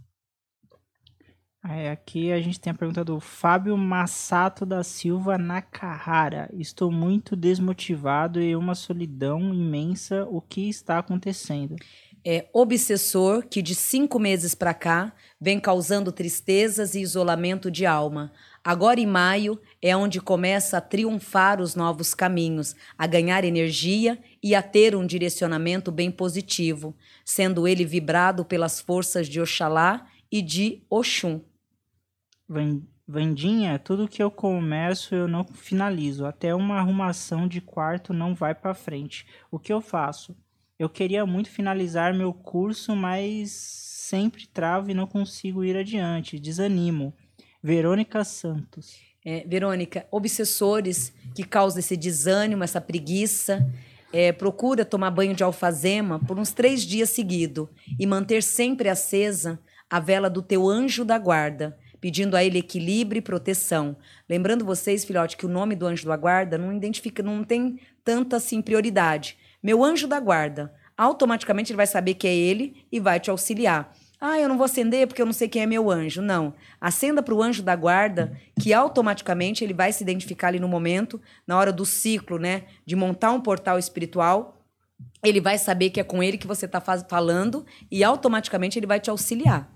Aqui 1.64 2.30
a 2.34 2.41
gente 2.41 2.59
tem 2.59 2.72
a 2.72 2.74
pergunta 2.74 3.05
do 3.05 3.22
Fábio 3.22 3.78
Massato 3.78 4.66
da 4.66 4.84
Silva 4.84 5.38
Nakahara. 5.38 6.49
Estou 6.51 6.91
muito 6.91 7.38
desmotivado 7.38 8.41
e 8.41 8.53
uma 8.53 8.76
solidão 8.76 9.53
imensa. 9.53 10.28
O 10.30 10.41
que 10.41 10.68
está 10.68 10.99
acontecendo? 10.99 11.78
É 12.26 12.49
obsessor 12.51 13.47
que 13.47 13.61
de 13.61 13.76
cinco 13.76 14.20
meses 14.20 14.53
para 14.53 14.74
cá 14.74 15.14
vem 15.39 15.57
causando 15.57 16.11
tristezas 16.11 16.95
e 16.95 17.02
isolamento 17.02 17.72
de 17.72 17.85
alma. 17.85 18.34
Agora 18.61 18.99
em 18.99 19.07
maio 19.07 19.57
é 19.81 19.95
onde 19.95 20.19
começa 20.19 20.80
a 20.80 20.81
triunfar 20.81 21.61
os 21.61 21.76
novos 21.76 22.14
caminhos, 22.14 22.76
a 22.98 23.07
ganhar 23.07 23.45
energia 23.45 24.19
e 24.44 24.53
a 24.53 24.61
ter 24.61 24.98
um 24.98 25.06
direcionamento 25.06 25.94
bem 25.94 26.11
positivo, 26.11 26.94
sendo 27.23 27.65
ele 27.65 27.85
vibrado 27.85 28.44
pelas 28.44 28.81
forças 28.81 29.30
de 29.30 29.40
Oxalá 29.40 30.07
e 30.30 30.41
de 30.41 30.84
Oxum. 30.90 31.40
Vandinha, 33.07 33.78
tudo 33.80 34.07
que 34.07 34.24
eu 34.24 34.32
começo 34.32 35.14
eu 35.14 35.28
não 35.28 35.44
finalizo. 35.44 36.26
Até 36.26 36.56
uma 36.56 36.78
arrumação 36.78 37.48
de 37.48 37.60
quarto 37.60 38.14
não 38.14 38.34
vai 38.34 38.56
para 38.56 38.74
frente. 38.74 39.26
O 39.52 39.60
que 39.60 39.74
eu 39.74 39.82
faço? 39.82 40.36
Eu 40.80 40.90
queria 40.90 41.26
muito 41.26 41.49
finalizar 41.49 42.14
meu 42.14 42.34
curso, 42.34 42.95
mas 42.95 43.52
sempre 43.52 44.48
travo 44.48 44.90
e 44.90 44.94
não 44.94 45.06
consigo 45.06 45.64
ir 45.64 45.76
adiante. 45.76 46.40
Desanimo. 46.40 47.14
Verônica 47.61 48.24
Santos. 48.24 48.99
É, 49.26 49.45
Verônica, 49.48 50.06
obsessores 50.11 51.14
que 51.34 51.44
causam 51.44 51.80
esse 51.80 51.95
desânimo, 51.95 52.64
essa 52.64 52.82
preguiça. 52.82 53.65
É, 54.11 54.32
procura 54.32 54.86
tomar 54.86 55.10
banho 55.10 55.34
de 55.34 55.44
alfazema 55.44 56.20
por 56.20 56.38
uns 56.38 56.52
três 56.52 56.84
dias 56.84 57.10
seguidos 57.10 57.68
e 57.99 58.06
manter 58.06 58.44
sempre 58.44 58.88
acesa 58.88 59.60
a 59.90 59.99
vela 59.99 60.30
do 60.30 60.41
teu 60.41 60.70
anjo 60.70 61.03
da 61.03 61.18
guarda 61.18 61.78
pedindo 62.03 62.35
a 62.35 62.43
ele 62.43 62.59
equilíbrio 62.59 63.19
e 63.19 63.21
proteção. 63.21 63.95
Lembrando 64.27 64.65
vocês, 64.65 65.05
filhote, 65.05 65.38
que 65.38 65.45
o 65.45 65.49
nome 65.49 65.73
do 65.73 65.88
anjo 65.88 66.05
da 66.05 66.17
guarda 66.17 66.57
não 66.57 66.73
identifica, 66.73 67.23
não 67.23 67.45
tem 67.45 67.80
tanta 68.03 68.35
assim 68.35 68.61
prioridade. 68.61 69.38
Meu 69.63 69.81
anjo 69.81 70.05
da 70.05 70.19
guarda, 70.19 70.73
automaticamente 70.97 71.71
ele 71.71 71.77
vai 71.77 71.88
saber 71.88 72.15
que 72.15 72.27
é 72.27 72.35
ele 72.35 72.85
e 72.91 72.99
vai 72.99 73.21
te 73.21 73.30
auxiliar. 73.30 73.95
Ah, 74.19 74.38
eu 74.38 74.49
não 74.49 74.57
vou 74.57 74.65
acender 74.65 75.07
porque 75.07 75.21
eu 75.21 75.25
não 75.25 75.31
sei 75.31 75.47
quem 75.47 75.61
é 75.61 75.65
meu 75.65 75.89
anjo. 75.89 76.21
Não. 76.21 76.53
Acenda 76.81 77.23
para 77.23 77.34
o 77.34 77.41
anjo 77.41 77.63
da 77.63 77.73
guarda, 77.73 78.38
que 78.59 78.73
automaticamente 78.73 79.63
ele 79.63 79.73
vai 79.73 79.93
se 79.93 80.03
identificar 80.03 80.49
ali 80.49 80.59
no 80.59 80.67
momento, 80.67 81.21
na 81.47 81.57
hora 81.57 81.71
do 81.71 81.85
ciclo, 81.85 82.38
né? 82.38 82.63
De 82.85 82.97
montar 82.97 83.31
um 83.31 83.39
portal 83.39 83.80
espiritual. 83.80 84.61
Ele 85.23 85.39
vai 85.39 85.57
saber 85.57 85.89
que 85.89 86.01
é 86.01 86.03
com 86.03 86.21
ele 86.21 86.38
que 86.38 86.47
você 86.47 86.65
está 86.65 86.81
falando 86.81 87.65
e 87.89 88.03
automaticamente 88.03 88.77
ele 88.77 88.88
vai 88.88 88.99
te 88.99 89.09
auxiliar. 89.09 89.71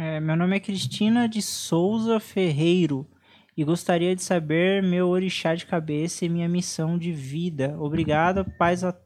É, 0.00 0.20
meu 0.20 0.36
nome 0.36 0.54
é 0.54 0.60
Cristina 0.60 1.28
de 1.28 1.42
Souza 1.42 2.20
Ferreiro 2.20 3.04
e 3.56 3.64
gostaria 3.64 4.14
de 4.14 4.22
saber 4.22 4.80
meu 4.80 5.08
orixá 5.08 5.56
de 5.56 5.66
cabeça 5.66 6.24
e 6.24 6.28
minha 6.28 6.48
missão 6.48 6.96
de 6.96 7.10
vida. 7.10 7.76
Obrigada, 7.80 8.44
paz 8.44 8.84
a, 8.84 8.96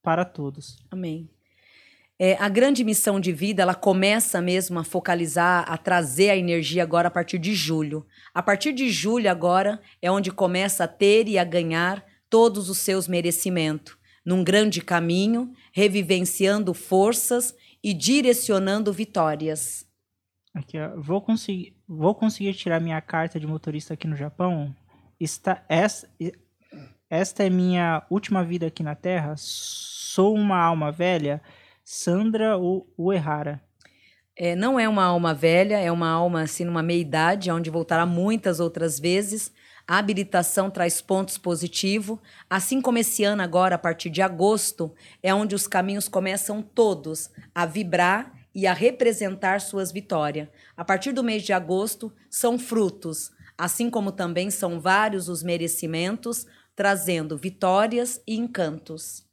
para 0.00 0.24
todos. 0.24 0.76
Amém. 0.92 1.28
É, 2.16 2.36
a 2.38 2.48
grande 2.48 2.84
missão 2.84 3.18
de 3.18 3.32
vida, 3.32 3.62
ela 3.62 3.74
começa 3.74 4.40
mesmo 4.40 4.78
a 4.78 4.84
focalizar, 4.84 5.64
a 5.66 5.76
trazer 5.76 6.30
a 6.30 6.36
energia 6.36 6.84
agora 6.84 7.08
a 7.08 7.10
partir 7.10 7.40
de 7.40 7.52
julho. 7.52 8.06
A 8.32 8.40
partir 8.40 8.72
de 8.72 8.90
julho 8.90 9.28
agora 9.28 9.80
é 10.00 10.08
onde 10.08 10.30
começa 10.30 10.84
a 10.84 10.88
ter 10.88 11.26
e 11.26 11.36
a 11.36 11.42
ganhar 11.42 12.04
todos 12.30 12.70
os 12.70 12.78
seus 12.78 13.08
merecimentos, 13.08 13.98
num 14.24 14.44
grande 14.44 14.82
caminho, 14.82 15.50
revivenciando 15.72 16.72
forças 16.72 17.56
e 17.82 17.92
direcionando 17.92 18.92
vitórias. 18.92 19.87
Aqui, 20.58 20.76
ó, 20.76 20.90
vou 20.96 21.22
conseguir, 21.22 21.76
vou 21.86 22.14
conseguir 22.16 22.52
tirar 22.52 22.80
minha 22.80 23.00
carta 23.00 23.38
de 23.38 23.46
motorista 23.46 23.94
aqui 23.94 24.08
no 24.08 24.16
Japão. 24.16 24.74
Está 25.20 25.64
esta, 25.68 26.10
esta 27.08 27.44
é 27.44 27.50
minha 27.50 28.04
última 28.10 28.42
vida 28.42 28.66
aqui 28.66 28.82
na 28.82 28.96
Terra. 28.96 29.34
Sou 29.36 30.34
uma 30.34 30.58
alma 30.58 30.90
velha 30.90 31.40
Sandra 31.84 32.58
Uehara. 32.98 33.62
É, 34.36 34.56
não 34.56 34.80
é 34.80 34.88
uma 34.88 35.04
alma 35.04 35.32
velha, 35.32 35.78
é 35.78 35.92
uma 35.92 36.08
alma 36.08 36.42
assim 36.42 36.64
numa 36.64 36.82
meia 36.82 37.00
idade, 37.00 37.52
onde 37.52 37.70
voltará 37.70 38.04
muitas 38.04 38.58
outras 38.58 38.98
vezes. 38.98 39.52
A 39.86 39.98
habilitação 39.98 40.70
traz 40.70 41.00
pontos 41.00 41.38
positivos, 41.38 42.18
assim 42.50 42.80
como 42.80 42.98
esse 42.98 43.22
ano 43.22 43.42
agora, 43.42 43.76
a 43.76 43.78
partir 43.78 44.10
de 44.10 44.22
agosto, 44.22 44.92
é 45.22 45.32
onde 45.32 45.54
os 45.54 45.68
caminhos 45.68 46.08
começam 46.08 46.62
todos 46.62 47.30
a 47.54 47.64
vibrar 47.64 48.37
e 48.58 48.66
a 48.66 48.72
representar 48.72 49.60
suas 49.60 49.92
vitórias. 49.92 50.48
A 50.76 50.84
partir 50.84 51.12
do 51.12 51.22
mês 51.22 51.44
de 51.44 51.52
agosto, 51.52 52.12
são 52.28 52.58
frutos, 52.58 53.30
assim 53.56 53.88
como 53.88 54.10
também 54.10 54.50
são 54.50 54.80
vários 54.80 55.28
os 55.28 55.44
merecimentos, 55.44 56.44
trazendo 56.74 57.38
vitórias 57.38 58.20
e 58.26 58.36
encantos. 58.36 59.24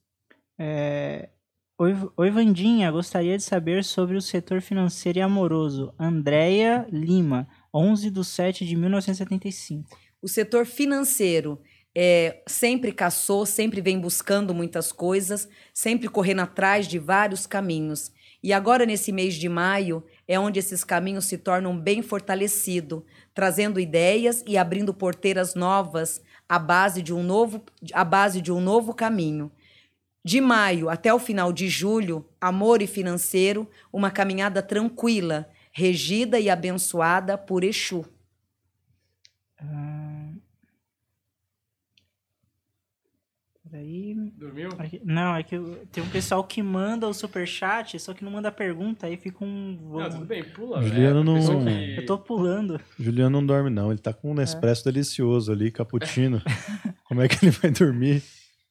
É, 0.60 1.30
Oi, 1.76 2.30
Vandinha, 2.30 2.92
gostaria 2.92 3.36
de 3.36 3.44
saber 3.44 3.84
sobre 3.84 4.16
o 4.16 4.22
setor 4.22 4.62
financeiro 4.62 5.18
e 5.18 5.22
amoroso. 5.24 5.92
Andréia 6.00 6.88
Lima, 6.92 7.48
11 7.74 8.12
de 8.12 8.24
7 8.24 8.64
de 8.64 8.76
1975. 8.76 9.90
O 10.22 10.28
setor 10.28 10.68
financeiro 10.68 11.60
é, 11.98 12.44
sempre 12.48 12.92
caçou, 12.92 13.44
sempre 13.44 13.82
vem 13.82 14.00
buscando 14.00 14.54
muitas 14.54 14.92
coisas, 14.92 15.50
sempre 15.74 16.10
correndo 16.10 16.42
atrás 16.42 16.88
de 16.88 17.00
vários 17.00 17.48
caminhos. 17.48 18.12
E 18.46 18.54
agora, 18.54 18.86
nesse 18.86 19.12
mês 19.12 19.34
de 19.34 19.50
maio, 19.50 20.04
é 20.28 20.40
onde 20.40 20.60
esses 20.60 20.84
caminhos 20.84 21.26
se 21.26 21.36
tornam 21.36 21.76
bem 21.76 22.04
fortalecidos, 22.04 23.02
trazendo 23.34 23.80
ideias 23.80 24.44
e 24.46 24.56
abrindo 24.56 24.94
porteiras 24.94 25.56
novas 25.56 26.22
à 26.48 26.60
base 26.60 27.02
de 27.02 27.12
um 27.12 27.24
novo, 27.24 27.64
à 27.92 28.04
base 28.04 28.40
de 28.42 28.52
um 28.52 28.62
novo 28.62 28.94
caminho. 28.94 29.52
De 30.24 30.40
maio 30.40 30.92
até 30.92 31.12
o 31.12 31.18
final 31.18 31.52
de 31.52 31.68
julho, 31.68 32.24
amor 32.40 32.84
e 32.84 32.88
financeiro, 32.88 33.68
uma 33.92 34.12
caminhada 34.12 34.62
tranquila, 34.62 35.50
regida 35.72 36.40
e 36.40 36.48
abençoada 36.48 37.40
por 37.40 37.64
Exu. 37.64 38.06
Ah, 39.58 39.95
peraí. 43.76 44.16
Dormiu? 44.38 44.70
Aqui, 44.78 45.02
não, 45.04 45.36
é 45.36 45.44
que 45.44 45.60
tem 45.92 46.04
um 46.04 46.10
pessoal 46.10 46.44
que 46.44 46.64
manda 46.64 47.08
o 47.08 47.14
superchat, 47.14 48.00
só 48.00 48.14
que 48.14 48.24
não 48.24 48.32
manda 48.32 48.52
pergunta, 48.52 49.08
aí 49.08 49.18
fica 49.18 49.44
um. 49.44 49.78
Não, 50.00 50.10
tudo 50.10 50.26
bem, 50.26 50.44
pula. 50.44 50.82
Juliano 50.82 51.24
né? 51.24 51.42
não. 51.42 51.64
Que... 51.66 51.96
Eu 51.98 52.06
tô 52.06 52.18
pulando. 52.18 52.80
Juliano 53.00 53.30
não 53.30 53.46
dorme, 53.46 53.70
não. 53.70 53.92
Ele 53.92 54.00
tá 54.00 54.14
com 54.14 54.32
um 54.32 54.34
Nespresso 54.34 54.88
é. 54.88 54.92
delicioso 54.92 55.52
ali, 55.52 55.72
cappuccino. 55.72 56.42
Como 57.04 57.22
é 57.22 57.28
que 57.28 57.44
ele 57.44 57.52
vai 57.52 57.72
dormir? 57.72 58.24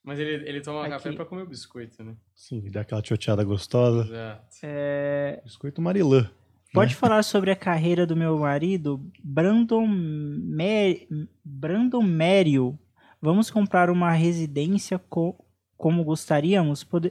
Mas 0.02 0.18
ele, 0.18 0.48
ele 0.48 0.60
toma 0.60 0.82
Aqui. 0.82 0.90
café 0.90 1.12
pra 1.12 1.24
comer 1.24 1.43
o 1.43 1.47
biscoito, 1.47 2.02
né? 2.02 2.14
Sim, 2.35 2.68
dá 2.70 2.82
aquela 2.82 3.01
tioteada 3.01 3.43
gostosa. 3.43 4.05
Exato. 4.05 4.56
É... 4.62 5.40
Biscoito 5.44 5.81
Marilã. 5.81 6.31
Pode 6.74 6.93
né? 6.93 6.98
falar 6.98 7.22
sobre 7.22 7.51
a 7.52 7.56
carreira 7.56 8.05
do 8.05 8.16
meu 8.16 8.36
marido, 8.36 9.01
Brandon, 9.22 9.86
Mer... 9.86 11.06
Brandon 11.43 12.02
Merio. 12.02 12.78
Vamos 13.24 13.51
comprar 13.51 13.88
uma 13.88 14.10
residência 14.10 14.98
co... 14.98 15.34
como 15.78 16.05
gostaríamos? 16.05 16.84
Pode... 16.84 17.10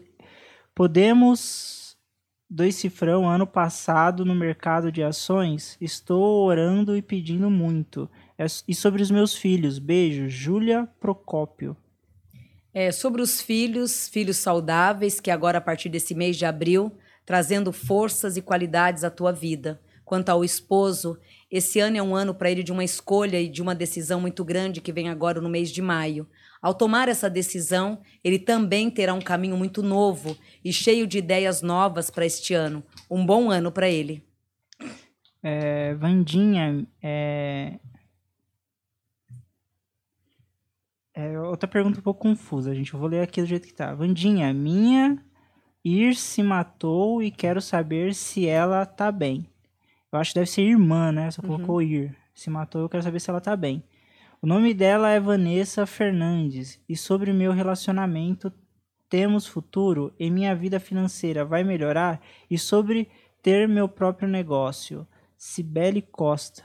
Podemos 0.76 1.98
dois 2.48 2.76
cifrão 2.76 3.28
ano 3.28 3.48
passado 3.48 4.24
no 4.24 4.36
mercado 4.36 4.92
de 4.92 5.02
ações. 5.02 5.76
Estou 5.82 6.46
orando 6.46 6.96
e 6.96 7.02
pedindo 7.02 7.50
muito. 7.50 8.08
É, 8.38 8.46
e 8.68 8.76
sobre 8.76 9.02
os 9.02 9.10
meus 9.10 9.36
filhos. 9.36 9.80
Beijo, 9.80 10.30
Júlia 10.30 10.88
Procópio. 11.00 11.76
É, 12.72 12.92
sobre 12.92 13.20
os 13.20 13.42
filhos, 13.42 14.08
filhos 14.08 14.38
saudáveis, 14.38 15.20
que 15.20 15.32
agora 15.32 15.58
a 15.58 15.62
partir 15.62 15.90
desse 15.90 16.14
mês 16.14 16.38
de 16.38 16.46
abril, 16.46 16.96
trazendo 17.26 17.72
forças 17.72 18.38
e 18.38 18.42
qualidades 18.42 19.04
à 19.04 19.10
tua 19.10 19.32
vida. 19.32 19.82
Quanto 20.06 20.30
ao 20.30 20.44
esposo, 20.46 21.18
esse 21.56 21.80
ano 21.80 21.98
é 21.98 22.02
um 22.02 22.16
ano 22.16 22.34
para 22.34 22.50
ele 22.50 22.64
de 22.64 22.72
uma 22.72 22.84
escolha 22.84 23.40
e 23.40 23.48
de 23.48 23.62
uma 23.62 23.76
decisão 23.76 24.20
muito 24.20 24.44
grande 24.44 24.82
que 24.82 24.92
vem 24.92 25.08
agora 25.08 25.40
no 25.40 25.48
mês 25.48 25.72
de 25.72 25.84
maio. 25.84 26.28
Ao 26.60 26.74
tomar 26.74 27.08
essa 27.08 27.30
decisão, 27.30 28.02
ele 28.24 28.40
também 28.40 28.90
terá 28.90 29.14
um 29.14 29.22
caminho 29.22 29.56
muito 29.56 29.84
novo 29.84 30.36
e 30.66 30.74
cheio 30.74 31.06
de 31.06 31.20
ideias 31.20 31.62
novas 31.62 32.10
para 32.10 32.26
este 32.26 32.56
ano. 32.56 32.84
Um 33.08 33.24
bom 33.24 33.52
ano 33.52 33.72
para 33.72 33.88
ele. 33.88 34.26
É, 35.44 35.94
Vandinha, 35.94 36.88
é, 37.02 37.78
É, 41.16 41.40
outra 41.40 41.68
pergunta 41.68 42.00
um 42.00 42.02
pouco 42.02 42.22
confusa, 42.22 42.74
gente. 42.74 42.92
Eu 42.92 43.00
vou 43.00 43.08
ler 43.08 43.22
aqui 43.22 43.40
do 43.40 43.46
jeito 43.46 43.68
que 43.68 43.74
tá. 43.74 43.94
Vandinha, 43.94 44.52
minha 44.52 45.24
Ir 45.86 46.16
se 46.16 46.42
matou 46.42 47.22
e 47.22 47.30
quero 47.30 47.62
saber 47.62 48.16
se 48.16 48.48
ela 48.48 48.86
tá 48.86 49.12
bem. 49.12 49.53
Eu 50.14 50.20
acho 50.20 50.32
que 50.32 50.40
deve 50.40 50.50
ser 50.50 50.62
irmã, 50.62 51.12
né? 51.12 51.32
Só 51.32 51.42
colocou 51.42 51.78
uhum. 51.78 51.82
Ir. 51.82 52.16
Se 52.36 52.50
matou, 52.50 52.82
eu 52.82 52.90
quero 52.90 53.02
saber 53.02 53.20
se 53.20 53.30
ela 53.30 53.42
tá 53.42 53.56
bem. 53.56 53.84
O 54.42 54.46
nome 54.48 54.74
dela 54.74 55.10
é 55.10 55.20
Vanessa 55.20 55.86
Fernandes. 55.88 56.80
E 56.88 56.96
sobre 56.96 57.34
meu 57.34 57.52
relacionamento, 57.52 58.54
temos 59.10 59.48
futuro? 59.48 60.14
E 60.20 60.30
minha 60.30 60.56
vida 60.56 60.80
financeira 60.80 61.44
vai 61.44 61.64
melhorar? 61.64 62.22
E 62.50 62.60
sobre 62.60 63.10
ter 63.42 63.68
meu 63.68 63.90
próprio 63.90 64.28
negócio? 64.28 65.08
Cibele 65.36 66.02
Costa. 66.02 66.64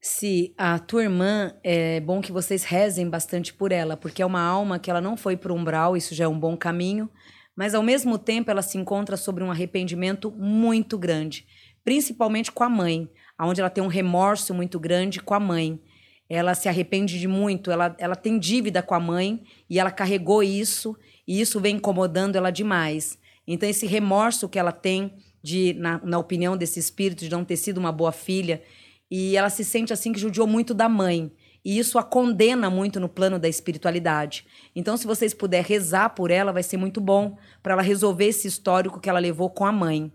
Se 0.00 0.54
a 0.56 0.78
tua 0.78 1.04
irmã, 1.04 1.54
é 1.62 2.00
bom 2.00 2.20
que 2.20 2.32
vocês 2.32 2.64
rezem 2.64 3.08
bastante 3.08 3.52
por 3.52 3.70
ela, 3.70 3.96
porque 3.96 4.22
é 4.22 4.26
uma 4.26 4.42
alma 4.42 4.78
que 4.78 4.90
ela 4.90 5.00
não 5.00 5.16
foi 5.16 5.36
para 5.36 5.52
o 5.52 5.56
umbral, 5.56 5.96
isso 5.96 6.14
já 6.14 6.24
é 6.24 6.28
um 6.28 6.38
bom 6.38 6.56
caminho, 6.56 7.08
mas 7.54 7.74
ao 7.74 7.82
mesmo 7.82 8.18
tempo 8.18 8.50
ela 8.50 8.62
se 8.62 8.78
encontra 8.78 9.16
sobre 9.16 9.44
um 9.44 9.50
arrependimento 9.50 10.30
muito 10.32 10.98
grande, 10.98 11.46
principalmente 11.84 12.50
com 12.52 12.64
a 12.64 12.68
mãe, 12.68 13.08
onde 13.40 13.60
ela 13.60 13.70
tem 13.70 13.82
um 13.82 13.88
remorso 13.88 14.54
muito 14.54 14.78
grande 14.78 15.20
com 15.20 15.34
a 15.34 15.40
mãe. 15.40 15.80
Ela 16.28 16.54
se 16.54 16.68
arrepende 16.68 17.18
de 17.18 17.28
muito, 17.28 17.70
ela, 17.70 17.94
ela 17.98 18.16
tem 18.16 18.38
dívida 18.38 18.82
com 18.82 18.94
a 18.94 19.00
mãe 19.00 19.42
e 19.68 19.78
ela 19.78 19.90
carregou 19.90 20.42
isso, 20.42 20.96
e 21.26 21.40
isso 21.40 21.60
vem 21.60 21.76
incomodando 21.76 22.36
ela 22.36 22.50
demais. 22.50 23.18
Então, 23.46 23.68
esse 23.68 23.86
remorso 23.86 24.48
que 24.48 24.58
ela 24.58 24.72
tem, 24.72 25.12
de, 25.42 25.74
na, 25.74 26.00
na 26.04 26.18
opinião 26.18 26.56
desse 26.56 26.78
espírito, 26.78 27.24
de 27.24 27.30
não 27.30 27.44
ter 27.44 27.56
sido 27.56 27.78
uma 27.78 27.92
boa 27.92 28.12
filha, 28.12 28.62
e 29.10 29.36
ela 29.36 29.50
se 29.50 29.64
sente 29.64 29.92
assim 29.92 30.12
que 30.12 30.20
judiou 30.20 30.46
muito 30.46 30.72
da 30.72 30.88
mãe. 30.88 31.30
E 31.64 31.78
isso 31.78 31.98
a 31.98 32.02
condena 32.02 32.68
muito 32.70 32.98
no 32.98 33.08
plano 33.08 33.38
da 33.38 33.48
espiritualidade. 33.48 34.46
Então, 34.74 34.96
se 34.96 35.06
vocês 35.06 35.34
puderem 35.34 35.66
rezar 35.66 36.10
por 36.10 36.30
ela, 36.30 36.52
vai 36.52 36.62
ser 36.62 36.76
muito 36.76 37.00
bom 37.00 37.36
para 37.62 37.74
ela 37.74 37.82
resolver 37.82 38.26
esse 38.26 38.48
histórico 38.48 39.00
que 39.00 39.08
ela 39.08 39.18
levou 39.18 39.50
com 39.50 39.64
a 39.64 39.70
mãe. 39.70 40.12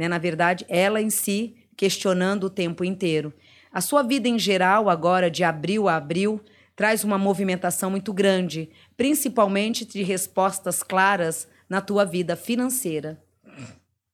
Né? 0.00 0.08
Na 0.08 0.16
verdade, 0.16 0.64
ela 0.66 1.02
em 1.02 1.10
si 1.10 1.54
questionando 1.76 2.44
o 2.44 2.50
tempo 2.50 2.82
inteiro. 2.82 3.34
A 3.70 3.82
sua 3.82 4.02
vida 4.02 4.26
em 4.26 4.38
geral, 4.38 4.88
agora 4.88 5.30
de 5.30 5.44
abril 5.44 5.90
a 5.90 5.96
abril, 5.96 6.40
traz 6.74 7.04
uma 7.04 7.18
movimentação 7.18 7.90
muito 7.90 8.10
grande, 8.10 8.70
principalmente 8.96 9.84
de 9.84 10.02
respostas 10.02 10.82
claras 10.82 11.46
na 11.68 11.82
tua 11.82 12.06
vida 12.06 12.34
financeira. 12.34 13.22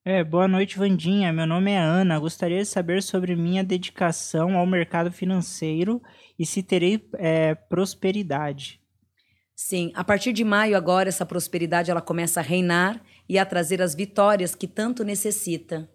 É, 0.05 0.25
boa 0.25 0.49
noite, 0.49 0.77
Vandinha. 0.77 1.33
Meu 1.33 1.47
nome 1.47 1.71
é 1.71 1.79
Ana. 1.79 2.19
Gostaria 2.19 2.59
de 2.59 2.67
saber 2.67 3.01
sobre 3.01 3.37
minha 3.37 3.63
dedicação 3.63 4.59
ao 4.59 4.67
mercado 4.67 5.13
financeiro 5.13 6.03
e 6.37 6.45
se 6.45 6.65
terei 6.65 7.09
é, 7.15 7.55
prosperidade. 7.55 8.81
Sim, 9.55 9.93
a 9.95 10.03
partir 10.03 10.33
de 10.33 10.43
maio 10.45 10.77
agora 10.77 11.09
essa 11.09 11.25
prosperidade 11.25 11.91
ela 11.91 12.03
começa 12.03 12.41
a 12.41 12.43
reinar 12.43 13.01
e 13.28 13.39
a 13.39 13.47
trazer 13.47 13.82
as 13.82 13.94
vitórias 13.94 14.55
que 14.55 14.66
tanto 14.66 15.05
necessita. 15.05 15.89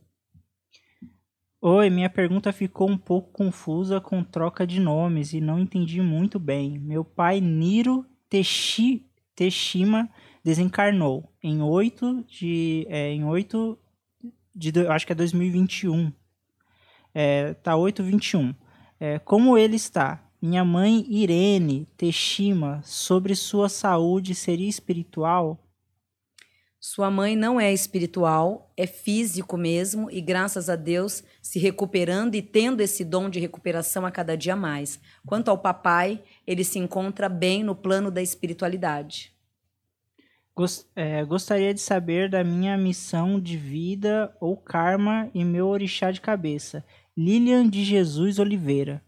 Oi, 1.61 1.89
minha 1.91 2.09
pergunta 2.09 2.51
ficou 2.51 2.89
um 2.89 2.97
pouco 2.97 3.31
confusa 3.31 4.01
com 4.01 4.23
troca 4.23 4.65
de 4.65 4.79
nomes 4.79 5.31
e 5.31 5.39
não 5.39 5.59
entendi 5.59 6.01
muito 6.01 6.39
bem. 6.39 6.79
Meu 6.79 7.05
pai 7.05 7.39
Niro 7.39 8.03
Teshi, 8.27 9.05
Teshima 9.35 10.09
desencarnou 10.43 11.31
em 11.43 11.61
8 11.61 12.25
de. 12.27 12.85
É, 12.89 13.11
em 13.11 13.23
8 13.23 13.77
de. 14.55 14.87
Acho 14.87 15.05
que 15.05 15.11
é 15.11 15.15
2021. 15.15 16.11
É, 17.13 17.53
tá 17.55 17.75
821. 17.75 18.55
É, 18.99 19.19
como 19.19 19.57
ele 19.57 19.75
está? 19.75 20.23
Minha 20.41 20.65
mãe 20.65 21.05
Irene 21.07 21.85
Teshima, 21.95 22.81
sobre 22.83 23.35
sua 23.35 23.69
saúde, 23.69 24.33
seria 24.33 24.67
espiritual? 24.67 25.59
Sua 26.83 27.11
mãe 27.11 27.35
não 27.35 27.61
é 27.61 27.71
espiritual, 27.71 28.73
é 28.75 28.87
físico 28.87 29.55
mesmo 29.55 30.09
e 30.09 30.19
graças 30.19 30.67
a 30.67 30.75
Deus 30.75 31.23
se 31.39 31.59
recuperando 31.59 32.33
e 32.33 32.41
tendo 32.41 32.81
esse 32.81 33.05
dom 33.05 33.29
de 33.29 33.39
recuperação 33.39 34.03
a 34.03 34.09
cada 34.09 34.35
dia 34.35 34.55
mais. 34.55 34.99
Quanto 35.23 35.49
ao 35.49 35.59
papai, 35.59 36.23
ele 36.45 36.63
se 36.63 36.79
encontra 36.79 37.29
bem 37.29 37.63
no 37.63 37.75
plano 37.75 38.09
da 38.09 38.19
espiritualidade. 38.19 39.31
Gost, 40.55 40.87
é, 40.95 41.23
gostaria 41.23 41.71
de 41.71 41.79
saber 41.79 42.27
da 42.27 42.43
minha 42.43 42.75
missão 42.75 43.39
de 43.39 43.55
vida 43.57 44.35
ou 44.41 44.57
karma 44.57 45.29
e 45.35 45.45
meu 45.45 45.67
orixá 45.67 46.09
de 46.09 46.19
cabeça. 46.19 46.83
Lilian 47.15 47.69
de 47.69 47.83
Jesus 47.83 48.39
Oliveira. 48.39 49.03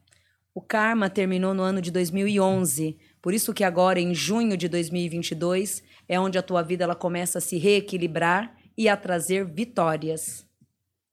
O 0.53 0.61
karma 0.61 1.09
terminou 1.09 1.55
no 1.55 1.63
ano 1.63 1.81
de 1.81 1.89
2011, 1.89 2.99
por 3.19 3.33
isso 3.33 3.51
que 3.51 3.63
agora 3.63 3.99
em 3.99 4.13
junho 4.13 4.55
de 4.55 4.69
2022 4.69 5.81
é 6.07 6.19
onde 6.19 6.37
a 6.37 6.41
tua 6.41 6.61
vida 6.61 6.83
ela 6.83 6.95
começa 6.95 7.37
a 7.37 7.41
se 7.41 7.57
reequilibrar 7.57 8.55
e 8.77 8.89
a 8.89 8.97
trazer 8.97 9.45
vitórias. 9.45 10.45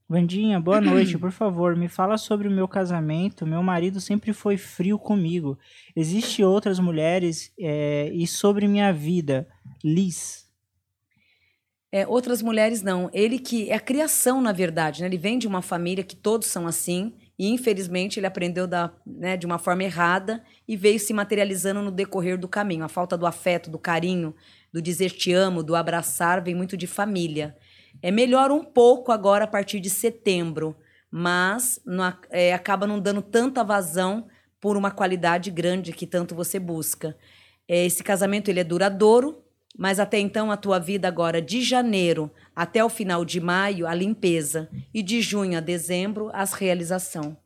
Vandinha, 0.09 0.59
boa 0.59 0.81
noite. 0.83 1.17
Por 1.17 1.31
favor, 1.31 1.77
me 1.77 1.89
fala 1.89 2.19
sobre 2.19 2.49
o 2.49 2.51
meu 2.51 2.67
casamento. 2.67 3.47
Meu 3.47 3.63
marido 3.63 4.01
sempre 4.01 4.33
foi 4.33 4.57
frio 4.57 4.99
comigo. 4.99 5.57
Existem 5.95 6.45
outras 6.45 6.81
mulheres 6.81 7.53
é, 7.59 8.11
e 8.13 8.27
sobre 8.27 8.67
minha 8.67 8.93
vida, 8.93 9.47
Liz. 9.85 10.51
É, 11.93 12.07
outras 12.07 12.43
mulheres 12.43 12.83
não. 12.83 13.09
Ele 13.13 13.39
que 13.39 13.71
é 13.71 13.75
a 13.75 13.81
criação, 13.81 14.41
na 14.41 14.53
verdade. 14.53 15.01
Né? 15.01 15.09
Ele 15.09 15.19
vem 15.19 15.39
de 15.39 15.47
uma 15.47 15.63
família 15.63 16.05
que 16.05 16.17
todos 16.17 16.49
são 16.49 16.67
assim. 16.67 17.15
E 17.39 17.49
infelizmente 17.49 18.21
ele 18.21 18.27
aprendeu 18.27 18.67
da, 18.67 18.93
né, 19.07 19.35
de 19.37 19.47
uma 19.47 19.59
forma 19.59 19.83
errada 19.83 20.45
e 20.69 20.77
veio 20.77 21.01
se 21.01 21.15
materializando 21.15 21.81
no 21.81 21.91
decorrer 21.91 22.37
do 22.37 22.47
caminho. 22.47 22.85
A 22.85 22.89
falta 22.89 23.17
do 23.17 23.27
afeto, 23.27 23.71
do 23.71 23.79
carinho, 23.79 24.35
do 24.73 24.81
dizer 24.81 25.11
te 25.11 25.33
amo, 25.33 25.63
do 25.63 25.75
abraçar, 25.75 26.43
vem 26.43 26.55
muito 26.55 26.77
de 26.77 26.87
família. 26.87 27.57
É 28.03 28.11
melhor 28.11 28.51
um 28.51 28.65
pouco 28.65 29.13
agora 29.13 29.45
a 29.45 29.49
partir 29.49 29.81
de 29.81 29.91
setembro, 29.91 30.77
mas 31.11 31.81
não, 31.85 32.13
é, 32.31 32.55
acaba 32.55 32.87
não 32.87 33.01
dando 33.01 33.23
tanta 33.23 33.65
vazão 33.65 34.29
por 34.61 34.77
uma 34.77 34.91
qualidade 34.91 35.51
grande 35.51 35.93
que 35.93 36.07
tanto 36.07 36.35
você 36.35 36.59
busca. 36.59 37.17
É, 37.67 37.85
esse 37.85 38.05
casamento 38.05 38.49
ele 38.49 38.61
é 38.61 38.65
duradouro, 38.65 39.43
mas 39.77 39.99
até 39.99 40.19
então 40.19 40.51
a 40.51 40.57
tua 40.57 40.79
vida 40.79 41.09
agora 41.09 41.41
de 41.41 41.63
janeiro 41.63 42.31
até 42.55 42.85
o 42.85 42.89
final 42.89 43.25
de 43.25 43.41
maio 43.41 43.87
a 43.87 43.95
limpeza 43.95 44.69
e 44.93 45.03
de 45.03 45.21
junho 45.23 45.57
a 45.57 45.61
dezembro 45.61 46.31
as 46.33 46.53
realização. 46.53 47.37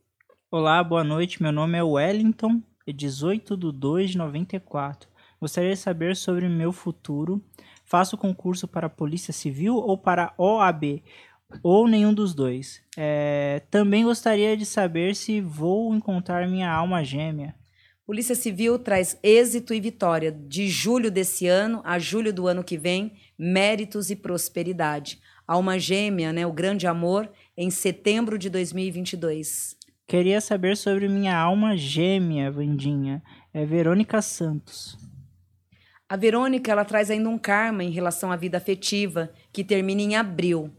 Olá, 0.50 0.82
boa 0.82 1.04
noite. 1.04 1.42
Meu 1.42 1.52
nome 1.52 1.78
é 1.78 1.82
Wellington, 1.82 2.62
é 2.86 2.92
18 2.92 3.56
de 3.56 3.72
2 3.72 4.10
de 4.10 4.18
94. 4.18 5.08
Gostaria 5.44 5.72
de 5.72 5.76
saber 5.76 6.16
sobre 6.16 6.48
meu 6.48 6.72
futuro. 6.72 7.38
Faço 7.84 8.16
concurso 8.16 8.66
para 8.66 8.86
a 8.86 8.90
Polícia 8.90 9.30
Civil 9.30 9.74
ou 9.74 9.98
para 9.98 10.32
a 10.38 10.42
OAB? 10.42 11.02
Ou 11.62 11.86
nenhum 11.86 12.14
dos 12.14 12.32
dois. 12.32 12.80
É, 12.96 13.60
também 13.70 14.04
gostaria 14.04 14.56
de 14.56 14.64
saber 14.64 15.14
se 15.14 15.42
vou 15.42 15.94
encontrar 15.94 16.48
minha 16.48 16.72
alma 16.72 17.04
gêmea. 17.04 17.54
Polícia 18.06 18.34
Civil 18.34 18.78
traz 18.78 19.18
êxito 19.22 19.74
e 19.74 19.80
vitória 19.82 20.32
de 20.32 20.66
julho 20.66 21.10
desse 21.10 21.46
ano 21.46 21.82
a 21.84 21.98
julho 21.98 22.32
do 22.32 22.46
ano 22.46 22.64
que 22.64 22.78
vem, 22.78 23.12
méritos 23.38 24.08
e 24.08 24.16
prosperidade. 24.16 25.20
Alma 25.46 25.78
Gêmea, 25.78 26.32
né, 26.32 26.46
o 26.46 26.52
grande 26.52 26.86
amor, 26.86 27.30
em 27.54 27.68
setembro 27.68 28.38
de 28.38 28.48
2022. 28.48 29.76
Queria 30.06 30.40
saber 30.40 30.74
sobre 30.74 31.06
minha 31.06 31.36
alma 31.36 31.76
gêmea, 31.76 32.50
Vandinha. 32.50 33.22
É 33.52 33.66
Verônica 33.66 34.22
Santos. 34.22 35.03
A 36.14 36.16
Verônica, 36.16 36.70
ela 36.70 36.84
traz 36.84 37.10
ainda 37.10 37.28
um 37.28 37.36
karma 37.36 37.82
em 37.82 37.90
relação 37.90 38.30
à 38.30 38.36
vida 38.36 38.56
afetiva, 38.56 39.32
que 39.52 39.64
termina 39.64 40.00
em 40.00 40.14
abril. 40.14 40.70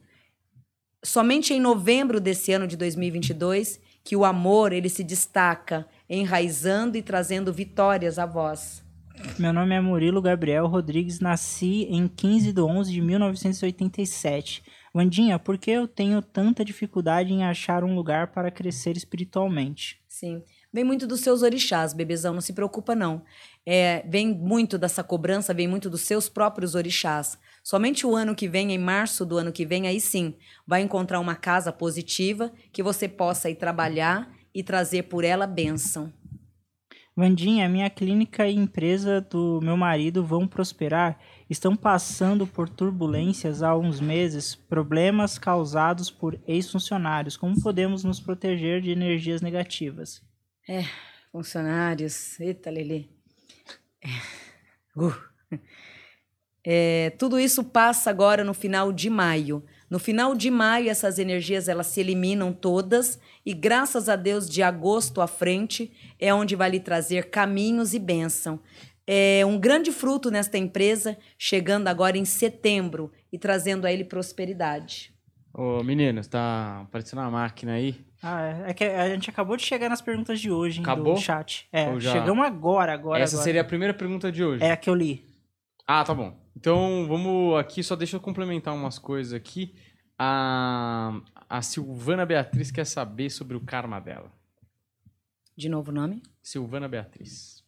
Somente 1.04 1.54
em 1.54 1.60
novembro 1.60 2.22
desse 2.22 2.54
ano 2.54 2.66
de 2.66 2.78
2022 2.78 3.82
que 4.02 4.16
o 4.16 4.24
amor 4.24 4.72
ele 4.72 4.88
se 4.88 5.04
destaca 5.04 5.86
enraizando 6.10 6.98
e 6.98 7.02
trazendo 7.02 7.52
vitórias 7.52 8.18
à 8.18 8.26
voz. 8.26 8.82
Meu 9.38 9.52
nome 9.52 9.76
é 9.76 9.82
Murilo 9.82 10.22
Gabriel 10.22 10.68
Rodrigues, 10.68 11.20
nasci 11.20 11.84
em 11.90 12.08
15 12.08 12.54
de 12.54 12.62
11 12.62 12.94
de 12.94 13.02
1987. 13.02 14.64
Vandinha, 14.94 15.38
por 15.38 15.58
que 15.58 15.72
eu 15.72 15.86
tenho 15.86 16.22
tanta 16.22 16.64
dificuldade 16.64 17.34
em 17.34 17.44
achar 17.44 17.84
um 17.84 17.94
lugar 17.94 18.28
para 18.28 18.50
crescer 18.50 18.96
espiritualmente? 18.96 20.00
Sim, 20.08 20.42
vem 20.76 20.84
muito 20.84 21.08
dos 21.08 21.22
seus 21.22 21.42
orixás, 21.42 21.94
bebezão, 21.94 22.34
não 22.34 22.42
se 22.42 22.52
preocupa 22.52 22.94
não. 22.94 23.24
É, 23.66 24.04
vem 24.10 24.28
muito 24.28 24.78
dessa 24.78 25.02
cobrança, 25.02 25.54
vem 25.54 25.70
muito 25.70 25.90
dos 25.90 26.02
seus 26.02 26.28
próprios 26.28 26.76
orixás. 26.76 27.40
Somente 27.64 28.06
o 28.06 28.14
ano 28.14 28.36
que 28.36 28.46
vem, 28.46 28.74
em 28.74 28.78
março 28.78 29.26
do 29.26 29.38
ano 29.38 29.54
que 29.54 29.66
vem, 29.66 29.88
aí 29.88 30.02
sim, 30.02 30.34
vai 30.68 30.82
encontrar 30.82 31.22
uma 31.22 31.34
casa 31.34 31.72
positiva 31.72 32.52
que 32.74 32.84
você 32.84 33.08
possa 33.08 33.50
ir 33.50 33.56
trabalhar 33.56 34.30
e 34.54 34.62
trazer 34.62 35.04
por 35.04 35.24
ela 35.24 35.48
bênção. 35.48 36.12
Vandinha, 37.16 37.70
minha 37.70 37.90
clínica 37.90 38.46
e 38.46 38.54
empresa 38.54 39.22
do 39.22 39.62
meu 39.64 39.78
marido 39.78 40.26
vão 40.26 40.46
prosperar. 40.46 41.18
Estão 41.50 41.74
passando 41.74 42.46
por 42.46 42.68
turbulências 42.68 43.64
há 43.64 43.74
uns 43.78 44.02
meses, 44.02 44.54
problemas 44.54 45.38
causados 45.38 46.12
por 46.12 46.38
ex-funcionários. 46.46 47.38
Como 47.38 47.62
podemos 47.62 48.04
nos 48.04 48.20
proteger 48.20 48.82
de 48.82 48.92
energias 48.92 49.42
negativas? 49.42 50.22
É, 50.68 50.84
funcionários. 51.32 52.40
Eita, 52.40 52.70
Lelê. 52.70 53.06
É. 54.02 55.00
Uh. 55.00 55.14
É, 56.68 57.12
tudo 57.20 57.40
isso 57.40 57.64
passa 57.64 58.10
agora 58.10 58.44
no 58.44 58.54
final 58.54 58.92
de 58.92 59.08
maio. 59.08 59.64
No 59.88 60.00
final 60.00 60.34
de 60.34 60.50
maio, 60.50 60.90
essas 60.90 61.20
energias 61.20 61.68
elas 61.68 61.88
se 61.88 62.00
eliminam 62.00 62.52
todas 62.52 63.20
e 63.46 63.54
graças 63.54 64.10
a 64.10 64.16
Deus, 64.16 64.50
de 64.50 64.64
agosto 64.64 65.22
à 65.22 65.28
frente, 65.28 65.92
é 66.20 66.34
onde 66.34 66.56
vai 66.56 66.72
lhe 66.72 66.80
trazer 66.80 67.30
caminhos 67.30 67.94
e 67.94 68.00
bênção. 68.00 68.60
É 69.06 69.46
um 69.46 69.60
grande 69.60 69.92
fruto 69.92 70.32
nesta 70.32 70.58
empresa, 70.58 71.16
chegando 71.38 71.88
agora 71.88 72.18
em 72.18 72.26
setembro 72.26 73.12
e 73.32 73.38
trazendo 73.38 73.86
a 73.86 73.94
ele 73.94 74.04
prosperidade. 74.04 75.14
Ô, 75.54 75.84
meninos, 75.84 76.28
tá 76.28 76.82
aparecendo 76.82 77.20
uma 77.20 77.30
máquina 77.30 77.74
aí. 77.74 78.04
Ah, 78.28 78.42
é, 78.42 78.72
é 78.72 78.74
que 78.74 78.84
a 78.84 79.08
gente 79.10 79.30
acabou 79.30 79.56
de 79.56 79.62
chegar 79.62 79.88
nas 79.88 80.02
perguntas 80.02 80.40
de 80.40 80.50
hoje 80.50 80.82
Acabou? 80.82 81.14
do 81.14 81.22
chat. 81.22 81.68
É, 81.72 82.00
já... 82.00 82.12
chegamos 82.12 82.44
agora, 82.44 82.92
agora. 82.92 83.22
Essa 83.22 83.36
agora. 83.36 83.44
seria 83.44 83.62
a 83.62 83.64
primeira 83.64 83.94
pergunta 83.94 84.32
de 84.32 84.44
hoje. 84.44 84.64
É 84.64 84.72
a 84.72 84.78
que 84.78 84.90
eu 84.90 84.96
li. 84.96 85.24
Ah, 85.86 86.04
tá 86.04 86.12
bom. 86.12 86.36
Então, 86.58 87.06
vamos 87.08 87.56
aqui, 87.60 87.84
só 87.84 87.96
deixa 87.96 88.16
eu 88.16 88.20
complementar 88.20 88.74
umas 88.74 88.98
coisas 88.98 89.32
aqui. 89.32 89.76
A, 90.18 91.22
a 91.48 91.62
Silvana 91.62 92.26
Beatriz 92.26 92.72
quer 92.72 92.86
saber 92.86 93.30
sobre 93.30 93.56
o 93.56 93.62
karma 93.62 94.00
dela. 94.02 94.32
De 95.56 95.70
novo 95.70 95.92
o 95.92 95.94
nome? 95.94 96.24
Silvana 96.42 96.88
Beatriz. 96.88 97.64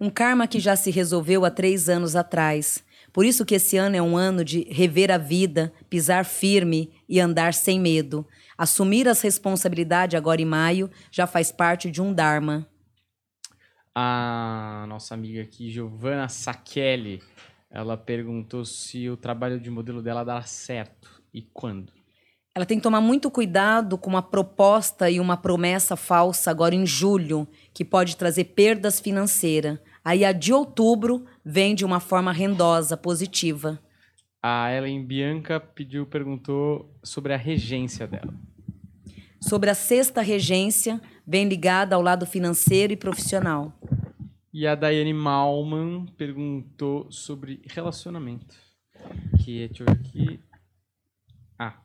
Um 0.00 0.10
karma 0.10 0.48
que 0.48 0.58
já 0.58 0.74
se 0.74 0.90
resolveu 0.90 1.44
há 1.44 1.50
três 1.52 1.88
anos 1.88 2.16
atrás. 2.16 2.84
Por 3.12 3.24
isso 3.24 3.46
que 3.46 3.54
esse 3.54 3.76
ano 3.76 3.94
é 3.94 4.02
um 4.02 4.16
ano 4.16 4.44
de 4.44 4.64
rever 4.64 5.10
a 5.12 5.18
vida, 5.18 5.72
pisar 5.88 6.24
firme 6.24 6.92
e 7.08 7.20
andar 7.20 7.54
sem 7.54 7.78
medo. 7.78 8.26
Assumir 8.58 9.06
as 9.08 9.20
responsabilidades 9.20 10.16
agora 10.16 10.40
em 10.40 10.46
maio 10.46 10.90
já 11.10 11.26
faz 11.26 11.52
parte 11.52 11.90
de 11.90 12.00
um 12.00 12.12
Dharma. 12.12 12.66
A 13.94 14.84
nossa 14.88 15.14
amiga 15.14 15.42
aqui, 15.42 15.70
Giovanna 15.70 16.28
Sachelli, 16.28 17.22
ela 17.70 17.96
perguntou 17.96 18.64
se 18.64 19.08
o 19.08 19.16
trabalho 19.16 19.60
de 19.60 19.70
modelo 19.70 20.02
dela 20.02 20.24
dá 20.24 20.40
certo 20.42 21.22
e 21.32 21.42
quando. 21.42 21.92
Ela 22.54 22.64
tem 22.64 22.78
que 22.78 22.82
tomar 22.82 23.02
muito 23.02 23.30
cuidado 23.30 23.98
com 23.98 24.08
uma 24.08 24.22
proposta 24.22 25.10
e 25.10 25.20
uma 25.20 25.36
promessa 25.36 25.94
falsa 25.94 26.50
agora 26.50 26.74
em 26.74 26.86
julho, 26.86 27.46
que 27.74 27.84
pode 27.84 28.16
trazer 28.16 28.44
perdas 28.44 28.98
financeiras. 28.98 29.78
Aí 30.02 30.24
a 30.24 30.32
de 30.32 30.54
outubro 30.54 31.26
vem 31.44 31.74
de 31.74 31.84
uma 31.84 32.00
forma 32.00 32.32
rendosa, 32.32 32.96
positiva. 32.96 33.78
A 34.48 34.72
Ellen 34.72 35.04
Bianca 35.04 35.58
pediu, 35.58 36.06
perguntou 36.06 36.96
sobre 37.02 37.34
a 37.34 37.36
regência 37.36 38.06
dela. 38.06 38.32
Sobre 39.40 39.70
a 39.70 39.74
sexta 39.74 40.20
regência, 40.20 41.02
bem 41.26 41.48
ligada 41.48 41.96
ao 41.96 42.00
lado 42.00 42.24
financeiro 42.24 42.92
e 42.92 42.96
profissional. 42.96 43.76
E 44.54 44.64
a 44.64 44.76
Daiane 44.76 45.12
Malman 45.12 46.06
perguntou 46.16 47.10
sobre 47.10 47.60
relacionamento. 47.66 48.54
aqui, 49.34 49.66
deixa 49.66 49.82
eu 49.82 49.86
ver 49.86 49.92
aqui. 50.00 50.40
Ah. 51.58 51.82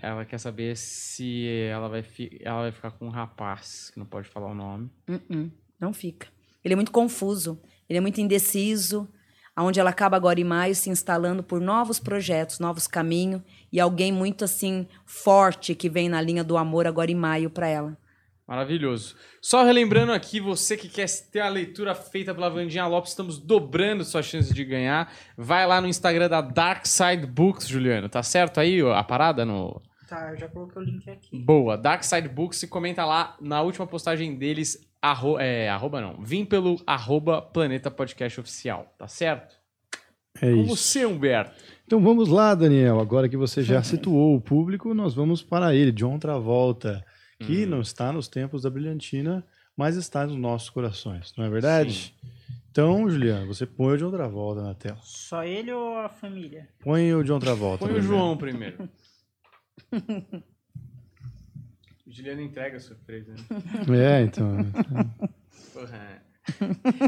Ela 0.00 0.24
quer 0.24 0.38
saber 0.38 0.76
se 0.76 1.44
ela 1.72 1.88
vai, 1.88 2.04
ela 2.38 2.60
vai 2.62 2.70
ficar 2.70 2.92
com 2.92 3.06
um 3.06 3.10
rapaz, 3.10 3.90
que 3.90 3.98
não 3.98 4.06
pode 4.06 4.28
falar 4.28 4.52
o 4.52 4.54
nome. 4.54 4.88
Uh 5.08 5.14
-uh, 5.14 5.50
não 5.80 5.92
fica. 5.92 6.28
Ele 6.62 6.74
é 6.74 6.76
muito 6.76 6.92
confuso, 6.92 7.60
ele 7.88 7.98
é 7.98 8.00
muito 8.00 8.20
indeciso, 8.20 9.08
onde 9.62 9.80
ela 9.80 9.90
acaba 9.90 10.16
agora 10.16 10.40
em 10.40 10.44
maio 10.44 10.74
se 10.74 10.90
instalando 10.90 11.42
por 11.42 11.60
novos 11.60 11.98
projetos, 11.98 12.58
novos 12.58 12.86
caminhos 12.86 13.42
e 13.72 13.80
alguém 13.80 14.12
muito 14.12 14.44
assim 14.44 14.86
forte 15.04 15.74
que 15.74 15.88
vem 15.88 16.08
na 16.08 16.20
linha 16.20 16.44
do 16.44 16.56
amor 16.56 16.86
agora 16.86 17.10
em 17.10 17.14
maio 17.14 17.50
para 17.50 17.68
ela. 17.68 17.96
Maravilhoso. 18.50 19.14
Só 19.40 19.62
relembrando 19.62 20.10
aqui, 20.10 20.40
você 20.40 20.76
que 20.76 20.88
quer 20.88 21.08
ter 21.30 21.38
a 21.38 21.48
leitura 21.48 21.94
feita 21.94 22.34
pela 22.34 22.50
Vandinha 22.50 22.84
Lopes, 22.84 23.12
estamos 23.12 23.38
dobrando 23.38 24.02
suas 24.02 24.26
chances 24.26 24.52
de 24.52 24.64
ganhar. 24.64 25.12
Vai 25.36 25.64
lá 25.68 25.80
no 25.80 25.86
Instagram 25.86 26.28
da 26.28 26.40
Dark 26.40 26.84
Side 26.84 27.28
Books, 27.28 27.68
Juliano. 27.68 28.08
Tá 28.08 28.24
certo 28.24 28.58
aí 28.58 28.80
a 28.80 29.04
parada 29.04 29.44
no. 29.44 29.80
Tá, 30.10 30.32
eu 30.32 30.36
já 30.36 30.48
coloquei 30.48 30.82
o 30.82 30.84
link 30.84 31.08
aqui. 31.08 31.38
Boa, 31.38 31.78
Dark 31.78 32.02
Side 32.02 32.28
Books, 32.28 32.60
e 32.64 32.66
comenta 32.66 33.04
lá 33.04 33.36
na 33.40 33.62
última 33.62 33.86
postagem 33.86 34.34
deles, 34.36 34.76
arro, 35.00 35.38
é, 35.38 35.68
arroba 35.68 36.00
não, 36.00 36.20
vim 36.20 36.44
pelo 36.44 36.82
arroba 36.84 37.40
Planeta 37.40 37.92
Podcast 37.92 38.40
Oficial, 38.40 38.92
tá 38.98 39.06
certo? 39.06 39.54
É 40.42 40.50
Com 40.50 40.62
isso. 40.62 40.76
você, 40.76 41.06
Humberto. 41.06 41.52
Então 41.86 42.00
vamos 42.00 42.28
lá, 42.28 42.54
Daniel. 42.56 42.98
Agora 42.98 43.28
que 43.28 43.36
você 43.36 43.62
já 43.62 43.82
situou 43.84 44.34
o 44.34 44.40
público, 44.40 44.92
nós 44.94 45.14
vamos 45.14 45.42
para 45.42 45.72
ele, 45.74 45.92
John 45.92 46.18
Travolta 46.18 47.04
que 47.38 47.64
Hum. 47.64 47.68
não 47.68 47.80
está 47.80 48.12
nos 48.12 48.28
tempos 48.28 48.62
da 48.62 48.70
brilhantina, 48.70 49.46
mas 49.76 49.96
está 49.96 50.26
nos 50.26 50.36
nossos 50.36 50.68
corações, 50.68 51.32
não 51.38 51.44
é 51.44 51.48
verdade? 51.48 52.14
Então, 52.70 53.08
Juliano, 53.08 53.46
você 53.46 53.64
põe 53.64 53.94
o 53.94 53.96
John 53.96 54.10
Travolta 54.10 54.62
na 54.62 54.74
tela. 54.74 54.98
Só 55.02 55.42
ele 55.42 55.72
ou 55.72 55.96
a 55.98 56.08
família? 56.08 56.68
Põe 56.80 57.14
o 57.14 57.24
John 57.24 57.38
Travolta. 57.38 57.86
Põe 57.86 57.96
o. 57.98 58.02
João 58.02 58.36
primeiro. 58.36 58.88
Juliano 62.06 62.40
entrega 62.40 62.76
a 62.76 62.80
surpresa, 62.80 63.32
né? 63.32 64.18
É, 64.18 64.22
então. 64.22 64.56
Porra. 65.72 66.22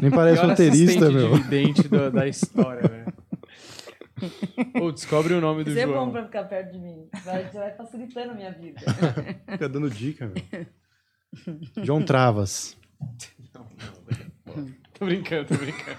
Nem 0.00 0.10
parece 0.10 0.42
roteirista, 0.44 1.10
meu. 1.10 1.30
do- 1.38 2.10
da 2.10 2.28
história, 2.28 2.88
velho. 2.88 3.12
Ou 4.80 4.92
descobre 4.92 5.34
o 5.34 5.40
nome 5.40 5.64
do 5.64 5.70
Isso 5.70 5.80
é 5.80 5.82
João. 5.82 6.06
bom 6.06 6.12
pra 6.12 6.24
ficar 6.26 6.44
perto 6.44 6.72
de 6.72 6.78
mim. 6.78 7.08
Vai, 7.24 7.50
vai 7.50 7.74
facilitando 7.74 8.30
a 8.32 8.34
minha 8.34 8.52
vida. 8.52 8.80
Fica 9.50 9.68
dando 9.68 9.90
dica, 9.90 10.28
meu. 10.28 10.66
John 11.84 12.02
Travas. 12.04 12.76
Não, 13.54 13.62
não, 13.64 14.56
não. 14.64 14.72
Tô 14.94 15.06
brincando, 15.06 15.48
tô 15.48 15.54
brincando. 15.56 15.98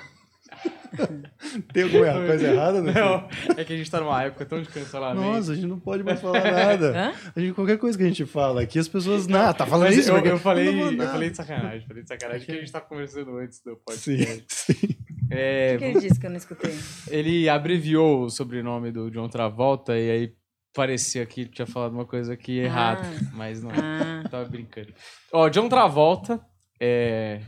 Tem 1.73 1.83
alguma 1.83 2.13
coisa 2.25 2.47
errada? 2.47 2.81
Né? 2.81 2.93
Não, 2.93 3.27
é 3.57 3.63
que 3.63 3.73
a 3.73 3.77
gente 3.77 3.89
tá 3.89 3.99
numa 3.99 4.23
época 4.23 4.45
tão 4.45 4.61
de 4.61 4.69
cancelamento. 4.69 5.21
Nossa, 5.25 5.51
a 5.51 5.55
gente 5.55 5.67
não 5.67 5.79
pode 5.79 6.03
mais 6.03 6.19
falar 6.21 6.43
nada. 6.43 6.91
Hã? 6.97 7.13
A 7.35 7.39
gente, 7.39 7.53
qualquer 7.53 7.77
coisa 7.77 7.97
que 7.97 8.03
a 8.03 8.07
gente 8.07 8.25
fala 8.25 8.61
aqui, 8.61 8.77
as 8.79 8.87
pessoas. 8.87 9.27
Não, 9.27 9.53
tá 9.53 9.65
falando 9.65 9.87
Mas 9.87 9.97
isso? 9.97 10.09
eu, 10.09 10.15
porque- 10.15 10.29
eu 10.29 10.37
falei, 10.39 10.73
não 10.75 10.91
eu 10.91 11.09
falei 11.09 11.29
de 11.29 11.37
sacanagem, 11.37 11.87
falei 11.87 12.03
de 12.03 12.09
sacanagem, 12.09 12.45
que 12.45 12.51
a 12.51 12.55
gente 12.55 12.71
tá 12.71 12.81
conversando 12.81 13.37
antes 13.37 13.59
do 13.61 13.71
Sim, 13.91 14.17
podcast. 14.17 14.45
sim. 14.49 14.95
É, 15.31 15.73
O 15.75 15.79
que 15.79 15.85
ele 15.85 15.99
disse 15.99 16.19
que 16.19 16.25
eu 16.25 16.29
não 16.29 16.37
escutei? 16.37 16.75
ele 17.09 17.49
abreviou 17.49 18.23
o 18.25 18.29
sobrenome 18.29 18.91
do 18.91 19.09
John 19.09 19.27
Travolta 19.27 19.97
e 19.97 20.11
aí 20.11 20.33
parecia 20.75 21.25
que 21.25 21.45
tinha 21.45 21.65
falado 21.65 21.93
uma 21.93 22.05
coisa 22.05 22.33
aqui 22.33 22.59
errada, 22.59 23.01
mas 23.33 23.63
não. 23.63 23.71
Ah, 23.71 24.23
Tava 24.29 24.45
brincando. 24.45 24.93
Ó, 25.31 25.49
John 25.49 25.67
Travolta 25.69 26.39
é. 26.79 27.41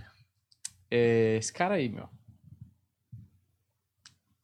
É 0.90 1.38
esse 1.38 1.52
cara 1.52 1.76
aí, 1.76 1.90
meu. 1.90 2.08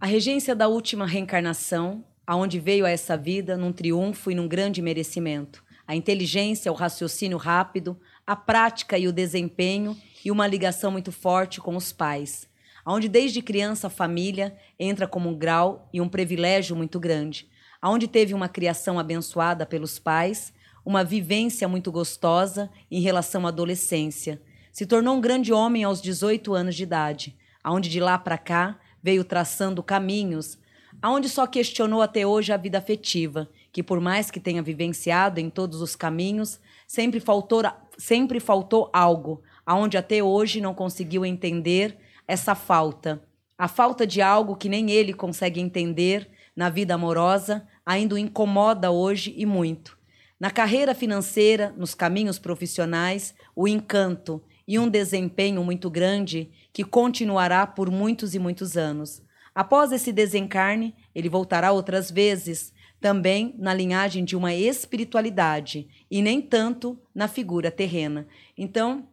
A 0.02 0.08
regência 0.08 0.56
da 0.56 0.68
última 0.68 1.06
reencarnação, 1.06 2.04
aonde 2.26 2.60
veio 2.60 2.88
a 2.88 2.90
essa 2.90 3.16
vida 3.16 3.56
num 3.56 3.72
triunfo 3.72 4.32
e 4.32 4.36
num 4.36 4.48
grande 4.48 4.82
merecimento. 4.82 5.64
A 5.86 5.96
inteligência, 5.96 6.72
o 6.72 6.76
raciocínio 6.76 7.38
rápido, 7.38 7.96
a 8.26 8.36
prática 8.36 8.98
e 8.98 9.08
o 9.08 9.14
desempenho 9.14 9.96
e 10.26 10.32
uma 10.32 10.48
ligação 10.48 10.90
muito 10.90 11.12
forte 11.12 11.62
com 11.62 11.76
os 11.76 11.94
pais. 11.94 12.50
Aonde 12.84 13.08
desde 13.08 13.44
criança 13.44 13.86
a 13.86 13.92
família 13.92 14.58
entra 14.80 15.06
como 15.08 15.30
um 15.30 15.38
grau 15.38 15.88
e 15.94 16.02
um 16.02 16.10
privilégio 16.10 16.76
muito 16.76 17.00
grande. 17.00 17.48
Aonde 17.80 18.08
teve 18.08 18.34
uma 18.34 18.50
criação 18.50 18.98
abençoada 18.98 19.68
pelos 19.68 20.00
pais, 20.00 20.52
uma 20.84 21.04
vivência 21.04 21.68
muito 21.68 21.92
gostosa 21.92 22.72
em 22.90 23.02
relação 23.02 23.46
à 23.46 23.50
adolescência. 23.50 24.42
Se 24.72 24.88
tornou 24.88 25.16
um 25.16 25.22
grande 25.22 25.54
homem 25.54 25.84
aos 25.84 26.02
18 26.02 26.56
anos 26.56 26.76
de 26.76 26.82
idade, 26.82 27.38
aonde 27.64 27.88
de 27.88 28.00
lá 28.00 28.18
para 28.18 28.40
cá 28.40 28.80
veio 29.02 29.24
traçando 29.24 29.82
caminhos, 29.84 30.58
aonde 31.02 31.30
só 31.30 31.48
questionou 31.48 32.02
até 32.02 32.26
hoje 32.26 32.52
a 32.52 32.58
vida 32.58 32.78
afetiva, 32.78 33.50
que 33.72 33.82
por 33.82 34.00
mais 34.00 34.30
que 34.30 34.40
tenha 34.40 34.62
vivenciado 34.62 35.40
em 35.40 35.50
todos 35.50 35.82
os 35.82 35.96
caminhos, 35.96 36.60
sempre 36.88 37.20
faltou, 37.20 37.64
sempre 37.98 38.40
faltou 38.40 38.90
algo, 38.94 39.42
aonde 39.66 39.98
até 39.98 40.22
hoje 40.22 40.62
não 40.62 40.74
conseguiu 40.74 41.26
entender 41.26 41.98
essa 42.28 42.56
falta. 42.56 43.22
A 43.58 43.68
falta 43.68 44.06
de 44.06 44.22
algo 44.22 44.56
que 44.56 44.70
nem 44.70 44.90
ele 44.92 45.14
consegue 45.14 45.60
entender 45.60 46.30
na 46.56 46.70
vida 46.70 46.96
amorosa 46.96 47.68
ainda 47.86 48.16
o 48.16 48.18
incomoda 48.18 48.92
hoje 48.92 49.34
e 49.38 49.46
muito. 49.46 49.98
Na 50.40 50.50
carreira 50.50 50.96
financeira, 50.96 51.74
nos 51.78 51.94
caminhos 51.94 52.40
profissionais, 52.40 53.36
o 53.56 53.68
encanto 53.68 54.42
e 54.68 54.80
um 54.80 54.90
desempenho 54.90 55.64
muito 55.64 55.90
grande 55.90 56.50
que 56.74 56.84
continuará 56.84 57.66
por 57.68 57.90
muitos 57.90 58.34
e 58.34 58.40
muitos 58.40 58.78
anos. 58.78 59.22
Após 59.54 59.92
esse 59.92 60.12
desencarne, 60.14 60.96
ele 61.14 61.28
voltará 61.28 61.72
outras 61.72 62.10
vezes, 62.10 62.74
também 63.02 63.56
na 63.58 63.74
linhagem 63.74 64.24
de 64.24 64.36
uma 64.36 64.54
espiritualidade 64.54 65.88
e 66.10 66.22
nem 66.22 66.40
tanto 66.40 66.98
na 67.14 67.28
figura 67.28 67.72
terrena. 67.72 68.28
Então, 68.56 69.08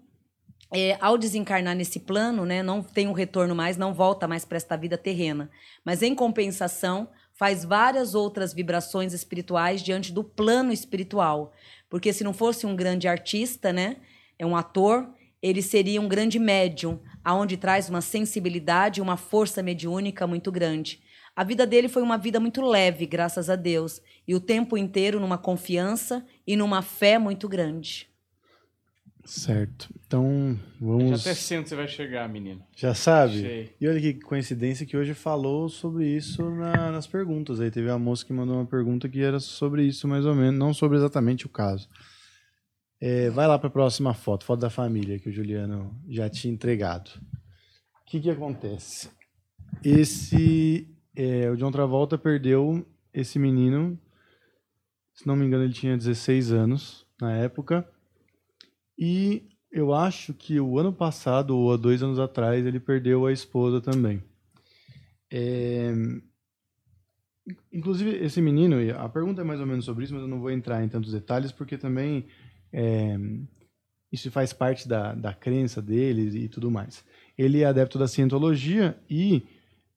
é, 0.71 0.99
ao 1.01 1.17
desencarnar 1.17 1.75
nesse 1.75 2.01
plano, 2.01 2.45
né, 2.45 2.63
não 2.63 2.83
tem 2.83 3.09
um 3.09 3.13
retorno 3.13 3.55
mais, 3.55 3.79
não 3.79 3.95
volta 3.95 4.29
mais 4.29 4.45
para 4.45 4.59
esta 4.59 4.77
vida 4.77 4.99
terrena. 4.99 5.51
Mas, 5.83 6.03
em 6.03 6.15
compensação, 6.15 7.09
faz 7.33 7.65
várias 7.65 8.15
outras 8.15 8.53
vibrações 8.53 9.15
espirituais 9.15 9.83
diante 9.83 10.13
do 10.13 10.23
plano 10.23 10.71
espiritual. 10.71 11.53
Porque 11.89 12.13
se 12.13 12.23
não 12.23 12.35
fosse 12.35 12.67
um 12.67 12.77
grande 12.77 13.09
artista, 13.09 13.73
né, 13.73 13.97
é 14.39 14.45
um 14.45 14.55
ator, 14.55 15.09
ele 15.41 15.63
seria 15.63 16.01
um 16.01 16.09
grande 16.09 16.39
médium, 16.39 17.01
aonde 17.29 17.59
traz 17.59 17.91
uma 17.91 18.01
sensibilidade 18.01 19.01
e 19.01 19.03
uma 19.03 19.19
força 19.19 19.63
mediúnica 19.63 20.27
muito 20.27 20.51
grande. 20.51 20.99
A 21.37 21.45
vida 21.45 21.67
dele 21.67 21.87
foi 21.87 22.01
uma 22.03 22.17
vida 22.17 22.41
muito 22.41 22.63
leve, 22.63 23.05
graças 23.05 23.51
a 23.51 23.55
Deus, 23.55 24.01
e 24.27 24.35
o 24.35 24.41
tempo 24.41 24.79
inteiro 24.79 25.21
numa 25.21 25.37
confiança 25.37 26.25
e 26.47 26.57
numa 26.57 26.81
fé 26.81 27.19
muito 27.19 27.47
grande. 27.47 28.09
Certo. 29.27 29.91
Então, 30.07 30.59
Já 30.59 30.87
vamos. 30.87 31.21
até 31.21 31.35
sei 31.35 31.59
onde 31.59 31.69
você 31.69 31.77
vai 31.77 31.87
chegar, 31.87 32.27
menino. 32.31 32.63
Já 32.75 32.95
sabe? 32.95 33.41
Sei. 33.43 33.75
E 33.79 33.87
olha 33.87 34.01
que 34.01 34.15
coincidência 34.15 34.87
que 34.87 34.97
hoje 34.97 35.13
falou 35.13 35.69
sobre 35.69 36.09
isso 36.09 36.43
na- 36.49 36.91
nas 36.91 37.07
perguntas. 37.07 37.61
Aí 37.61 37.71
teve 37.71 37.91
uma 37.91 37.99
moça 37.99 38.25
que 38.25 38.33
mandou 38.33 38.55
uma 38.57 38.65
pergunta 38.65 39.07
que 39.07 39.21
era 39.21 39.39
sobre 39.39 39.85
isso, 39.85 40.09
mais 40.09 40.25
ou 40.25 40.35
menos, 40.35 40.59
não 40.59 40.73
sobre 40.73 40.97
exatamente 40.97 41.45
o 41.45 41.51
caso. 41.51 41.91
É, 43.01 43.31
vai 43.31 43.47
lá 43.47 43.59
para 43.59 43.69
a 43.69 43.73
próxima 43.73 44.13
foto, 44.13 44.45
foto 44.45 44.61
da 44.61 44.71
família 44.71 45.19
que 45.19 45.29
o 45.29 45.33
Juliano 45.33 45.95
já 46.09 46.29
tinha 46.29 46.53
entregado. 46.53 47.09
O 48.03 48.05
que, 48.07 48.21
que 48.21 48.31
acontece? 48.31 49.11
Esse, 49.85 50.89
é, 51.15 51.49
o 51.51 51.57
John 51.57 51.71
Travolta 51.71 52.19
perdeu 52.19 52.85
esse 53.13 53.39
menino, 53.39 53.99
se 55.15 55.27
não 55.27 55.37
me 55.37 55.47
engano, 55.47 55.65
ele 55.65 55.73
tinha 55.73 55.97
16 55.97 56.53
anos 56.53 57.07
na 57.21 57.33
época. 57.37 57.89
E 58.99 59.49
eu 59.71 59.95
acho 59.95 60.35
que 60.35 60.59
o 60.59 60.79
ano 60.79 60.93
passado, 60.93 61.57
ou 61.57 61.73
há 61.73 61.77
dois 61.77 62.03
anos 62.03 62.19
atrás, 62.19 62.67
ele 62.67 62.81
perdeu 62.81 63.27
a 63.27 63.33
esposa 63.33 63.81
também. 63.81 64.23
É, 65.31 65.93
Inclusive, 67.73 68.11
esse 68.25 68.41
menino, 68.41 68.77
a 68.97 69.09
pergunta 69.09 69.41
é 69.41 69.45
mais 69.45 69.61
ou 69.61 69.67
menos 69.67 69.85
sobre 69.85 70.05
isso, 70.05 70.13
mas 70.13 70.23
eu 70.23 70.29
não 70.29 70.41
vou 70.41 70.51
entrar 70.51 70.83
em 70.83 70.89
tantos 70.89 71.13
detalhes, 71.13 71.53
porque 71.53 71.79
também 71.79 72.27
é, 72.73 73.17
isso 74.11 74.31
faz 74.31 74.53
parte 74.53 74.89
da, 74.89 75.15
da 75.15 75.33
crença 75.33 75.83
deles 75.83 76.35
e 76.35 76.49
tudo 76.49 76.71
mais. 76.71 77.05
Ele 77.37 77.63
é 77.63 77.67
adepto 77.67 77.99
da 77.99 78.09
cientologia 78.09 78.97
e 79.09 79.43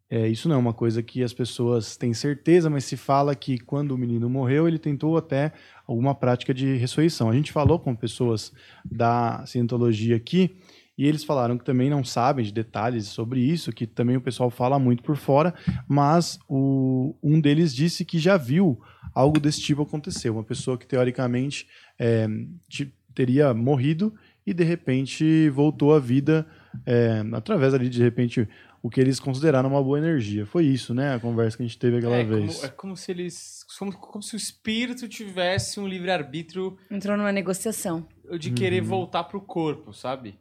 é, 0.09 0.27
isso 0.27 0.49
não 0.49 0.55
é 0.57 0.59
uma 0.59 0.73
coisa 0.73 1.01
que 1.01 1.23
as 1.23 1.31
pessoas 1.31 1.95
têm 1.95 2.13
certeza, 2.13 2.69
mas 2.69 2.83
se 2.83 2.97
fala 2.97 3.33
que 3.33 3.57
quando 3.57 3.91
o 3.91 3.97
menino 3.97 4.29
morreu, 4.29 4.67
ele 4.67 4.77
tentou 4.77 5.15
até 5.15 5.53
alguma 5.87 6.13
prática 6.13 6.53
de 6.53 6.75
ressurreição. 6.75 7.29
A 7.29 7.33
gente 7.33 7.51
falou 7.51 7.79
com 7.79 7.95
pessoas 7.95 8.51
da 8.83 9.45
cientologia 9.45 10.17
aqui 10.17 10.57
e 11.01 11.07
eles 11.07 11.23
falaram 11.23 11.57
que 11.57 11.65
também 11.65 11.89
não 11.89 12.03
sabem 12.03 12.45
de 12.45 12.51
detalhes 12.51 13.07
sobre 13.07 13.39
isso, 13.39 13.71
que 13.71 13.87
também 13.87 14.17
o 14.17 14.21
pessoal 14.21 14.51
fala 14.51 14.77
muito 14.77 15.01
por 15.01 15.17
fora, 15.17 15.51
mas 15.87 16.37
o, 16.47 17.15
um 17.23 17.41
deles 17.41 17.73
disse 17.73 18.05
que 18.05 18.19
já 18.19 18.37
viu 18.37 18.79
algo 19.11 19.39
desse 19.39 19.59
tipo 19.61 19.81
acontecer. 19.81 20.29
Uma 20.29 20.43
pessoa 20.43 20.77
que 20.77 20.85
teoricamente 20.85 21.67
é, 21.97 22.27
te- 22.69 22.93
teria 23.15 23.51
morrido 23.51 24.13
e 24.45 24.53
de 24.53 24.63
repente 24.63 25.49
voltou 25.49 25.95
à 25.95 25.99
vida 25.99 26.45
é, 26.85 27.23
através 27.33 27.73
ali 27.73 27.89
de 27.89 28.03
repente 28.03 28.47
o 28.79 28.87
que 28.87 29.01
eles 29.01 29.19
consideraram 29.19 29.71
uma 29.71 29.81
boa 29.81 29.97
energia. 29.97 30.45
Foi 30.45 30.67
isso, 30.67 30.93
né? 30.93 31.15
A 31.15 31.19
conversa 31.19 31.57
que 31.57 31.63
a 31.63 31.65
gente 31.65 31.79
teve 31.79 31.97
aquela 31.97 32.17
é, 32.17 32.23
vez. 32.23 32.57
Como, 32.57 32.65
é 32.65 32.69
como 32.69 32.95
se 32.95 33.09
eles. 33.09 33.65
Como, 33.79 33.91
como 33.91 34.21
se 34.21 34.35
o 34.35 34.37
espírito 34.37 35.07
tivesse 35.07 35.79
um 35.79 35.87
livre-arbítrio. 35.87 36.77
Entrou 36.91 37.17
numa 37.17 37.31
negociação. 37.31 38.07
De 38.39 38.51
querer 38.51 38.83
uhum. 38.83 38.87
voltar 38.87 39.23
pro 39.23 39.41
corpo, 39.41 39.93
sabe? 39.93 40.39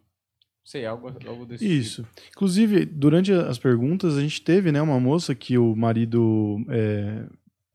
Sei, 0.64 0.86
algo, 0.86 1.12
algo 1.26 1.46
desse 1.46 1.66
Isso. 1.66 2.02
Tipo. 2.02 2.28
Inclusive, 2.30 2.84
durante 2.84 3.32
as 3.32 3.58
perguntas, 3.58 4.16
a 4.16 4.20
gente 4.20 4.42
teve 4.42 4.70
né, 4.70 4.80
uma 4.80 5.00
moça 5.00 5.34
que 5.34 5.58
o 5.58 5.74
marido 5.74 6.64
é, 6.68 7.26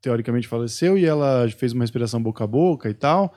teoricamente 0.02 0.48
faleceu 0.48 0.98
e 0.98 1.06
ela 1.06 1.49
fez 1.49 1.74
uma 1.74 1.84
respiração 1.84 2.22
boca 2.22 2.44
a 2.44 2.48
boca 2.48 2.90
e 2.90 2.94
tal. 2.94 3.34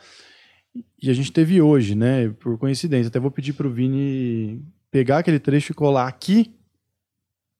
E 1.02 1.10
a 1.10 1.14
gente 1.14 1.32
teve 1.32 1.60
hoje, 1.60 1.94
né? 1.94 2.28
Por 2.40 2.58
coincidência. 2.58 3.08
Até 3.08 3.18
vou 3.18 3.30
pedir 3.30 3.52
pro 3.52 3.70
Vini 3.70 4.62
pegar 4.90 5.18
aquele 5.18 5.38
trecho 5.38 5.72
e 5.72 5.74
colar 5.74 6.06
aqui. 6.06 6.54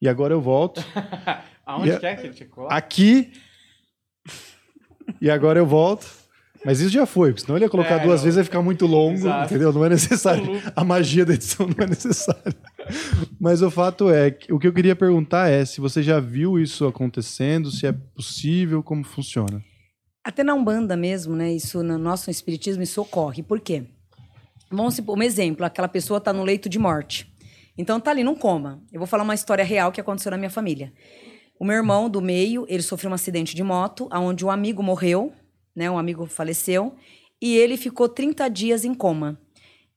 E 0.01 0.09
agora 0.09 0.35
eu 0.35 0.40
volto. 0.40 0.81
Aonde 1.66 1.90
e, 1.90 1.98
que 1.98 2.06
é 2.06 2.16
que 2.16 2.27
ele 2.27 2.35
te 2.35 2.44
colar? 2.44 2.77
Aqui. 2.77 3.32
E 5.20 5.31
agora 5.31 5.59
eu 5.59 5.66
volto. 5.66 6.06
Mas 6.64 6.80
isso 6.80 6.90
já 6.90 7.06
foi, 7.06 7.30
porque 7.30 7.43
senão 7.43 7.56
ele 7.56 7.64
ia 7.64 7.70
colocar 7.70 7.97
é, 7.97 8.05
duas 8.05 8.20
não. 8.20 8.24
vezes 8.24 8.36
e 8.36 8.40
ia 8.40 8.44
ficar 8.44 8.62
muito 8.62 8.86
longo, 8.86 9.18
Exato. 9.18 9.47
entendeu? 9.47 9.72
Não 9.72 9.85
é 9.85 9.89
necessário. 9.89 10.44
A 10.74 10.85
magia 10.85 11.24
da 11.24 11.32
edição 11.35 11.66
não 11.66 11.85
é 11.85 11.89
necessária. 11.89 12.55
Mas 13.40 13.62
o 13.62 13.70
fato 13.70 14.10
é 14.10 14.30
que 14.30 14.52
o 14.52 14.59
que 14.59 14.66
eu 14.66 14.72
queria 14.72 14.97
perguntar 14.97 15.48
é 15.48 15.64
se 15.64 15.80
você 15.80 16.02
já 16.02 16.18
viu 16.18 16.59
isso 16.59 16.86
acontecendo, 16.86 17.70
se 17.70 17.86
é 17.86 17.93
possível, 17.93 18.82
como 18.82 19.05
funciona. 19.05 19.62
Até 20.24 20.43
na 20.43 20.55
Umbanda 20.55 20.97
mesmo, 20.97 21.36
né? 21.36 21.52
Isso 21.52 21.82
no 21.82 21.97
nosso 21.97 22.30
espiritismo 22.30 22.82
isso 22.82 23.01
ocorre. 23.01 23.43
Por 23.43 23.60
quê? 23.60 23.85
Vamos 24.70 24.94
supor, 24.94 25.16
um 25.16 25.22
exemplo, 25.22 25.64
aquela 25.64 25.89
pessoa 25.89 26.18
está 26.18 26.32
no 26.32 26.44
leito 26.44 26.68
de 26.68 26.78
morte. 26.78 27.32
Então 27.78 27.98
tá 28.01 28.10
ali 28.10 28.24
num 28.24 28.35
coma. 28.35 28.82
Eu 28.93 28.98
vou 28.98 29.06
falar 29.06 29.22
uma 29.22 29.35
história 29.35 29.64
real 29.64 29.93
que 29.93 30.01
aconteceu 30.01 30.30
na 30.30 30.36
minha 30.36 30.51
família. 30.51 30.93
O 31.59 31.64
meu 31.64 31.76
irmão 31.76 32.10
do 32.10 32.20
meio, 32.20 32.66
ele 32.68 32.82
sofreu 32.82 33.10
um 33.10 33.14
acidente 33.14 33.55
de 33.55 33.62
moto, 33.62 34.09
onde 34.12 34.44
um 34.44 34.51
amigo 34.51 34.82
morreu, 34.82 35.32
né? 35.78 35.90
Um 35.90 35.96
amigo 35.96 36.26
faleceu 36.26 36.94
e 37.40 37.56
ele 37.56 37.76
ficou 37.76 38.09
30 38.09 38.48
dias 38.48 38.84
em 38.84 38.92
coma. 38.92 39.40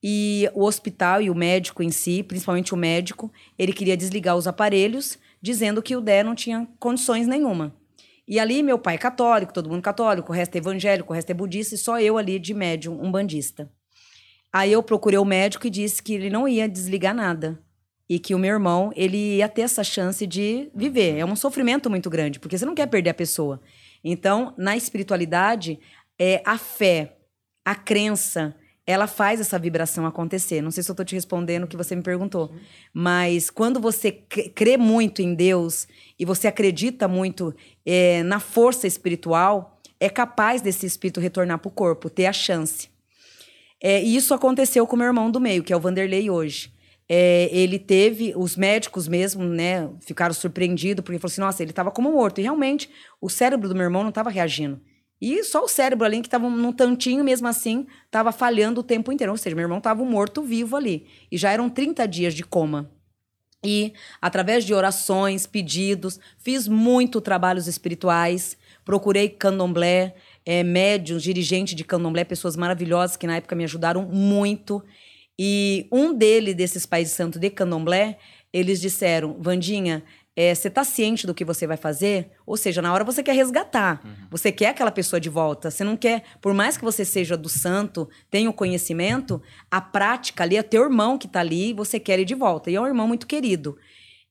E 0.04 0.50
o 0.54 0.64
hospital 0.64 1.22
e 1.22 1.30
o 1.30 1.36
médico 1.36 1.84
em 1.84 1.90
si, 1.90 2.24
principalmente 2.24 2.74
o 2.74 2.78
médico, 2.78 3.32
ele 3.58 3.74
queria 3.74 3.98
desligar 3.98 4.36
os 4.36 4.48
aparelhos, 4.48 5.18
dizendo 5.42 5.82
que 5.82 5.96
o 5.96 6.02
Dé 6.02 6.24
não 6.24 6.34
tinha 6.34 6.68
condições 6.80 7.28
nenhuma. 7.28 7.76
E 8.28 8.40
ali 8.40 8.64
meu 8.64 8.80
pai 8.80 8.96
é 8.96 8.98
católico, 8.98 9.54
todo 9.54 9.70
mundo 9.70 9.82
católico, 9.82 10.32
o 10.32 10.36
resto 10.36 10.56
é 10.56 10.60
evangélico, 10.60 11.12
o 11.12 11.16
resto 11.16 11.32
é 11.32 11.34
budista, 11.34 11.76
e 11.76 11.78
só 11.78 12.00
eu 12.00 12.18
ali 12.18 12.40
de 12.40 12.54
médium, 12.54 13.00
um 13.02 13.12
bandista. 13.12 13.70
Aí 14.54 14.72
eu 14.72 14.82
procurei 14.84 15.20
o 15.20 15.26
médico 15.26 15.68
e 15.68 15.70
disse 15.70 16.02
que 16.02 16.14
ele 16.14 16.30
não 16.30 16.48
ia 16.48 16.68
desligar 16.68 17.16
nada. 17.16 17.60
E 18.10 18.20
que 18.20 18.36
o 18.36 18.40
meu 18.40 18.52
irmão, 18.52 18.92
ele 18.96 19.38
ia 19.38 19.48
ter 19.48 19.62
essa 19.62 19.84
chance 19.84 20.28
de 20.28 20.70
viver. 20.76 21.18
É 21.18 21.26
um 21.26 21.36
sofrimento 21.36 21.90
muito 21.90 22.10
grande, 22.10 22.40
porque 22.40 22.58
você 22.58 22.66
não 22.66 22.76
quer 22.76 22.88
perder 22.88 23.12
a 23.12 23.14
pessoa. 23.14 23.62
Então, 24.04 24.54
na 24.58 24.76
espiritualidade, 24.76 25.80
é 26.18 26.42
a 26.46 26.58
fé, 26.58 27.18
a 27.64 27.76
crença, 27.76 28.56
ela 28.86 29.08
faz 29.08 29.40
essa 29.40 29.60
vibração 29.60 30.06
acontecer. 30.06 30.62
Não 30.62 30.72
sei 30.72 30.84
se 30.84 30.90
eu 30.90 30.94
estou 30.94 31.06
te 31.06 31.16
respondendo 31.16 31.64
o 31.64 31.68
que 31.68 31.78
você 31.78 31.96
me 31.96 32.02
perguntou, 32.02 32.54
mas 32.94 33.50
quando 33.50 33.80
você 33.80 34.12
crê 34.12 34.78
muito 34.78 35.22
em 35.22 35.34
Deus 35.34 35.88
e 36.18 36.26
você 36.26 36.48
acredita 36.48 37.08
muito 37.08 37.54
é, 37.86 38.24
na 38.24 38.40
força 38.40 38.88
espiritual, 38.88 39.80
é 40.00 40.10
capaz 40.10 40.62
desse 40.62 40.86
espírito 40.86 41.20
retornar 41.20 41.60
para 41.60 41.70
o 41.70 41.72
corpo, 41.72 42.10
ter 42.10 42.26
a 42.26 42.34
chance. 42.34 42.90
É, 43.80 44.02
e 44.02 44.16
isso 44.16 44.34
aconteceu 44.34 44.86
com 44.86 44.96
o 44.96 45.00
meu 45.00 45.08
irmão 45.08 45.30
do 45.30 45.40
meio, 45.40 45.64
que 45.64 45.72
é 45.72 45.78
o 45.78 45.80
Vanderlei 45.80 46.30
hoje 46.30 46.72
é, 47.14 47.50
ele 47.52 47.78
teve, 47.78 48.34
os 48.38 48.56
médicos 48.56 49.06
mesmo, 49.06 49.44
né, 49.44 49.90
ficaram 50.00 50.34
surpreendidos, 50.34 51.04
porque 51.04 51.20
falou 51.20 51.30
assim, 51.30 51.42
nossa, 51.42 51.62
ele 51.62 51.72
estava 51.72 51.92
como 51.92 52.10
morto. 52.10 52.40
E 52.40 52.44
realmente, 52.44 52.90
o 53.20 53.28
cérebro 53.28 53.68
do 53.68 53.76
meu 53.76 53.84
irmão 53.84 54.02
não 54.02 54.12
estava 54.12 54.30
reagindo. 54.30 54.80
E 55.20 55.44
só 55.44 55.66
o 55.66 55.68
cérebro 55.68 56.06
ali, 56.06 56.22
que 56.22 56.28
estava 56.28 56.50
num 56.50 56.72
tantinho 56.72 57.22
mesmo 57.22 57.50
assim, 57.50 57.86
estava 58.06 58.32
falhando 58.32 58.80
o 58.80 58.84
tempo 58.84 59.12
inteiro. 59.12 59.34
Ou 59.34 59.38
seja, 59.38 59.54
meu 59.54 59.64
irmão 59.64 59.80
estava 59.80 60.06
morto-vivo 60.06 60.78
ali. 60.78 61.06
E 61.30 61.38
já 61.38 61.52
eram 61.52 61.70
30 61.70 62.08
dias 62.08 62.34
de 62.34 62.46
coma. 62.46 62.90
E, 63.62 63.92
através 64.22 64.64
de 64.64 64.74
orações, 64.74 65.46
pedidos, 65.46 66.18
fiz 66.40 66.66
muito 66.66 67.20
trabalhos 67.20 67.68
espirituais, 67.68 68.56
procurei 68.86 69.28
candomblé, 69.28 70.16
é, 70.46 70.64
médios, 70.64 71.24
dirigente 71.24 71.76
de 71.76 71.84
candomblé, 71.84 72.24
pessoas 72.24 72.56
maravilhosas 72.56 73.18
que 73.18 73.28
na 73.28 73.36
época 73.36 73.54
me 73.54 73.66
ajudaram 73.66 74.04
muito. 74.04 74.82
E 75.40 75.88
um 75.92 76.14
dele, 76.14 76.54
desses 76.54 76.86
pais 76.86 77.10
de 77.10 77.16
santo 77.16 77.40
de 77.40 77.50
candomblé, 77.50 78.18
eles 78.54 78.80
disseram: 78.80 79.38
Vandinha, 79.40 80.04
é, 80.36 80.56
você 80.56 80.70
está 80.70 80.84
ciente 80.84 81.28
do 81.28 81.34
que 81.34 81.44
você 81.44 81.68
vai 81.68 81.76
fazer? 81.76 82.32
Ou 82.46 82.56
seja, 82.56 82.82
na 82.82 82.94
hora 82.94 83.04
você 83.04 83.22
quer 83.22 83.34
resgatar, 83.34 84.02
uhum. 84.04 84.28
você 84.30 84.52
quer 84.52 84.70
aquela 84.70 84.92
pessoa 84.92 85.20
de 85.20 85.30
volta. 85.30 85.70
Você 85.70 85.84
não 85.84 85.98
quer, 85.98 86.24
por 86.42 86.54
mais 86.54 86.78
que 86.78 86.84
você 86.84 87.04
seja 87.04 87.36
do 87.36 87.50
santo, 87.50 88.10
tenha 88.30 88.50
o 88.50 88.54
conhecimento, 88.54 89.42
a 89.70 89.82
prática 89.82 90.44
ali 90.44 90.56
é 90.56 90.64
teu 90.64 90.84
irmão 90.84 91.18
que 91.18 91.28
está 91.28 91.42
ali 91.42 91.74
você 91.74 92.00
quer 92.00 92.14
ele 92.14 92.26
de 92.26 92.36
volta. 92.36 92.72
E 92.72 92.76
é 92.76 92.82
um 92.82 92.88
irmão 92.88 93.08
muito 93.08 93.28
querido. 93.28 93.78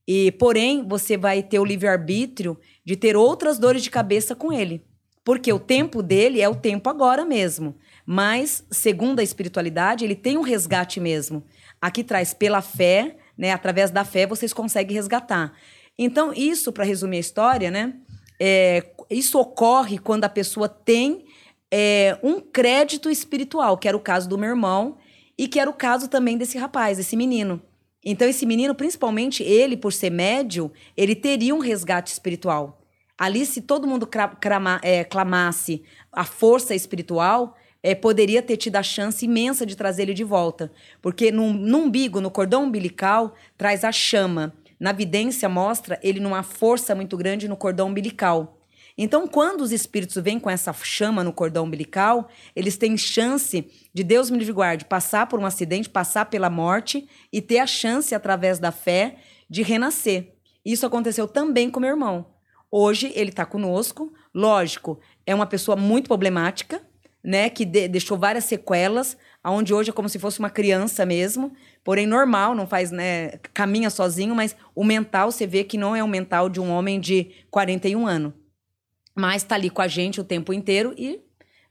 E 0.08 0.32
porém, 0.32 0.86
você 0.88 1.16
vai 1.16 1.42
ter 1.42 1.58
o 1.58 1.64
livre-arbítrio 1.64 2.58
de 2.84 2.96
ter 2.96 3.14
outras 3.16 3.58
dores 3.58 3.82
de 3.82 3.90
cabeça 3.90 4.34
com 4.34 4.52
ele. 4.52 4.82
Porque 5.22 5.52
o 5.52 5.58
tempo 5.58 6.02
dele 6.02 6.40
é 6.40 6.48
o 6.48 6.54
tempo 6.54 6.88
agora 6.88 7.24
mesmo. 7.24 7.76
Mas, 8.12 8.64
segundo 8.72 9.20
a 9.20 9.22
espiritualidade, 9.22 10.04
ele 10.04 10.16
tem 10.16 10.36
um 10.36 10.42
resgate 10.42 10.98
mesmo. 10.98 11.44
Aqui 11.80 12.02
traz 12.02 12.34
pela 12.34 12.60
fé, 12.60 13.16
né? 13.38 13.52
Através 13.52 13.92
da 13.92 14.04
fé 14.04 14.26
vocês 14.26 14.52
conseguem 14.52 14.96
resgatar. 14.96 15.52
Então, 15.96 16.32
isso, 16.34 16.72
para 16.72 16.82
resumir 16.82 17.18
a 17.18 17.20
história, 17.20 17.70
né? 17.70 17.94
É, 18.40 18.84
isso 19.08 19.38
ocorre 19.38 19.96
quando 19.96 20.24
a 20.24 20.28
pessoa 20.28 20.68
tem 20.68 21.24
é, 21.70 22.18
um 22.20 22.40
crédito 22.40 23.08
espiritual, 23.08 23.78
que 23.78 23.86
era 23.86 23.96
o 23.96 24.00
caso 24.00 24.28
do 24.28 24.36
meu 24.36 24.48
irmão, 24.48 24.98
e 25.38 25.46
que 25.46 25.60
era 25.60 25.70
o 25.70 25.74
caso 25.74 26.08
também 26.08 26.36
desse 26.36 26.58
rapaz, 26.58 26.98
desse 26.98 27.16
menino. 27.16 27.62
Então, 28.04 28.28
esse 28.28 28.44
menino, 28.44 28.74
principalmente 28.74 29.44
ele, 29.44 29.76
por 29.76 29.92
ser 29.92 30.10
médio, 30.10 30.72
ele 30.96 31.14
teria 31.14 31.54
um 31.54 31.60
resgate 31.60 32.10
espiritual. 32.10 32.82
Ali, 33.16 33.46
se 33.46 33.60
todo 33.60 33.86
mundo 33.86 34.04
crama, 34.40 34.80
é, 34.82 35.04
clamasse 35.04 35.84
a 36.10 36.24
força 36.24 36.74
espiritual, 36.74 37.54
é, 37.82 37.94
poderia 37.94 38.42
ter 38.42 38.56
tido 38.56 38.76
a 38.76 38.82
chance 38.82 39.24
imensa 39.24 39.64
de 39.64 39.76
trazer 39.76 40.02
ele 40.02 40.14
de 40.14 40.24
volta. 40.24 40.70
Porque 41.00 41.30
no, 41.30 41.52
no 41.52 41.78
umbigo, 41.78 42.20
no 42.20 42.30
cordão 42.30 42.64
umbilical, 42.64 43.34
traz 43.56 43.84
a 43.84 43.92
chama. 43.92 44.54
Na 44.78 44.92
vidência, 44.92 45.48
mostra 45.48 45.98
ele 46.02 46.20
numa 46.20 46.42
força 46.42 46.94
muito 46.94 47.16
grande 47.16 47.48
no 47.48 47.56
cordão 47.56 47.88
umbilical. 47.88 48.58
Então, 48.96 49.26
quando 49.26 49.62
os 49.62 49.72
espíritos 49.72 50.22
vêm 50.22 50.38
com 50.38 50.50
essa 50.50 50.72
chama 50.74 51.24
no 51.24 51.32
cordão 51.32 51.64
umbilical, 51.64 52.28
eles 52.54 52.76
têm 52.76 52.98
chance 52.98 53.66
de 53.94 54.04
Deus 54.04 54.30
me 54.30 54.38
livre 54.38 54.52
guarde 54.52 54.84
passar 54.84 55.26
por 55.26 55.40
um 55.40 55.46
acidente, 55.46 55.88
passar 55.88 56.26
pela 56.26 56.50
morte 56.50 57.08
e 57.32 57.40
ter 57.40 57.58
a 57.60 57.66
chance, 57.66 58.14
através 58.14 58.58
da 58.58 58.70
fé, 58.70 59.16
de 59.48 59.62
renascer. 59.62 60.34
Isso 60.64 60.84
aconteceu 60.84 61.26
também 61.26 61.70
com 61.70 61.80
meu 61.80 61.90
irmão. 61.90 62.26
Hoje 62.70 63.10
ele 63.14 63.30
está 63.30 63.46
conosco. 63.46 64.12
Lógico, 64.34 65.00
é 65.26 65.34
uma 65.34 65.46
pessoa 65.46 65.76
muito 65.76 66.06
problemática, 66.06 66.82
né, 67.22 67.50
que 67.50 67.64
de, 67.64 67.88
deixou 67.88 68.18
várias 68.18 68.44
sequelas, 68.44 69.16
aonde 69.42 69.72
hoje 69.72 69.90
é 69.90 69.92
como 69.92 70.08
se 70.08 70.18
fosse 70.18 70.38
uma 70.38 70.50
criança 70.50 71.04
mesmo, 71.04 71.52
porém 71.84 72.06
normal, 72.06 72.54
não 72.54 72.66
faz, 72.66 72.90
né, 72.90 73.38
caminha 73.52 73.90
sozinho, 73.90 74.34
mas 74.34 74.56
o 74.74 74.84
mental 74.84 75.30
você 75.30 75.46
vê 75.46 75.64
que 75.64 75.78
não 75.78 75.94
é 75.94 76.02
o 76.02 76.08
mental 76.08 76.48
de 76.48 76.60
um 76.60 76.70
homem 76.70 77.00
de 77.00 77.30
41 77.50 78.06
anos. 78.06 78.32
Mas 79.14 79.42
tá 79.42 79.54
ali 79.54 79.68
com 79.70 79.82
a 79.82 79.88
gente 79.88 80.20
o 80.20 80.24
tempo 80.24 80.52
inteiro 80.52 80.94
e 80.96 81.20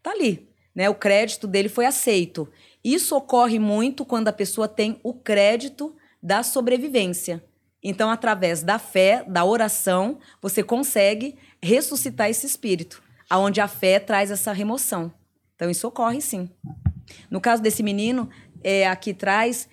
tá 0.04 0.12
ali, 0.12 0.48
né? 0.76 0.90
O 0.90 0.96
crédito 0.96 1.48
dele 1.48 1.70
foi 1.70 1.86
aceito. 1.86 2.48
Isso 2.84 3.16
ocorre 3.16 3.58
muito 3.60 4.06
quando 4.06 4.28
a 4.28 4.34
pessoa 4.34 4.68
tem 4.68 5.00
o 5.04 5.14
crédito 5.14 5.96
da 6.22 6.44
sobrevivência. 6.44 7.44
Então, 7.82 8.10
através 8.10 8.62
da 8.62 8.78
fé, 8.78 9.24
da 9.28 9.46
oração, 9.46 10.20
você 10.42 10.62
consegue 10.62 11.38
ressuscitar 11.62 12.30
esse 12.30 12.46
espírito, 12.46 13.02
aonde 13.30 13.62
a 13.62 13.68
fé 13.68 14.00
traz 14.00 14.32
essa 14.32 14.52
remoção. 14.52 15.14
Então, 15.60 15.70
isso 15.70 15.86
ocorre 15.86 16.22
sim. 16.22 16.50
No 17.30 17.42
caso 17.42 17.62
desse 17.62 17.84
menino, 17.84 18.30
é, 18.64 18.88
aqui 18.88 19.14
traz, 19.14 19.68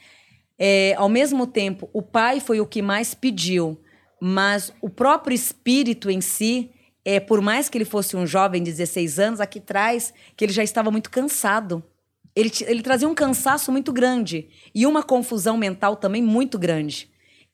é, 0.59 0.97
ao 0.97 1.09
mesmo 1.09 1.47
tempo, 1.47 1.89
o 1.93 2.03
pai 2.03 2.41
foi 2.41 2.61
o 2.61 2.67
que 2.67 2.83
mais 2.83 3.15
pediu, 3.15 3.81
mas 4.21 4.73
o 4.83 4.91
próprio 4.91 5.33
espírito 5.33 6.11
em 6.11 6.21
si, 6.21 6.73
é, 7.05 7.21
por 7.21 7.41
mais 7.41 7.69
que 7.69 7.79
ele 7.79 7.85
fosse 7.85 8.17
um 8.17 8.27
jovem 8.27 8.65
de 8.65 8.73
16 8.73 9.21
anos, 9.21 9.41
aqui 9.41 9.61
traz 9.61 10.13
que 10.37 10.45
ele 10.45 10.53
já 10.53 10.65
estava 10.65 10.91
muito 10.91 11.09
cansado. 11.09 11.85
Ele, 12.35 12.51
ele 12.67 12.83
trazia 12.83 13.09
um 13.09 13.15
cansaço 13.15 13.71
muito 13.71 13.93
grande 13.93 14.49
e 14.75 14.89
uma 14.89 15.05
confusão 15.05 15.57
mental 15.57 15.95
também 15.95 16.21
muito 16.21 16.59
grande. 16.59 17.09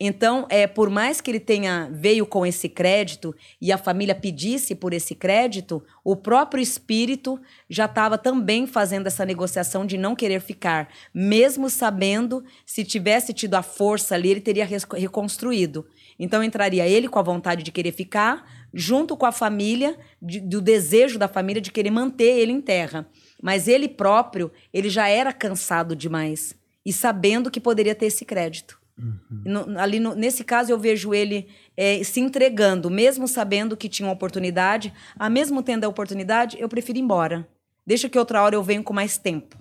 Então, 0.05 0.49
é, 0.51 0.67
por 0.67 0.91
mais 0.91 1.21
que 1.21 1.31
ele 1.31 1.39
tenha 1.39 1.89
veio 1.93 2.27
com 2.27 2.45
esse 2.45 2.69
crédito 2.69 3.33
e 3.61 3.71
a 3.71 3.79
família 3.79 4.17
pedisse 4.17 4.75
por 4.75 4.93
esse 4.93 5.15
crédito, 5.15 5.81
o 6.03 6.17
próprio 6.17 6.61
espírito 6.61 7.41
já 7.71 7.85
estava 7.85 8.19
também 8.19 8.67
fazendo 8.67 9.07
essa 9.07 9.25
negociação 9.25 9.87
de 9.87 9.97
não 9.97 10.17
querer 10.17 10.41
ficar, 10.41 10.89
mesmo 11.15 11.71
sabendo 11.71 12.43
se 12.67 12.85
tivesse 12.85 13.33
tido 13.33 13.55
a 13.55 13.63
força 13.63 14.17
ali, 14.17 14.31
ele 14.31 14.41
teria 14.41 14.67
reconstruído. 14.67 15.87
Então 16.19 16.43
entraria 16.43 16.85
ele 16.89 17.07
com 17.07 17.21
a 17.21 17.23
vontade 17.23 17.63
de 17.63 17.71
querer 17.71 17.93
ficar, 17.93 18.67
junto 18.75 19.17
com 19.17 19.25
a 19.25 19.31
família, 19.31 19.97
de, 20.21 20.41
do 20.41 20.61
desejo 20.61 21.17
da 21.17 21.29
família 21.29 21.63
de 21.63 21.71
querer 21.71 21.93
manter 21.93 22.41
ele 22.41 22.51
em 22.51 22.61
terra. 22.61 23.07
Mas 23.41 23.69
ele 23.69 23.89
próprio, 23.89 24.51
ele 24.75 24.91
já 24.91 25.07
era 25.07 25.33
cansado 25.33 25.95
demais 25.95 26.57
e 26.85 26.93
sabendo 26.93 27.53
que 27.53 27.61
poderia 27.61 27.95
ter 27.95 28.07
esse 28.07 28.25
crédito. 28.25 28.82
Uhum. 29.03 29.43
No, 29.45 29.79
ali 29.81 29.99
no, 29.99 30.15
nesse 30.15 30.45
caso 30.45 30.71
eu 30.71 30.79
vejo 30.79 31.13
ele 31.13 31.49
é, 31.77 32.03
se 32.05 32.21
entregando, 32.21 32.89
mesmo 32.89 33.27
sabendo 33.27 33.77
que 33.77 33.89
tinha 33.89 34.07
uma 34.07 34.15
oportunidade, 34.15 34.93
a 35.19 35.29
mesmo 35.29 35.63
tendo 35.63 35.85
a 35.85 35.89
oportunidade, 35.89 36.57
eu 36.61 36.69
prefiro 36.69 36.99
ir 36.99 37.03
embora. 37.03 37.49
Deixa 37.85 38.09
que 38.09 38.19
outra 38.19 38.41
hora 38.43 38.55
eu 38.55 38.63
venho 38.63 38.85
com 38.85 38.93
mais 38.95 39.19
tempo. 39.19 39.61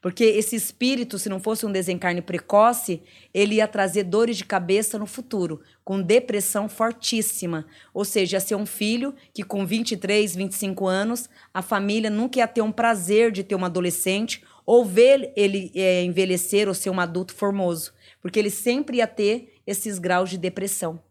Porque 0.00 0.24
esse 0.24 0.56
espírito, 0.56 1.18
se 1.18 1.28
não 1.28 1.38
fosse 1.38 1.66
um 1.66 1.72
desencarne 1.72 2.22
precoce, 2.22 3.02
ele 3.34 3.56
ia 3.56 3.68
trazer 3.68 4.04
dores 4.04 4.38
de 4.38 4.46
cabeça 4.46 4.98
no 4.98 5.04
futuro, 5.04 5.60
com 5.84 6.00
depressão 6.00 6.70
fortíssima. 6.70 7.66
Ou 7.92 8.02
seja, 8.02 8.36
ia 8.36 8.40
ser 8.40 8.54
um 8.54 8.64
filho 8.64 9.14
que 9.34 9.42
com 9.42 9.66
23, 9.66 10.34
25 10.34 10.86
anos, 10.86 11.28
a 11.52 11.60
família 11.60 12.08
nunca 12.08 12.38
ia 12.38 12.48
ter 12.48 12.62
um 12.62 12.72
prazer 12.72 13.30
de 13.30 13.44
ter 13.44 13.54
um 13.54 13.64
adolescente 13.64 14.42
ou 14.64 14.86
ver 14.86 15.32
ele 15.36 15.70
é, 15.74 16.02
envelhecer 16.02 16.66
ou 16.66 16.72
ser 16.72 16.88
um 16.88 17.00
adulto 17.00 17.34
formoso. 17.34 17.92
Porque 18.20 18.38
ele 18.38 18.50
sempre 18.50 18.98
ia 18.98 19.06
ter 19.06 19.54
esses 19.66 19.98
graus 19.98 20.30
de 20.30 20.38
depressão. 20.38 21.02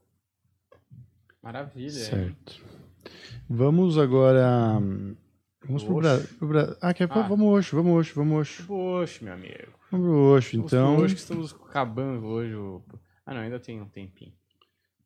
Maravilha. 1.42 1.90
Certo. 1.90 2.62
Vamos 3.50 3.98
agora 3.98 4.70
Vamos 5.66 5.84
pro 5.84 5.96
Brasil. 5.96 6.78
Ah, 6.82 6.94
quer... 6.94 7.08
Ah. 7.12 7.28
vamos 7.28 7.48
hoje, 7.48 7.76
vamos 7.76 7.94
hoje, 7.94 8.14
vamos 8.14 8.40
hoje. 8.40 8.64
Vamos 8.64 9.20
meu 9.22 9.34
amigo. 9.34 9.80
Vamos 9.92 10.10
hoje, 10.10 10.58
então. 10.58 10.98
Hoje 10.98 11.16
que 11.16 11.22
estamos 11.22 11.54
acabando 11.54 12.26
hoje. 12.26 12.56
Ah, 13.26 13.34
não, 13.34 13.42
ainda 13.42 13.60
tem 13.60 13.82
um 13.82 13.88
tempinho. 13.88 14.34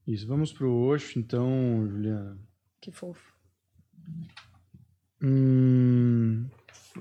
Isso, 0.06 0.28
vamos 0.28 0.54
pro 0.54 0.70
hoje, 0.70 1.18
então, 1.18 1.86
Juliana. 1.90 2.38
Que 2.80 2.92
fofo. 2.92 3.34
Hum, 5.22 6.48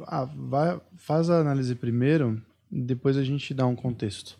ah, 0.06 0.24
vai, 0.24 0.80
faz 0.96 1.28
a 1.28 1.40
análise 1.40 1.74
primeiro, 1.74 2.40
depois 2.70 3.16
a 3.16 3.24
gente 3.24 3.52
dá 3.52 3.66
um 3.66 3.76
contexto. 3.76 4.38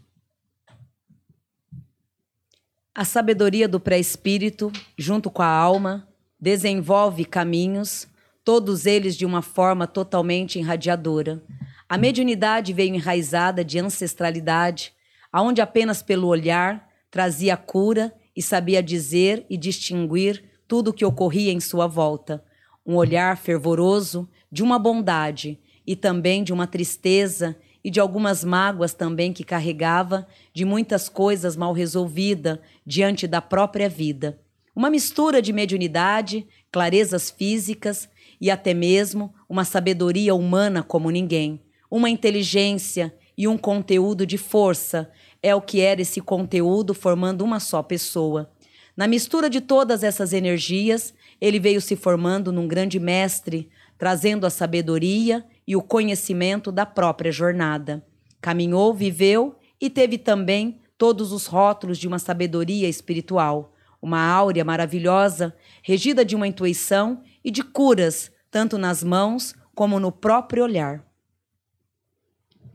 A 2.94 3.06
sabedoria 3.06 3.66
do 3.66 3.80
pré-espírito, 3.80 4.70
junto 4.98 5.30
com 5.30 5.40
a 5.40 5.46
alma, 5.46 6.06
desenvolve 6.38 7.24
caminhos 7.24 8.06
todos 8.44 8.84
eles 8.84 9.16
de 9.16 9.24
uma 9.24 9.40
forma 9.40 9.86
totalmente 9.86 10.58
irradiadora. 10.58 11.42
A 11.88 11.96
mediunidade 11.96 12.74
veio 12.74 12.94
enraizada 12.94 13.64
de 13.64 13.78
ancestralidade, 13.78 14.92
aonde 15.32 15.62
apenas 15.62 16.02
pelo 16.02 16.28
olhar 16.28 16.86
trazia 17.10 17.56
cura 17.56 18.12
e 18.36 18.42
sabia 18.42 18.82
dizer 18.82 19.46
e 19.48 19.56
distinguir 19.56 20.44
tudo 20.68 20.88
o 20.88 20.92
que 20.92 21.04
ocorria 21.04 21.50
em 21.50 21.60
sua 21.60 21.86
volta. 21.86 22.44
Um 22.84 22.96
olhar 22.96 23.38
fervoroso 23.38 24.28
de 24.50 24.62
uma 24.62 24.78
bondade 24.78 25.58
e 25.86 25.96
também 25.96 26.44
de 26.44 26.52
uma 26.52 26.66
tristeza 26.66 27.56
e 27.84 27.90
de 27.90 28.00
algumas 28.00 28.44
mágoas 28.44 28.94
também 28.94 29.32
que 29.32 29.44
carregava, 29.44 30.26
de 30.52 30.64
muitas 30.64 31.08
coisas 31.08 31.56
mal 31.56 31.72
resolvidas 31.72 32.58
diante 32.86 33.26
da 33.26 33.40
própria 33.40 33.88
vida. 33.88 34.38
Uma 34.74 34.88
mistura 34.88 35.42
de 35.42 35.52
mediunidade, 35.52 36.46
clarezas 36.70 37.30
físicas 37.30 38.08
e 38.40 38.50
até 38.50 38.72
mesmo 38.72 39.34
uma 39.48 39.64
sabedoria 39.64 40.34
humana 40.34 40.82
como 40.82 41.10
ninguém, 41.10 41.60
uma 41.90 42.08
inteligência 42.08 43.14
e 43.36 43.46
um 43.46 43.58
conteúdo 43.58 44.26
de 44.26 44.38
força 44.38 45.10
é 45.42 45.54
o 45.54 45.60
que 45.60 45.80
era 45.80 46.00
esse 46.00 46.20
conteúdo 46.20 46.94
formando 46.94 47.44
uma 47.44 47.60
só 47.60 47.82
pessoa. 47.82 48.50
Na 48.96 49.06
mistura 49.06 49.48
de 49.48 49.60
todas 49.60 50.02
essas 50.02 50.32
energias, 50.32 51.14
ele 51.40 51.58
veio 51.58 51.80
se 51.80 51.96
formando 51.96 52.52
num 52.52 52.68
grande 52.68 53.00
mestre, 53.00 53.68
trazendo 53.98 54.46
a 54.46 54.50
sabedoria 54.50 55.44
e 55.72 55.76
o 55.76 55.80
conhecimento 55.80 56.70
da 56.70 56.84
própria 56.84 57.32
jornada. 57.32 58.04
Caminhou, 58.42 58.92
viveu 58.92 59.58
e 59.80 59.88
teve 59.88 60.18
também 60.18 60.82
todos 60.98 61.32
os 61.32 61.46
rótulos 61.46 61.96
de 61.96 62.06
uma 62.06 62.18
sabedoria 62.18 62.86
espiritual, 62.90 63.74
uma 64.00 64.20
áurea 64.20 64.66
maravilhosa, 64.66 65.56
regida 65.82 66.26
de 66.26 66.36
uma 66.36 66.46
intuição 66.46 67.22
e 67.42 67.50
de 67.50 67.62
curas, 67.62 68.30
tanto 68.50 68.76
nas 68.76 69.02
mãos 69.02 69.54
como 69.74 69.98
no 69.98 70.12
próprio 70.12 70.62
olhar. 70.62 71.02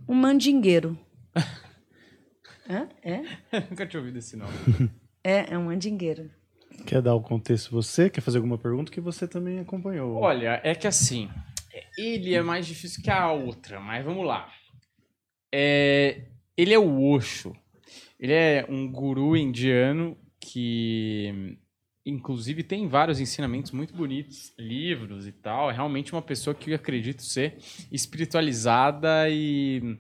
Um 0.10 0.16
mandingueiro. 0.16 0.98
é? 2.68 2.88
É? 3.04 3.62
Nunca 3.70 3.86
tinha 3.86 4.00
ouvido 4.00 4.18
esse 4.18 4.36
nome. 4.36 4.54
É, 5.24 5.54
é 5.54 5.58
um 5.58 5.66
mandingueiro. 5.66 6.32
Quer 6.84 7.04
dar 7.04 7.14
o 7.14 7.22
contexto 7.22 7.70
você? 7.70 8.10
Quer 8.10 8.22
fazer 8.22 8.38
alguma 8.38 8.58
pergunta 8.58 8.92
que 8.92 9.00
você 9.00 9.28
também 9.28 9.60
acompanhou? 9.60 10.16
Olha, 10.16 10.60
é 10.64 10.74
que 10.74 10.88
assim, 10.88 11.30
ele 11.98 12.34
é 12.34 12.42
mais 12.42 12.66
difícil 12.66 13.04
que 13.04 13.10
a 13.10 13.32
outra, 13.32 13.80
mas 13.80 14.04
vamos 14.04 14.26
lá. 14.26 14.52
É, 15.54 16.24
ele 16.56 16.74
é 16.74 16.80
o 16.80 17.02
Osho. 17.04 17.56
Ele 18.20 18.34
é 18.34 18.66
um 18.68 18.92
guru 18.92 19.36
indiano 19.38 20.18
que 20.40 21.58
inclusive 22.06 22.64
tem 22.64 22.88
vários 22.88 23.20
ensinamentos 23.20 23.72
muito 23.72 23.94
bonitos, 23.94 24.54
livros 24.58 25.28
e 25.28 25.32
tal. 25.32 25.70
É 25.70 25.74
realmente 25.74 26.14
uma 26.14 26.22
pessoa 26.22 26.56
que 26.56 26.72
eu 26.72 26.76
acredito 26.76 27.22
ser 27.22 27.58
espiritualizada 27.92 29.30
e 29.30 29.98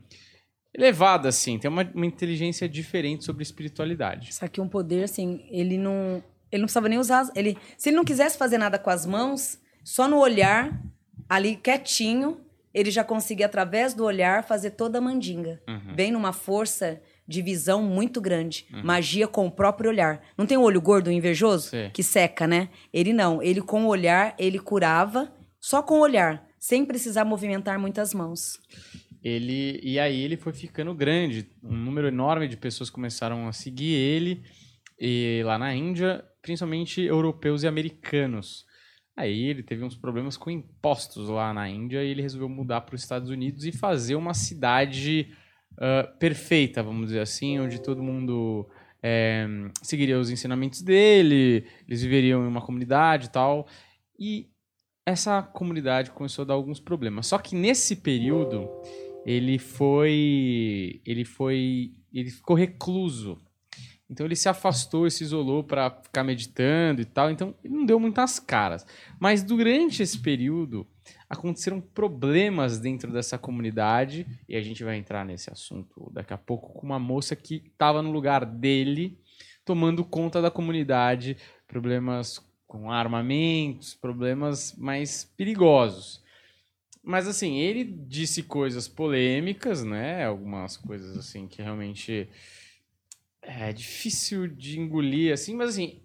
elevada, 0.73 1.27
assim. 1.27 1.59
Tem 1.59 1.69
uma, 1.69 1.83
uma 1.93 2.05
inteligência 2.05 2.67
diferente 2.69 3.25
sobre 3.25 3.43
espiritualidade. 3.43 4.33
Só 4.33 4.47
que 4.47 4.61
um 4.61 4.69
poder, 4.69 5.03
assim, 5.03 5.45
ele 5.51 5.77
não. 5.77 6.23
Ele 6.49 6.61
não 6.61 6.67
precisava 6.67 6.87
nem 6.87 6.97
usar. 6.97 7.29
Ele, 7.35 7.57
se 7.77 7.89
ele 7.89 7.97
não 7.97 8.05
quisesse 8.05 8.37
fazer 8.37 8.57
nada 8.57 8.79
com 8.79 8.89
as 8.89 9.05
mãos, 9.05 9.59
só 9.83 10.07
no 10.07 10.17
olhar, 10.17 10.81
ali 11.29 11.55
quietinho, 11.55 12.41
ele 12.73 12.91
já 12.91 13.03
conseguia, 13.03 13.47
através 13.47 13.93
do 13.93 14.03
olhar, 14.03 14.43
fazer 14.43 14.71
toda 14.71 14.99
a 14.99 15.01
mandinga. 15.01 15.61
Uhum. 15.67 15.95
Bem 15.95 16.11
numa 16.11 16.31
força 16.31 17.01
de 17.27 17.41
visão 17.41 17.81
muito 17.81 18.21
grande. 18.21 18.65
Uhum. 18.71 18.83
Magia 18.83 19.27
com 19.27 19.47
o 19.47 19.51
próprio 19.51 19.89
olhar. 19.89 20.21
Não 20.37 20.45
tem 20.45 20.57
o 20.57 20.61
um 20.61 20.63
olho 20.63 20.79
gordo 20.79 21.11
invejoso? 21.11 21.69
Sim. 21.69 21.89
Que 21.91 22.03
seca, 22.03 22.45
né? 22.47 22.69
Ele 22.93 23.13
não. 23.13 23.41
Ele 23.41 23.61
com 23.61 23.85
o 23.85 23.87
olhar, 23.87 24.35
ele 24.37 24.59
curava 24.59 25.33
só 25.59 25.81
com 25.81 25.95
o 25.95 26.01
olhar, 26.01 26.47
sem 26.59 26.85
precisar 26.85 27.25
movimentar 27.25 27.79
muitas 27.79 28.13
mãos. 28.13 28.59
Ele 29.23 29.79
e 29.83 29.99
aí 29.99 30.21
ele 30.21 30.37
foi 30.37 30.53
ficando 30.53 30.93
grande. 30.93 31.49
Um 31.63 31.75
número 31.75 32.07
enorme 32.07 32.47
de 32.47 32.55
pessoas 32.55 32.89
começaram 32.89 33.47
a 33.47 33.51
seguir 33.51 33.93
ele 33.93 34.43
e 34.99 35.41
lá 35.43 35.57
na 35.57 35.73
Índia, 35.75 36.23
principalmente 36.41 37.01
europeus 37.01 37.63
e 37.63 37.67
americanos. 37.67 38.66
Aí 39.17 39.45
ele 39.45 39.63
teve 39.63 39.83
uns 39.83 39.95
problemas 39.95 40.37
com 40.37 40.51
impostos 40.51 41.27
lá 41.27 41.51
na 41.51 41.67
Índia 41.67 42.03
e 42.03 42.09
ele 42.09 42.21
resolveu 42.21 42.47
mudar 42.47 42.81
para 42.81 42.93
os 42.93 43.01
Estados 43.01 43.31
Unidos 43.31 43.65
e 43.65 43.71
fazer 43.71 44.15
uma 44.15 44.35
cidade 44.35 45.33
uh, 45.73 46.17
perfeita, 46.19 46.83
vamos 46.83 47.07
dizer 47.07 47.21
assim, 47.21 47.59
onde 47.59 47.81
todo 47.81 48.03
mundo 48.03 48.69
é, 49.01 49.47
seguiria 49.81 50.19
os 50.19 50.29
ensinamentos 50.29 50.83
dele, 50.83 51.65
eles 51.87 52.03
viveriam 52.03 52.43
em 52.43 52.47
uma 52.47 52.61
comunidade 52.61 53.25
e 53.25 53.29
tal. 53.29 53.67
E 54.19 54.51
essa 55.03 55.41
comunidade 55.41 56.11
começou 56.11 56.43
a 56.43 56.45
dar 56.45 56.53
alguns 56.53 56.79
problemas. 56.79 57.25
Só 57.25 57.39
que 57.39 57.55
nesse 57.55 57.95
período 57.95 58.69
ele 59.25 59.57
foi 59.57 61.01
ele 61.05 61.25
foi 61.25 61.91
ele 62.13 62.29
ficou 62.29 62.55
recluso. 62.55 63.39
Então 64.09 64.25
ele 64.25 64.35
se 64.35 64.47
afastou 64.47 65.05
e 65.05 65.11
se 65.11 65.23
isolou 65.23 65.63
para 65.63 65.89
ficar 65.89 66.23
meditando 66.23 67.01
e 67.01 67.05
tal. 67.05 67.29
Então 67.29 67.53
ele 67.63 67.73
não 67.73 67.85
deu 67.85 67.99
muitas 67.99 68.39
caras. 68.39 68.85
Mas 69.19 69.43
durante 69.43 70.01
esse 70.01 70.19
período 70.19 70.87
aconteceram 71.29 71.81
problemas 71.81 72.79
dentro 72.79 73.11
dessa 73.11 73.37
comunidade, 73.37 74.25
e 74.47 74.55
a 74.55 74.61
gente 74.61 74.83
vai 74.83 74.97
entrar 74.97 75.25
nesse 75.25 75.51
assunto 75.51 76.09
daqui 76.13 76.33
a 76.33 76.37
pouco, 76.37 76.73
com 76.73 76.85
uma 76.85 76.99
moça 76.99 77.35
que 77.35 77.63
estava 77.65 78.01
no 78.01 78.11
lugar 78.11 78.45
dele, 78.45 79.17
tomando 79.65 80.05
conta 80.05 80.41
da 80.41 80.49
comunidade, 80.49 81.37
problemas 81.67 82.41
com 82.65 82.91
armamentos, 82.91 83.93
problemas 83.93 84.73
mais 84.77 85.23
perigosos. 85.35 86.21
Mas 87.03 87.27
assim, 87.27 87.57
ele 87.57 87.83
disse 87.85 88.43
coisas 88.43 88.87
polêmicas, 88.87 89.83
né? 89.83 90.25
Algumas 90.25 90.75
coisas 90.75 91.17
assim 91.17 91.47
que 91.47 91.61
realmente 91.61 92.29
é 93.47 93.71
difícil 93.71 94.47
de 94.47 94.79
engolir 94.79 95.33
assim, 95.33 95.55
mas 95.55 95.69
assim, 95.69 96.01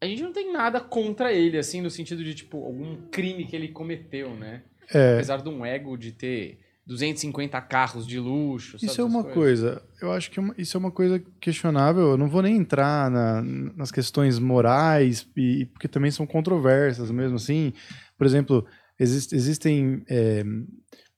a 0.00 0.06
gente 0.06 0.22
não 0.22 0.32
tem 0.32 0.52
nada 0.52 0.80
contra 0.80 1.32
ele, 1.32 1.56
assim, 1.56 1.80
no 1.80 1.90
sentido 1.90 2.22
de, 2.22 2.34
tipo, 2.34 2.62
algum 2.62 2.96
crime 3.10 3.46
que 3.46 3.56
ele 3.56 3.68
cometeu, 3.68 4.34
né? 4.34 4.62
É. 4.92 5.14
Apesar 5.14 5.42
de 5.42 5.48
um 5.48 5.64
ego 5.64 5.96
de 5.96 6.12
ter 6.12 6.58
250 6.86 7.58
carros 7.62 8.06
de 8.06 8.20
luxo. 8.20 8.76
Isso 8.82 9.00
é 9.00 9.04
uma 9.04 9.24
coisa. 9.24 9.82
Eu 10.00 10.12
acho 10.12 10.30
que 10.30 10.38
uma, 10.38 10.54
isso 10.58 10.76
é 10.76 10.78
uma 10.78 10.90
coisa 10.90 11.22
questionável. 11.40 12.10
Eu 12.10 12.16
não 12.18 12.28
vou 12.28 12.42
nem 12.42 12.56
entrar 12.56 13.10
na, 13.10 13.42
nas 13.42 13.90
questões 13.90 14.38
morais, 14.38 15.26
e, 15.34 15.64
porque 15.66 15.88
também 15.88 16.10
são 16.10 16.26
controversas 16.26 17.10
mesmo 17.10 17.36
assim. 17.36 17.72
Por 18.18 18.26
exemplo, 18.26 18.66
exist, 18.98 19.32
existem 19.32 20.04
é, 20.06 20.44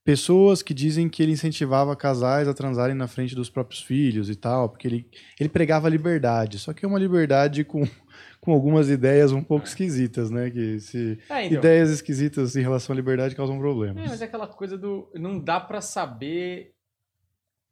pessoas 0.06 0.62
que 0.62 0.72
dizem 0.72 1.08
que 1.08 1.20
ele 1.20 1.32
incentivava 1.32 1.96
casais 1.96 2.46
a 2.46 2.54
transarem 2.54 2.94
na 2.94 3.08
frente 3.08 3.34
dos 3.34 3.50
próprios 3.50 3.82
filhos 3.82 4.30
e 4.30 4.36
tal, 4.36 4.68
porque 4.68 4.86
ele, 4.86 5.10
ele 5.38 5.48
pregava 5.48 5.88
liberdade, 5.88 6.60
só 6.60 6.72
que 6.72 6.84
é 6.84 6.88
uma 6.88 6.98
liberdade 6.98 7.64
com, 7.64 7.82
com 8.40 8.52
algumas 8.52 8.88
ideias 8.88 9.32
um 9.32 9.42
pouco 9.42 9.66
esquisitas, 9.66 10.30
né? 10.30 10.48
Que 10.48 10.78
se 10.78 11.18
é, 11.28 11.46
então. 11.46 11.58
ideias 11.58 11.90
esquisitas 11.90 12.54
em 12.54 12.62
relação 12.62 12.94
à 12.94 12.96
liberdade 12.96 13.34
causam 13.34 13.58
problemas. 13.58 14.04
É, 14.04 14.08
mas 14.08 14.22
é 14.22 14.26
aquela 14.26 14.46
coisa 14.46 14.78
do 14.78 15.10
não 15.12 15.40
dá 15.40 15.58
para 15.58 15.80
saber 15.80 16.72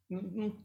não, 0.09 0.57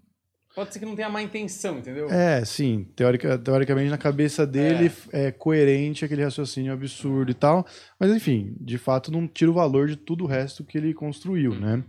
Pode 0.55 0.73
ser 0.73 0.81
que 0.81 0.87
não 0.87 0.97
tenha 0.97 1.09
má 1.09 1.23
intenção, 1.23 1.79
entendeu? 1.79 2.11
É, 2.11 2.45
sim. 2.45 2.87
Teórica, 2.97 3.39
teoricamente, 3.39 3.89
na 3.89 3.99
cabeça 3.99 4.45
dele 4.45 4.91
é. 5.13 5.27
é. 5.27 5.33
coerente 5.33 6.05
aquele 6.05 6.25
raciocínio 6.25 6.73
absurdo 6.73 7.31
e 7.31 7.35
tal. 7.35 7.65
Mas, 7.99 8.11
enfim, 8.11 8.57
de 8.61 8.77
fato, 8.77 9.13
não 9.13 9.29
tira 9.29 9.51
o 9.51 9.55
valor 9.55 9.89
de 9.89 9.97
tudo 9.97 10.25
o 10.25 10.27
resto 10.27 10.65
que 10.65 10.77
ele 10.77 10.93
construiu, 10.93 11.55
né? 11.55 11.85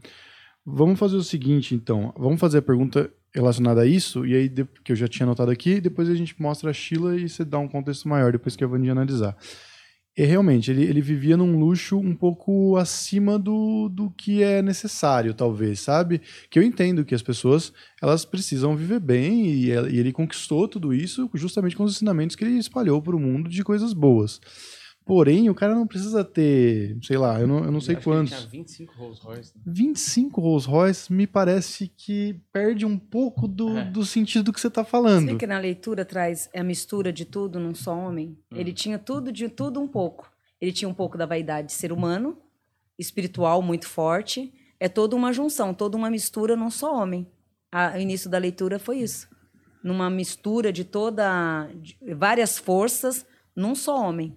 Vamos 0.64 1.00
fazer 1.00 1.16
o 1.16 1.24
seguinte, 1.24 1.74
então. 1.74 2.14
Vamos 2.16 2.40
fazer 2.40 2.60
a 2.60 2.62
pergunta 2.62 3.12
relacionada 3.34 3.82
a 3.82 3.86
isso, 3.86 4.26
e 4.26 4.36
aí, 4.36 4.50
que 4.84 4.92
eu 4.92 4.96
já 4.96 5.08
tinha 5.08 5.26
anotado 5.26 5.50
aqui, 5.50 5.80
depois 5.80 6.10
a 6.10 6.14
gente 6.14 6.40
mostra 6.40 6.70
a 6.70 6.74
Sheila 6.74 7.16
e 7.16 7.28
você 7.28 7.46
dá 7.46 7.58
um 7.58 7.68
contexto 7.68 8.08
maior, 8.08 8.32
depois 8.32 8.56
que 8.56 8.64
a 8.64 8.68
Vandi 8.68 8.90
analisar. 8.90 9.36
E 10.18 10.26
realmente, 10.26 10.70
ele, 10.70 10.84
ele 10.84 11.00
vivia 11.00 11.38
num 11.38 11.58
luxo 11.58 11.98
um 11.98 12.14
pouco 12.14 12.76
acima 12.76 13.40
do, 13.40 13.88
do 13.88 14.12
que 14.12 14.44
é 14.44 14.62
necessário, 14.62 15.34
talvez, 15.34 15.80
sabe? 15.80 16.22
Que 16.50 16.60
eu 16.60 16.64
entendo 16.64 17.06
que 17.06 17.16
as 17.16 17.22
pessoas 17.22 17.72
elas 18.02 18.26
precisam 18.26 18.76
viver 18.76 19.00
bem 19.00 19.46
e, 19.46 19.68
e 19.68 20.00
ele 20.00 20.12
conquistou 20.12 20.68
tudo 20.68 20.94
isso 20.94 21.30
justamente 21.34 21.78
com 21.78 21.84
os 21.84 21.94
ensinamentos 21.94 22.36
que 22.36 22.44
ele 22.44 22.58
espalhou 22.58 23.02
para 23.02 23.16
o 23.16 23.20
mundo 23.20 23.50
de 23.50 23.64
coisas 23.64 23.94
boas. 23.94 24.42
Porém, 25.06 25.50
o 25.50 25.56
cara 25.56 25.74
não 25.74 25.88
precisa 25.88 26.24
ter, 26.24 26.98
sei 27.02 27.18
lá, 27.18 27.40
eu 27.40 27.48
não, 27.48 27.66
eu 27.66 27.72
não 27.72 27.82
sei 27.82 27.96
quantos. 27.96 28.34
Que 28.34 28.40
tinha 28.40 28.50
25 28.50 28.94
Rolls 28.94 29.22
Royce. 29.22 29.54
Né? 29.58 29.64
25 29.66 30.42
Rolls 30.42 30.68
Royce 30.68 31.12
me 31.12 31.26
parece 31.26 31.88
que 31.88 32.40
perde 32.54 32.86
um 32.86 32.98
pouco 32.98 33.48
do, 33.48 33.78
é. 33.78 33.86
do 33.86 34.06
sentido 34.06 34.46
do 34.46 34.54
que 34.54 34.62
você 34.62 34.68
está 34.68 34.84
falando. 34.84 35.32
Você 35.32 35.36
que 35.38 35.48
na 35.48 35.58
leitura 35.58 36.06
traz 36.06 36.50
a 36.56 36.64
mistura 36.64 37.12
de 37.12 37.26
tudo 37.26 37.60
num 37.60 37.74
só 37.74 37.98
homem? 37.98 38.38
Hum. 38.52 38.58
Ele 38.58 38.72
tinha 38.72 39.00
tudo 39.00 39.32
de 39.32 39.50
tudo 39.50 39.82
um 39.82 39.88
pouco. 39.88 40.32
Ele 40.62 40.72
tinha 40.72 40.88
um 40.88 40.94
pouco 40.94 41.18
da 41.18 41.26
vaidade 41.26 41.70
de 41.70 41.74
ser 41.74 41.92
humano, 41.92 42.38
espiritual 42.98 43.62
muito 43.64 43.88
forte. 43.88 44.54
É 44.80 44.88
toda 44.88 45.16
uma 45.16 45.34
junção, 45.34 45.74
toda 45.74 45.98
uma 45.98 46.12
mistura 46.12 46.56
num 46.56 46.70
só 46.70 46.96
homem. 46.96 47.28
A, 47.72 47.96
o 47.96 48.00
início 48.00 48.30
da 48.30 48.38
leitura 48.38 48.78
foi 48.78 49.00
isso. 49.00 49.28
Numa 49.84 50.10
mistura 50.12 50.72
de 50.72 50.84
toda. 50.84 51.68
De 51.76 51.98
várias 52.14 52.60
forças 52.60 53.26
num 53.56 53.74
só 53.74 54.00
homem. 54.00 54.36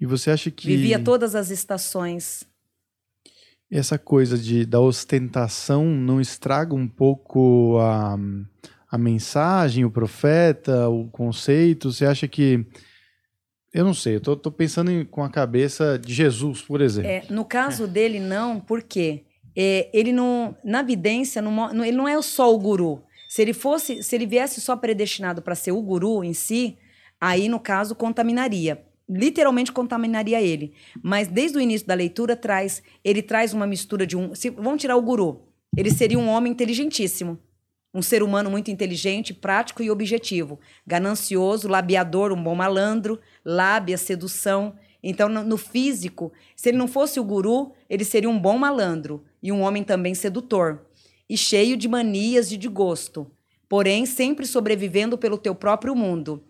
E 0.00 0.06
você 0.06 0.30
acha 0.30 0.50
que. 0.50 0.66
Vivia 0.66 0.98
todas 0.98 1.34
as 1.34 1.50
estações. 1.50 2.44
Essa 3.70 3.98
coisa 3.98 4.36
de, 4.36 4.64
da 4.64 4.80
ostentação 4.80 5.84
não 5.84 6.20
estraga 6.20 6.74
um 6.74 6.88
pouco 6.88 7.78
a, 7.78 8.18
a 8.90 8.98
mensagem, 8.98 9.84
o 9.84 9.90
profeta, 9.90 10.88
o 10.88 11.08
conceito? 11.08 11.92
Você 11.92 12.06
acha 12.06 12.26
que. 12.26 12.64
Eu 13.72 13.84
não 13.84 13.94
sei, 13.94 14.16
eu 14.16 14.20
tô, 14.20 14.34
tô 14.34 14.50
pensando 14.50 14.90
em, 14.90 15.04
com 15.04 15.22
a 15.22 15.30
cabeça 15.30 15.96
de 15.96 16.12
Jesus, 16.12 16.60
por 16.60 16.80
exemplo. 16.80 17.08
É, 17.08 17.22
no 17.30 17.44
caso 17.44 17.86
dele, 17.86 18.18
não, 18.18 18.58
porque 18.58 19.22
é, 19.54 19.88
ele 19.92 20.12
não. 20.12 20.56
Na 20.64 20.82
vidência, 20.82 21.40
não, 21.40 21.84
ele 21.84 21.96
não 21.96 22.08
é 22.08 22.20
só 22.22 22.52
o 22.52 22.58
guru. 22.58 23.04
Se 23.28 23.42
ele 23.42 23.52
fosse, 23.52 24.02
se 24.02 24.16
ele 24.16 24.26
viesse 24.26 24.60
só 24.60 24.74
predestinado 24.74 25.40
para 25.40 25.54
ser 25.54 25.70
o 25.70 25.80
guru 25.80 26.24
em 26.24 26.32
si, 26.32 26.76
aí, 27.20 27.48
no 27.48 27.60
caso, 27.60 27.94
contaminaria 27.94 28.89
literalmente 29.10 29.72
contaminaria 29.72 30.40
ele. 30.40 30.72
Mas 31.02 31.26
desde 31.26 31.58
o 31.58 31.60
início 31.60 31.86
da 31.86 31.94
leitura 31.94 32.36
traz, 32.36 32.82
ele 33.04 33.20
traz 33.20 33.52
uma 33.52 33.66
mistura 33.66 34.06
de 34.06 34.16
um, 34.16 34.34
se 34.34 34.50
vamos 34.50 34.80
tirar 34.80 34.96
o 34.96 35.02
guru, 35.02 35.42
ele 35.76 35.90
seria 35.90 36.18
um 36.18 36.28
homem 36.28 36.52
inteligentíssimo, 36.52 37.38
um 37.92 38.02
ser 38.02 38.22
humano 38.22 38.48
muito 38.48 38.70
inteligente, 38.70 39.34
prático 39.34 39.82
e 39.82 39.90
objetivo, 39.90 40.60
ganancioso, 40.86 41.68
labiador, 41.68 42.32
um 42.32 42.42
bom 42.42 42.54
malandro, 42.54 43.20
lábia, 43.44 43.98
sedução. 43.98 44.76
Então, 45.02 45.28
no, 45.28 45.42
no 45.42 45.56
físico, 45.56 46.32
se 46.54 46.68
ele 46.68 46.78
não 46.78 46.86
fosse 46.86 47.18
o 47.18 47.24
guru, 47.24 47.72
ele 47.88 48.04
seria 48.04 48.30
um 48.30 48.38
bom 48.38 48.56
malandro 48.56 49.24
e 49.42 49.50
um 49.50 49.62
homem 49.62 49.82
também 49.82 50.14
sedutor 50.14 50.86
e 51.28 51.36
cheio 51.36 51.76
de 51.76 51.88
manias 51.88 52.52
e 52.52 52.56
de 52.56 52.68
gosto, 52.68 53.30
porém 53.68 54.04
sempre 54.06 54.46
sobrevivendo 54.46 55.16
pelo 55.16 55.38
teu 55.38 55.54
próprio 55.54 55.94
mundo 55.94 56.44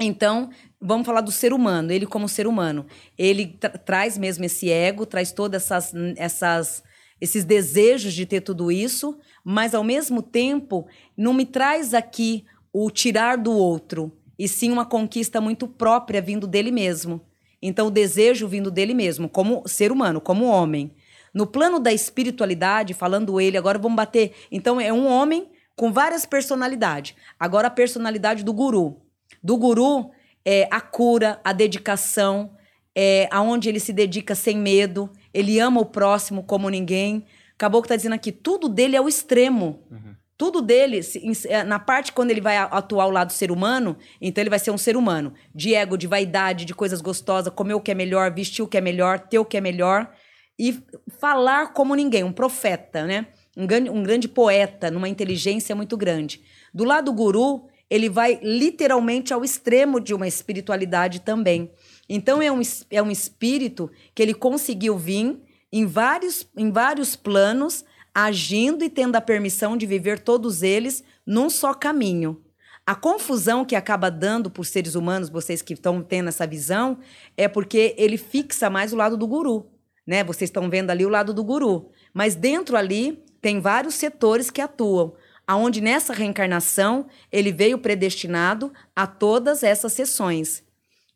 então, 0.00 0.50
vamos 0.84 1.06
falar 1.06 1.22
do 1.22 1.32
ser 1.32 1.54
humano, 1.54 1.90
ele 1.90 2.04
como 2.04 2.28
ser 2.28 2.46
humano. 2.46 2.84
Ele 3.16 3.46
tra 3.46 3.70
traz 3.70 4.18
mesmo 4.18 4.44
esse 4.44 4.70
ego, 4.70 5.06
traz 5.06 5.32
todas 5.32 5.62
essas, 5.62 5.92
essas, 6.16 6.84
esses 7.20 7.44
desejos 7.44 8.12
de 8.12 8.26
ter 8.26 8.42
tudo 8.42 8.70
isso, 8.70 9.18
mas 9.42 9.74
ao 9.74 9.82
mesmo 9.82 10.20
tempo 10.20 10.86
não 11.16 11.32
me 11.32 11.46
traz 11.46 11.94
aqui 11.94 12.44
o 12.72 12.90
tirar 12.90 13.38
do 13.38 13.52
outro, 13.52 14.12
e 14.38 14.46
sim 14.46 14.70
uma 14.70 14.84
conquista 14.84 15.40
muito 15.40 15.66
própria 15.66 16.20
vindo 16.20 16.46
dele 16.46 16.70
mesmo. 16.70 17.20
Então, 17.62 17.86
o 17.86 17.90
desejo 17.90 18.46
vindo 18.46 18.70
dele 18.70 18.92
mesmo, 18.92 19.28
como 19.28 19.66
ser 19.66 19.90
humano, 19.90 20.20
como 20.20 20.44
homem. 20.44 20.92
No 21.32 21.46
plano 21.46 21.80
da 21.80 21.92
espiritualidade, 21.92 22.92
falando 22.92 23.40
ele, 23.40 23.56
agora 23.56 23.78
vamos 23.78 23.96
bater. 23.96 24.32
Então, 24.52 24.78
é 24.80 24.92
um 24.92 25.06
homem 25.06 25.48
com 25.74 25.90
várias 25.90 26.26
personalidades. 26.26 27.14
Agora, 27.40 27.68
a 27.68 27.70
personalidade 27.70 28.44
do 28.44 28.52
guru 28.52 29.00
do 29.44 29.58
guru 29.58 30.10
é 30.44 30.68
a 30.70 30.80
cura, 30.80 31.40
a 31.42 31.52
dedicação, 31.52 32.56
é 32.94 33.28
aonde 33.30 33.68
ele 33.68 33.80
se 33.80 33.92
dedica 33.92 34.34
sem 34.34 34.56
medo, 34.56 35.10
ele 35.32 35.58
ama 35.58 35.80
o 35.80 35.86
próximo 35.86 36.44
como 36.44 36.68
ninguém. 36.68 37.26
Acabou 37.54 37.82
que 37.82 37.86
está 37.86 37.96
dizendo 37.96 38.14
aqui, 38.14 38.30
tudo 38.30 38.68
dele 38.68 38.96
é 38.96 39.00
o 39.00 39.08
extremo. 39.08 39.84
Uhum. 39.90 40.14
Tudo 40.36 40.60
dele, 40.60 41.00
é, 41.48 41.62
na 41.62 41.78
parte 41.78 42.12
quando 42.12 42.32
ele 42.32 42.40
vai 42.40 42.56
atuar 42.56 43.04
ao 43.04 43.10
lado 43.10 43.28
do 43.28 43.32
ser 43.32 43.52
humano, 43.52 43.96
então 44.20 44.42
ele 44.42 44.50
vai 44.50 44.58
ser 44.58 44.72
um 44.72 44.78
ser 44.78 44.96
humano. 44.96 45.32
De 45.54 45.74
ego, 45.74 45.96
de 45.96 46.08
vaidade, 46.08 46.64
de 46.64 46.74
coisas 46.74 47.00
gostosas, 47.00 47.52
comer 47.54 47.74
o 47.74 47.80
que 47.80 47.92
é 47.92 47.94
melhor, 47.94 48.32
vestir 48.32 48.62
o 48.62 48.66
que 48.66 48.76
é 48.76 48.80
melhor, 48.80 49.20
ter 49.20 49.38
o 49.38 49.44
que 49.44 49.56
é 49.56 49.60
melhor. 49.60 50.12
E 50.58 50.80
falar 51.20 51.72
como 51.72 51.94
ninguém, 51.94 52.24
um 52.24 52.32
profeta, 52.32 53.04
né? 53.04 53.26
Um 53.56 53.66
grande, 53.66 53.90
um 53.90 54.02
grande 54.02 54.28
poeta, 54.28 54.90
numa 54.90 55.08
inteligência 55.08 55.74
muito 55.74 55.96
grande. 55.96 56.42
Do 56.72 56.82
lado 56.82 57.06
do 57.06 57.12
guru, 57.12 57.68
ele 57.94 58.08
vai 58.08 58.40
literalmente 58.42 59.32
ao 59.32 59.44
extremo 59.44 60.00
de 60.00 60.12
uma 60.12 60.26
espiritualidade 60.26 61.20
também. 61.20 61.70
Então 62.08 62.42
é 62.42 62.50
um, 62.50 62.60
é 62.90 63.00
um 63.00 63.08
espírito 63.08 63.88
que 64.12 64.20
ele 64.20 64.34
conseguiu 64.34 64.98
vir 64.98 65.40
em 65.72 65.86
vários, 65.86 66.44
em 66.56 66.72
vários 66.72 67.14
planos, 67.14 67.84
agindo 68.12 68.82
e 68.82 68.90
tendo 68.90 69.14
a 69.14 69.20
permissão 69.20 69.76
de 69.76 69.86
viver 69.86 70.18
todos 70.18 70.64
eles 70.64 71.04
num 71.24 71.48
só 71.48 71.72
caminho. 71.72 72.42
A 72.84 72.96
confusão 72.96 73.64
que 73.64 73.76
acaba 73.76 74.10
dando 74.10 74.50
por 74.50 74.66
seres 74.66 74.96
humanos, 74.96 75.30
vocês 75.30 75.62
que 75.62 75.74
estão 75.74 76.02
tendo 76.02 76.30
essa 76.30 76.48
visão, 76.48 76.98
é 77.36 77.46
porque 77.46 77.94
ele 77.96 78.18
fixa 78.18 78.68
mais 78.68 78.92
o 78.92 78.96
lado 78.96 79.16
do 79.16 79.28
guru. 79.28 79.70
Né? 80.04 80.24
Vocês 80.24 80.48
estão 80.48 80.68
vendo 80.68 80.90
ali 80.90 81.06
o 81.06 81.08
lado 81.08 81.32
do 81.32 81.44
guru. 81.44 81.90
Mas 82.12 82.34
dentro 82.34 82.76
ali 82.76 83.22
tem 83.40 83.60
vários 83.60 83.94
setores 83.94 84.50
que 84.50 84.60
atuam 84.60 85.14
aonde 85.46 85.80
nessa 85.80 86.12
reencarnação 86.12 87.06
ele 87.30 87.52
veio 87.52 87.78
predestinado 87.78 88.72
a 88.94 89.06
todas 89.06 89.62
essas 89.62 89.92
sessões. 89.92 90.62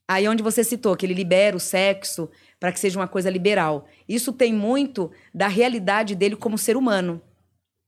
Aí 0.07 0.27
onde 0.29 0.43
você 0.43 0.65
citou 0.65 0.97
que 0.97 1.05
ele 1.05 1.15
libera 1.15 1.57
o 1.57 1.61
sexo 1.61 2.31
para 2.59 2.73
que 2.73 2.81
seja 2.81 2.99
uma 2.99 3.09
coisa 3.09 3.31
liberal. 3.31 3.87
Isso 4.09 4.33
tem 4.33 4.53
muito 4.53 5.11
da 5.35 5.49
realidade 5.49 6.15
dele 6.15 6.37
como 6.37 6.57
ser 6.57 6.77
humano. 6.77 7.21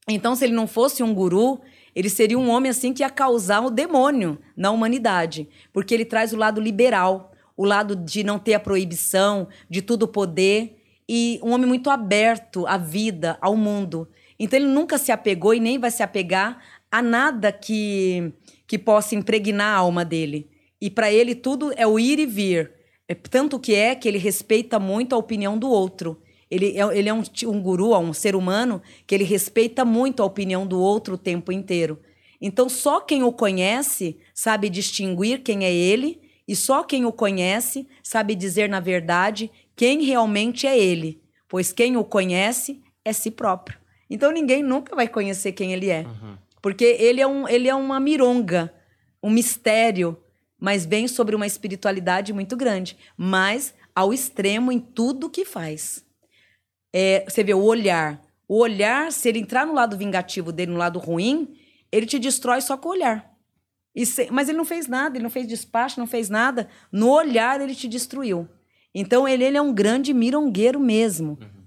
Então, 0.08 0.34
se 0.34 0.44
ele 0.44 0.52
não 0.52 0.66
fosse 0.66 1.02
um 1.02 1.14
guru, 1.14 1.60
ele 1.94 2.08
seria 2.08 2.38
um 2.38 2.48
homem 2.50 2.70
assim 2.70 2.92
que 2.92 3.02
ia 3.02 3.10
causar 3.10 3.60
o 3.60 3.70
demônio 3.70 4.38
na 4.56 4.70
humanidade, 4.70 5.48
porque 5.72 5.94
ele 5.94 6.04
traz 6.04 6.32
o 6.32 6.36
lado 6.36 6.60
liberal, 6.60 7.32
o 7.56 7.64
lado 7.64 7.94
de 7.96 8.24
não 8.24 8.38
ter 8.38 8.54
a 8.54 8.60
proibição, 8.60 9.48
de 9.68 9.82
tudo 9.82 10.08
poder 10.08 10.76
e 11.08 11.40
um 11.42 11.52
homem 11.52 11.66
muito 11.66 11.90
aberto 11.90 12.66
à 12.66 12.76
vida, 12.76 13.36
ao 13.40 13.56
mundo. 13.56 14.08
Então 14.40 14.58
ele 14.58 14.68
nunca 14.68 14.96
se 14.96 15.12
apegou 15.12 15.52
e 15.52 15.60
nem 15.60 15.78
vai 15.78 15.90
se 15.90 16.02
apegar 16.02 16.64
a 16.90 17.02
nada 17.02 17.52
que, 17.52 18.32
que 18.66 18.78
possa 18.78 19.14
impregnar 19.14 19.74
a 19.74 19.78
alma 19.78 20.02
dele. 20.02 20.48
E 20.80 20.88
para 20.88 21.12
ele 21.12 21.34
tudo 21.34 21.70
é 21.76 21.86
o 21.86 22.00
ir 22.00 22.18
e 22.18 22.24
vir. 22.24 22.72
É, 23.06 23.14
tanto 23.14 23.60
que 23.60 23.74
é 23.74 23.94
que 23.94 24.08
ele 24.08 24.16
respeita 24.16 24.78
muito 24.78 25.14
a 25.14 25.18
opinião 25.18 25.58
do 25.58 25.68
outro. 25.68 26.22
Ele 26.50 26.78
é, 26.78 26.98
ele 26.98 27.08
é 27.10 27.12
um, 27.12 27.22
um 27.46 27.60
guru, 27.60 27.94
um 27.98 28.14
ser 28.14 28.34
humano, 28.34 28.80
que 29.06 29.14
ele 29.14 29.24
respeita 29.24 29.84
muito 29.84 30.22
a 30.22 30.26
opinião 30.26 30.66
do 30.66 30.80
outro 30.80 31.14
o 31.14 31.18
tempo 31.18 31.52
inteiro. 31.52 32.00
Então, 32.40 32.68
só 32.68 32.98
quem 33.00 33.22
o 33.22 33.30
conhece 33.30 34.16
sabe 34.34 34.70
distinguir 34.70 35.42
quem 35.42 35.64
é 35.64 35.72
ele, 35.72 36.18
e 36.48 36.56
só 36.56 36.82
quem 36.82 37.04
o 37.04 37.12
conhece 37.12 37.86
sabe 38.02 38.34
dizer, 38.34 38.68
na 38.68 38.80
verdade, 38.80 39.50
quem 39.76 40.02
realmente 40.02 40.66
é 40.66 40.76
ele, 40.76 41.20
pois 41.46 41.72
quem 41.72 41.96
o 41.96 42.02
conhece 42.02 42.80
é 43.04 43.12
si 43.12 43.30
próprio. 43.30 43.79
Então 44.10 44.32
ninguém 44.32 44.62
nunca 44.62 44.96
vai 44.96 45.06
conhecer 45.06 45.52
quem 45.52 45.72
ele 45.72 45.88
é. 45.88 46.00
Uhum. 46.00 46.36
Porque 46.60 46.84
ele 46.84 47.20
é, 47.20 47.26
um, 47.26 47.48
ele 47.48 47.68
é 47.68 47.74
uma 47.74 48.00
mironga, 48.00 48.74
um 49.22 49.30
mistério, 49.30 50.18
mas 50.58 50.84
vem 50.84 51.08
sobre 51.08 51.34
uma 51.34 51.46
espiritualidade 51.46 52.32
muito 52.32 52.56
grande, 52.56 52.98
mas 53.16 53.72
ao 53.94 54.12
extremo 54.12 54.70
em 54.70 54.78
tudo 54.78 55.30
que 55.30 55.44
faz. 55.44 56.04
É, 56.92 57.24
você 57.26 57.42
vê 57.42 57.54
o 57.54 57.62
olhar. 57.62 58.20
O 58.46 58.58
olhar, 58.58 59.12
se 59.12 59.28
ele 59.28 59.38
entrar 59.38 59.64
no 59.64 59.72
lado 59.72 59.96
vingativo 59.96 60.52
dele, 60.52 60.72
no 60.72 60.78
lado 60.78 60.98
ruim, 60.98 61.56
ele 61.90 62.04
te 62.04 62.18
destrói 62.18 62.60
só 62.60 62.76
com 62.76 62.88
o 62.88 62.92
olhar. 62.92 63.30
Se, 64.04 64.28
mas 64.30 64.48
ele 64.48 64.58
não 64.58 64.64
fez 64.64 64.86
nada, 64.86 65.16
ele 65.16 65.22
não 65.22 65.30
fez 65.30 65.46
despacho, 65.46 66.00
não 66.00 66.06
fez 66.06 66.28
nada. 66.28 66.68
No 66.92 67.10
olhar, 67.10 67.60
ele 67.60 67.74
te 67.74 67.88
destruiu. 67.88 68.48
Então, 68.94 69.26
ele, 69.26 69.44
ele 69.44 69.56
é 69.56 69.62
um 69.62 69.72
grande 69.72 70.12
mirongueiro 70.12 70.80
mesmo. 70.80 71.38
Uhum. 71.40 71.59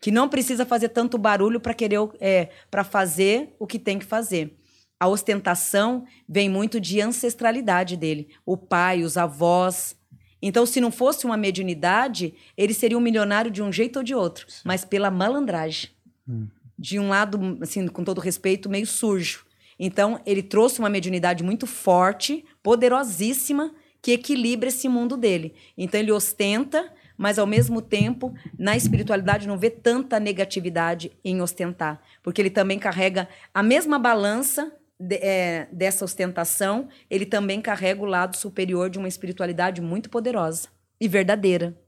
Que 0.00 0.10
não 0.10 0.28
precisa 0.28 0.64
fazer 0.64 0.88
tanto 0.88 1.18
barulho 1.18 1.60
para 1.60 1.74
querer 1.74 1.98
é, 2.20 2.48
para 2.70 2.82
fazer 2.82 3.54
o 3.58 3.66
que 3.66 3.78
tem 3.78 3.98
que 3.98 4.04
fazer. 4.04 4.56
A 4.98 5.08
ostentação 5.08 6.04
vem 6.28 6.48
muito 6.48 6.80
de 6.80 7.00
ancestralidade 7.00 7.96
dele. 7.96 8.28
O 8.44 8.56
pai, 8.56 9.02
os 9.02 9.16
avós, 9.16 9.96
então, 10.42 10.64
se 10.64 10.80
não 10.80 10.90
fosse 10.90 11.26
uma 11.26 11.36
mediunidade, 11.36 12.34
ele 12.56 12.72
seria 12.72 12.96
um 12.96 13.00
milionário 13.00 13.50
de 13.50 13.62
um 13.62 13.72
jeito 13.72 13.98
ou 13.98 14.02
de 14.02 14.14
outro, 14.14 14.46
mas 14.64 14.84
pela 14.84 15.10
malandragem. 15.10 15.90
Hum. 16.26 16.46
De 16.78 16.98
um 16.98 17.08
lado, 17.08 17.58
assim, 17.60 17.86
com 17.88 18.02
todo 18.02 18.20
respeito, 18.20 18.70
meio 18.70 18.86
sujo. 18.86 19.44
Então, 19.78 20.20
ele 20.24 20.42
trouxe 20.42 20.78
uma 20.78 20.88
mediunidade 20.88 21.42
muito 21.44 21.66
forte, 21.66 22.44
poderosíssima, 22.62 23.74
que 24.00 24.12
equilibra 24.12 24.68
esse 24.68 24.88
mundo 24.88 25.16
dele. 25.16 25.54
Então, 25.76 26.00
ele 26.00 26.12
ostenta, 26.12 26.90
mas 27.20 27.38
ao 27.38 27.46
mesmo 27.46 27.82
tempo, 27.82 28.34
na 28.58 28.74
espiritualidade, 28.74 29.46
não 29.46 29.58
vê 29.58 29.68
tanta 29.68 30.18
negatividade 30.18 31.12
em 31.22 31.42
ostentar, 31.42 32.00
porque 32.22 32.40
ele 32.40 32.48
também 32.48 32.78
carrega 32.78 33.28
a 33.52 33.62
mesma 33.62 33.98
balança 33.98 34.74
de, 34.98 35.16
é, 35.16 35.68
dessa 35.70 36.02
ostentação, 36.02 36.88
ele 37.10 37.26
também 37.26 37.60
carrega 37.60 38.00
o 38.00 38.06
lado 38.06 38.38
superior 38.38 38.88
de 38.88 38.98
uma 38.98 39.06
espiritualidade 39.06 39.82
muito 39.82 40.08
poderosa 40.08 40.70
e 40.98 41.06
verdadeira. 41.06 41.78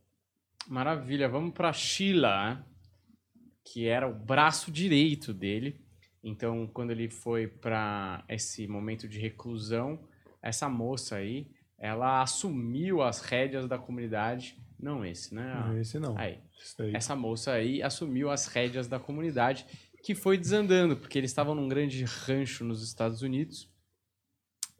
Maravilha. 0.68 1.30
Vamos 1.30 1.54
para 1.54 1.72
Sheila, 1.72 2.62
que 3.64 3.88
era 3.88 4.06
o 4.06 4.14
braço 4.14 4.70
direito 4.70 5.32
dele. 5.32 5.80
Então, 6.22 6.66
quando 6.66 6.90
ele 6.90 7.08
foi 7.08 7.46
para 7.46 8.22
esse 8.28 8.68
momento 8.68 9.08
de 9.08 9.18
reclusão, 9.18 9.98
essa 10.42 10.68
moça 10.68 11.16
aí, 11.16 11.50
ela 11.78 12.20
assumiu 12.20 13.00
as 13.00 13.22
rédeas 13.22 13.66
da 13.66 13.78
comunidade. 13.78 14.60
Não 14.82 15.04
esse, 15.04 15.32
né? 15.32 15.54
Não, 15.54 15.78
esse 15.78 15.98
não. 16.00 16.18
Aí. 16.18 16.40
Essa 16.92 17.14
moça 17.14 17.52
aí 17.52 17.80
assumiu 17.80 18.30
as 18.30 18.48
rédeas 18.48 18.88
da 18.88 18.98
comunidade 18.98 19.64
que 20.02 20.14
foi 20.14 20.36
desandando, 20.36 20.96
porque 20.96 21.16
eles 21.16 21.30
estavam 21.30 21.54
num 21.54 21.68
grande 21.68 22.04
rancho 22.04 22.64
nos 22.64 22.82
Estados 22.82 23.22
Unidos 23.22 23.70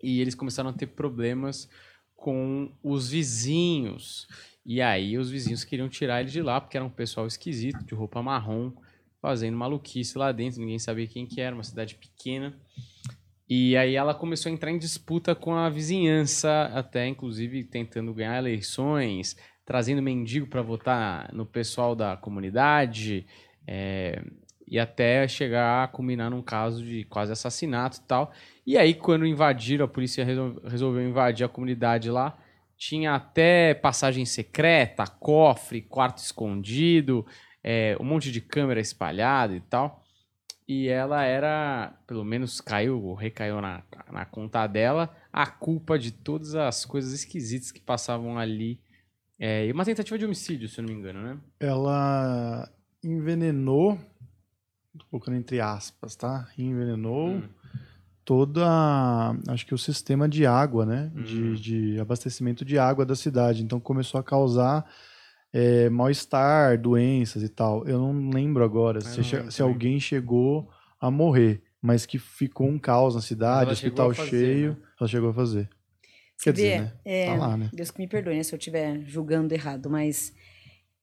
e 0.03 0.21
eles 0.21 0.35
começaram 0.35 0.71
a 0.71 0.73
ter 0.73 0.89
problemas 0.89 1.71
com 2.17 2.77
os 2.83 3.11
vizinhos. 3.11 4.27
E 4.67 4.83
aí 4.83 5.17
os 5.17 5.31
vizinhos 5.31 5.63
queriam 5.63 5.89
tirar 5.89 6.21
ele 6.21 6.31
de 6.31 6.43
lá, 6.43 6.61
porque 6.61 6.77
era 6.77 6.85
um 6.85 6.91
pessoal 6.91 7.27
esquisito, 7.27 7.85
de 7.85 7.95
roupa 7.95 8.21
marrom, 8.21 8.73
fazendo 9.21 9.57
maluquice 9.57 10.19
lá 10.19 10.33
dentro, 10.33 10.61
ninguém 10.61 10.81
sabia 10.81 11.07
quem 11.07 11.27
que 11.27 11.41
era, 11.41 11.55
uma 11.55 11.63
cidade 11.63 11.95
pequena. 11.95 12.59
E 13.49 13.77
aí 13.77 13.95
ela 13.95 14.15
começou 14.15 14.51
a 14.51 14.53
entrar 14.53 14.71
em 14.71 14.79
disputa 14.79 15.35
com 15.35 15.55
a 15.55 15.69
vizinhança, 15.69 16.65
até 16.73 17.07
inclusive 17.07 17.65
tentando 17.65 18.15
ganhar 18.15 18.39
eleições, 18.39 19.37
trazendo 19.73 20.03
mendigo 20.03 20.47
para 20.47 20.61
votar 20.61 21.33
no 21.33 21.47
pessoal 21.47 21.97
da 21.97 22.15
comunidade. 22.15 23.25
É, 23.67 24.23
e 24.69 24.79
até 24.79 25.27
chegar 25.27 25.85
a 25.85 25.89
culminar 25.89 26.31
num 26.31 26.43
caso 26.43 26.85
de 26.85 27.05
quase 27.05 27.33
assassinato 27.33 27.97
e 27.99 28.03
tal. 28.03 28.33
E 28.67 28.77
aí, 28.77 28.93
quando 28.93 29.27
invadiram, 29.27 29.87
a 29.87 29.89
polícia 29.89 30.25
resolveu 30.25 31.09
invadir 31.09 31.45
a 31.45 31.49
comunidade 31.49 32.11
lá, 32.11 32.39
tinha 32.77 33.15
até 33.15 33.73
passagem 33.73 34.27
secreta, 34.27 35.07
cofre, 35.07 35.81
quarto 35.81 36.19
escondido, 36.19 37.27
é, 37.65 37.97
um 37.99 38.05
monte 38.05 38.31
de 38.31 38.43
câmera 38.43 38.81
espalhada 38.81 39.55
e 39.55 39.61
tal. 39.61 40.05
E 40.69 40.89
ela 40.89 41.25
era, 41.25 41.95
pelo 42.07 42.25
menos 42.25 42.61
caiu, 42.61 43.03
ou 43.03 43.15
recaiu 43.15 43.61
na, 43.63 43.83
na 44.11 44.27
conta 44.27 44.67
dela, 44.67 45.17
a 45.33 45.47
culpa 45.47 45.99
de 45.99 46.13
todas 46.13 46.55
as 46.55 46.85
coisas 46.85 47.13
esquisitas 47.15 47.73
que 47.73 47.81
passavam 47.81 48.39
ali. 48.39 48.79
É, 49.39 49.67
e 49.67 49.73
uma 49.73 49.85
tentativa 49.85 50.19
de 50.19 50.25
homicídio, 50.25 50.69
se 50.69 50.81
eu 50.81 50.85
não 50.85 50.93
me 50.93 50.99
engano, 50.99 51.23
né? 51.23 51.39
Ela 51.59 52.71
envenenou 53.03 53.99
colocando 55.11 55.37
entre 55.37 55.61
aspas, 55.61 56.17
tá? 56.17 56.49
Envenenou 56.59 57.31
hum. 57.31 57.49
toda, 58.25 58.67
acho 59.49 59.67
que 59.67 59.75
o 59.75 59.79
sistema 59.79 60.29
de 60.29 60.47
água, 60.47 60.85
né? 60.85 61.11
Hum. 61.15 61.23
De, 61.23 61.61
de, 61.61 62.01
abastecimento 62.01 62.65
de 62.65 62.79
água 62.79 63.05
da 63.05 63.15
cidade. 63.15 63.63
Então 63.63 63.81
começou 63.81 64.21
a 64.21 64.25
causar 64.25 64.89
é, 65.53 65.89
mal-estar, 65.89 66.79
doenças 66.79 67.43
e 67.43 67.49
tal. 67.49 67.87
Eu 67.87 67.99
não 67.99 68.31
lembro 68.31 68.65
agora 68.65 69.01
se, 69.01 69.23
che 69.23 69.51
se 69.51 69.63
alguém 69.63 69.99
chegou 69.99 70.69
a 71.01 71.11
morrer, 71.11 71.63
mas 71.81 72.07
que 72.07 72.19
ficou 72.19 72.69
um 72.69 72.79
caos 72.79 73.15
na 73.15 73.21
cidade, 73.21 73.73
hospital 73.73 74.15
fazer, 74.15 74.31
cheio, 74.31 74.71
né? 74.71 74.77
ela 75.01 75.09
chegou 75.09 75.31
a 75.31 75.35
fazer. 75.35 75.69
Quer 76.43 76.53
dizer, 76.53 76.81
né? 76.81 76.93
É, 77.05 77.27
tá 77.27 77.35
lá, 77.35 77.57
né? 77.57 77.71
Deus 77.73 77.91
que 77.91 78.01
me 78.01 78.09
perdoe 78.09 78.35
né, 78.35 78.43
se 78.43 78.53
eu 78.53 78.59
estiver 78.59 79.01
julgando 79.07 79.55
errado, 79.55 79.89
mas 79.89 80.33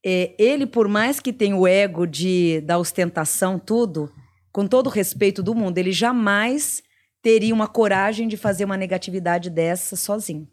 é, 0.06 0.34
ele, 0.38 0.66
por 0.66 0.88
mais 0.88 1.20
que 1.20 1.32
tenha 1.32 1.56
o 1.56 1.66
ego 1.66 2.06
de 2.06 2.62
da 2.62 2.78
ostentação, 2.78 3.58
tudo, 3.58 4.12
com 4.52 4.68
todo 4.68 4.88
o 4.88 4.90
respeito 4.90 5.42
do 5.42 5.56
mundo, 5.56 5.78
ele 5.78 5.94
jamais 5.94 6.84
teria 7.22 7.54
uma 7.54 7.68
coragem 7.68 8.28
de 8.28 8.36
fazer 8.36 8.66
uma 8.66 8.78
negatividade 8.78 9.50
dessa 9.50 9.96
sozinho. 9.96 10.48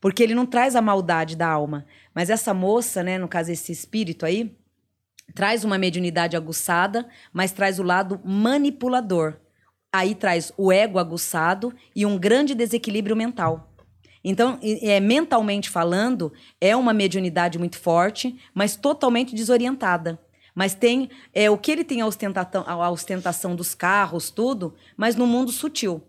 Porque 0.00 0.22
ele 0.22 0.34
não 0.34 0.46
traz 0.46 0.76
a 0.76 0.82
maldade 0.82 1.36
da 1.36 1.48
alma. 1.48 1.86
Mas 2.14 2.30
essa 2.30 2.52
moça, 2.52 3.02
né, 3.02 3.18
no 3.18 3.28
caso, 3.28 3.50
esse 3.50 3.72
espírito 3.72 4.24
aí, 4.24 4.56
traz 5.34 5.64
uma 5.64 5.78
mediunidade 5.78 6.36
aguçada, 6.36 7.08
mas 7.32 7.52
traz 7.52 7.78
o 7.78 7.82
lado 7.82 8.20
manipulador. 8.24 9.36
Aí 9.92 10.14
traz 10.14 10.52
o 10.56 10.70
ego 10.70 10.98
aguçado 10.98 11.74
e 11.94 12.04
um 12.04 12.18
grande 12.18 12.54
desequilíbrio 12.54 13.16
mental. 13.16 13.72
Então, 14.22 14.58
é, 14.62 15.00
mentalmente 15.00 15.70
falando, 15.70 16.32
é 16.60 16.74
uma 16.76 16.92
mediunidade 16.92 17.58
muito 17.58 17.78
forte, 17.78 18.38
mas 18.52 18.76
totalmente 18.76 19.34
desorientada. 19.34 20.18
Mas 20.54 20.74
tem 20.74 21.08
é, 21.32 21.48
o 21.48 21.56
que 21.56 21.70
ele 21.70 21.84
tem 21.84 22.00
a 22.00 22.06
ostentação, 22.06 22.64
a 22.66 22.90
ostentação 22.90 23.54
dos 23.54 23.74
carros, 23.74 24.30
tudo, 24.30 24.74
mas 24.96 25.14
no 25.14 25.26
mundo 25.26 25.52
sutil. 25.52 26.02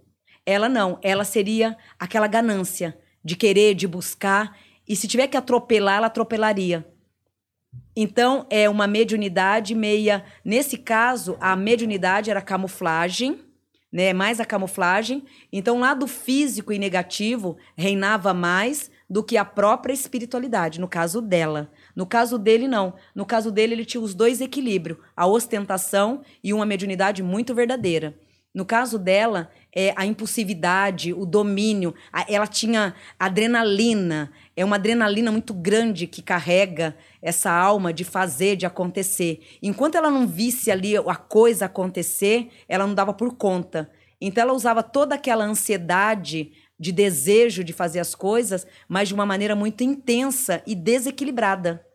Ela 0.46 0.68
não, 0.68 0.98
ela 1.04 1.24
seria 1.24 1.78
aquela 2.00 2.28
ganância 2.28 2.98
de 3.24 3.36
querer, 3.36 3.76
de 3.76 3.88
buscar, 3.88 4.58
e 4.88 4.96
se 4.96 5.08
tiver 5.08 5.28
que 5.28 5.38
atropelar, 5.38 5.98
ela 5.98 6.08
atropelaria. 6.08 6.88
Então, 7.96 8.48
é 8.50 8.68
uma 8.68 8.88
mediunidade 8.88 9.76
meia. 9.76 10.26
Nesse 10.44 10.78
caso, 10.78 11.38
a 11.40 11.56
mediunidade 11.56 12.32
era 12.32 12.42
camuflagem 12.42 13.40
né? 13.92 14.14
Mais 14.14 14.40
a 14.40 14.46
camuflagem. 14.46 15.24
Então, 15.52 15.78
o 15.78 15.80
lado 15.80 16.08
físico 16.08 16.72
e 16.72 16.80
negativo 16.80 17.58
reinava 17.76 18.34
mais 18.34 18.92
do 19.10 19.24
que 19.24 19.38
a 19.38 19.44
própria 19.44 19.94
espiritualidade, 19.94 20.80
no 20.80 20.88
caso 20.88 21.22
dela. 21.22 21.72
No 21.96 22.06
caso 22.06 22.38
dele, 22.38 22.68
não. 22.68 22.94
No 23.16 23.26
caso 23.26 23.52
dele, 23.52 23.74
ele 23.74 23.86
tinha 23.86 24.02
os 24.02 24.14
dois 24.14 24.40
equilíbrios: 24.40 25.00
a 25.16 25.26
ostentação 25.26 26.22
e 26.44 26.54
uma 26.54 26.66
mediunidade 26.66 27.24
muito 27.24 27.56
verdadeira. 27.56 28.16
No 28.54 28.66
caso 28.66 28.98
dela, 28.98 29.52
é 29.76 29.94
a 29.96 30.06
impulsividade, 30.06 31.14
o 31.14 31.26
domínio. 31.26 31.94
A, 32.12 32.26
ela 32.32 32.48
tinha 32.48 32.96
adrenalina. 33.18 34.32
É 34.60 34.66
uma 34.66 34.76
adrenalina 34.76 35.32
muito 35.32 35.54
grande 35.54 36.06
que 36.06 36.22
carrega 36.22 36.94
essa 37.22 37.50
alma 37.50 37.94
de 37.94 38.04
fazer, 38.04 38.58
de 38.58 38.66
acontecer. 38.66 39.40
Enquanto 39.64 39.96
ela 39.96 40.12
não 40.12 40.28
visse 40.28 40.70
ali 40.70 40.98
a 40.98 41.16
coisa 41.16 41.64
acontecer, 41.64 42.50
ela 42.68 42.86
não 42.86 42.94
dava 42.94 43.14
por 43.14 43.38
conta. 43.38 43.90
Então 44.20 44.42
ela 44.42 44.52
usava 44.52 44.84
toda 44.84 45.16
aquela 45.16 45.46
ansiedade 45.46 46.52
de 46.78 46.92
desejo 46.92 47.64
de 47.64 47.72
fazer 47.72 48.02
as 48.02 48.14
coisas, 48.14 48.68
mas 48.86 49.08
de 49.08 49.14
uma 49.14 49.26
maneira 49.26 49.56
muito 49.56 49.82
intensa 49.82 50.62
e 50.68 50.76
desequilibrada. 50.76 51.88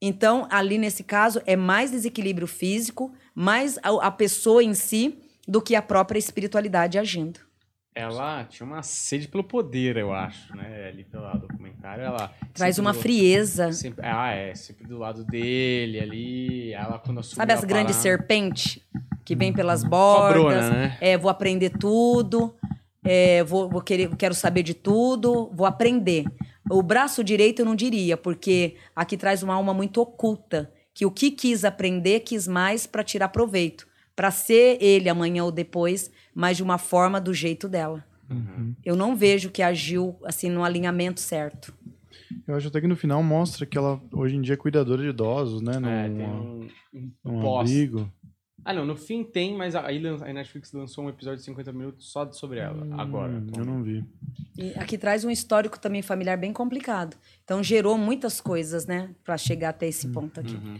Então, 0.00 0.48
ali 0.50 0.78
nesse 0.78 1.04
caso, 1.04 1.42
é 1.44 1.56
mais 1.56 1.90
desequilíbrio 1.90 2.46
físico, 2.46 3.12
mais 3.34 3.76
a, 3.82 4.06
a 4.06 4.10
pessoa 4.10 4.64
em 4.64 4.72
si 4.72 5.18
do 5.46 5.60
que 5.60 5.74
a 5.74 5.82
própria 5.82 6.18
espiritualidade 6.18 6.98
agindo. 6.98 7.51
Ela 7.94 8.44
tinha 8.44 8.66
uma 8.66 8.82
sede 8.82 9.28
pelo 9.28 9.44
poder, 9.44 9.98
eu 9.98 10.14
acho, 10.14 10.56
né? 10.56 10.88
Ali 10.88 11.04
pelo 11.04 11.30
documentário, 11.36 12.02
ela... 12.02 12.32
Traz 12.54 12.78
uma 12.78 12.92
do, 12.92 12.98
frieza. 12.98 13.70
Sempre, 13.70 14.06
ah, 14.06 14.30
é. 14.30 14.54
Sempre 14.54 14.86
do 14.86 14.96
lado 14.96 15.24
dele, 15.24 16.00
ali. 16.00 16.72
Ela, 16.72 16.98
quando 16.98 17.20
assumiu 17.20 17.36
Sabe 17.36 17.52
as 17.52 17.64
grandes 17.64 17.96
serpentes 17.96 18.80
que 19.26 19.36
vem 19.36 19.52
pelas 19.52 19.84
bordas? 19.84 20.42
Cobrona, 20.42 20.70
né? 20.70 20.98
É, 21.02 21.18
vou 21.18 21.30
aprender 21.30 21.70
tudo. 21.70 22.56
É, 23.04 23.44
vou, 23.44 23.68
vou 23.68 23.82
querer, 23.82 24.08
quero 24.16 24.34
saber 24.34 24.62
de 24.62 24.72
tudo. 24.72 25.50
Vou 25.52 25.66
aprender. 25.66 26.24
O 26.70 26.82
braço 26.82 27.22
direito 27.22 27.60
eu 27.60 27.66
não 27.66 27.76
diria, 27.76 28.16
porque 28.16 28.76
aqui 28.96 29.18
traz 29.18 29.42
uma 29.42 29.54
alma 29.54 29.74
muito 29.74 30.00
oculta. 30.00 30.72
Que 30.94 31.04
o 31.04 31.10
que 31.10 31.30
quis 31.30 31.62
aprender, 31.62 32.20
quis 32.20 32.48
mais 32.48 32.86
para 32.86 33.04
tirar 33.04 33.28
proveito 33.28 33.86
para 34.14 34.30
ser 34.30 34.78
ele 34.80 35.08
amanhã 35.08 35.44
ou 35.44 35.50
depois, 35.50 36.10
mas 36.34 36.56
de 36.56 36.62
uma 36.62 36.78
forma 36.78 37.20
do 37.20 37.32
jeito 37.32 37.68
dela. 37.68 38.04
Uhum. 38.30 38.74
Eu 38.84 38.96
não 38.96 39.14
vejo 39.14 39.50
que 39.50 39.62
agiu 39.62 40.16
assim 40.24 40.48
no 40.48 40.64
alinhamento 40.64 41.20
certo. 41.20 41.74
Eu 42.46 42.54
acho 42.56 42.68
até 42.68 42.80
que 42.80 42.86
no 42.86 42.96
final 42.96 43.22
mostra 43.22 43.66
que 43.66 43.76
ela 43.76 44.00
hoje 44.12 44.36
em 44.36 44.40
dia 44.40 44.54
é 44.54 44.56
cuidadora 44.56 45.02
de 45.02 45.08
idosos, 45.08 45.60
né? 45.60 45.78
Num, 45.78 45.88
é, 45.88 46.08
tem 46.08 46.26
um, 46.26 46.68
um, 47.24 47.40
um 47.40 47.58
abrigo. 47.58 48.10
Ah, 48.64 48.72
não, 48.72 48.84
no 48.84 48.96
fim 48.96 49.24
tem, 49.24 49.56
mas 49.56 49.74
aí 49.74 50.00
a 50.06 50.32
Netflix 50.32 50.72
lançou 50.72 51.04
um 51.04 51.08
episódio 51.08 51.38
de 51.38 51.44
50 51.44 51.72
minutos 51.72 52.12
só 52.12 52.30
sobre 52.30 52.60
ela, 52.60 52.84
hum, 52.84 53.00
agora. 53.00 53.32
Então... 53.32 53.60
Eu 53.60 53.66
não 53.66 53.82
vi. 53.82 54.04
E 54.56 54.70
aqui 54.74 54.96
traz 54.96 55.24
um 55.24 55.30
histórico 55.30 55.80
também 55.80 56.00
familiar 56.00 56.36
bem 56.36 56.52
complicado. 56.52 57.16
Então 57.42 57.62
gerou 57.62 57.98
muitas 57.98 58.40
coisas, 58.40 58.86
né, 58.86 59.10
para 59.24 59.36
chegar 59.36 59.70
até 59.70 59.88
esse 59.88 60.06
hum, 60.06 60.12
ponto 60.12 60.38
aqui. 60.38 60.54
Uhum. 60.54 60.76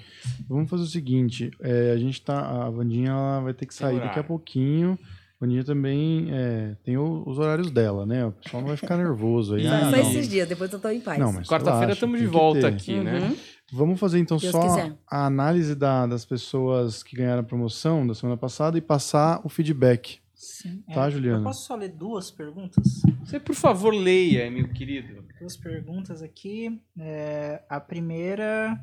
Vamos 0.49 0.71
fazer 0.71 0.85
o 0.85 0.87
seguinte: 0.87 1.51
é, 1.61 1.91
a 1.91 1.97
gente 1.97 2.23
tá. 2.23 2.67
A 2.67 2.71
Vandinha 2.71 3.11
ela 3.11 3.41
vai 3.41 3.55
ter 3.55 3.67
que 3.67 3.75
sair 3.75 3.99
daqui 3.99 4.19
a 4.19 4.25
pouquinho. 4.25 4.97
A 5.43 5.45
Vandinha 5.45 5.65
também 5.65 6.29
é, 6.31 6.77
tem 6.85 6.97
o, 6.97 7.25
os 7.27 7.37
horários 7.37 7.69
dela, 7.69 8.07
né? 8.07 8.27
O 8.27 8.31
pessoal 8.31 8.61
não 8.61 8.69
vai 8.69 8.77
ficar 8.77 8.97
nervoso 8.97 9.57
aí. 9.57 9.67
Ah, 9.67 9.91
só 9.91 9.97
esses 9.97 10.29
dias, 10.29 10.49
depois 10.49 10.73
eu 10.73 10.79
tô 10.79 10.89
em 10.89 11.01
paz. 11.01 11.19
Quarta-feira 11.49 11.95
estamos 11.95 12.21
de 12.21 12.27
volta 12.27 12.69
aqui, 12.69 13.01
né? 13.01 13.15
uhum. 13.15 13.29
né? 13.31 13.37
Vamos 13.73 13.99
fazer 13.99 14.21
então 14.21 14.37
Deus 14.37 14.53
só 14.53 14.61
quiser. 14.61 14.97
a 15.11 15.27
análise 15.27 15.75
da, 15.75 16.07
das 16.07 16.25
pessoas 16.25 17.03
que 17.03 17.17
ganharam 17.17 17.41
a 17.41 17.45
promoção 17.45 18.07
da 18.07 18.15
semana 18.15 18.37
passada 18.37 18.79
e 18.79 18.81
passar 18.81 19.41
o 19.43 19.49
feedback. 19.49 20.21
Sim. 20.33 20.85
Tá, 20.95 21.09
é, 21.09 21.11
Juliana? 21.11 21.39
Eu 21.39 21.45
posso 21.45 21.67
só 21.67 21.75
ler 21.75 21.89
duas 21.89 22.31
perguntas? 22.31 23.03
Você, 23.25 23.41
por 23.41 23.57
favor, 23.57 23.93
leia, 23.93 24.49
meu 24.49 24.69
querido. 24.69 25.25
Duas 25.41 25.57
perguntas 25.57 26.23
aqui. 26.23 26.81
É, 26.97 27.63
a 27.69 27.81
primeira 27.81 28.79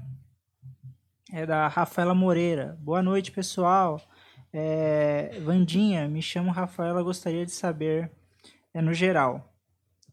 é 1.31 1.45
da 1.45 1.69
Rafaela 1.69 2.13
Moreira. 2.13 2.77
Boa 2.81 3.01
noite, 3.01 3.31
pessoal. 3.31 4.01
É, 4.51 5.39
Vandinha, 5.43 6.07
me 6.07 6.21
chamo 6.21 6.51
Rafaela, 6.51 7.03
gostaria 7.03 7.45
de 7.45 7.51
saber, 7.51 8.11
é, 8.73 8.81
no 8.81 8.93
geral, 8.93 9.53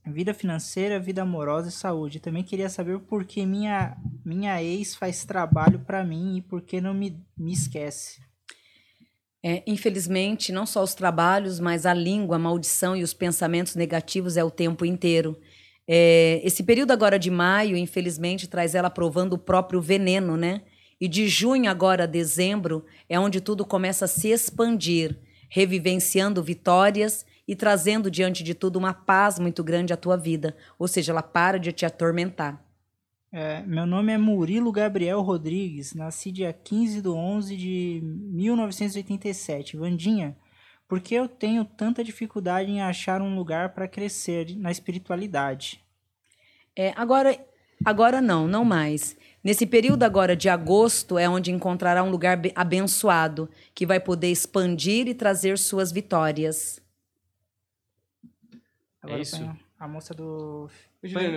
vida 0.07 0.35
financeira, 0.35 1.01
vida 1.01 1.23
amorosa 1.23 1.69
e 1.69 1.73
saúde. 1.73 2.21
Também 2.21 2.45
queria 2.45 2.69
saber 2.69 2.99
por 3.01 3.25
que 3.25 3.45
minha, 3.45 3.97
minha 4.25 4.63
ex 4.63 4.95
faz 4.95 5.25
trabalho 5.25 5.81
para 5.81 6.05
mim 6.05 6.37
e 6.37 6.43
por 6.43 6.63
que 6.63 6.81
não 6.81 6.95
me, 6.95 7.19
me 7.37 7.53
esquece. 7.53 8.21
É, 9.45 9.63
infelizmente, 9.67 10.53
não 10.53 10.67
só 10.67 10.83
os 10.83 10.95
trabalhos, 10.95 11.61
mas 11.61 11.87
a 11.87 11.95
língua, 11.95 12.37
a 12.37 12.39
maldição 12.39 12.97
e 12.97 13.03
os 13.03 13.15
pensamentos 13.15 13.75
negativos 13.75 14.37
é 14.37 14.45
o 14.45 14.51
tempo 14.51 14.85
inteiro. 14.85 15.39
É, 15.89 16.41
esse 16.43 16.65
período 16.65 16.91
agora 16.91 17.19
de 17.19 17.31
maio, 17.31 17.77
infelizmente, 17.77 18.49
traz 18.49 18.75
ela 18.75 18.91
provando 18.91 19.35
o 19.35 19.39
próprio 19.39 19.81
veneno, 19.81 20.37
né? 20.37 20.63
E 21.01 21.09
de 21.09 21.29
junho 21.29 21.71
agora 21.71 22.05
a 22.05 22.07
dezembro 22.07 22.85
é 23.09 23.19
onde 23.21 23.41
tudo 23.41 23.65
começa 23.65 24.07
a 24.07 24.09
se 24.09 24.29
expandir, 24.29 25.19
revivenciando 25.49 26.43
vitórias 26.43 27.27
e 27.47 27.55
trazendo 27.55 28.11
diante 28.11 28.43
de 28.43 28.55
tudo 28.55 28.79
uma 28.79 28.95
paz 28.95 29.39
muito 29.39 29.63
grande 29.63 29.93
à 29.93 29.97
tua 29.97 30.17
vida. 30.17 30.57
Ou 30.79 30.89
seja, 30.89 31.13
ela 31.13 31.23
para 31.23 31.59
de 31.59 31.73
te 31.73 31.85
atormentar. 31.85 32.65
É, 33.31 33.63
meu 33.63 33.87
nome 33.87 34.13
é 34.13 34.19
Murilo 34.19 34.73
Gabriel 34.73 35.21
Rodrigues, 35.21 35.93
nasci 35.95 36.33
dia 36.33 36.53
15 36.53 37.03
de 37.03 37.09
11 37.09 37.57
de 37.57 38.01
1987. 38.03 39.77
Vandinha, 39.77 40.37
por 40.89 41.01
que 41.01 41.15
eu 41.15 41.29
tenho 41.29 41.65
tanta 41.65 42.03
dificuldade 42.03 42.71
em 42.71 42.81
achar 42.81 43.21
um 43.21 43.35
lugar 43.35 43.75
para 43.75 43.89
crescer 43.89 44.57
na 44.57 44.71
espiritualidade? 44.71 45.85
É, 46.75 46.93
agora, 46.97 47.39
agora 47.85 48.21
não, 48.21 48.47
não 48.47 48.65
mais. 48.65 49.17
Nesse 49.47 49.65
período 49.65 50.03
agora 50.03 50.35
de 50.35 50.49
agosto 50.49 51.17
é 51.17 51.29
onde 51.29 51.53
encontrará 51.53 52.03
um 52.03 52.11
lugar 52.11 52.37
abençoado 52.53 53.49
que 53.73 53.87
vai 53.87 54.01
poder 54.01 54.27
expandir 54.27 55.07
e 55.07 55.15
trazer 55.15 55.57
suas 55.57 55.93
vitórias. 55.93 56.81
Agora 59.01 59.21
é 59.21 59.23
isso? 59.23 59.49
A 59.79 59.87
moça 59.87 60.13
do. 60.13 60.69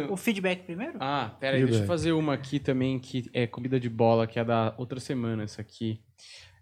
O 0.10 0.18
feedback 0.18 0.64
primeiro? 0.64 0.98
Ah, 1.00 1.38
pera 1.40 1.58
aí, 1.58 1.64
deixa 1.64 1.84
eu 1.84 1.86
fazer 1.86 2.12
uma 2.14 2.34
aqui 2.34 2.60
também 2.60 2.98
que 2.98 3.30
é 3.32 3.46
comida 3.46 3.80
de 3.80 3.88
bola, 3.88 4.26
que 4.26 4.40
é 4.40 4.44
da 4.44 4.74
outra 4.76 5.00
semana, 5.00 5.44
essa 5.44 5.62
aqui. 5.62 6.02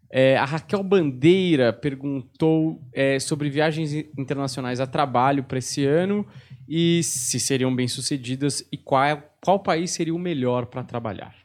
É, 0.10 0.36
a 0.36 0.44
Raquel 0.44 0.84
Bandeira 0.84 1.72
perguntou 1.72 2.82
é, 2.92 3.22
sobre 3.22 3.50
viagens 3.50 3.94
internacionais 3.94 4.82
a 4.82 4.88
trabalho 4.88 5.46
para 5.46 5.60
esse 5.60 5.86
ano 5.86 6.28
e 6.68 7.02
se 7.04 7.40
seriam 7.40 7.74
bem-sucedidas 7.74 8.68
e 8.70 8.76
qual, 8.76 9.24
qual 9.42 9.60
país 9.60 9.92
seria 9.92 10.14
o 10.14 10.20
melhor 10.20 10.66
para 10.66 10.84
trabalhar. 10.84 11.37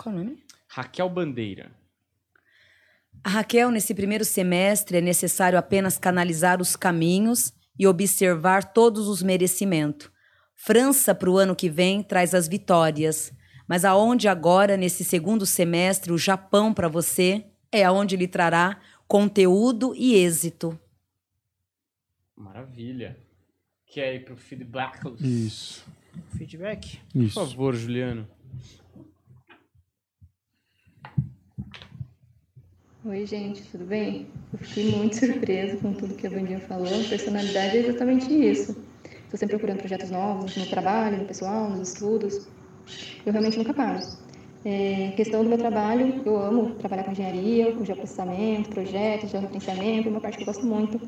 Qual 0.00 0.14
o 0.14 0.18
nome? 0.18 0.42
Raquel 0.66 1.10
Bandeira. 1.10 1.70
A 3.22 3.28
Raquel, 3.28 3.70
nesse 3.70 3.94
primeiro 3.94 4.24
semestre, 4.24 4.96
é 4.96 5.00
necessário 5.02 5.58
apenas 5.58 5.98
canalizar 5.98 6.62
os 6.62 6.74
caminhos 6.74 7.52
e 7.78 7.86
observar 7.86 8.72
todos 8.72 9.08
os 9.08 9.22
merecimentos. 9.22 10.10
França, 10.56 11.14
para 11.14 11.28
o 11.28 11.36
ano 11.36 11.54
que 11.54 11.68
vem, 11.68 12.02
traz 12.02 12.34
as 12.34 12.48
vitórias. 12.48 13.30
Mas 13.68 13.84
aonde 13.84 14.26
agora, 14.26 14.74
nesse 14.74 15.04
segundo 15.04 15.44
semestre, 15.44 16.12
o 16.12 16.18
Japão 16.18 16.72
para 16.72 16.88
você 16.88 17.44
é 17.70 17.84
aonde 17.84 18.16
lhe 18.16 18.26
trará 18.26 18.80
conteúdo 19.06 19.94
e 19.94 20.14
êxito. 20.14 20.80
Maravilha. 22.34 23.18
Quer 23.86 24.14
ir 24.14 24.24
para 24.24 24.32
o 24.32 24.36
feedback? 24.38 24.98
Isso. 25.20 25.84
Feedback? 26.38 26.98
Isso. 27.14 27.34
Por 27.34 27.46
favor, 27.46 27.74
Juliano. 27.74 28.26
Oi, 33.02 33.24
gente, 33.24 33.62
tudo 33.70 33.86
bem? 33.86 34.26
Eu 34.52 34.58
fiquei 34.58 34.84
muito 34.84 35.16
surpresa 35.16 35.78
com 35.78 35.94
tudo 35.94 36.14
que 36.14 36.26
a 36.26 36.30
Vandinha 36.30 36.60
falou. 36.60 37.02
Personalidade 37.08 37.78
é 37.78 37.80
exatamente 37.80 38.30
isso. 38.30 38.76
Estou 39.24 39.38
sempre 39.38 39.56
procurando 39.56 39.78
projetos 39.78 40.10
novos 40.10 40.54
no 40.54 40.66
trabalho, 40.66 41.16
no 41.16 41.24
pessoal, 41.24 41.70
nos 41.70 41.94
estudos. 41.94 42.46
Eu 43.24 43.32
realmente 43.32 43.56
nunca 43.56 43.72
paro. 43.72 44.06
É, 44.62 45.12
questão 45.16 45.42
do 45.42 45.48
meu 45.48 45.56
trabalho, 45.56 46.20
eu 46.26 46.36
amo 46.36 46.74
trabalhar 46.74 47.04
com 47.04 47.12
engenharia, 47.12 47.72
com 47.72 47.86
geoprocessamento, 47.86 48.68
projetos, 48.68 49.30
georreferenciamento, 49.30 50.08
é 50.08 50.10
uma 50.10 50.20
parte 50.20 50.36
que 50.36 50.42
eu 50.42 50.46
gosto 50.46 50.66
muito. 50.66 51.00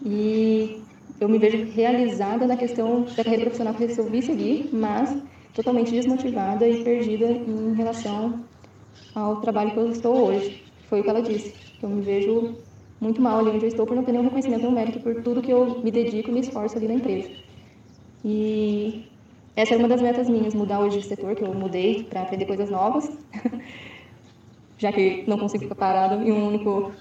E 0.00 0.84
eu 1.18 1.28
me 1.28 1.40
vejo 1.40 1.64
realizada 1.72 2.46
na 2.46 2.56
questão 2.56 3.12
da 3.16 3.24
carreira 3.24 3.42
profissional 3.42 3.74
que 3.74 3.84
resolvi 3.84 4.22
seguir, 4.22 4.70
mas 4.72 5.20
totalmente 5.52 5.90
desmotivada 5.90 6.68
e 6.68 6.84
perdida 6.84 7.26
em 7.26 7.74
relação 7.74 8.48
ao 9.12 9.40
trabalho 9.40 9.72
que 9.72 9.78
eu 9.78 9.90
estou 9.90 10.16
hoje. 10.28 10.67
Foi 10.88 11.00
o 11.00 11.02
que 11.02 11.10
ela 11.10 11.22
disse. 11.22 11.54
Eu 11.82 11.88
me 11.88 12.02
vejo 12.02 12.56
muito 13.00 13.20
mal 13.20 13.38
ali 13.38 13.50
onde 13.50 13.64
eu 13.64 13.68
estou 13.68 13.86
por 13.86 13.94
não 13.94 14.04
ter 14.04 14.12
nenhum 14.12 14.24
reconhecimento, 14.24 14.62
nenhum 14.62 14.74
mérito 14.74 15.00
por 15.00 15.22
tudo 15.22 15.42
que 15.42 15.52
eu 15.52 15.80
me 15.82 15.90
dedico 15.90 16.30
e 16.30 16.32
me 16.32 16.40
esforço 16.40 16.76
ali 16.76 16.88
na 16.88 16.94
empresa. 16.94 17.30
E 18.24 19.04
essa 19.54 19.74
é 19.74 19.76
uma 19.76 19.88
das 19.88 20.00
metas 20.00 20.28
minhas, 20.28 20.54
mudar 20.54 20.80
hoje 20.80 21.00
de 21.00 21.06
setor, 21.06 21.34
que 21.34 21.42
eu 21.42 21.54
mudei 21.54 22.04
para 22.04 22.22
aprender 22.22 22.46
coisas 22.46 22.70
novas, 22.70 23.10
já 24.78 24.92
que 24.92 25.24
não 25.26 25.38
consigo 25.38 25.64
ficar 25.64 25.74
parado 25.74 26.22
em 26.22 26.32
um 26.32 26.48
único 26.48 26.92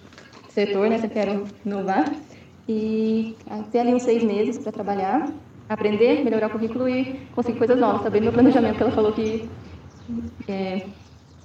setor, 0.50 0.90
né? 0.90 0.98
Sempre 0.98 1.20
quero 1.20 1.44
inovar. 1.66 2.12
E 2.68 3.36
ter 3.72 3.80
ali 3.80 3.94
uns 3.94 4.04
seis 4.04 4.22
meses 4.24 4.58
para 4.58 4.72
trabalhar, 4.72 5.32
aprender, 5.70 6.24
melhorar 6.24 6.48
o 6.48 6.50
currículo 6.50 6.90
e 6.90 7.20
conseguir 7.34 7.58
coisas 7.58 7.80
novas. 7.80 8.02
Tá 8.02 8.10
bem 8.10 8.22
meu 8.22 8.34
planejamento 8.34 8.76
que 8.76 8.84
ela 8.84 8.92
falou 8.92 9.14
que 9.14 9.48
é, 10.48 10.86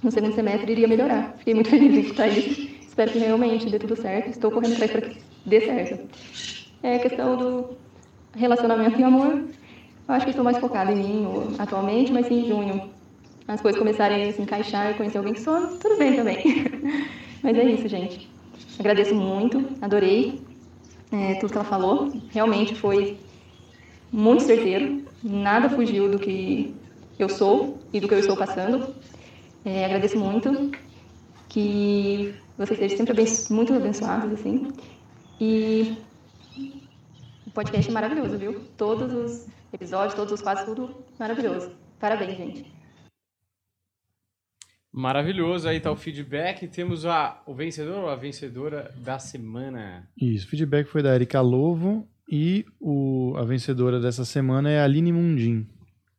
no 0.03 0.11
segundo 0.11 0.35
semestre 0.35 0.71
iria 0.71 0.87
melhorar. 0.87 1.33
Fiquei 1.37 1.53
muito 1.53 1.69
feliz 1.69 1.93
em 1.93 2.01
estar 2.01 2.23
aí. 2.23 2.79
Espero 2.81 3.11
que 3.11 3.19
realmente 3.19 3.69
dê 3.69 3.79
tudo 3.79 3.95
certo. 3.95 4.29
Estou 4.29 4.51
correndo 4.51 4.73
atrás 4.73 4.91
para 4.91 5.01
que 5.01 5.17
dê 5.45 5.61
certo. 5.61 6.07
É 6.83 6.95
a 6.95 6.99
questão 6.99 7.37
do 7.37 7.77
relacionamento 8.35 8.99
e 8.99 9.03
amor. 9.03 9.43
Eu 10.07 10.15
acho 10.15 10.25
que 10.25 10.31
estou 10.31 10.43
mais 10.43 10.57
focada 10.57 10.91
em 10.91 10.95
mim 10.95 11.27
atualmente, 11.57 12.11
mas 12.11 12.29
em 12.29 12.45
junho. 12.45 12.89
As 13.47 13.61
coisas 13.61 13.79
começarem 13.79 14.29
a 14.29 14.33
se 14.33 14.41
encaixar, 14.41 14.95
conhecer 14.95 15.17
alguém 15.17 15.33
que 15.33 15.41
sou, 15.41 15.77
tudo 15.77 15.97
bem 15.97 16.15
também. 16.15 16.37
mas 17.41 17.57
é 17.57 17.63
isso, 17.63 17.87
gente. 17.87 18.29
Agradeço 18.79 19.15
muito, 19.15 19.65
adorei 19.81 20.41
é, 21.11 21.35
tudo 21.35 21.51
que 21.51 21.57
ela 21.57 21.65
falou. 21.65 22.11
Realmente 22.31 22.75
foi 22.75 23.17
muito 24.11 24.43
certeiro. 24.43 25.03
Nada 25.23 25.69
fugiu 25.69 26.09
do 26.09 26.19
que 26.19 26.73
eu 27.17 27.29
sou 27.29 27.77
e 27.93 27.99
do 27.99 28.07
que 28.07 28.13
eu 28.13 28.19
estou 28.19 28.35
passando. 28.35 28.93
É, 29.65 29.85
agradeço 29.85 30.19
muito 30.19 30.71
que 31.47 32.35
vocês 32.57 32.77
sejam 32.77 32.97
sempre 32.97 33.25
muito 33.49 33.73
abençoados, 33.73 34.33
assim. 34.33 34.67
E 35.39 35.97
o 37.47 37.51
podcast 37.51 37.89
é 37.89 37.93
maravilhoso, 37.93 38.37
viu? 38.37 38.59
Todos 38.75 39.13
os 39.13 39.47
episódios, 39.71 40.15
todos 40.15 40.33
os 40.33 40.41
quadros, 40.41 40.65
tudo 40.65 41.05
maravilhoso. 41.17 41.71
Parabéns, 41.99 42.37
gente. 42.37 42.73
Maravilhoso, 44.91 45.67
aí 45.67 45.79
tá 45.79 45.91
o 45.91 45.95
feedback. 45.95 46.67
Temos 46.67 47.05
a, 47.05 47.41
o 47.45 47.53
vencedor 47.53 48.03
ou 48.03 48.09
a 48.09 48.15
vencedora 48.15 48.93
da 48.97 49.17
semana. 49.17 50.07
Isso, 50.15 50.45
o 50.45 50.49
feedback 50.49 50.87
foi 50.87 51.01
da 51.01 51.15
Erika 51.15 51.39
Lovo 51.41 52.07
e 52.29 52.65
o, 52.79 53.33
a 53.37 53.43
vencedora 53.43 53.99
dessa 53.99 54.25
semana 54.25 54.69
é 54.69 54.79
a 54.79 54.83
Aline 54.83 55.11
Mundim. 55.11 55.67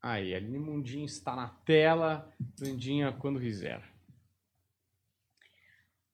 Aí, 0.07 0.35
Aline 0.35 0.59
Mundinho 0.59 1.07
está 1.07 1.35
na 1.35 1.49
tela. 1.49 2.31
Vandinha, 2.59 3.11
quando 3.11 3.41
quiser. 3.41 3.83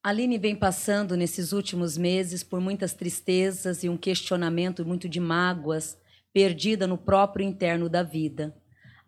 Aline 0.00 0.38
vem 0.38 0.54
passando 0.54 1.16
nesses 1.16 1.52
últimos 1.52 1.98
meses 1.98 2.44
por 2.44 2.60
muitas 2.60 2.94
tristezas 2.94 3.82
e 3.82 3.88
um 3.88 3.96
questionamento 3.96 4.86
muito 4.86 5.08
de 5.08 5.18
mágoas, 5.18 5.98
perdida 6.32 6.86
no 6.86 6.96
próprio 6.96 7.44
interno 7.44 7.88
da 7.88 8.04
vida. 8.04 8.56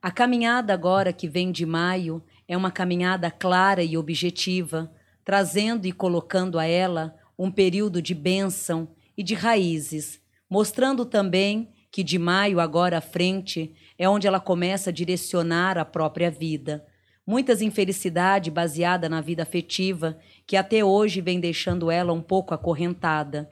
A 0.03 0.11
caminhada 0.11 0.75
agora 0.75 1.13
que 1.13 1.29
vem 1.29 1.53
de 1.53 1.65
maio 1.65 2.21
é 2.49 2.57
uma 2.57 2.73
caminhada 2.73 3.31
clara 3.31 3.85
e 3.85 3.97
objetiva, 3.97 4.93
trazendo 5.25 5.87
e 5.87 5.93
colocando 5.93 6.59
a 6.59 6.65
ela 6.65 7.17
um 7.39 7.53
período 7.53 8.03
de 8.03 8.17
bênção 8.17 8.89
e 9.17 9.23
de 9.23 9.35
raízes, 9.35 10.21
mostrando 10.51 11.07
também 11.07 11.73
que 11.89 12.03
de 12.03 12.19
maio 12.19 12.59
agora 12.59 12.99
à 12.99 13.01
frente 13.01 13.77
é 14.03 14.09
onde 14.09 14.27
ela 14.27 14.41
começa 14.41 14.91
a 14.91 14.93
direcionar 14.93 15.79
a 15.79 15.85
própria 15.85 16.29
vida. 16.29 16.85
Muitas 17.25 17.63
infelicidade 17.63 18.51
baseada 18.51 19.09
na 19.09 19.21
vida 19.21 19.45
afetiva 19.45 20.19
que 20.45 20.57
até 20.57 20.85
hoje 20.85 21.21
vem 21.21 21.39
deixando 21.39 21.89
ela 21.89 22.13
um 22.13 22.21
pouco 22.21 22.53
acorrentada. 22.53 23.49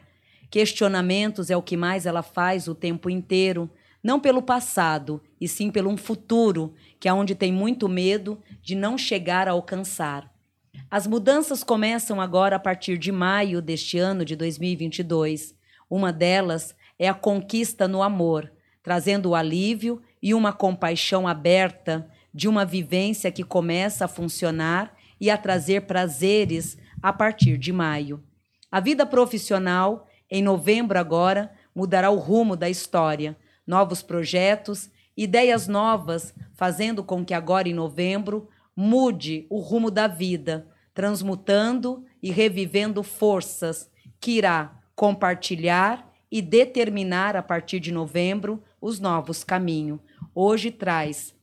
Questionamentos 0.50 1.50
é 1.50 1.56
o 1.56 1.62
que 1.62 1.76
mais 1.76 2.04
ela 2.04 2.20
faz 2.20 2.66
o 2.66 2.74
tempo 2.74 3.08
inteiro, 3.08 3.70
não 4.02 4.18
pelo 4.18 4.42
passado, 4.42 5.22
e 5.40 5.46
sim 5.46 5.70
pelo 5.70 5.88
um 5.88 5.96
futuro, 5.96 6.74
que 6.98 7.08
é 7.08 7.12
onde 7.12 7.36
tem 7.36 7.52
muito 7.52 7.88
medo 7.88 8.36
de 8.60 8.74
não 8.74 8.98
chegar 8.98 9.46
a 9.46 9.52
alcançar. 9.52 10.28
As 10.90 11.06
mudanças 11.06 11.62
começam 11.62 12.20
agora 12.20 12.56
a 12.56 12.58
partir 12.58 12.98
de 12.98 13.12
maio 13.12 13.62
deste 13.62 14.00
ano 14.00 14.24
de 14.24 14.34
2022. 14.34 15.54
Uma 15.88 16.12
delas 16.12 16.74
é 16.98 17.08
a 17.08 17.14
conquista 17.14 17.86
no 17.86 18.02
amor, 18.02 18.50
trazendo 18.82 19.30
o 19.30 19.34
alívio 19.36 20.02
e 20.22 20.34
uma 20.34 20.52
compaixão 20.52 21.26
aberta 21.26 22.08
de 22.32 22.48
uma 22.48 22.64
vivência 22.64 23.30
que 23.32 23.42
começa 23.42 24.04
a 24.04 24.08
funcionar 24.08 24.94
e 25.20 25.30
a 25.30 25.36
trazer 25.36 25.82
prazeres 25.82 26.78
a 27.02 27.12
partir 27.12 27.58
de 27.58 27.72
maio. 27.72 28.22
A 28.70 28.80
vida 28.80 29.04
profissional, 29.04 30.06
em 30.30 30.42
novembro 30.42 30.98
agora, 30.98 31.52
mudará 31.74 32.10
o 32.10 32.16
rumo 32.16 32.56
da 32.56 32.68
história. 32.68 33.36
Novos 33.66 34.02
projetos, 34.02 34.90
ideias 35.16 35.66
novas, 35.66 36.34
fazendo 36.54 37.02
com 37.02 37.24
que 37.24 37.34
agora 37.34 37.68
em 37.68 37.74
novembro 37.74 38.48
mude 38.76 39.46
o 39.50 39.58
rumo 39.58 39.90
da 39.90 40.06
vida, 40.06 40.68
transmutando 40.94 42.04
e 42.22 42.30
revivendo 42.30 43.02
forças 43.02 43.90
que 44.20 44.32
irá 44.32 44.80
compartilhar 44.94 46.12
e 46.30 46.42
determinar 46.42 47.34
a 47.34 47.42
partir 47.42 47.80
de 47.80 47.90
novembro 47.90 48.62
os 48.80 49.00
novos 49.00 49.42
caminhos. 49.42 49.98
Hoje 50.42 50.70
traz 50.70 51.34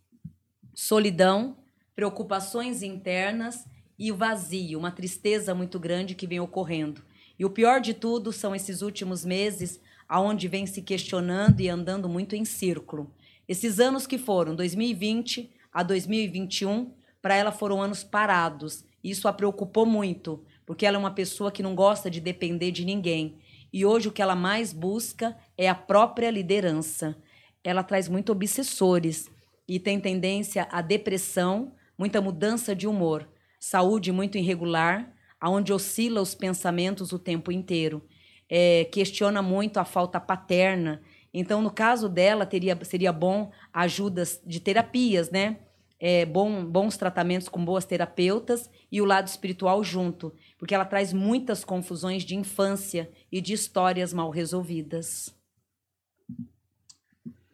solidão, 0.74 1.56
preocupações 1.96 2.82
internas 2.82 3.64
e 3.96 4.12
o 4.12 4.16
vazio, 4.16 4.80
uma 4.80 4.90
tristeza 4.90 5.54
muito 5.54 5.80
grande 5.80 6.16
que 6.16 6.26
vem 6.26 6.40
ocorrendo. 6.40 7.04
E 7.38 7.46
o 7.46 7.50
pior 7.52 7.80
de 7.80 7.94
tudo 7.94 8.34
são 8.34 8.56
esses 8.56 8.82
últimos 8.82 9.24
meses 9.24 9.80
aonde 10.10 10.48
vem 10.48 10.66
se 10.66 10.82
questionando 10.82 11.62
e 11.62 11.70
andando 11.70 12.10
muito 12.10 12.36
em 12.36 12.44
círculo. 12.44 13.14
Esses 13.48 13.80
anos 13.80 14.08
que 14.08 14.18
foram 14.18 14.56
2020 14.56 15.48
a 15.72 15.84
2021, 15.84 16.92
para 17.22 17.36
ela 17.36 17.52
foram 17.52 17.80
anos 17.80 18.04
parados. 18.04 18.84
Isso 19.04 19.28
a 19.28 19.32
preocupou 19.32 19.86
muito, 19.86 20.44
porque 20.66 20.88
ela 20.88 20.98
é 20.98 21.00
uma 21.00 21.12
pessoa 21.14 21.52
que 21.52 21.62
não 21.62 21.76
gosta 21.76 22.10
de 22.10 22.20
depender 22.20 22.72
de 22.72 22.84
ninguém. 22.84 23.38
E 23.72 23.86
hoje 23.86 24.08
o 24.08 24.12
que 24.12 24.24
ela 24.24 24.36
mais 24.36 24.74
busca 24.74 25.38
é 25.56 25.70
a 25.70 25.76
própria 25.76 26.32
liderança. 26.32 27.16
Ela 27.68 27.84
traz 27.84 28.08
muito 28.08 28.32
obsessores 28.32 29.30
e 29.68 29.80
tem 29.80 30.00
tendência 30.00 30.68
à 30.72 30.82
depressão, 30.82 31.74
muita 31.98 32.22
mudança 32.22 32.74
de 32.74 32.88
humor, 32.88 33.28
saúde 33.60 34.12
muito 34.12 34.38
irregular, 34.38 35.14
aonde 35.40 35.74
oscila 35.74 36.22
os 36.22 36.34
pensamentos 36.34 37.12
o 37.12 37.20
tempo 37.20 37.52
inteiro. 37.52 38.02
É, 38.50 38.86
questiona 38.86 39.42
muito 39.42 39.78
a 39.78 39.84
falta 39.84 40.18
paterna. 40.18 41.02
Então, 41.34 41.62
no 41.62 41.70
caso 41.70 42.08
dela, 42.08 42.46
teria, 42.46 42.80
seria 42.84 43.12
bom 43.12 43.52
ajudas 43.74 44.42
de 44.46 44.62
terapias, 44.62 45.30
né? 45.30 45.58
é, 46.00 46.26
bom, 46.26 46.64
bons 46.64 46.96
tratamentos 46.96 47.50
com 47.50 47.64
boas 47.64 47.86
terapeutas 47.86 48.70
e 48.92 49.02
o 49.02 49.06
lado 49.06 49.28
espiritual 49.28 49.84
junto, 49.84 50.34
porque 50.58 50.76
ela 50.76 50.86
traz 50.86 51.12
muitas 51.12 51.64
confusões 51.66 52.24
de 52.24 52.36
infância 52.36 53.10
e 53.32 53.42
de 53.42 53.54
histórias 53.54 54.14
mal 54.14 54.30
resolvidas. 54.30 55.37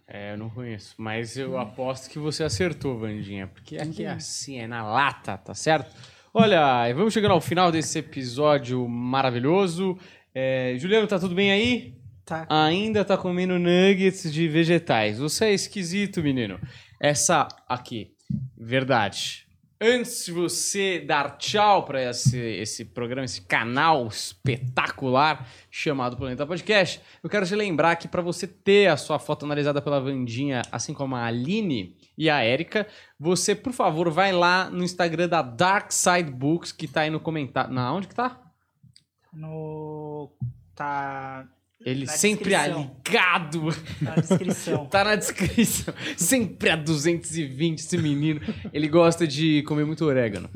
É, 0.08 0.34
eu 0.34 0.38
não 0.38 0.50
conheço, 0.50 0.96
mas 0.98 1.38
eu 1.38 1.58
aposto 1.58 2.10
que 2.10 2.20
você 2.20 2.44
acertou, 2.44 2.98
Vandinha, 3.00 3.48
porque 3.48 3.78
aqui 3.78 4.04
é 4.04 4.10
assim, 4.10 4.60
é 4.60 4.68
na 4.68 4.84
lata, 4.84 5.38
tá 5.38 5.54
certo? 5.54 5.96
Olha, 6.34 6.92
vamos 6.94 7.14
chegando 7.14 7.32
ao 7.32 7.42
final 7.42 7.72
desse 7.72 8.00
episódio 8.00 8.88
maravilhoso. 8.88 9.98
É, 10.34 10.76
Juliano, 10.78 11.08
tá 11.08 11.20
tudo 11.20 11.36
bem 11.36 11.52
aí? 11.52 11.96
Tá. 12.26 12.46
Ainda 12.50 13.06
tá 13.06 13.18
comendo 13.18 13.60
nuggets 13.60 14.32
de 14.32 14.48
vegetais. 14.48 15.20
Você 15.20 15.46
é 15.46 15.54
esquisito, 15.54 16.24
menino. 16.24 16.60
Essa 17.00 17.48
aqui, 17.68 18.14
Verdade. 18.58 19.43
Antes 19.86 20.28
de 20.28 20.32
você 20.32 21.02
dar 21.02 21.38
tchau 21.38 21.84
para 21.84 22.02
esse, 22.02 22.40
esse 22.40 22.86
programa, 22.86 23.26
esse 23.26 23.42
canal 23.42 24.08
espetacular 24.08 25.46
chamado 25.70 26.16
Planeta 26.16 26.48
Podcast, 26.48 27.02
eu 27.22 27.30
quero 27.30 27.46
te 27.46 27.54
lembrar 27.54 27.98
que 27.98 28.08
para 28.08 28.22
você 28.22 28.48
ter 28.48 28.88
a 28.88 28.96
sua 28.96 29.20
foto 29.20 29.44
analisada 29.44 29.82
pela 29.82 30.00
Vandinha, 30.00 30.62
assim 30.72 30.94
como 30.94 31.18
a 31.18 31.26
Aline 31.26 31.98
e 32.18 32.30
a 32.30 32.42
Érica, 32.42 32.88
você, 33.20 33.54
por 33.54 33.74
favor, 33.74 34.10
vai 34.10 34.32
lá 34.32 34.70
no 34.70 34.86
Instagram 34.86 35.28
da 35.28 35.42
Dark 35.42 35.92
Side 35.92 36.32
Books, 36.32 36.72
que 36.72 36.88
tá 36.88 37.02
aí 37.02 37.10
no 37.10 37.20
comentário. 37.20 37.74
Na 37.74 37.94
onde 37.94 38.08
que 38.08 38.16
tá? 38.16 38.40
No. 39.34 40.32
Tá. 40.74 41.46
Ele 41.86 42.06
Na 42.06 42.12
sempre 42.14 42.50
descrição. 42.52 42.92
ligado. 43.06 43.76
Na 44.02 44.16
descrição. 44.16 44.86
Tá 44.92 45.04
na 45.04 45.16
descrição. 45.16 45.94
Sempre 46.16 46.70
a 46.70 46.76
220 46.76 47.80
esse 47.80 47.98
menino. 47.98 48.40
Ele 48.72 48.88
gosta 48.88 49.28
de 49.28 49.62
comer 49.64 49.86
muito 49.86 50.06
orégano. 50.06 50.50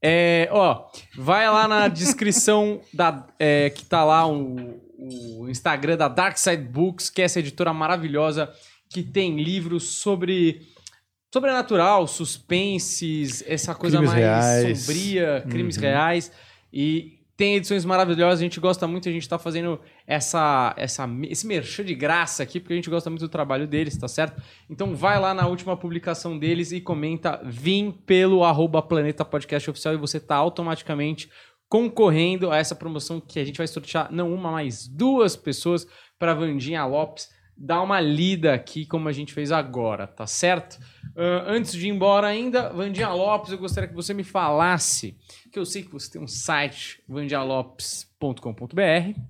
É, 0.00 0.48
ó, 0.52 0.84
vai 1.16 1.48
lá 1.50 1.66
na 1.66 1.88
descrição 1.88 2.80
da, 2.94 3.26
é, 3.38 3.70
que 3.70 3.84
tá 3.84 4.04
lá 4.04 4.26
o, 4.26 4.80
o 4.98 5.48
Instagram 5.48 5.96
da 5.96 6.06
Dark 6.08 6.36
Side 6.38 6.62
Books, 6.62 7.10
que 7.10 7.22
é 7.22 7.24
essa 7.24 7.40
editora 7.40 7.72
maravilhosa 7.72 8.48
que 8.90 9.02
tem 9.02 9.42
livros 9.42 9.84
sobre 9.84 10.62
sobrenatural, 11.32 12.06
suspenses, 12.06 13.44
essa 13.46 13.74
coisa 13.74 13.98
Crimes 13.98 14.12
mais 14.14 14.24
reais. 14.24 14.78
sombria, 14.80 15.44
crimes 15.50 15.76
Uhum. 15.76 15.82
reais. 15.82 16.32
E 16.72 17.17
tem 17.38 17.54
edições 17.54 17.84
maravilhosas, 17.84 18.40
a 18.40 18.42
gente 18.42 18.58
gosta 18.58 18.84
muito, 18.88 19.08
a 19.08 19.12
gente 19.12 19.28
tá 19.28 19.38
fazendo 19.38 19.80
essa, 20.04 20.74
essa, 20.76 21.08
esse 21.30 21.46
merchan 21.46 21.84
de 21.84 21.94
graça 21.94 22.42
aqui, 22.42 22.58
porque 22.58 22.72
a 22.72 22.76
gente 22.76 22.90
gosta 22.90 23.08
muito 23.08 23.20
do 23.20 23.28
trabalho 23.28 23.64
deles, 23.64 23.96
tá 23.96 24.08
certo? 24.08 24.42
Então 24.68 24.92
vai 24.96 25.20
lá 25.20 25.32
na 25.32 25.46
última 25.46 25.76
publicação 25.76 26.36
deles 26.36 26.72
e 26.72 26.80
comenta 26.80 27.40
vim 27.44 27.92
pelo 27.92 28.42
arroba 28.42 28.82
Planeta 28.82 29.24
Podcast 29.24 29.70
Oficial 29.70 29.94
e 29.94 29.98
você 29.98 30.18
tá 30.18 30.34
automaticamente 30.34 31.30
concorrendo 31.68 32.50
a 32.50 32.56
essa 32.56 32.74
promoção 32.74 33.20
que 33.20 33.38
a 33.38 33.44
gente 33.44 33.58
vai 33.58 33.68
sortear 33.68 34.08
não 34.10 34.34
uma, 34.34 34.50
mas 34.50 34.88
duas 34.88 35.36
pessoas 35.36 35.86
para 36.18 36.34
Vandinha 36.34 36.84
Lopes 36.86 37.28
dar 37.58 37.82
uma 37.82 38.00
lida 38.00 38.54
aqui 38.54 38.86
como 38.86 39.08
a 39.08 39.12
gente 39.12 39.34
fez 39.34 39.50
agora, 39.50 40.06
tá 40.06 40.26
certo? 40.26 40.78
Ah, 41.16 41.44
antes 41.48 41.72
de 41.72 41.88
ir 41.88 41.90
embora 41.90 42.28
ainda, 42.28 42.68
Vandinha 42.68 43.08
Lopes, 43.08 43.50
eu 43.50 43.58
gostaria 43.58 43.88
que 43.88 43.94
você 43.94 44.14
me 44.14 44.22
falasse, 44.22 45.16
que 45.58 45.60
eu 45.60 45.66
sei 45.66 45.82
que 45.82 45.90
você 45.90 46.12
tem 46.12 46.22
um 46.22 46.28
site, 46.28 47.02
vandialopes.com.br, 47.08 49.20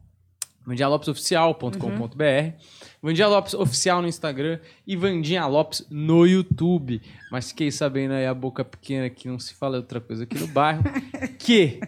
vandialopesoficial.com.br, 0.67 2.63
Vandinha 3.01 3.29
Lopes 3.29 3.55
Oficial 3.55 4.03
no 4.03 4.09
Instagram 4.09 4.61
e 4.87 4.95
Vandinha 4.95 5.47
Lopes 5.47 5.87
no 5.91 6.27
YouTube. 6.27 7.01
Mas 7.33 7.49
fiquei 7.49 7.71
sabendo 7.71 8.13
aí 8.13 8.27
a 8.27 8.35
boca 8.35 8.63
pequena 8.63 9.09
que 9.09 9.27
não 9.27 9.39
se 9.39 9.55
fala 9.55 9.79
outra 9.79 10.03
coisa 10.03 10.25
aqui 10.25 10.39
no 10.39 10.49
bairro, 10.49 10.83
que 11.39 11.81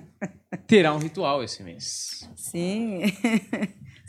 terá 0.66 0.94
um 0.94 0.98
ritual 0.98 1.44
esse 1.44 1.62
mês. 1.62 2.26
Sim. 2.34 3.02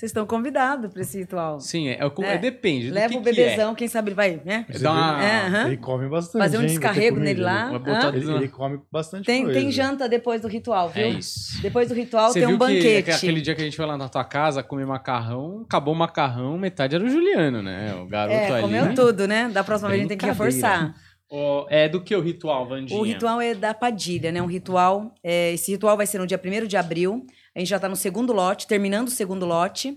Vocês 0.01 0.09
estão 0.09 0.25
convidados 0.25 0.91
para 0.91 1.03
esse 1.03 1.19
ritual. 1.19 1.59
Sim, 1.59 1.89
é, 1.89 1.91
é, 1.91 1.97
É. 2.23 2.33
é, 2.33 2.37
depende 2.39 2.87
do 2.89 2.95
Leva 2.95 3.09
que 3.09 3.17
o 3.19 3.21
que 3.21 3.29
é. 3.29 3.33
bebezão, 3.33 3.75
quem 3.75 3.87
sabe 3.87 4.07
ele 4.09 4.15
vai, 4.15 4.41
né? 4.43 4.65
É, 4.67 4.79
dá 4.79 4.91
uma- 4.91 5.23
É. 5.23 5.67
Ele 5.67 5.77
come 5.77 6.09
bastante. 6.09 6.41
Fazer 6.41 6.57
um 6.57 6.65
descarrego 6.65 7.17
comida, 7.17 7.23
nele 7.25 7.41
lá. 7.41 7.69
Tudo 7.69 8.17
ele, 8.17 8.31
ele 8.33 8.47
come 8.47 8.79
bastante 8.91 9.25
Tem, 9.27 9.43
coisa. 9.43 9.59
tem 9.59 9.71
janta 9.71 10.09
depois 10.09 10.41
do 10.41 10.47
ritual, 10.47 10.89
viu? 10.89 11.03
É 11.03 11.09
isso. 11.09 11.61
Depois 11.61 11.87
do 11.87 11.93
ritual 11.93 12.29
Você 12.29 12.39
tem 12.39 12.47
viu 12.47 12.55
um 12.55 12.59
que 12.59 12.65
banquete. 12.65 13.11
aquele 13.11 13.41
dia 13.41 13.53
que 13.53 13.61
a 13.61 13.63
gente 13.63 13.77
foi 13.77 13.85
lá 13.85 13.95
na 13.95 14.09
tua 14.09 14.23
casa 14.23 14.63
comer 14.63 14.87
macarrão, 14.87 15.61
acabou 15.67 15.93
o 15.93 15.97
macarrão, 15.97 16.57
metade 16.57 16.95
era 16.95 17.03
o 17.03 17.07
Juliano, 17.07 17.61
né? 17.61 17.93
O 17.93 18.07
garoto 18.07 18.35
É, 18.35 18.51
ali. 18.53 18.61
comeu 18.63 18.95
tudo, 18.95 19.27
né? 19.27 19.49
Da 19.49 19.63
próxima 19.63 19.89
vez 19.89 19.99
a 19.99 20.01
gente 20.01 20.09
tem 20.09 20.17
que 20.17 20.25
reforçar. 20.25 20.95
Ó, 21.29 21.65
é 21.69 21.87
do 21.87 22.01
que 22.01 22.13
o 22.15 22.19
ritual, 22.21 22.67
Vandinha? 22.67 22.99
O 22.99 23.03
ritual 23.03 23.39
é 23.39 23.53
da 23.53 23.71
Padilha, 23.73 24.31
né? 24.31 24.41
Um 24.41 24.47
ritual. 24.47 25.13
é, 25.23 25.53
esse 25.53 25.71
ritual 25.71 25.95
vai 25.95 26.07
ser 26.07 26.17
no 26.17 26.25
dia 26.25 26.37
1 26.43 26.65
de 26.67 26.75
abril. 26.75 27.23
A 27.55 27.59
gente 27.59 27.69
já 27.69 27.75
está 27.75 27.89
no 27.89 27.95
segundo 27.95 28.33
lote, 28.33 28.65
terminando 28.67 29.07
o 29.07 29.11
segundo 29.11 29.45
lote. 29.45 29.95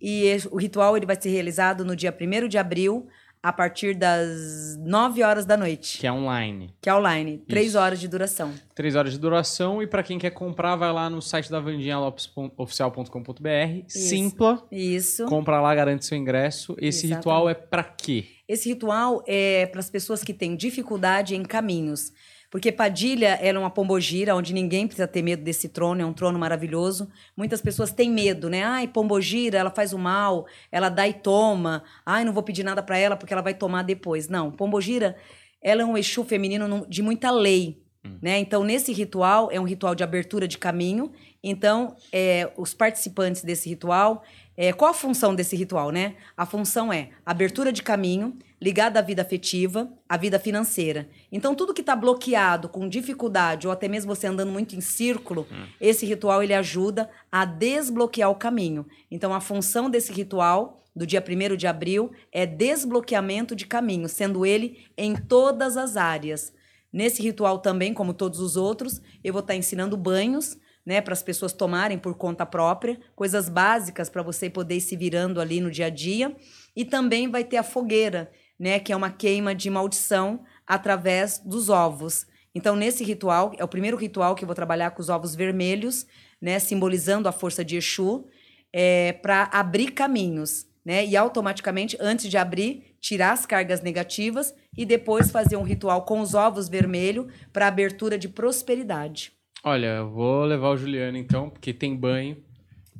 E 0.00 0.36
o 0.50 0.58
ritual 0.58 0.96
ele 0.96 1.06
vai 1.06 1.20
ser 1.20 1.30
realizado 1.30 1.84
no 1.84 1.96
dia 1.96 2.16
1 2.16 2.48
de 2.48 2.58
abril, 2.58 3.08
a 3.42 3.52
partir 3.52 3.94
das 3.94 4.76
9 4.80 5.22
horas 5.22 5.46
da 5.46 5.56
noite. 5.56 5.98
Que 5.98 6.06
é 6.06 6.12
online. 6.12 6.74
Que 6.80 6.88
é 6.90 6.94
online. 6.94 7.38
Três 7.48 7.74
horas 7.74 7.98
de 8.00 8.06
duração. 8.08 8.52
Três 8.74 8.94
horas 8.96 9.12
de 9.12 9.18
duração. 9.18 9.82
E 9.82 9.86
para 9.86 10.02
quem 10.02 10.18
quer 10.18 10.30
comprar, 10.30 10.76
vai 10.76 10.92
lá 10.92 11.08
no 11.08 11.22
site 11.22 11.50
da 11.50 11.58
vandinhalopes.oficial.com.br. 11.60 13.84
Simpla. 13.86 14.66
Isso. 14.70 15.24
Compra 15.26 15.60
lá, 15.60 15.74
garante 15.74 16.04
seu 16.04 16.18
ingresso. 16.18 16.74
Esse 16.78 17.06
Exatamente. 17.06 17.16
ritual 17.16 17.48
é 17.48 17.54
para 17.54 17.84
quê? 17.84 18.26
Esse 18.48 18.68
ritual 18.68 19.22
é 19.26 19.66
para 19.66 19.80
as 19.80 19.90
pessoas 19.90 20.24
que 20.24 20.34
têm 20.34 20.56
dificuldade 20.56 21.36
em 21.36 21.44
caminhos. 21.44 22.12
Porque 22.50 22.72
Padilha 22.72 23.38
ela 23.42 23.58
é 23.58 23.60
uma 23.60 23.70
pombogira, 23.70 24.34
onde 24.34 24.54
ninguém 24.54 24.86
precisa 24.86 25.06
ter 25.06 25.22
medo 25.22 25.42
desse 25.42 25.68
trono, 25.68 26.00
é 26.00 26.06
um 26.06 26.12
trono 26.12 26.38
maravilhoso. 26.38 27.08
Muitas 27.36 27.60
pessoas 27.60 27.92
têm 27.92 28.10
medo, 28.10 28.48
né? 28.48 28.62
Ai, 28.62 28.88
pombogira, 28.88 29.58
ela 29.58 29.70
faz 29.70 29.92
o 29.92 29.98
mal, 29.98 30.46
ela 30.72 30.88
dá 30.88 31.06
e 31.06 31.12
toma. 31.12 31.82
Ai, 32.06 32.24
não 32.24 32.32
vou 32.32 32.42
pedir 32.42 32.64
nada 32.64 32.82
para 32.82 32.96
ela 32.96 33.16
porque 33.16 33.32
ela 33.32 33.42
vai 33.42 33.54
tomar 33.54 33.82
depois. 33.82 34.28
Não, 34.28 34.50
pombogira, 34.50 35.16
ela 35.60 35.82
é 35.82 35.84
um 35.84 35.96
Exu 35.98 36.24
feminino 36.24 36.86
de 36.88 37.02
muita 37.02 37.30
lei. 37.30 37.82
Né? 38.22 38.38
Então, 38.38 38.64
nesse 38.64 38.92
ritual, 38.92 39.50
é 39.52 39.60
um 39.60 39.64
ritual 39.64 39.94
de 39.94 40.02
abertura 40.02 40.48
de 40.48 40.56
caminho. 40.56 41.12
Então, 41.42 41.96
é, 42.12 42.50
os 42.56 42.72
participantes 42.72 43.42
desse 43.42 43.68
ritual, 43.68 44.22
é, 44.60 44.72
qual 44.72 44.90
a 44.90 44.94
função 44.94 45.36
desse 45.36 45.54
ritual, 45.54 45.92
né? 45.92 46.16
A 46.36 46.44
função 46.44 46.92
é 46.92 47.10
abertura 47.24 47.70
de 47.70 47.80
caminho, 47.80 48.36
ligada 48.60 48.98
à 48.98 49.02
vida 49.02 49.22
afetiva, 49.22 49.88
à 50.08 50.16
vida 50.16 50.36
financeira. 50.36 51.08
Então, 51.30 51.54
tudo 51.54 51.72
que 51.72 51.80
está 51.80 51.94
bloqueado, 51.94 52.68
com 52.68 52.88
dificuldade, 52.88 53.68
ou 53.68 53.72
até 53.72 53.86
mesmo 53.86 54.12
você 54.12 54.26
andando 54.26 54.50
muito 54.50 54.74
em 54.74 54.80
círculo, 54.80 55.46
esse 55.80 56.04
ritual 56.04 56.42
ele 56.42 56.52
ajuda 56.52 57.08
a 57.30 57.44
desbloquear 57.44 58.32
o 58.32 58.34
caminho. 58.34 58.84
Então, 59.08 59.32
a 59.32 59.40
função 59.40 59.88
desse 59.88 60.12
ritual, 60.12 60.82
do 60.94 61.06
dia 61.06 61.24
1 61.24 61.54
de 61.54 61.68
abril, 61.68 62.10
é 62.32 62.44
desbloqueamento 62.44 63.54
de 63.54 63.64
caminho, 63.64 64.08
sendo 64.08 64.44
ele 64.44 64.84
em 64.96 65.14
todas 65.14 65.76
as 65.76 65.96
áreas. 65.96 66.52
Nesse 66.92 67.22
ritual 67.22 67.60
também, 67.60 67.94
como 67.94 68.12
todos 68.12 68.40
os 68.40 68.56
outros, 68.56 69.00
eu 69.22 69.32
vou 69.32 69.40
estar 69.40 69.54
ensinando 69.54 69.96
banhos, 69.96 70.58
né, 70.88 71.02
para 71.02 71.12
as 71.12 71.22
pessoas 71.22 71.52
tomarem 71.52 71.98
por 71.98 72.14
conta 72.14 72.46
própria, 72.46 72.98
coisas 73.14 73.50
básicas 73.50 74.08
para 74.08 74.22
você 74.22 74.48
poder 74.48 74.76
ir 74.76 74.80
se 74.80 74.96
virando 74.96 75.38
ali 75.38 75.60
no 75.60 75.70
dia 75.70 75.84
a 75.84 75.90
dia, 75.90 76.34
e 76.74 76.82
também 76.82 77.30
vai 77.30 77.44
ter 77.44 77.58
a 77.58 77.62
fogueira, 77.62 78.30
né, 78.58 78.80
que 78.80 78.90
é 78.90 78.96
uma 78.96 79.10
queima 79.10 79.54
de 79.54 79.68
maldição 79.68 80.42
através 80.66 81.40
dos 81.44 81.68
ovos. 81.68 82.26
Então, 82.54 82.74
nesse 82.74 83.04
ritual, 83.04 83.52
é 83.58 83.62
o 83.62 83.68
primeiro 83.68 83.98
ritual 83.98 84.34
que 84.34 84.44
eu 84.44 84.46
vou 84.46 84.54
trabalhar 84.54 84.92
com 84.92 85.02
os 85.02 85.10
ovos 85.10 85.34
vermelhos, 85.34 86.06
né, 86.40 86.58
simbolizando 86.58 87.28
a 87.28 87.32
força 87.32 87.62
de 87.62 87.76
Exu, 87.76 88.26
é, 88.72 89.12
para 89.12 89.42
abrir 89.52 89.90
caminhos, 89.90 90.66
né, 90.82 91.04
e 91.04 91.18
automaticamente, 91.18 91.98
antes 92.00 92.30
de 92.30 92.38
abrir, 92.38 92.96
tirar 92.98 93.32
as 93.32 93.44
cargas 93.44 93.82
negativas 93.82 94.54
e 94.74 94.86
depois 94.86 95.30
fazer 95.30 95.58
um 95.58 95.64
ritual 95.64 96.06
com 96.06 96.20
os 96.20 96.32
ovos 96.32 96.66
vermelhos 96.66 97.26
para 97.52 97.66
abertura 97.66 98.16
de 98.16 98.26
prosperidade. 98.26 99.37
Olha, 99.64 99.86
eu 99.86 100.10
vou 100.10 100.44
levar 100.44 100.68
o 100.70 100.76
Juliano 100.76 101.16
então, 101.18 101.50
porque 101.50 101.72
tem 101.72 101.94
banho. 101.96 102.36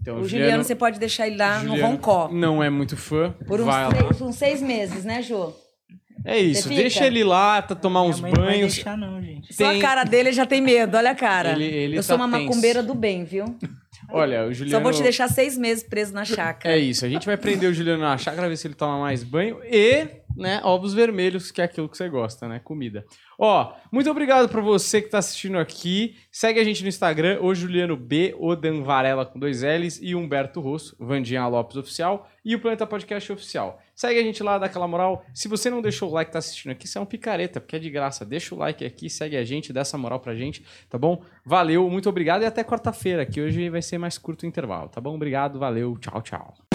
Então, 0.01 0.21
o 0.21 0.29
Juliano, 0.29 0.63
você 0.65 0.75
pode 0.75 0.99
deixar 0.99 1.27
ele 1.27 1.37
lá 1.37 1.59
Juliano 1.61 1.77
no 1.77 1.87
Roncó. 1.87 2.29
Não 2.33 2.63
é 2.63 2.71
muito 2.71 2.97
fã. 2.97 3.33
Por 3.47 3.61
uns, 3.61 3.67
vai 3.67 3.85
lá. 3.85 3.91
três, 3.91 4.21
uns 4.21 4.37
seis 4.37 4.63
meses, 4.63 5.05
né, 5.05 5.23
Jô? 5.23 5.53
É 6.25 6.37
isso, 6.39 6.69
deixa 6.69 7.07
ele 7.07 7.23
lá, 7.23 7.63
tá, 7.63 7.75
tomar 7.77 8.01
Minha 8.01 8.11
uns 8.11 8.21
mãe 8.21 8.33
não 8.33 8.43
vai 8.45 8.55
banhos. 8.57 8.75
deixar 8.75 8.97
não, 8.99 9.23
gente. 9.23 9.55
Só 9.55 9.71
a 9.71 9.79
cara 9.81 10.03
dele 10.05 10.33
já 10.33 10.45
tem 10.45 10.61
medo, 10.61 10.97
olha 10.97 11.13
a 11.13 11.15
cara. 11.15 11.53
Ele- 11.53 11.65
ele 11.65 11.99
eu 11.99 12.03
sou 12.03 12.19
tá 12.19 12.25
uma 12.25 12.37
tenso. 12.37 12.49
macumbeira 12.49 12.83
do 12.83 12.95
bem, 12.95 13.25
viu? 13.25 13.45
Olha, 14.11 14.47
o 14.47 14.55
Juliano. 14.55 14.79
Só 14.79 14.83
vou 14.83 14.91
te 14.91 15.03
deixar 15.03 15.29
seis 15.29 15.59
meses 15.59 15.85
preso 15.85 16.15
na 16.15 16.25
chácara. 16.25 16.75
É 16.75 16.79
isso, 16.79 17.05
a 17.05 17.09
gente 17.11 17.27
vai 17.27 17.37
prender 17.37 17.71
o 17.71 17.75
Juliano 17.75 18.03
na 18.03 18.17
chácara, 18.17 18.49
ver 18.49 18.57
se 18.57 18.67
ele 18.67 18.75
toma 18.75 18.99
mais 18.99 19.23
banho 19.23 19.59
e, 19.65 20.07
né, 20.39 20.61
ovos 20.63 20.95
vermelhos, 20.95 21.51
que 21.51 21.61
é 21.61 21.65
aquilo 21.65 21.89
que 21.89 21.97
você 21.97 22.09
gosta, 22.09 22.47
né? 22.47 22.61
Comida. 22.63 23.05
Ó, 23.39 23.73
muito 23.93 24.11
obrigado 24.11 24.49
pra 24.49 24.61
você 24.61 25.03
que 25.03 25.09
tá 25.09 25.19
assistindo 25.19 25.59
aqui. 25.59 26.17
Segue 26.31 26.61
a 26.61 26.65
gente 26.65 26.83
no 26.83 26.89
Instagram, 26.89 27.39
o 27.41 27.55
Juliano 27.55 27.97
B, 27.97 28.35
o 28.39 28.55
Dan 28.55 28.83
Varela 28.83 29.27
com 29.27 29.39
dois 29.39 29.63
L's 29.63 30.01
e 30.03 30.15
Humberto 30.15 30.61
Rosso, 30.61 30.97
Vandinha 30.99 31.47
Lopes 31.47 31.77
Oficial 31.77 32.29
e 32.45 32.55
o 32.55 32.61
Planeta 32.61 32.87
Podcast 32.87 33.33
Oficial. 33.33 33.81
Segue 33.95 34.19
a 34.19 34.23
gente 34.23 34.43
lá, 34.43 34.59
dá 34.59 34.67
aquela 34.67 34.89
moral. 34.89 35.25
Se 35.35 35.49
você 35.49 35.69
não 35.71 35.83
deixou 35.83 36.09
o 36.09 36.13
like 36.13 36.31
tá 36.31 36.39
assistindo 36.39 36.73
aqui, 36.73 36.87
você 36.87 36.99
é 36.99 37.01
um 37.01 37.07
picareta, 37.07 37.61
porque 37.61 37.77
é 37.77 37.79
de 37.79 37.91
graça. 37.91 38.25
Deixa 38.25 38.55
o 38.55 38.59
like 38.59 38.85
aqui, 38.85 39.11
segue 39.11 39.37
a 39.37 39.45
gente, 39.45 39.73
dá 39.73 39.81
essa 39.81 39.99
moral 39.99 40.21
pra 40.21 40.35
gente, 40.35 40.65
tá 40.89 40.97
bom? 40.97 41.23
Valeu, 41.45 41.89
muito 41.91 42.09
obrigado 42.09 42.43
e 42.43 42.47
até 42.47 42.63
quarta-feira, 42.63 43.27
que 43.27 43.41
hoje 43.41 43.69
vai 43.69 43.83
ser 43.83 43.99
mais 43.99 44.17
curto 44.19 44.45
o 44.45 44.47
intervalo, 44.47 44.89
tá 44.89 45.01
bom? 45.01 45.15
Obrigado, 45.15 45.59
valeu, 45.59 45.97
tchau, 45.99 46.23
tchau. 46.23 46.68